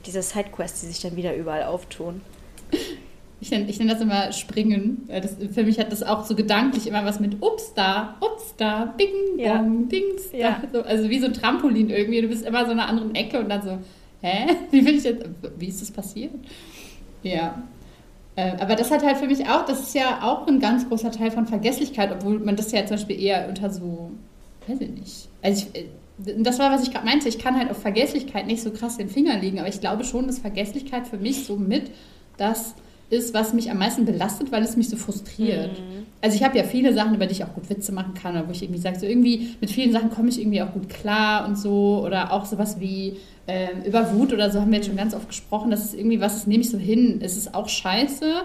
diese 0.05 0.21
Sidequests, 0.21 0.81
die 0.81 0.87
sich 0.87 1.01
dann 1.01 1.15
wieder 1.15 1.35
überall 1.37 1.63
auftun. 1.63 2.23
Ich 3.43 3.51
nenne, 3.51 3.69
ich 3.69 3.79
nenne 3.79 3.93
das 3.93 4.03
immer 4.03 4.33
Springen. 4.33 5.09
Das, 5.09 5.37
für 5.53 5.63
mich 5.65 5.79
hat 5.79 5.91
das 5.91 6.03
auch 6.03 6.25
so 6.25 6.35
gedanklich 6.35 6.87
immer 6.87 7.05
was 7.05 7.21
mit 7.21 7.43
Ups 7.43 7.73
da, 7.75 8.17
Ups 8.21 8.55
da, 8.59 8.95
Bing, 8.97 9.39
ja. 9.39 9.57
Bong, 9.57 9.89
Dings. 9.89 10.31
Ja. 10.33 10.61
So, 10.73 10.83
also 10.83 11.09
wie 11.09 11.19
so 11.19 11.27
ein 11.27 11.33
Trampolin 11.33 11.89
irgendwie. 11.89 12.21
Du 12.21 12.29
bist 12.29 12.45
immer 12.45 12.67
so 12.67 12.73
in 12.73 12.79
einer 12.79 12.89
anderen 12.89 13.15
Ecke 13.15 13.41
und 13.41 13.49
dann 13.49 13.63
so, 13.63 13.79
hä? 14.21 14.47
Wie 14.71 14.83
bin 14.83 14.97
ich 14.97 15.05
jetzt, 15.05 15.25
wie 15.57 15.69
ist 15.69 15.81
das 15.81 15.91
passiert? 15.91 16.33
Ja. 17.23 17.63
Äh, 18.37 18.53
aber 18.61 18.77
das 18.77 18.91
hat 18.91 19.05
halt 19.05 19.17
für 19.17 19.27
mich 19.27 19.49
auch, 19.49 19.65
das 19.65 19.81
ist 19.81 19.95
ja 19.95 20.23
auch 20.23 20.47
ein 20.47 20.61
ganz 20.61 20.89
großer 20.89 21.11
Teil 21.11 21.31
von 21.31 21.47
Vergesslichkeit, 21.47 22.13
obwohl 22.13 22.39
man 22.39 22.57
das 22.57 22.71
ja 22.73 22.85
zum 22.87 22.97
Beispiel 22.97 23.21
eher 23.21 23.49
unter 23.49 23.71
so, 23.71 24.13
weiß 24.67 24.81
ich 24.81 24.91
nicht. 24.91 25.29
Also 25.43 25.67
ich, 25.75 25.83
äh, 25.83 25.87
das 26.39 26.59
war, 26.59 26.71
was 26.71 26.83
ich 26.83 26.93
gerade 26.93 27.07
meinte, 27.07 27.29
ich 27.29 27.39
kann 27.39 27.59
halt 27.59 27.71
auf 27.71 27.81
Vergesslichkeit 27.81 28.47
nicht 28.47 28.63
so 28.63 28.71
krass 28.71 28.99
den 28.99 29.09
Finger 29.09 29.39
legen, 29.39 29.59
aber 29.59 29.69
ich 29.69 29.81
glaube 29.81 30.05
schon, 30.05 30.27
dass 30.27 30.39
Vergesslichkeit 30.39 31.07
für 31.07 31.17
mich 31.17 31.47
so 31.47 31.57
mit 31.57 31.91
das 32.37 32.75
ist, 33.11 33.35
was 33.35 33.53
mich 33.53 33.71
am 33.71 33.79
meisten 33.79 34.05
belastet, 34.05 34.53
weil 34.53 34.63
es 34.63 34.77
mich 34.77 34.89
so 34.89 34.97
frustriert. 34.97 35.73
Mhm. 35.73 36.07
Also 36.23 36.37
ich 36.37 36.45
habe 36.45 36.57
ja 36.57 36.65
viele 36.65 36.95
Sachen, 36.95 37.15
über 37.15 37.27
die 37.27 37.33
ich 37.33 37.45
auch 37.45 37.55
gut 37.55 37.69
Witze 37.69 37.93
machen 37.93 38.15
kann, 38.15 38.37
oder 38.37 38.47
wo 38.47 38.53
ich 38.53 38.63
irgendwie 38.63 38.81
sage, 38.81 38.99
so 38.99 39.07
irgendwie 39.07 39.57
mit 39.61 39.71
vielen 39.71 39.93
Sachen 39.93 40.11
komme 40.11 40.29
ich 40.29 40.41
irgendwie 40.41 40.63
auch 40.63 40.73
gut 40.73 40.89
klar 40.89 41.47
und 41.47 41.59
so. 41.59 42.03
Oder 42.07 42.33
auch 42.33 42.45
sowas 42.45 42.79
wie 42.79 43.17
äh, 43.47 43.69
über 43.85 44.15
Wut 44.15 44.33
oder 44.33 44.51
so 44.51 44.61
haben 44.61 44.71
wir 44.71 44.77
jetzt 44.77 44.87
schon 44.87 44.97
ganz 44.97 45.15
oft 45.15 45.29
gesprochen. 45.29 45.71
Das 45.71 45.85
ist 45.85 45.95
irgendwie 45.95 46.21
was, 46.21 46.35
das 46.35 46.47
nehme 46.47 46.63
ich 46.63 46.71
so 46.71 46.79
hin. 46.79 47.21
Es 47.23 47.37
ist 47.37 47.55
auch 47.55 47.69
scheiße, 47.69 48.43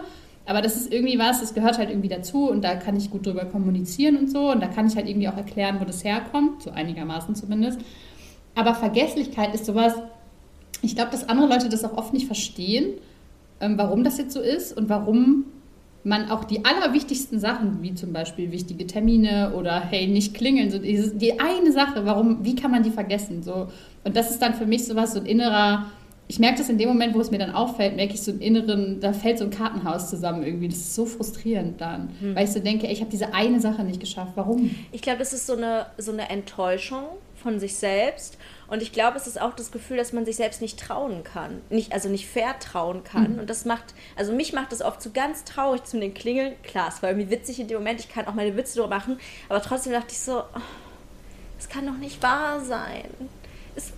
aber 0.48 0.62
das 0.62 0.76
ist 0.76 0.92
irgendwie 0.92 1.20
was, 1.20 1.42
das 1.42 1.54
gehört 1.54 1.78
halt 1.78 1.90
irgendwie 1.90 2.10
dazu 2.10 2.50
und 2.50 2.64
da 2.64 2.76
kann 2.76 2.96
ich 2.96 3.12
gut 3.12 3.26
drüber 3.26 3.46
kommunizieren 3.46 4.18
und 4.18 4.32
so. 4.32 4.52
Und 4.52 4.62
da 4.62 4.68
kann 4.68 4.88
ich 4.88 4.96
halt 4.96 5.08
irgendwie 5.08 5.28
auch 5.28 5.38
erklären, 5.38 5.78
wo 5.80 5.86
das 5.86 6.04
herkommt, 6.04 6.64
so 6.64 6.72
einigermaßen 6.72 7.36
zumindest. 7.36 7.80
Aber 8.56 8.74
Vergesslichkeit 8.74 9.54
ist 9.54 9.66
sowas, 9.66 9.94
ich 10.82 10.96
glaube, 10.96 11.12
dass 11.12 11.30
andere 11.30 11.48
Leute 11.48 11.70
das 11.70 11.84
auch 11.84 11.98
oft 11.98 12.14
nicht 12.14 12.26
verstehen 12.26 12.94
ähm, 13.60 13.78
warum 13.78 14.04
das 14.04 14.18
jetzt 14.18 14.34
so 14.34 14.42
ist 14.42 14.76
und 14.78 14.90
warum 14.90 15.46
man 16.04 16.30
auch 16.30 16.44
die 16.44 16.64
allerwichtigsten 16.64 17.40
Sachen, 17.40 17.82
wie 17.82 17.96
zum 17.96 18.14
Beispiel 18.14 18.52
wichtige 18.52 18.86
Termine 18.86 19.54
oder 19.56 19.80
hey, 19.80 20.06
nicht 20.08 20.36
klingeln, 20.36 20.70
so 20.70 20.78
dieses, 20.78 21.18
die 21.18 21.40
eine 21.40 21.72
Sache, 21.72 22.06
warum, 22.06 22.46
wie 22.46 22.56
kann 22.56 22.70
man 22.70 22.84
die 22.84 22.92
vergessen? 22.92 23.42
So. 23.42 23.70
Und 24.04 24.16
das 24.16 24.30
ist 24.30 24.42
dann 24.42 24.54
für 24.54 24.68
mich 24.68 24.86
sowas, 24.86 25.14
so 25.14 25.20
ein 25.20 25.26
innerer 25.26 25.88
ich 26.28 26.40
merke 26.40 26.58
das 26.58 26.70
in 26.70 26.78
dem 26.78 26.90
Moment, 26.90 27.14
wo 27.14 27.22
es 27.22 27.30
mir 27.30 27.38
dann 27.38 27.52
auffällt, 27.52 27.96
merke 27.96 28.14
ich 28.14 28.22
so 28.22 28.32
im 28.32 28.42
Inneren, 28.42 29.00
da 29.00 29.14
fällt 29.14 29.38
so 29.38 29.44
ein 29.44 29.52
Kartenhaus 29.52 30.10
zusammen 30.10 30.44
irgendwie. 30.44 30.68
Das 30.68 30.78
ist 30.78 30.96
so 30.96 31.06
frustrierend 31.06 31.80
dann, 31.80 32.10
hm. 32.20 32.36
weil 32.36 32.46
ich 32.46 32.52
so 32.52 32.60
denke, 32.60 32.88
ey, 32.88 32.94
ich 32.94 33.02
habe 33.02 33.12
diese 33.12 33.34
eine 33.34 33.60
Sache 33.60 33.84
nicht 33.84 34.00
geschafft. 34.00 34.32
Warum? 34.36 34.72
Ich 34.92 35.02
glaube, 35.02 35.20
das 35.20 35.34
ist 35.34 35.46
so 35.46 35.56
eine, 35.56 35.86
so 35.98 36.12
eine 36.12 36.30
Enttäuschung 36.30 37.04
von 37.46 37.60
sich 37.60 37.76
selbst. 37.76 38.40
Und 38.68 38.82
ich 38.82 38.92
glaube, 38.92 39.18
es 39.18 39.28
ist 39.28 39.40
auch 39.40 39.54
das 39.54 39.72
Gefühl, 39.72 39.98
dass 39.98 40.14
man 40.14 40.26
sich 40.26 40.36
selbst 40.36 40.62
nicht 40.62 40.80
trauen 40.80 41.24
kann. 41.24 41.62
Nicht, 41.70 41.94
also 41.94 42.10
nicht 42.10 42.28
vertrauen 42.28 43.04
kann. 43.04 43.34
Mhm. 43.34 43.40
Und 43.40 43.52
das 43.52 43.66
macht, 43.66 43.94
also 44.16 44.34
mich 44.34 44.52
macht 44.52 44.72
das 44.72 44.82
oft 44.82 45.00
so 45.00 45.12
ganz 45.12 45.44
traurig 45.44 45.84
zu 45.84 46.00
den 46.00 46.16
Klingeln. 46.16 46.56
Klar, 46.64 46.88
es 46.90 47.04
war 47.04 47.12
irgendwie 47.12 47.30
witzig 47.30 47.60
in 47.60 47.68
dem 47.68 47.78
Moment, 47.78 48.00
ich 48.00 48.10
kann 48.10 48.28
auch 48.28 48.34
meine 48.34 48.58
Witze 48.58 48.80
drüber 48.80 48.90
machen, 48.90 49.20
aber 49.48 49.62
trotzdem 49.62 49.94
dachte 49.94 50.08
ich 50.10 50.20
so, 50.20 50.40
oh, 50.40 50.62
es 51.60 51.70
kann 51.70 51.86
doch 51.86 51.98
nicht 51.98 52.24
wahr 52.24 52.60
sein. 52.62 53.06
Es, 53.76 53.94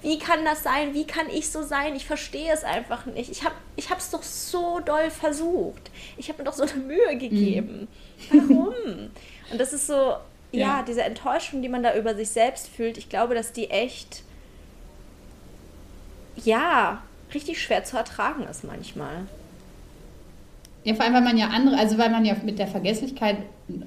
wie 0.00 0.18
kann 0.18 0.42
das 0.46 0.62
sein? 0.62 0.94
Wie 0.94 1.06
kann 1.06 1.28
ich 1.28 1.50
so 1.50 1.62
sein? 1.62 1.94
Ich 1.94 2.06
verstehe 2.06 2.50
es 2.50 2.64
einfach 2.64 3.04
nicht. 3.04 3.30
Ich 3.30 3.44
habe 3.44 3.98
es 3.98 4.10
doch 4.10 4.22
so 4.22 4.80
doll 4.80 5.10
versucht. 5.10 5.90
Ich 6.16 6.30
habe 6.30 6.38
mir 6.38 6.44
doch 6.44 6.54
so 6.54 6.62
eine 6.62 6.72
Mühe 6.86 7.18
gegeben. 7.18 7.88
Mhm. 8.30 8.48
Warum? 8.48 9.10
Und 9.52 9.60
das 9.60 9.74
ist 9.74 9.86
so, 9.86 10.14
ja, 10.52 10.60
ja, 10.60 10.84
diese 10.86 11.02
Enttäuschung, 11.02 11.62
die 11.62 11.68
man 11.68 11.82
da 11.82 11.94
über 11.94 12.14
sich 12.14 12.30
selbst 12.30 12.68
fühlt, 12.68 12.98
ich 12.98 13.08
glaube, 13.08 13.34
dass 13.34 13.52
die 13.52 13.70
echt, 13.70 14.22
ja, 16.44 17.02
richtig 17.32 17.62
schwer 17.62 17.84
zu 17.84 17.96
ertragen 17.96 18.44
ist 18.44 18.64
manchmal. 18.64 19.26
Ja, 20.82 20.94
vor 20.94 21.04
allem, 21.04 21.14
weil 21.14 21.22
man 21.22 21.36
ja 21.36 21.48
andere, 21.48 21.76
also 21.76 21.98
weil 21.98 22.10
man 22.10 22.24
ja 22.24 22.34
mit 22.42 22.58
der 22.58 22.66
Vergesslichkeit 22.66 23.36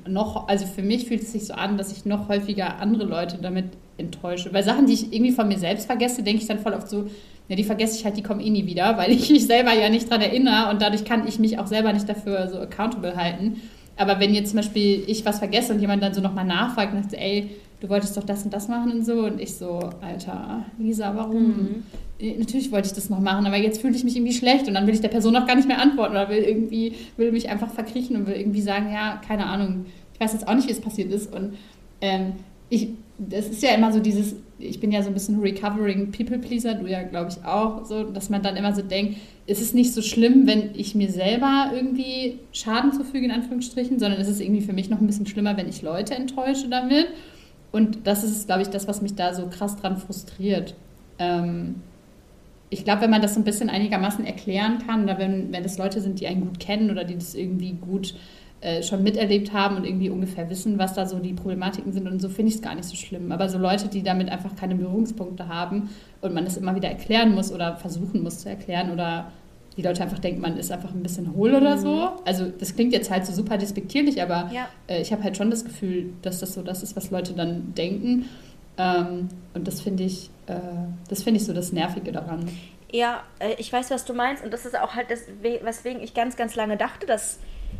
noch, 0.07 0.47
also 0.47 0.65
für 0.67 0.83
mich 0.83 1.07
fühlt 1.07 1.23
es 1.23 1.31
sich 1.31 1.47
so 1.47 1.53
an, 1.53 1.77
dass 1.77 1.91
ich 1.91 2.05
noch 2.05 2.29
häufiger 2.29 2.79
andere 2.79 3.03
Leute 3.03 3.39
damit 3.41 3.65
enttäusche. 3.97 4.51
Bei 4.51 4.61
Sachen, 4.61 4.85
die 4.85 4.93
ich 4.93 5.11
irgendwie 5.11 5.31
von 5.31 5.47
mir 5.47 5.57
selbst 5.57 5.87
vergesse, 5.87 6.23
denke 6.23 6.41
ich 6.41 6.47
dann 6.47 6.59
voll 6.59 6.73
oft 6.73 6.87
so, 6.87 7.09
ja, 7.47 7.55
die 7.55 7.63
vergesse 7.63 7.97
ich 7.97 8.05
halt, 8.05 8.15
die 8.15 8.23
kommen 8.23 8.39
eh 8.39 8.49
nie 8.49 8.65
wieder, 8.65 8.97
weil 8.97 9.11
ich 9.11 9.29
mich 9.29 9.47
selber 9.47 9.73
ja 9.73 9.89
nicht 9.89 10.09
dran 10.09 10.21
erinnere 10.21 10.69
und 10.69 10.81
dadurch 10.81 11.03
kann 11.03 11.27
ich 11.27 11.39
mich 11.39 11.59
auch 11.59 11.67
selber 11.67 11.91
nicht 11.93 12.07
dafür 12.07 12.47
so 12.47 12.59
accountable 12.59 13.15
halten. 13.15 13.61
Aber 13.95 14.19
wenn 14.19 14.33
jetzt 14.33 14.49
zum 14.49 14.57
Beispiel 14.57 15.03
ich 15.07 15.25
was 15.25 15.39
vergesse 15.39 15.73
und 15.73 15.79
jemand 15.79 16.01
dann 16.01 16.13
so 16.13 16.21
nochmal 16.21 16.45
nachfragt 16.45 16.93
und 16.93 17.03
sagt, 17.03 17.13
ey, 17.13 17.51
du 17.79 17.89
wolltest 17.89 18.15
doch 18.17 18.23
das 18.23 18.43
und 18.43 18.53
das 18.53 18.67
machen 18.67 18.91
und 18.91 19.05
so 19.05 19.25
und 19.25 19.39
ich 19.39 19.55
so, 19.55 19.79
Alter, 20.01 20.65
Lisa, 20.79 21.13
warum? 21.15 21.47
Mhm 21.47 21.83
natürlich 22.37 22.71
wollte 22.71 22.87
ich 22.87 22.93
das 22.93 23.09
noch 23.09 23.19
machen, 23.19 23.45
aber 23.45 23.57
jetzt 23.57 23.81
fühle 23.81 23.95
ich 23.95 24.03
mich 24.03 24.15
irgendwie 24.15 24.33
schlecht 24.33 24.67
und 24.67 24.73
dann 24.73 24.87
will 24.87 24.93
ich 24.93 25.01
der 25.01 25.09
Person 25.09 25.35
auch 25.35 25.45
gar 25.45 25.55
nicht 25.55 25.67
mehr 25.67 25.81
antworten 25.81 26.11
oder 26.11 26.29
will 26.29 26.43
irgendwie, 26.43 26.93
will 27.17 27.31
mich 27.31 27.49
einfach 27.49 27.69
verkriechen 27.69 28.15
und 28.15 28.27
will 28.27 28.35
irgendwie 28.35 28.61
sagen, 28.61 28.91
ja, 28.91 29.21
keine 29.27 29.45
Ahnung, 29.45 29.85
ich 30.13 30.19
weiß 30.19 30.33
jetzt 30.33 30.47
auch 30.47 30.55
nicht, 30.55 30.67
wie 30.67 30.71
es 30.71 30.81
passiert 30.81 31.11
ist. 31.11 31.33
Und 31.33 31.57
ähm, 32.01 32.33
ich, 32.69 32.89
das 33.17 33.47
ist 33.47 33.61
ja 33.61 33.71
immer 33.71 33.91
so 33.91 33.99
dieses, 33.99 34.35
ich 34.57 34.79
bin 34.79 34.91
ja 34.91 35.01
so 35.01 35.09
ein 35.09 35.13
bisschen 35.13 35.39
recovering 35.39 36.11
People 36.11 36.39
Pleaser, 36.39 36.73
du 36.75 36.87
ja, 36.87 37.03
glaube 37.03 37.29
ich, 37.29 37.45
auch, 37.45 37.85
so, 37.85 38.03
dass 38.03 38.29
man 38.29 38.41
dann 38.41 38.55
immer 38.55 38.73
so 38.73 38.81
denkt, 38.81 39.17
es 39.45 39.61
ist 39.61 39.75
nicht 39.75 39.93
so 39.93 40.01
schlimm, 40.01 40.47
wenn 40.47 40.71
ich 40.73 40.95
mir 40.95 41.09
selber 41.09 41.71
irgendwie 41.73 42.39
Schaden 42.51 42.91
zufüge, 42.91 43.25
in 43.25 43.31
Anführungsstrichen, 43.31 43.99
sondern 43.99 44.19
es 44.19 44.27
ist 44.27 44.41
irgendwie 44.41 44.61
für 44.61 44.73
mich 44.73 44.89
noch 44.89 44.99
ein 44.99 45.07
bisschen 45.07 45.27
schlimmer, 45.27 45.57
wenn 45.57 45.69
ich 45.69 45.81
Leute 45.81 46.15
enttäusche 46.15 46.69
damit. 46.69 47.07
Und 47.71 48.07
das 48.07 48.23
ist, 48.23 48.47
glaube 48.47 48.61
ich, 48.61 48.69
das, 48.69 48.87
was 48.87 49.01
mich 49.01 49.15
da 49.15 49.33
so 49.33 49.47
krass 49.47 49.75
dran 49.75 49.97
frustriert. 49.97 50.75
Ähm, 51.19 51.75
ich 52.69 52.83
glaube, 52.83 53.01
wenn 53.01 53.09
man 53.09 53.21
das 53.21 53.35
so 53.35 53.39
ein 53.39 53.43
bisschen 53.43 53.69
einigermaßen 53.69 54.25
erklären 54.25 54.79
kann, 54.85 55.03
oder 55.03 55.19
wenn, 55.19 55.51
wenn 55.51 55.63
das 55.63 55.77
Leute 55.77 56.01
sind, 56.01 56.19
die 56.19 56.27
einen 56.27 56.41
gut 56.41 56.59
kennen 56.59 56.89
oder 56.89 57.03
die 57.03 57.15
das 57.15 57.35
irgendwie 57.35 57.73
gut 57.73 58.11
äh, 58.11 58.42
schon 58.81 59.03
miterlebt 59.03 59.51
haben 59.51 59.75
und 59.75 59.85
irgendwie 59.85 60.09
ungefähr 60.09 60.49
wissen, 60.49 60.79
was 60.79 60.93
da 60.93 61.05
so 61.05 61.19
die 61.19 61.33
Problematiken 61.33 61.91
sind 61.91 62.07
und 62.07 62.21
so, 62.21 62.29
finde 62.29 62.49
ich 62.49 62.55
es 62.55 62.61
gar 62.61 62.75
nicht 62.75 62.87
so 62.87 62.95
schlimm. 62.95 63.31
Aber 63.31 63.49
so 63.49 63.57
Leute, 63.57 63.89
die 63.89 64.03
damit 64.03 64.29
einfach 64.29 64.55
keine 64.55 64.75
Berührungspunkte 64.75 65.49
haben 65.49 65.89
und 66.21 66.33
man 66.33 66.45
das 66.45 66.55
immer 66.55 66.73
wieder 66.75 66.87
erklären 66.87 67.35
muss 67.35 67.51
oder 67.51 67.75
versuchen 67.75 68.23
muss 68.23 68.39
zu 68.39 68.49
erklären 68.49 68.91
oder 68.91 69.31
die 69.75 69.81
Leute 69.81 70.03
einfach 70.03 70.19
denken, 70.19 70.41
man 70.41 70.57
ist 70.57 70.71
einfach 70.71 70.93
ein 70.93 71.01
bisschen 71.01 71.33
hohl 71.33 71.53
oder 71.55 71.77
so. 71.77 71.95
Mhm. 71.95 72.09
Also 72.25 72.45
das 72.45 72.75
klingt 72.75 72.93
jetzt 72.93 73.09
halt 73.09 73.25
so 73.25 73.33
super 73.33 73.57
despektierlich, 73.57 74.21
aber 74.21 74.49
ja. 74.53 74.67
äh, 74.87 75.01
ich 75.01 75.11
habe 75.11 75.23
halt 75.23 75.35
schon 75.35 75.49
das 75.49 75.65
Gefühl, 75.65 76.13
dass 76.21 76.39
das 76.39 76.53
so 76.53 76.61
das 76.61 76.83
ist, 76.83 76.95
was 76.95 77.11
Leute 77.11 77.33
dann 77.33 77.73
denken. 77.73 78.29
Ähm, 78.77 79.29
und 79.53 79.67
das 79.67 79.81
finde 79.81 80.03
ich, 80.03 80.29
äh, 80.47 80.55
das 81.09 81.23
finde 81.23 81.39
ich 81.39 81.45
so 81.45 81.53
das 81.53 81.71
Nervige 81.71 82.11
daran. 82.11 82.47
Ja, 82.91 83.23
äh, 83.39 83.55
ich 83.57 83.73
weiß, 83.73 83.89
was 83.91 84.05
du 84.05 84.13
meinst. 84.13 84.43
Und 84.43 84.53
das 84.53 84.65
ist 84.65 84.79
auch 84.79 84.95
halt 84.95 85.09
das, 85.09 85.21
weswegen 85.41 86.01
ich 86.01 86.13
ganz, 86.13 86.35
ganz 86.35 86.55
lange 86.55 86.77
dachte, 86.77 87.07
dass, 87.07 87.39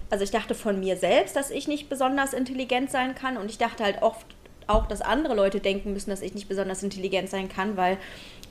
also 0.09 0.23
ich 0.23 0.31
dachte 0.31 0.55
von 0.55 0.79
mir 0.79 0.97
selbst, 0.97 1.35
dass 1.35 1.51
ich 1.51 1.67
nicht 1.67 1.89
besonders 1.89 2.33
intelligent 2.33 2.91
sein 2.91 3.15
kann. 3.15 3.37
Und 3.37 3.49
ich 3.49 3.57
dachte 3.57 3.83
halt 3.83 4.01
oft 4.01 4.25
auch, 4.67 4.87
dass 4.87 5.01
andere 5.01 5.35
Leute 5.35 5.59
denken 5.59 5.93
müssen, 5.93 6.09
dass 6.09 6.21
ich 6.21 6.33
nicht 6.33 6.47
besonders 6.47 6.83
intelligent 6.83 7.29
sein 7.29 7.49
kann, 7.49 7.77
weil 7.77 7.97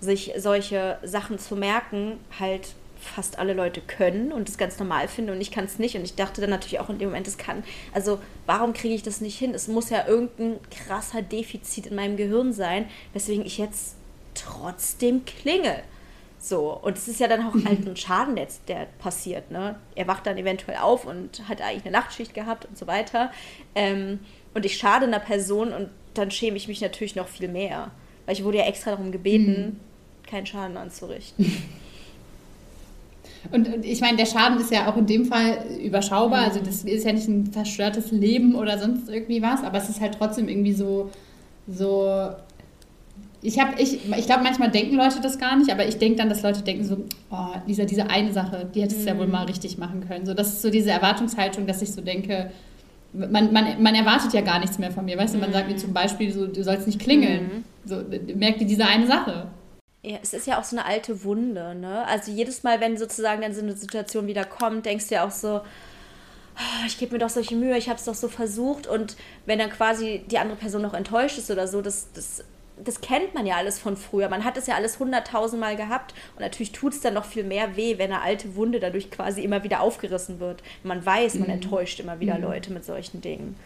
sich 0.00 0.32
solche 0.36 0.98
Sachen 1.02 1.38
zu 1.38 1.56
merken 1.56 2.18
halt 2.38 2.74
fast 3.02 3.38
alle 3.38 3.52
Leute 3.52 3.80
können 3.80 4.32
und 4.32 4.48
das 4.48 4.58
ganz 4.58 4.78
normal 4.78 5.08
finden 5.08 5.32
und 5.32 5.40
ich 5.40 5.50
kann 5.50 5.64
es 5.64 5.78
nicht. 5.78 5.96
Und 5.96 6.04
ich 6.04 6.14
dachte 6.14 6.40
dann 6.40 6.50
natürlich 6.50 6.80
auch 6.80 6.88
in 6.88 6.98
dem 6.98 7.08
Moment, 7.08 7.26
es 7.26 7.36
kann, 7.36 7.64
also 7.92 8.20
warum 8.46 8.72
kriege 8.72 8.94
ich 8.94 9.02
das 9.02 9.20
nicht 9.20 9.38
hin? 9.38 9.54
Es 9.54 9.68
muss 9.68 9.90
ja 9.90 10.06
irgendein 10.06 10.60
krasser 10.70 11.22
Defizit 11.22 11.86
in 11.86 11.96
meinem 11.96 12.16
Gehirn 12.16 12.52
sein, 12.52 12.88
weswegen 13.12 13.44
ich 13.44 13.58
jetzt 13.58 13.96
trotzdem 14.34 15.24
klingel. 15.24 15.82
So, 16.44 16.76
und 16.82 16.98
es 16.98 17.06
ist 17.06 17.20
ja 17.20 17.28
dann 17.28 17.46
auch 17.46 17.54
halt 17.64 17.86
ein 17.86 17.96
Schaden, 17.96 18.34
der, 18.34 18.48
der 18.66 18.88
passiert. 18.98 19.52
Ne? 19.52 19.76
Er 19.94 20.08
wacht 20.08 20.26
dann 20.26 20.36
eventuell 20.36 20.78
auf 20.78 21.06
und 21.06 21.48
hat 21.48 21.62
eigentlich 21.62 21.84
eine 21.84 21.92
Nachtschicht 21.92 22.34
gehabt 22.34 22.64
und 22.64 22.76
so 22.76 22.88
weiter. 22.88 23.30
Ähm, 23.76 24.18
und 24.52 24.66
ich 24.66 24.76
schade 24.76 25.06
einer 25.06 25.20
Person 25.20 25.72
und 25.72 25.88
dann 26.14 26.32
schäme 26.32 26.56
ich 26.56 26.66
mich 26.66 26.80
natürlich 26.80 27.14
noch 27.14 27.28
viel 27.28 27.46
mehr. 27.46 27.92
Weil 28.26 28.34
ich 28.34 28.42
wurde 28.42 28.58
ja 28.58 28.64
extra 28.64 28.90
darum 28.90 29.12
gebeten, 29.12 29.78
mhm. 30.24 30.28
keinen 30.28 30.46
Schaden 30.46 30.76
anzurichten. 30.76 31.62
Und, 33.50 33.74
und 33.74 33.84
ich 33.84 34.00
meine, 34.00 34.16
der 34.16 34.26
Schaden 34.26 34.60
ist 34.60 34.70
ja 34.70 34.88
auch 34.88 34.96
in 34.96 35.06
dem 35.06 35.24
Fall 35.24 35.64
überschaubar. 35.82 36.42
Mhm. 36.42 36.46
Also 36.46 36.60
das 36.60 36.84
ist 36.84 37.04
ja 37.04 37.12
nicht 37.12 37.26
ein 37.26 37.46
verstörtes 37.46 38.12
Leben 38.12 38.54
oder 38.54 38.78
sonst 38.78 39.08
irgendwie 39.08 39.42
was, 39.42 39.64
aber 39.64 39.78
es 39.78 39.88
ist 39.88 40.00
halt 40.00 40.16
trotzdem 40.16 40.48
irgendwie 40.48 40.72
so, 40.72 41.10
so 41.66 42.30
ich 43.42 43.58
habe, 43.58 43.80
ich, 43.80 44.08
ich 44.08 44.26
glaube, 44.26 44.44
manchmal 44.44 44.70
denken 44.70 44.94
Leute 44.94 45.20
das 45.20 45.38
gar 45.38 45.56
nicht, 45.56 45.70
aber 45.72 45.84
ich 45.86 45.98
denke 45.98 46.18
dann, 46.18 46.28
dass 46.28 46.42
Leute 46.42 46.62
denken 46.62 46.84
so, 46.84 46.98
oh, 47.30 47.48
Lisa, 47.66 47.84
diese 47.84 48.08
eine 48.08 48.32
Sache, 48.32 48.70
die 48.72 48.82
hättest 48.82 49.00
du 49.00 49.02
mhm. 49.02 49.08
ja 49.08 49.18
wohl 49.18 49.26
mhm. 49.26 49.32
mal 49.32 49.44
richtig 49.46 49.78
machen 49.78 50.06
können. 50.06 50.24
So, 50.26 50.32
das 50.32 50.48
ist 50.48 50.62
so 50.62 50.70
diese 50.70 50.90
Erwartungshaltung, 50.90 51.66
dass 51.66 51.82
ich 51.82 51.92
so 51.92 52.00
denke, 52.00 52.52
man, 53.12 53.52
man, 53.52 53.82
man 53.82 53.94
erwartet 53.94 54.32
ja 54.32 54.40
gar 54.42 54.60
nichts 54.60 54.78
mehr 54.78 54.92
von 54.92 55.04
mir. 55.04 55.18
Weißt 55.18 55.34
du, 55.34 55.38
man 55.38 55.52
sagt 55.52 55.68
mir 55.68 55.76
zum 55.76 55.92
Beispiel 55.92 56.32
so, 56.32 56.46
du 56.46 56.62
sollst 56.62 56.86
nicht 56.86 57.00
klingeln. 57.00 57.42
Mhm. 57.42 57.64
So, 57.84 58.02
merkt 58.34 58.60
dir 58.60 58.66
diese 58.66 58.86
eine 58.86 59.08
Sache. 59.08 59.48
Ja, 60.02 60.18
es 60.22 60.32
ist 60.32 60.46
ja 60.46 60.58
auch 60.58 60.64
so 60.64 60.76
eine 60.76 60.86
alte 60.86 61.24
Wunde, 61.24 61.74
ne? 61.74 62.06
Also 62.06 62.32
jedes 62.32 62.62
Mal, 62.62 62.80
wenn 62.80 62.96
sozusagen 62.96 63.42
dann 63.42 63.54
so 63.54 63.60
eine 63.60 63.76
Situation 63.76 64.26
wieder 64.26 64.44
kommt, 64.44 64.86
denkst 64.86 65.08
du 65.08 65.14
ja 65.16 65.26
auch 65.26 65.30
so, 65.30 65.60
oh, 66.56 66.86
ich 66.86 66.98
gebe 66.98 67.12
mir 67.12 67.18
doch 67.18 67.28
solche 67.28 67.54
Mühe, 67.54 67.76
ich 67.76 67.88
habe 67.88 67.98
es 67.98 68.04
doch 68.04 68.14
so 68.14 68.28
versucht 68.28 68.86
und 68.86 69.16
wenn 69.46 69.58
dann 69.58 69.70
quasi 69.70 70.22
die 70.30 70.38
andere 70.38 70.56
Person 70.56 70.82
noch 70.82 70.94
enttäuscht 70.94 71.38
ist 71.38 71.50
oder 71.50 71.68
so, 71.68 71.82
das, 71.82 72.08
das, 72.14 72.44
das 72.82 73.00
kennt 73.00 73.34
man 73.34 73.46
ja 73.46 73.56
alles 73.56 73.78
von 73.78 73.96
früher. 73.96 74.28
Man 74.28 74.44
hat 74.44 74.56
es 74.56 74.66
ja 74.66 74.74
alles 74.74 74.98
hunderttausendmal 74.98 75.76
gehabt 75.76 76.14
und 76.36 76.40
natürlich 76.40 76.72
tut 76.72 76.94
es 76.94 77.00
dann 77.00 77.14
noch 77.14 77.24
viel 77.24 77.44
mehr 77.44 77.76
weh, 77.76 77.98
wenn 77.98 78.12
eine 78.12 78.22
alte 78.22 78.54
Wunde 78.56 78.80
dadurch 78.80 79.10
quasi 79.10 79.42
immer 79.42 79.62
wieder 79.62 79.80
aufgerissen 79.80 80.40
wird. 80.40 80.62
Man 80.82 81.04
weiß, 81.04 81.34
man 81.34 81.48
mhm. 81.48 81.54
enttäuscht 81.54 82.00
immer 82.00 82.20
wieder 82.20 82.36
mhm. 82.36 82.42
Leute 82.42 82.72
mit 82.72 82.84
solchen 82.84 83.20
Dingen. 83.20 83.56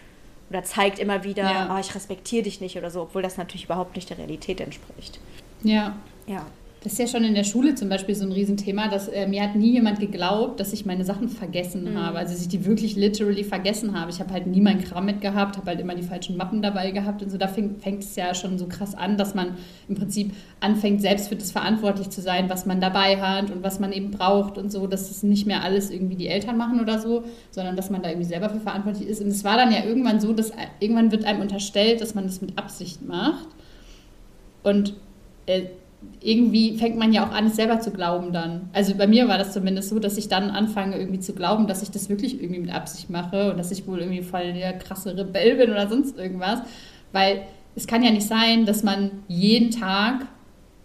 Oder 0.51 0.63
zeigt 0.63 0.99
immer 0.99 1.25
wieder, 1.25 1.43
ja. 1.43 1.75
oh, 1.75 1.81
ich 1.81 1.95
respektiere 1.95 2.45
dich 2.45 2.61
nicht 2.61 2.77
oder 2.77 2.91
so, 2.91 3.03
obwohl 3.03 3.23
das 3.23 3.37
natürlich 3.37 3.65
überhaupt 3.65 3.97
nicht 3.97 4.11
der 4.11 4.19
Realität 4.19 4.61
entspricht. 4.61 5.19
Ja. 5.63 5.97
Ja. 6.27 6.47
Das 6.83 6.93
ist 6.93 6.99
ja 6.99 7.07
schon 7.09 7.25
in 7.25 7.35
der 7.35 7.43
Schule 7.43 7.75
zum 7.75 7.89
Beispiel 7.89 8.15
so 8.15 8.25
ein 8.25 8.31
Riesenthema, 8.31 8.87
dass 8.87 9.09
äh, 9.09 9.27
mir 9.27 9.43
hat 9.43 9.57
nie 9.57 9.73
jemand 9.73 9.99
geglaubt, 9.99 10.61
dass 10.61 10.73
ich 10.73 10.87
meine 10.87 11.05
Sachen 11.05 11.29
vergessen 11.29 11.93
mhm. 11.93 11.99
habe. 11.99 12.19
Also 12.19 12.35
dass 12.35 12.43
ich 12.43 12.49
die 12.49 12.65
wirklich 12.65 12.95
literally 12.95 13.43
vergessen 13.43 13.99
habe. 13.99 14.11
Ich 14.11 14.21
habe 14.21 14.33
halt 14.33 14.47
nie 14.47 14.61
meinen 14.61 14.85
Kram 14.85 15.05
mitgehabt, 15.07 15.57
habe 15.57 15.67
halt 15.67 15.81
immer 15.81 15.95
die 15.97 16.05
falschen 16.05 16.37
Mappen 16.37 16.63
dabei 16.63 16.93
gehabt 16.93 17.23
und 17.23 17.31
so. 17.31 17.39
Da 17.39 17.49
fängt, 17.49 17.83
fängt 17.83 18.05
es 18.05 18.15
ja 18.15 18.35
schon 18.35 18.57
so 18.59 18.67
krass 18.67 18.95
an, 18.95 19.17
dass 19.17 19.35
man 19.35 19.57
im 19.89 19.97
Prinzip 19.97 20.33
anfängt, 20.61 21.01
selbst 21.01 21.29
für 21.29 21.35
das 21.35 21.51
verantwortlich 21.51 22.11
zu 22.11 22.21
sein, 22.21 22.49
was 22.49 22.67
man 22.67 22.81
dabei 22.81 23.21
hat 23.21 23.51
und 23.51 23.65
was 23.65 23.81
man 23.81 23.93
eben 23.93 24.13
braucht 24.13 24.57
und 24.57 24.71
so, 24.71 24.87
dass 24.87 25.11
es 25.11 25.25
nicht 25.25 25.47
mehr 25.47 25.65
alles 25.65 25.91
irgendwie 25.91 26.17
die 26.17 26.29
Eltern 26.29 26.57
machen 26.57 26.81
oder 26.81 27.01
so, 27.01 27.25
sondern 27.51 27.75
dass 27.75 27.91
man 27.91 28.03
da 28.03 28.11
irgendwie 28.11 28.29
selber 28.29 28.49
für 28.49 28.61
verantwortlich 28.61 29.09
ist. 29.09 29.21
Und 29.21 29.29
es 29.29 29.43
war 29.43 29.57
dann 29.57 29.73
ja 29.73 29.85
irgendwann 29.85 30.21
so, 30.21 30.33
dass 30.33 30.53
irgendwann 30.79 31.11
wird 31.11 31.25
einem 31.25 31.41
unterstellt, 31.41 32.01
dass 32.01 32.15
man 32.15 32.27
das 32.27 32.41
mit 32.41 32.57
Absicht 32.57 33.03
macht. 33.03 33.49
Und 34.63 34.95
äh, 35.47 35.63
irgendwie 36.21 36.77
fängt 36.77 36.97
man 36.97 37.13
ja 37.13 37.27
auch 37.27 37.33
an, 37.33 37.47
es 37.47 37.57
selber 37.57 37.81
zu 37.81 37.91
glauben 37.91 38.33
dann. 38.33 38.69
Also 38.73 38.95
bei 38.95 39.07
mir 39.07 39.29
war 39.29 39.39
das 39.39 39.53
zumindest 39.53 39.91
so, 39.91 39.99
dass 39.99 40.17
ich 40.17 40.29
dann 40.29 40.51
anfange 40.51 40.99
irgendwie 40.99 41.21
zu 41.21 41.35
glauben, 41.35 41.67
dass 41.67 41.83
ich 41.83 41.91
das 41.91 42.09
wirklich 42.09 42.41
irgendwie 42.43 42.61
mit 42.61 42.75
Absicht 42.75 43.11
mache 43.11 43.51
und 43.51 43.59
dass 43.59 43.71
ich 43.71 43.87
wohl 43.87 44.01
irgendwie 44.01 44.23
voll 44.23 44.53
der 44.53 44.73
krasse 44.79 45.17
Rebell 45.17 45.57
bin 45.57 45.71
oder 45.71 45.89
sonst 45.89 46.19
irgendwas. 46.19 46.61
Weil 47.13 47.43
es 47.75 47.87
kann 47.87 48.03
ja 48.03 48.11
nicht 48.11 48.27
sein, 48.27 48.67
dass 48.67 48.83
man 48.83 49.11
jeden 49.29 49.71
Tag 49.71 50.27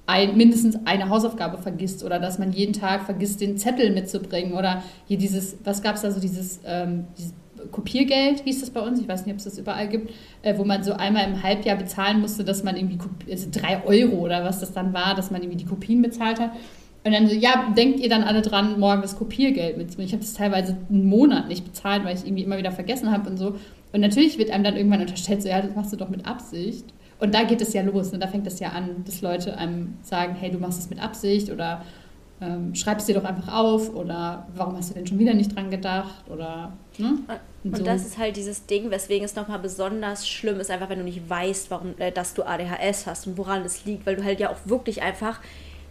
ein, 0.05 0.35
mindestens 0.35 0.77
eine 0.85 1.09
Hausaufgabe 1.09 1.57
vergisst 1.57 2.03
oder 2.03 2.19
dass 2.19 2.37
man 2.37 2.51
jeden 2.51 2.73
Tag 2.73 3.03
vergisst, 3.03 3.39
den 3.41 3.57
Zettel 3.57 3.91
mitzubringen 3.91 4.53
oder 4.53 4.83
hier 5.07 5.17
dieses, 5.17 5.57
was 5.63 5.81
gab 5.81 5.95
es 5.95 6.01
da 6.01 6.11
so, 6.11 6.19
dieses, 6.19 6.59
ähm, 6.65 7.05
dieses 7.17 7.33
Kopiergeld 7.71 8.41
hieß 8.41 8.61
das 8.61 8.69
bei 8.69 8.81
uns, 8.81 8.99
ich 8.99 9.07
weiß 9.07 9.25
nicht, 9.25 9.33
ob 9.33 9.39
es 9.39 9.45
das 9.45 9.57
überall 9.57 9.87
gibt, 9.87 10.11
äh, 10.41 10.57
wo 10.57 10.63
man 10.63 10.83
so 10.83 10.93
einmal 10.93 11.27
im 11.27 11.41
Halbjahr 11.43 11.77
bezahlen 11.77 12.21
musste, 12.21 12.43
dass 12.43 12.63
man 12.63 12.75
irgendwie, 12.75 12.97
also 13.29 13.47
drei 13.51 13.83
Euro 13.85 14.17
oder 14.17 14.43
was 14.43 14.59
das 14.59 14.73
dann 14.73 14.93
war, 14.93 15.15
dass 15.15 15.31
man 15.31 15.41
irgendwie 15.41 15.57
die 15.57 15.65
Kopien 15.65 16.01
bezahlt 16.01 16.39
hat. 16.39 16.51
Und 17.03 17.13
dann 17.13 17.27
so, 17.27 17.35
ja, 17.35 17.73
denkt 17.75 17.99
ihr 17.99 18.09
dann 18.09 18.23
alle 18.23 18.41
dran, 18.41 18.79
morgen 18.79 19.01
das 19.01 19.17
Kopiergeld 19.17 19.77
mitzunehmen? 19.77 20.07
Ich 20.07 20.13
habe 20.13 20.23
das 20.23 20.33
teilweise 20.33 20.77
einen 20.89 21.05
Monat 21.05 21.47
nicht 21.47 21.65
bezahlt, 21.65 22.03
weil 22.03 22.15
ich 22.15 22.25
irgendwie 22.25 22.43
immer 22.43 22.57
wieder 22.57 22.71
vergessen 22.71 23.11
habe 23.11 23.29
und 23.29 23.37
so. 23.37 23.55
Und 23.91 24.01
natürlich 24.01 24.37
wird 24.37 24.51
einem 24.51 24.63
dann 24.63 24.77
irgendwann 24.77 25.01
unterstellt, 25.01 25.41
so, 25.41 25.49
ja, 25.49 25.61
das 25.61 25.75
machst 25.75 25.91
du 25.91 25.97
doch 25.97 26.09
mit 26.09 26.27
Absicht. 26.27 26.85
Und 27.19 27.35
da 27.35 27.43
geht 27.43 27.61
es 27.61 27.73
ja 27.73 27.81
los, 27.83 28.11
ne? 28.11 28.19
da 28.19 28.27
fängt 28.27 28.47
es 28.47 28.59
ja 28.59 28.69
an, 28.69 29.03
dass 29.05 29.21
Leute 29.21 29.57
einem 29.57 29.95
sagen, 30.01 30.35
hey, 30.35 30.49
du 30.49 30.57
machst 30.57 30.79
es 30.79 30.89
mit 30.89 31.01
Absicht 31.01 31.51
oder 31.51 31.83
ähm, 32.41 32.73
schreib 32.73 32.97
es 32.97 33.05
dir 33.05 33.15
doch 33.15 33.23
einfach 33.23 33.53
auf 33.53 33.93
oder 33.93 34.47
warum 34.55 34.75
hast 34.75 34.89
du 34.89 34.93
denn 34.95 35.05
schon 35.05 35.19
wieder 35.19 35.33
nicht 35.33 35.55
dran 35.55 35.69
gedacht 35.69 36.23
oder 36.27 36.73
ne? 36.97 37.19
und, 37.63 37.71
und 37.71 37.77
so. 37.77 37.83
das 37.83 38.03
ist 38.03 38.17
halt 38.17 38.35
dieses 38.35 38.65
Ding, 38.65 38.89
weswegen 38.89 39.23
es 39.23 39.35
nochmal 39.35 39.59
besonders 39.59 40.27
schlimm 40.27 40.59
ist, 40.59 40.71
einfach 40.71 40.89
wenn 40.89 40.99
du 40.99 41.05
nicht 41.05 41.29
weißt, 41.29 41.69
warum, 41.69 41.93
äh, 41.99 42.11
dass 42.11 42.33
du 42.33 42.43
ADHS 42.43 43.05
hast 43.05 43.27
und 43.27 43.37
woran 43.37 43.63
es 43.63 43.85
liegt, 43.85 44.05
weil 44.07 44.15
du 44.15 44.23
halt 44.23 44.39
ja 44.39 44.49
auch 44.49 44.57
wirklich 44.65 45.03
einfach 45.03 45.39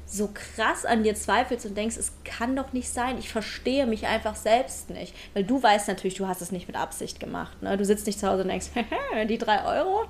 so 0.07 0.28
krass 0.34 0.84
an 0.84 1.05
dir 1.05 1.14
zweifelst 1.14 1.66
und 1.66 1.76
denkst, 1.76 1.96
es 1.96 2.12
kann 2.24 2.57
doch 2.57 2.72
nicht 2.72 2.88
sein, 2.88 3.16
ich 3.18 3.28
verstehe 3.28 3.86
mich 3.86 4.09
einfach 4.09 4.34
selbst 4.34 4.90
nicht. 4.90 5.14
Weil 5.34 5.44
du 5.44 5.62
weißt 5.62 5.86
natürlich, 5.86 6.14
du 6.14 6.26
hast 6.26 6.42
es 6.42 6.51
nicht 6.51 6.66
mit 6.66 6.76
Absicht 6.76 7.20
gemacht. 7.20 7.62
Ne? 7.62 7.76
Du 7.76 7.84
sitzt 7.84 8.07
nicht 8.07 8.18
zu 8.18 8.26
Hause 8.26 8.42
und 8.42 8.48
denkst, 8.48 8.70
die 9.28 9.38
drei 9.38 9.64
Euro, 9.64 10.07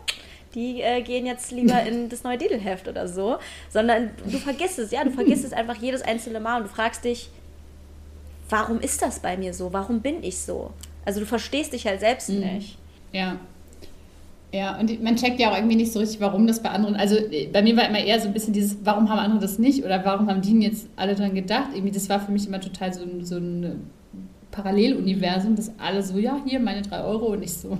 die 0.54 0.80
äh, 0.80 1.02
gehen 1.02 1.26
jetzt 1.26 1.50
lieber 1.52 1.82
in 1.86 2.08
das 2.08 2.24
neue 2.24 2.38
Didelheft 2.38 2.88
oder 2.88 3.08
so. 3.08 3.36
Sondern 3.70 4.10
du 4.24 4.38
vergisst 4.38 4.78
es, 4.78 4.90
ja, 4.90 5.04
du 5.04 5.10
vergisst 5.10 5.44
es 5.44 5.52
einfach 5.52 5.76
jedes 5.76 6.02
einzelne 6.02 6.40
Mal 6.40 6.58
und 6.58 6.64
du 6.64 6.68
fragst 6.68 7.04
dich, 7.04 7.30
warum 8.48 8.80
ist 8.80 9.02
das 9.02 9.20
bei 9.20 9.36
mir 9.36 9.54
so? 9.54 9.72
Warum 9.72 10.00
bin 10.00 10.22
ich 10.22 10.38
so? 10.38 10.72
Also 11.04 11.20
du 11.20 11.26
verstehst 11.26 11.72
dich 11.72 11.86
halt 11.86 12.00
selbst 12.00 12.28
mhm. 12.28 12.40
nicht. 12.40 12.78
Ja, 13.12 13.38
ja, 14.52 14.76
und 14.78 15.02
man 15.02 15.14
checkt 15.14 15.38
ja 15.38 15.50
auch 15.50 15.56
irgendwie 15.56 15.76
nicht 15.76 15.92
so 15.92 16.00
richtig, 16.00 16.20
warum 16.20 16.46
das 16.46 16.60
bei 16.60 16.70
anderen. 16.70 16.96
Also 16.96 17.16
bei 17.52 17.62
mir 17.62 17.76
war 17.76 17.88
immer 17.88 18.00
eher 18.00 18.20
so 18.20 18.26
ein 18.26 18.32
bisschen 18.32 18.52
dieses, 18.52 18.78
warum 18.82 19.08
haben 19.08 19.18
andere 19.18 19.40
das 19.40 19.58
nicht 19.58 19.84
oder 19.84 20.04
warum 20.04 20.28
haben 20.28 20.40
die 20.40 20.58
jetzt 20.60 20.88
alle 20.96 21.14
dran 21.14 21.34
gedacht? 21.34 21.68
Irgendwie, 21.72 21.92
das 21.92 22.08
war 22.08 22.18
für 22.18 22.32
mich 22.32 22.48
immer 22.48 22.60
total 22.60 22.92
so, 22.92 23.02
so 23.22 23.36
ein 23.36 23.90
Paralleluniversum, 24.50 25.54
dass 25.54 25.70
alle 25.78 26.02
so, 26.02 26.18
ja, 26.18 26.40
hier 26.44 26.58
meine 26.58 26.82
drei 26.82 27.04
Euro 27.04 27.26
und 27.26 27.44
ich 27.44 27.52
so, 27.52 27.78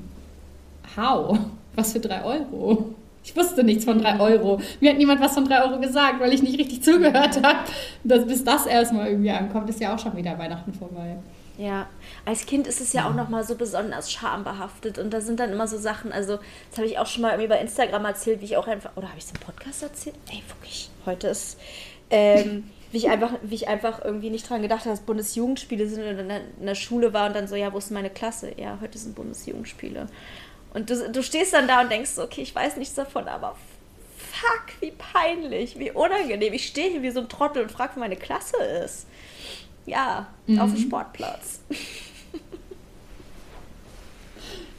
how? 0.96 1.38
Was 1.74 1.92
für 1.92 2.00
drei 2.00 2.24
Euro? 2.24 2.94
Ich 3.22 3.36
wusste 3.36 3.62
nichts 3.62 3.84
von 3.84 3.98
drei 3.98 4.18
Euro. 4.18 4.60
Mir 4.80 4.90
hat 4.90 4.98
niemand 4.98 5.20
was 5.20 5.34
von 5.34 5.44
drei 5.44 5.62
Euro 5.62 5.78
gesagt, 5.78 6.20
weil 6.20 6.32
ich 6.32 6.42
nicht 6.42 6.58
richtig 6.58 6.82
zugehört 6.82 7.42
habe. 7.42 7.58
bis 8.02 8.44
das 8.44 8.66
erstmal 8.66 9.08
irgendwie 9.08 9.30
ankommt, 9.30 9.68
ist 9.68 9.80
ja 9.80 9.94
auch 9.94 9.98
schon 9.98 10.16
wieder 10.16 10.38
Weihnachten 10.38 10.72
vorbei. 10.72 11.16
Ja, 11.58 11.88
als 12.24 12.46
Kind 12.46 12.66
ist 12.66 12.80
es 12.80 12.94
ja 12.94 13.06
auch 13.06 13.14
nochmal 13.14 13.44
so 13.44 13.54
besonders 13.54 14.10
schambehaftet 14.10 14.98
und 14.98 15.12
da 15.12 15.20
sind 15.20 15.40
dann 15.40 15.52
immer 15.52 15.68
so 15.68 15.76
Sachen, 15.76 16.10
also 16.10 16.38
das 16.70 16.78
habe 16.78 16.86
ich 16.86 16.98
auch 16.98 17.06
schon 17.06 17.20
mal 17.20 17.32
irgendwie 17.32 17.48
bei 17.48 17.60
Instagram 17.60 18.06
erzählt, 18.06 18.40
wie 18.40 18.46
ich 18.46 18.56
auch 18.56 18.66
einfach, 18.66 18.96
oder 18.96 19.08
habe 19.08 19.18
ich 19.18 19.24
es 19.24 19.30
im 19.30 19.40
Podcast 19.40 19.82
erzählt? 19.82 20.16
Ey, 20.30 20.42
wirklich, 20.48 20.88
heute 21.04 21.28
ist, 21.28 21.58
ähm, 22.08 22.70
wie 22.92 22.96
ich 22.96 23.10
einfach, 23.10 23.34
wie 23.42 23.56
ich 23.56 23.68
einfach 23.68 24.02
irgendwie 24.02 24.30
nicht 24.30 24.48
dran 24.48 24.62
gedacht 24.62 24.80
habe, 24.80 24.90
dass 24.90 25.00
Bundesjugendspiele 25.00 25.86
sind 25.86 26.02
und 26.02 26.16
dann 26.16 26.40
in 26.58 26.66
der 26.66 26.74
Schule 26.74 27.12
war 27.12 27.26
und 27.26 27.36
dann 27.36 27.46
so, 27.46 27.56
ja, 27.56 27.70
wo 27.74 27.76
ist 27.76 27.90
meine 27.90 28.08
Klasse? 28.08 28.52
Ja, 28.56 28.78
heute 28.80 28.96
sind 28.96 29.14
Bundesjugendspiele. 29.14 30.06
Und 30.72 30.90
du, 30.90 31.10
du 31.10 31.22
stehst 31.22 31.52
dann 31.52 31.66
da 31.66 31.82
und 31.82 31.90
denkst, 31.90 32.18
okay, 32.18 32.42
ich 32.42 32.54
weiß 32.54 32.76
nichts 32.76 32.94
davon, 32.94 33.26
aber 33.26 33.56
fuck, 34.16 34.80
wie 34.80 34.92
peinlich, 34.92 35.78
wie 35.78 35.90
unangenehm. 35.90 36.52
Ich 36.52 36.66
stehe 36.66 36.90
hier 36.90 37.02
wie 37.02 37.10
so 37.10 37.20
ein 37.20 37.28
Trottel 37.28 37.62
und 37.62 37.72
frage, 37.72 37.96
wo 37.96 38.00
meine 38.00 38.16
Klasse 38.16 38.56
ist. 38.84 39.06
Ja, 39.86 40.28
mhm. 40.46 40.60
auf 40.60 40.72
dem 40.72 40.80
Sportplatz. 40.80 41.60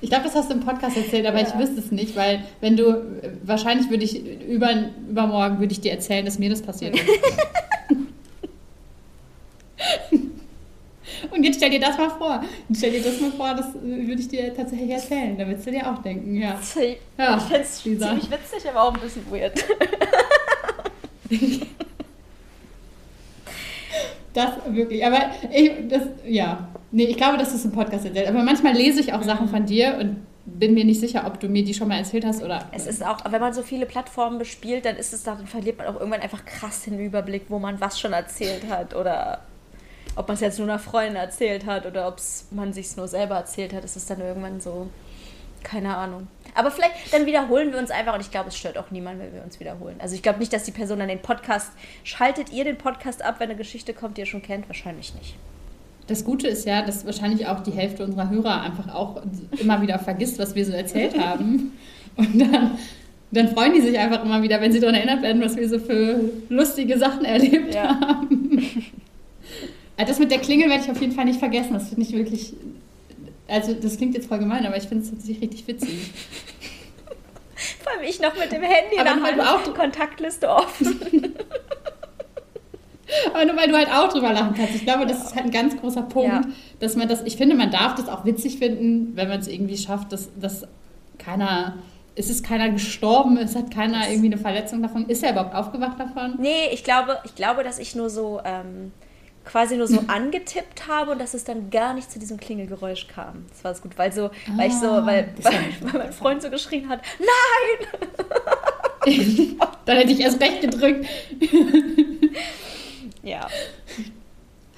Ich 0.03 0.09
glaube, 0.09 0.25
das 0.25 0.33
hast 0.33 0.49
du 0.49 0.55
im 0.55 0.61
Podcast 0.61 0.97
erzählt, 0.97 1.27
aber 1.27 1.39
ja. 1.39 1.47
ich 1.47 1.55
wüsste 1.59 1.79
es 1.79 1.91
nicht, 1.91 2.15
weil 2.15 2.43
wenn 2.59 2.75
du, 2.75 3.21
wahrscheinlich 3.43 3.87
würde 3.91 4.03
ich, 4.03 4.25
über, 4.47 4.71
übermorgen 5.07 5.59
würde 5.59 5.73
ich 5.73 5.81
dir 5.81 5.91
erzählen, 5.91 6.25
dass 6.25 6.39
mir 6.39 6.49
das 6.49 6.63
passiert 6.63 6.95
ist. 6.95 7.05
Und 11.31 11.43
jetzt 11.43 11.57
stell 11.57 11.69
dir 11.69 11.79
das 11.79 11.97
mal 11.97 12.09
vor. 12.09 12.43
Und 12.67 12.75
stell 12.75 12.91
dir 12.91 13.01
das 13.01 13.19
mal 13.19 13.31
vor, 13.31 13.53
das 13.53 13.73
würde 13.81 14.21
ich 14.21 14.27
dir 14.27 14.53
tatsächlich 14.53 14.89
erzählen. 14.89 15.37
Da 15.37 15.47
würdest 15.47 15.67
du 15.67 15.71
dir 15.71 15.91
auch 15.91 16.01
denken, 16.01 16.35
ja. 16.35 16.59
ja 17.17 17.37
ich 17.37 17.43
finde 17.43 17.61
es 17.61 17.81
ziemlich 17.81 18.31
witzig, 18.31 18.69
aber 18.69 18.83
auch 18.83 18.93
ein 18.93 18.99
bisschen 19.01 19.25
weird. 19.31 19.63
Das 24.33 24.51
wirklich, 24.65 25.05
aber 25.05 25.31
ich, 25.51 25.71
das, 25.89 26.03
ja. 26.25 26.69
Nee, 26.91 27.05
ich 27.05 27.17
glaube, 27.17 27.37
dass 27.37 27.49
du 27.49 27.55
es 27.55 27.65
im 27.65 27.71
Podcast 27.71 28.05
erzählt. 28.05 28.27
Aber 28.27 28.43
manchmal 28.43 28.73
lese 28.73 29.01
ich 29.01 29.13
auch 29.13 29.23
Sachen 29.23 29.47
von 29.47 29.65
dir 29.65 29.97
und 29.99 30.25
bin 30.45 30.73
mir 30.73 30.85
nicht 30.85 30.99
sicher, 30.99 31.25
ob 31.27 31.39
du 31.39 31.47
mir 31.47 31.63
die 31.63 31.73
schon 31.73 31.87
mal 31.87 31.97
erzählt 31.97 32.25
hast 32.25 32.41
oder. 32.43 32.65
Es 32.71 32.87
ist 32.87 33.05
auch, 33.05 33.19
wenn 33.29 33.41
man 33.41 33.53
so 33.53 33.61
viele 33.61 33.85
Plattformen 33.85 34.39
bespielt, 34.39 34.85
dann 34.85 34.95
ist 34.95 35.13
es 35.13 35.23
dann 35.23 35.47
verliert 35.47 35.77
man 35.77 35.87
auch 35.87 35.99
irgendwann 35.99 36.21
einfach 36.21 36.45
krass 36.45 36.83
den 36.83 36.99
Überblick, 36.99 37.43
wo 37.49 37.59
man 37.59 37.79
was 37.79 37.99
schon 37.99 38.13
erzählt 38.13 38.69
hat 38.69 38.95
oder 38.95 39.41
ob 40.15 40.27
man 40.27 40.35
es 40.35 40.41
jetzt 40.41 40.59
nur 40.59 40.67
einer 40.67 40.79
Freundin 40.79 41.15
erzählt 41.15 41.65
hat 41.65 41.85
oder 41.85 42.07
ob 42.07 42.19
man 42.51 42.73
sich 42.73 42.95
nur 42.97 43.07
selber 43.07 43.35
erzählt 43.35 43.73
hat. 43.73 43.83
Es 43.83 43.95
ist 43.95 44.09
dann 44.09 44.21
irgendwann 44.21 44.59
so, 44.59 44.89
keine 45.63 45.95
Ahnung. 45.95 46.27
Aber 46.53 46.71
vielleicht, 46.71 47.13
dann 47.13 47.25
wiederholen 47.25 47.71
wir 47.71 47.79
uns 47.79 47.91
einfach 47.91 48.13
und 48.13 48.21
ich 48.21 48.31
glaube, 48.31 48.49
es 48.49 48.57
stört 48.57 48.77
auch 48.77 48.91
niemand, 48.91 49.19
wenn 49.19 49.33
wir 49.33 49.43
uns 49.43 49.59
wiederholen. 49.59 49.95
Also 49.99 50.15
ich 50.15 50.21
glaube 50.21 50.39
nicht, 50.39 50.51
dass 50.51 50.63
die 50.63 50.71
Person 50.71 50.99
dann 50.99 51.07
den 51.07 51.21
Podcast, 51.21 51.71
schaltet 52.03 52.51
ihr 52.51 52.63
den 52.63 52.77
Podcast 52.77 53.23
ab, 53.23 53.35
wenn 53.39 53.49
eine 53.49 53.57
Geschichte 53.57 53.93
kommt, 53.93 54.17
die 54.17 54.21
ihr 54.21 54.27
schon 54.27 54.41
kennt? 54.41 54.67
Wahrscheinlich 54.67 55.13
nicht. 55.15 55.35
Das 56.07 56.25
Gute 56.25 56.47
ist 56.47 56.65
ja, 56.65 56.81
dass 56.81 57.05
wahrscheinlich 57.05 57.47
auch 57.47 57.61
die 57.61 57.71
Hälfte 57.71 58.03
unserer 58.03 58.29
Hörer 58.29 58.61
einfach 58.61 58.93
auch 58.93 59.21
immer 59.57 59.81
wieder 59.81 59.97
vergisst, 59.97 60.39
was 60.39 60.55
wir 60.55 60.65
so 60.65 60.73
erzählt 60.73 61.17
haben. 61.25 61.77
Und 62.17 62.39
dann, 62.39 62.77
dann 63.31 63.47
freuen 63.49 63.73
die 63.73 63.81
sich 63.81 63.97
einfach 63.97 64.25
immer 64.25 64.41
wieder, 64.41 64.59
wenn 64.59 64.73
sie 64.73 64.81
daran 64.81 64.95
erinnert 64.95 65.21
werden, 65.21 65.41
was 65.41 65.55
wir 65.55 65.69
so 65.69 65.79
für 65.79 66.19
lustige 66.49 66.97
Sachen 66.97 67.23
erlebt 67.23 67.73
ja. 67.73 67.97
haben. 67.99 68.61
Das 70.05 70.19
mit 70.19 70.31
der 70.31 70.39
Klingel 70.39 70.69
werde 70.69 70.83
ich 70.83 70.91
auf 70.91 71.01
jeden 71.01 71.13
Fall 71.13 71.25
nicht 71.25 71.39
vergessen. 71.39 71.73
Das 71.73 71.89
finde 71.89 72.01
ich 72.03 72.13
wirklich 72.13 72.53
also 73.51 73.73
das 73.73 73.97
klingt 73.97 74.15
jetzt 74.15 74.29
voll 74.29 74.39
gemein, 74.39 74.65
aber 74.65 74.77
ich 74.77 74.85
finde 74.85 75.03
es 75.03 75.09
tatsächlich 75.09 75.41
richtig 75.41 75.67
witzig. 75.67 75.89
Vor 77.83 77.91
allem 77.91 78.03
ich 78.03 78.21
noch 78.21 78.33
mit 78.37 78.49
dem 78.51 78.61
Handy 78.61 78.97
aber 78.97 79.15
nach 79.15 79.23
halt 79.23 79.41
auch 79.41 79.61
die 79.63 79.71
Kontaktliste 79.71 80.49
offen. 80.49 81.01
aber 83.33 83.45
nur 83.45 83.57
weil 83.57 83.67
du 83.67 83.75
halt 83.75 83.89
auch 83.89 84.07
drüber 84.07 84.31
lachen 84.31 84.53
kannst. 84.55 84.75
Ich 84.75 84.83
glaube, 84.83 85.05
das 85.05 85.25
ist 85.25 85.35
halt 85.35 85.45
ein 85.45 85.51
ganz 85.51 85.75
großer 85.77 86.03
Punkt, 86.03 86.45
ja. 86.45 86.51
dass 86.79 86.95
man 86.95 87.09
das, 87.09 87.23
ich 87.23 87.35
finde, 87.35 87.55
man 87.55 87.71
darf 87.71 87.95
das 87.95 88.07
auch 88.07 88.23
witzig 88.23 88.57
finden, 88.57 89.17
wenn 89.17 89.27
man 89.27 89.41
es 89.41 89.49
irgendwie 89.49 89.77
schafft, 89.77 90.13
dass, 90.13 90.29
dass 90.39 90.65
keiner 91.17 91.77
es 92.13 92.29
ist 92.29 92.45
keiner 92.45 92.69
gestorben, 92.69 93.37
es 93.37 93.55
hat 93.55 93.71
keiner 93.71 94.09
irgendwie 94.09 94.27
eine 94.27 94.37
Verletzung 94.37 94.81
davon. 94.81 95.07
Ist 95.07 95.23
er 95.23 95.31
überhaupt 95.31 95.55
aufgewacht 95.55 95.97
davon? 95.97 96.35
Nee, 96.39 96.67
ich 96.71 96.83
glaube, 96.83 97.19
ich 97.25 97.35
glaube 97.35 97.63
dass 97.63 97.79
ich 97.79 97.95
nur 97.95 98.09
so 98.09 98.41
ähm, 98.43 98.91
quasi 99.45 99.75
nur 99.75 99.87
so 99.87 100.03
angetippt 100.07 100.87
habe 100.87 101.11
und 101.11 101.19
dass 101.19 101.33
es 101.33 101.43
dann 101.43 101.69
gar 101.69 101.93
nicht 101.93 102.11
zu 102.11 102.19
diesem 102.19 102.37
Klingelgeräusch 102.37 103.07
kam. 103.07 103.45
Das 103.49 103.63
war 103.63 103.73
gut, 103.75 103.97
weil 103.97 104.11
so, 104.11 104.25
ah, 104.25 104.31
weil 104.55 104.67
ich 104.67 104.75
so, 104.75 104.87
ah, 104.87 105.05
weil, 105.05 105.33
weil, 105.41 105.53
weil, 105.81 105.99
mein 106.03 106.13
Freund 106.13 106.41
so 106.41 106.49
geschrien 106.49 106.89
hat, 106.89 107.01
nein! 107.19 107.87
dann 109.85 109.97
hätte 109.97 110.11
ich 110.11 110.19
erst 110.19 110.39
recht 110.39 110.61
gedrückt. 110.61 111.05
ja. 113.23 113.47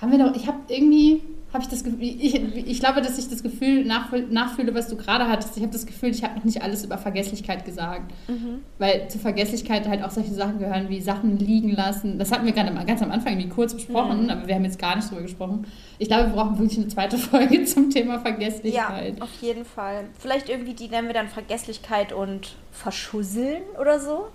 Haben 0.01 0.11
wir 0.11 0.19
doch, 0.19 0.35
ich 0.35 0.47
habe 0.47 0.59
irgendwie, 0.67 1.21
habe 1.53 1.63
ich 1.63 1.69
das 1.69 1.83
Gefühl, 1.83 2.01
ich, 2.01 2.35
ich 2.35 2.79
glaube, 2.79 3.01
dass 3.01 3.17
ich 3.19 3.29
das 3.29 3.43
Gefühl 3.43 3.85
nachfühle, 3.85 4.73
was 4.73 4.87
du 4.87 4.97
gerade 4.97 5.27
hattest. 5.27 5.55
Ich 5.55 5.61
habe 5.61 5.71
das 5.71 5.85
Gefühl, 5.85 6.09
ich 6.09 6.23
habe 6.23 6.35
noch 6.35 6.43
nicht 6.43 6.63
alles 6.63 6.83
über 6.83 6.97
Vergesslichkeit 6.97 7.63
gesagt. 7.63 8.11
Mhm. 8.27 8.61
Weil 8.79 9.07
zur 9.07 9.21
Vergesslichkeit 9.21 9.87
halt 9.87 10.03
auch 10.03 10.09
solche 10.09 10.33
Sachen 10.33 10.57
gehören, 10.57 10.89
wie 10.89 10.99
Sachen 10.99 11.37
liegen 11.37 11.71
lassen. 11.71 12.17
Das 12.17 12.31
hatten 12.31 12.45
wir 12.45 12.53
gerade 12.53 12.73
ganz 12.85 13.03
am 13.03 13.11
Anfang 13.11 13.33
irgendwie 13.33 13.49
kurz 13.49 13.75
besprochen, 13.75 14.23
mhm. 14.23 14.29
aber 14.31 14.47
wir 14.47 14.55
haben 14.55 14.65
jetzt 14.65 14.79
gar 14.79 14.95
nicht 14.95 15.11
drüber 15.11 15.21
gesprochen. 15.21 15.67
Ich 15.99 16.07
glaube, 16.07 16.29
wir 16.29 16.33
brauchen 16.33 16.57
wirklich 16.57 16.79
eine 16.79 16.87
zweite 16.87 17.17
Folge 17.19 17.63
zum 17.65 17.91
Thema 17.91 18.19
Vergesslichkeit. 18.19 19.17
Ja, 19.17 19.23
auf 19.23 19.41
jeden 19.41 19.63
Fall. 19.63 20.05
Vielleicht 20.17 20.49
irgendwie, 20.49 20.73
die 20.73 20.87
nennen 20.87 21.07
wir 21.07 21.13
dann 21.13 21.29
Vergesslichkeit 21.29 22.13
und 22.13 22.55
Verschusseln 22.71 23.61
oder 23.79 23.99
so 23.99 24.29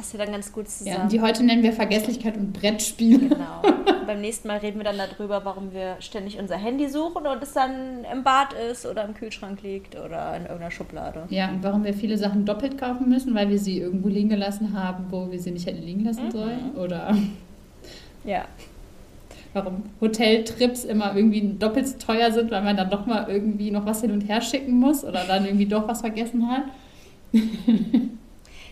passt 0.00 0.14
ja 0.14 0.18
dann 0.18 0.32
ganz 0.32 0.50
gut 0.50 0.66
zusammen. 0.66 0.96
Ja, 0.96 1.06
die 1.06 1.20
heute 1.20 1.44
nennen 1.44 1.62
wir 1.62 1.74
Vergesslichkeit 1.74 2.34
und 2.34 2.54
Brettspiele. 2.54 3.28
Genau. 3.28 3.62
beim 4.06 4.22
nächsten 4.22 4.48
Mal 4.48 4.56
reden 4.56 4.78
wir 4.78 4.84
dann 4.84 4.96
darüber, 4.96 5.44
warum 5.44 5.74
wir 5.74 5.96
ständig 6.00 6.38
unser 6.38 6.56
Handy 6.56 6.88
suchen 6.88 7.26
und 7.26 7.42
es 7.42 7.52
dann 7.52 8.04
im 8.10 8.24
Bad 8.24 8.54
ist 8.70 8.86
oder 8.86 9.04
im 9.04 9.12
Kühlschrank 9.12 9.62
liegt 9.62 9.96
oder 9.96 10.36
in 10.36 10.44
irgendeiner 10.44 10.70
Schublade. 10.70 11.24
Ja, 11.28 11.50
und 11.50 11.62
warum 11.62 11.84
wir 11.84 11.92
viele 11.92 12.16
Sachen 12.16 12.46
doppelt 12.46 12.78
kaufen 12.78 13.10
müssen, 13.10 13.34
weil 13.34 13.50
wir 13.50 13.58
sie 13.58 13.78
irgendwo 13.78 14.08
liegen 14.08 14.30
gelassen 14.30 14.72
haben, 14.72 15.04
wo 15.10 15.30
wir 15.30 15.38
sie 15.38 15.50
nicht 15.50 15.66
hätten 15.66 15.82
liegen 15.82 16.04
lassen 16.04 16.26
mhm. 16.26 16.30
sollen. 16.30 16.70
Oder 16.76 17.14
ja. 18.24 18.46
Warum 19.52 19.82
Hoteltrips 20.00 20.84
immer 20.84 21.14
irgendwie 21.14 21.56
doppelt 21.58 22.00
teuer 22.00 22.32
sind, 22.32 22.50
weil 22.50 22.62
man 22.62 22.78
dann 22.78 22.88
doch 22.88 23.04
mal 23.04 23.26
irgendwie 23.28 23.70
noch 23.70 23.84
was 23.84 24.00
hin 24.00 24.12
und 24.12 24.22
her 24.22 24.40
schicken 24.40 24.78
muss 24.78 25.04
oder 25.04 25.24
dann 25.28 25.44
irgendwie 25.44 25.66
doch 25.66 25.86
was 25.86 26.00
vergessen 26.00 26.48
hat. 26.48 26.62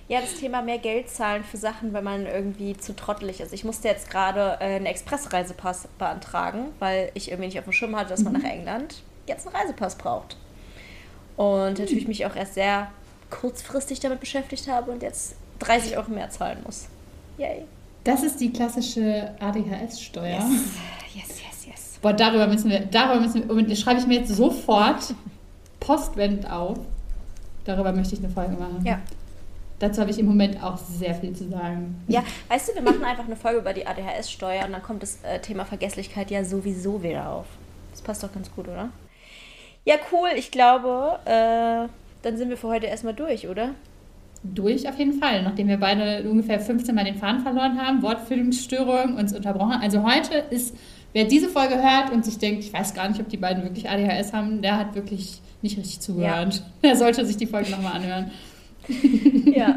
Ja, 0.09 0.23
das 0.23 0.37
Thema 0.37 0.63
mehr 0.63 0.79
Geld 0.79 1.11
zahlen 1.11 1.45
für 1.45 1.59
Sachen, 1.59 1.93
wenn 1.93 2.03
man 2.03 2.25
irgendwie 2.27 2.75
zu 2.77 2.97
trottelig 2.97 3.41
ist. 3.41 3.53
Ich 3.53 3.63
musste 3.63 3.89
jetzt 3.89 4.11
gerade 4.11 4.57
äh, 4.61 4.77
einen 4.77 4.87
Expressreisepass 4.87 5.89
beantragen, 5.99 6.69
weil 6.79 7.11
ich 7.13 7.29
irgendwie 7.31 7.49
nicht 7.49 7.59
auf 7.59 7.65
dem 7.65 7.75
Schirm 7.75 7.95
hatte, 7.95 8.09
dass 8.09 8.23
man 8.23 8.33
mhm. 8.33 8.41
nach 8.41 8.51
England 8.51 9.03
jetzt 9.27 9.47
einen 9.47 9.55
Reisepass 9.55 9.97
braucht. 9.97 10.39
Und 11.37 11.79
natürlich 11.79 12.05
mhm. 12.05 12.09
mich 12.09 12.25
auch 12.25 12.35
erst 12.35 12.55
sehr 12.55 12.91
kurzfristig 13.31 14.01
damit 14.01 14.21
beschäftigt 14.21 14.67
habe 14.67 14.91
und 14.91 15.03
jetzt 15.03 15.37
30 15.59 15.99
Euro 15.99 16.11
mehr 16.11 16.31
zahlen 16.31 16.59
muss. 16.65 16.89
Yay. 17.37 17.65
Das 18.05 18.23
ist 18.23 18.41
die 18.41 18.51
klassische 18.51 19.35
ADHS-Steuer. 19.39 20.39
Yes, 20.39 21.15
yes, 21.15 21.29
yes, 21.29 21.67
yes. 21.67 21.99
Boah, 22.01 22.15
darüber 22.15 22.47
müssen 22.47 22.71
wir, 22.71 22.81
darüber 22.81 23.21
müssen 23.21 23.47
wir, 23.47 23.55
und 23.55 23.77
schreibe 23.77 24.01
ich 24.01 24.07
mir 24.07 24.21
jetzt 24.21 24.35
sofort 24.35 25.15
postwendend 25.81 26.51
auf. 26.51 26.79
Darüber 27.65 27.93
möchte 27.93 28.15
ich 28.15 28.25
eine 28.25 28.31
Folge 28.33 28.55
machen. 28.55 28.83
Ja. 28.85 29.01
Dazu 29.79 30.01
habe 30.01 30.11
ich 30.11 30.19
im 30.19 30.27
Moment 30.27 30.63
auch 30.63 30.77
sehr 30.77 31.15
viel 31.15 31.35
zu 31.35 31.49
sagen. 31.49 32.03
Ja, 32.09 32.25
weißt 32.49 32.69
du, 32.69 32.75
wir 32.75 32.83
machen 32.83 33.05
einfach 33.05 33.25
eine 33.25 33.37
Folge 33.37 33.61
über 33.61 33.73
die 33.73 33.87
ADHS-Steuer 33.87 34.65
und 34.67 34.73
dann 34.73 34.83
kommt 34.83 35.03
das 35.03 35.23
äh, 35.23 35.39
Thema 35.39 35.65
Vergesslichkeit 35.65 36.31
ja 36.31 36.45
sowieso 36.45 37.03
wieder 37.03 37.31
auf. 37.31 37.47
Das 37.93 38.03
passt 38.03 38.23
doch 38.23 38.33
ganz 38.33 38.51
gut, 38.55 38.67
oder? 38.67 38.91
Ja, 39.85 39.95
cool. 40.13 40.31
Ich 40.37 40.51
glaube, 40.51 41.19
äh, 41.25 41.89
dann 42.23 42.37
sind 42.37 42.49
wir 42.49 42.57
für 42.57 42.69
heute 42.69 42.87
erstmal 42.87 43.15
durch, 43.15 43.47
oder? 43.49 43.71
Durch 44.43 44.89
auf 44.89 44.99
jeden 44.99 45.15
Fall, 45.15 45.43
nachdem 45.43 45.69
wir 45.69 45.79
beide 45.79 46.29
ungefähr 46.29 46.61
15 46.61 46.95
Mal 46.95 47.05
den 47.05 47.17
Faden 47.17 47.41
verloren 47.41 47.81
haben, 47.81 48.03
Wortfindungsstörungen 48.03 49.17
uns 49.17 49.33
unterbrochen. 49.33 49.79
Also 49.81 50.03
heute 50.03 50.35
ist, 50.51 50.77
wer 51.13 51.25
diese 51.25 51.49
Folge 51.49 51.77
hört 51.77 52.13
und 52.13 52.25
sich 52.25 52.39
denkt, 52.39 52.65
ich 52.65 52.73
weiß 52.73 52.95
gar 52.95 53.09
nicht, 53.09 53.21
ob 53.21 53.29
die 53.29 53.37
beiden 53.37 53.63
wirklich 53.63 53.89
ADHS 53.89 54.33
haben, 54.33 54.63
der 54.63 54.79
hat 54.79 54.95
wirklich 54.95 55.41
nicht 55.63 55.77
richtig 55.77 56.01
zugehört. 56.01 56.55
Ja. 56.55 56.63
Der 56.83 56.97
sollte 56.97 57.25
sich 57.25 57.37
die 57.37 57.47
Folge 57.47 57.71
nochmal 57.71 57.95
anhören. 57.95 58.31
Ja. 59.55 59.77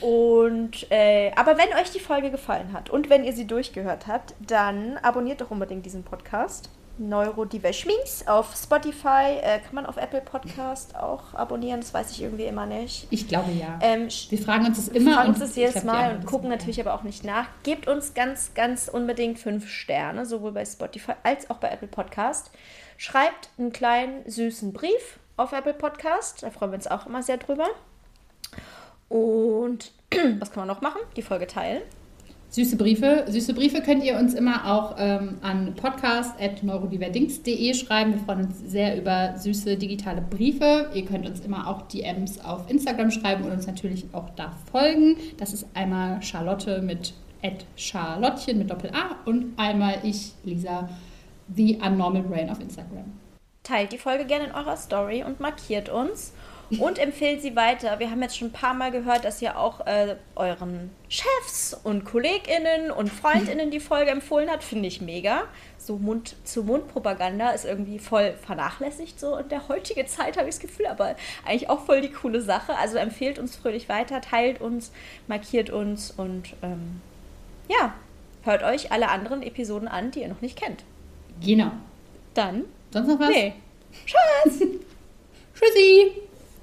Und, 0.00 0.90
äh, 0.90 1.32
aber 1.36 1.56
wenn 1.58 1.68
euch 1.80 1.90
die 1.90 2.00
Folge 2.00 2.30
gefallen 2.30 2.72
hat 2.72 2.90
und 2.90 3.10
wenn 3.10 3.24
ihr 3.24 3.32
sie 3.32 3.46
durchgehört 3.46 4.06
habt, 4.06 4.34
dann 4.40 4.96
abonniert 4.98 5.40
doch 5.40 5.50
unbedingt 5.50 5.84
diesen 5.86 6.02
Podcast. 6.02 6.70
Neurodiverschminks 6.98 8.26
auf 8.26 8.54
Spotify. 8.54 9.38
Äh, 9.40 9.60
kann 9.60 9.74
man 9.74 9.86
auf 9.86 9.96
Apple 9.96 10.20
Podcast 10.20 10.94
auch 10.96 11.34
abonnieren? 11.34 11.80
Das 11.80 11.94
weiß 11.94 12.10
ich 12.10 12.22
irgendwie 12.22 12.44
immer 12.44 12.66
nicht. 12.66 13.06
Ich 13.10 13.28
glaube 13.28 13.50
ja. 13.52 13.78
Ähm, 13.80 14.08
wir 14.28 14.38
fragen 14.38 14.66
uns 14.66 14.76
das 14.76 14.88
immer. 14.88 15.06
Wir 15.06 15.14
fragen 15.14 15.28
uns 15.30 15.38
das 15.38 15.56
jedes 15.56 15.84
Mal 15.84 16.16
und 16.16 16.26
gucken 16.26 16.48
natürlich 16.48 16.80
aber 16.80 16.94
auch 16.94 17.02
nicht 17.02 17.24
nach. 17.24 17.46
Gebt 17.62 17.88
uns 17.88 18.14
ganz, 18.14 18.54
ganz 18.54 18.88
unbedingt 18.88 19.38
fünf 19.38 19.68
Sterne, 19.68 20.26
sowohl 20.26 20.52
bei 20.52 20.64
Spotify 20.64 21.12
als 21.22 21.50
auch 21.50 21.56
bei 21.56 21.70
Apple 21.70 21.88
Podcast. 21.88 22.50
Schreibt 22.98 23.50
einen 23.58 23.72
kleinen 23.72 24.28
süßen 24.28 24.72
Brief 24.72 25.18
auf 25.36 25.52
Apple 25.52 25.74
Podcast. 25.74 26.42
Da 26.42 26.50
freuen 26.50 26.72
wir 26.72 26.76
uns 26.76 26.86
auch 26.86 27.06
immer 27.06 27.22
sehr 27.22 27.38
drüber. 27.38 27.66
Und 29.08 29.92
was 30.38 30.50
kann 30.50 30.66
man 30.66 30.68
noch 30.68 30.82
machen? 30.82 31.00
Die 31.16 31.22
Folge 31.22 31.46
teilen. 31.46 31.82
Süße 32.52 32.76
Briefe. 32.76 33.24
Süße 33.28 33.54
Briefe 33.54 33.80
könnt 33.80 34.04
ihr 34.04 34.18
uns 34.18 34.34
immer 34.34 34.70
auch 34.70 34.96
ähm, 34.98 35.38
an 35.40 35.74
podcast.neurodiverdings.de 35.74 37.72
schreiben. 37.72 38.12
Wir 38.12 38.20
freuen 38.20 38.44
uns 38.44 38.58
sehr 38.58 38.98
über 38.98 39.38
süße 39.38 39.78
digitale 39.78 40.20
Briefe. 40.20 40.90
Ihr 40.92 41.06
könnt 41.06 41.26
uns 41.26 41.40
immer 41.40 41.66
auch 41.66 41.88
DMs 41.88 42.44
auf 42.44 42.70
Instagram 42.70 43.10
schreiben 43.10 43.44
und 43.44 43.52
uns 43.52 43.66
natürlich 43.66 44.04
auch 44.12 44.28
da 44.36 44.52
folgen. 44.70 45.16
Das 45.38 45.54
ist 45.54 45.66
einmal 45.72 46.20
Charlotte 46.20 46.82
mit 46.82 47.14
Charlottchen 47.76 48.58
mit 48.58 48.70
Doppel-A 48.70 49.16
und 49.24 49.54
einmal 49.56 50.00
ich, 50.02 50.32
Lisa, 50.44 50.90
The 51.56 51.78
Unnormal 51.82 52.22
Brain 52.22 52.50
auf 52.50 52.60
Instagram. 52.60 53.04
Teilt 53.62 53.92
die 53.92 53.98
Folge 53.98 54.26
gerne 54.26 54.46
in 54.46 54.52
eurer 54.52 54.76
Story 54.76 55.24
und 55.24 55.40
markiert 55.40 55.88
uns 55.88 56.32
und 56.78 56.98
empfehlt 56.98 57.42
sie 57.42 57.56
weiter. 57.56 57.98
Wir 57.98 58.10
haben 58.10 58.22
jetzt 58.22 58.36
schon 58.36 58.48
ein 58.48 58.52
paar 58.52 58.74
Mal 58.74 58.90
gehört, 58.90 59.24
dass 59.24 59.42
ihr 59.42 59.58
auch 59.58 59.86
äh, 59.86 60.16
euren 60.36 60.90
Chefs 61.08 61.74
und 61.84 62.04
KollegInnen 62.04 62.90
und 62.90 63.08
FreundInnen 63.10 63.70
die 63.70 63.80
Folge 63.80 64.10
empfohlen 64.10 64.50
habt. 64.50 64.64
Finde 64.64 64.88
ich 64.88 65.00
mega. 65.00 65.44
So 65.78 65.96
Mund-zu-Mund-Propaganda 65.96 67.50
ist 67.50 67.64
irgendwie 67.64 67.98
voll 67.98 68.34
vernachlässigt 68.44 69.18
so 69.18 69.36
in 69.36 69.48
der 69.48 69.68
heutigen 69.68 70.06
Zeit, 70.06 70.36
habe 70.36 70.48
ich 70.48 70.54
das 70.54 70.60
Gefühl, 70.60 70.86
aber 70.86 71.16
eigentlich 71.44 71.68
auch 71.68 71.84
voll 71.84 72.00
die 72.00 72.12
coole 72.12 72.40
Sache. 72.40 72.76
Also 72.76 72.98
empfehlt 72.98 73.38
uns 73.38 73.56
fröhlich 73.56 73.88
weiter, 73.88 74.20
teilt 74.20 74.60
uns, 74.60 74.92
markiert 75.26 75.70
uns 75.70 76.10
und 76.10 76.54
ähm, 76.62 77.00
ja, 77.68 77.94
hört 78.42 78.62
euch 78.62 78.92
alle 78.92 79.08
anderen 79.08 79.42
Episoden 79.42 79.88
an, 79.88 80.10
die 80.10 80.20
ihr 80.20 80.28
noch 80.28 80.40
nicht 80.40 80.56
kennt. 80.58 80.84
Genau. 81.44 81.72
Dann. 82.34 82.64
Sonst 82.92 83.08
noch 83.08 83.18
was? 83.20 83.28
Nee. 83.28 83.54
Tschüss. 84.06 84.60
Tschüssi. 85.54 86.12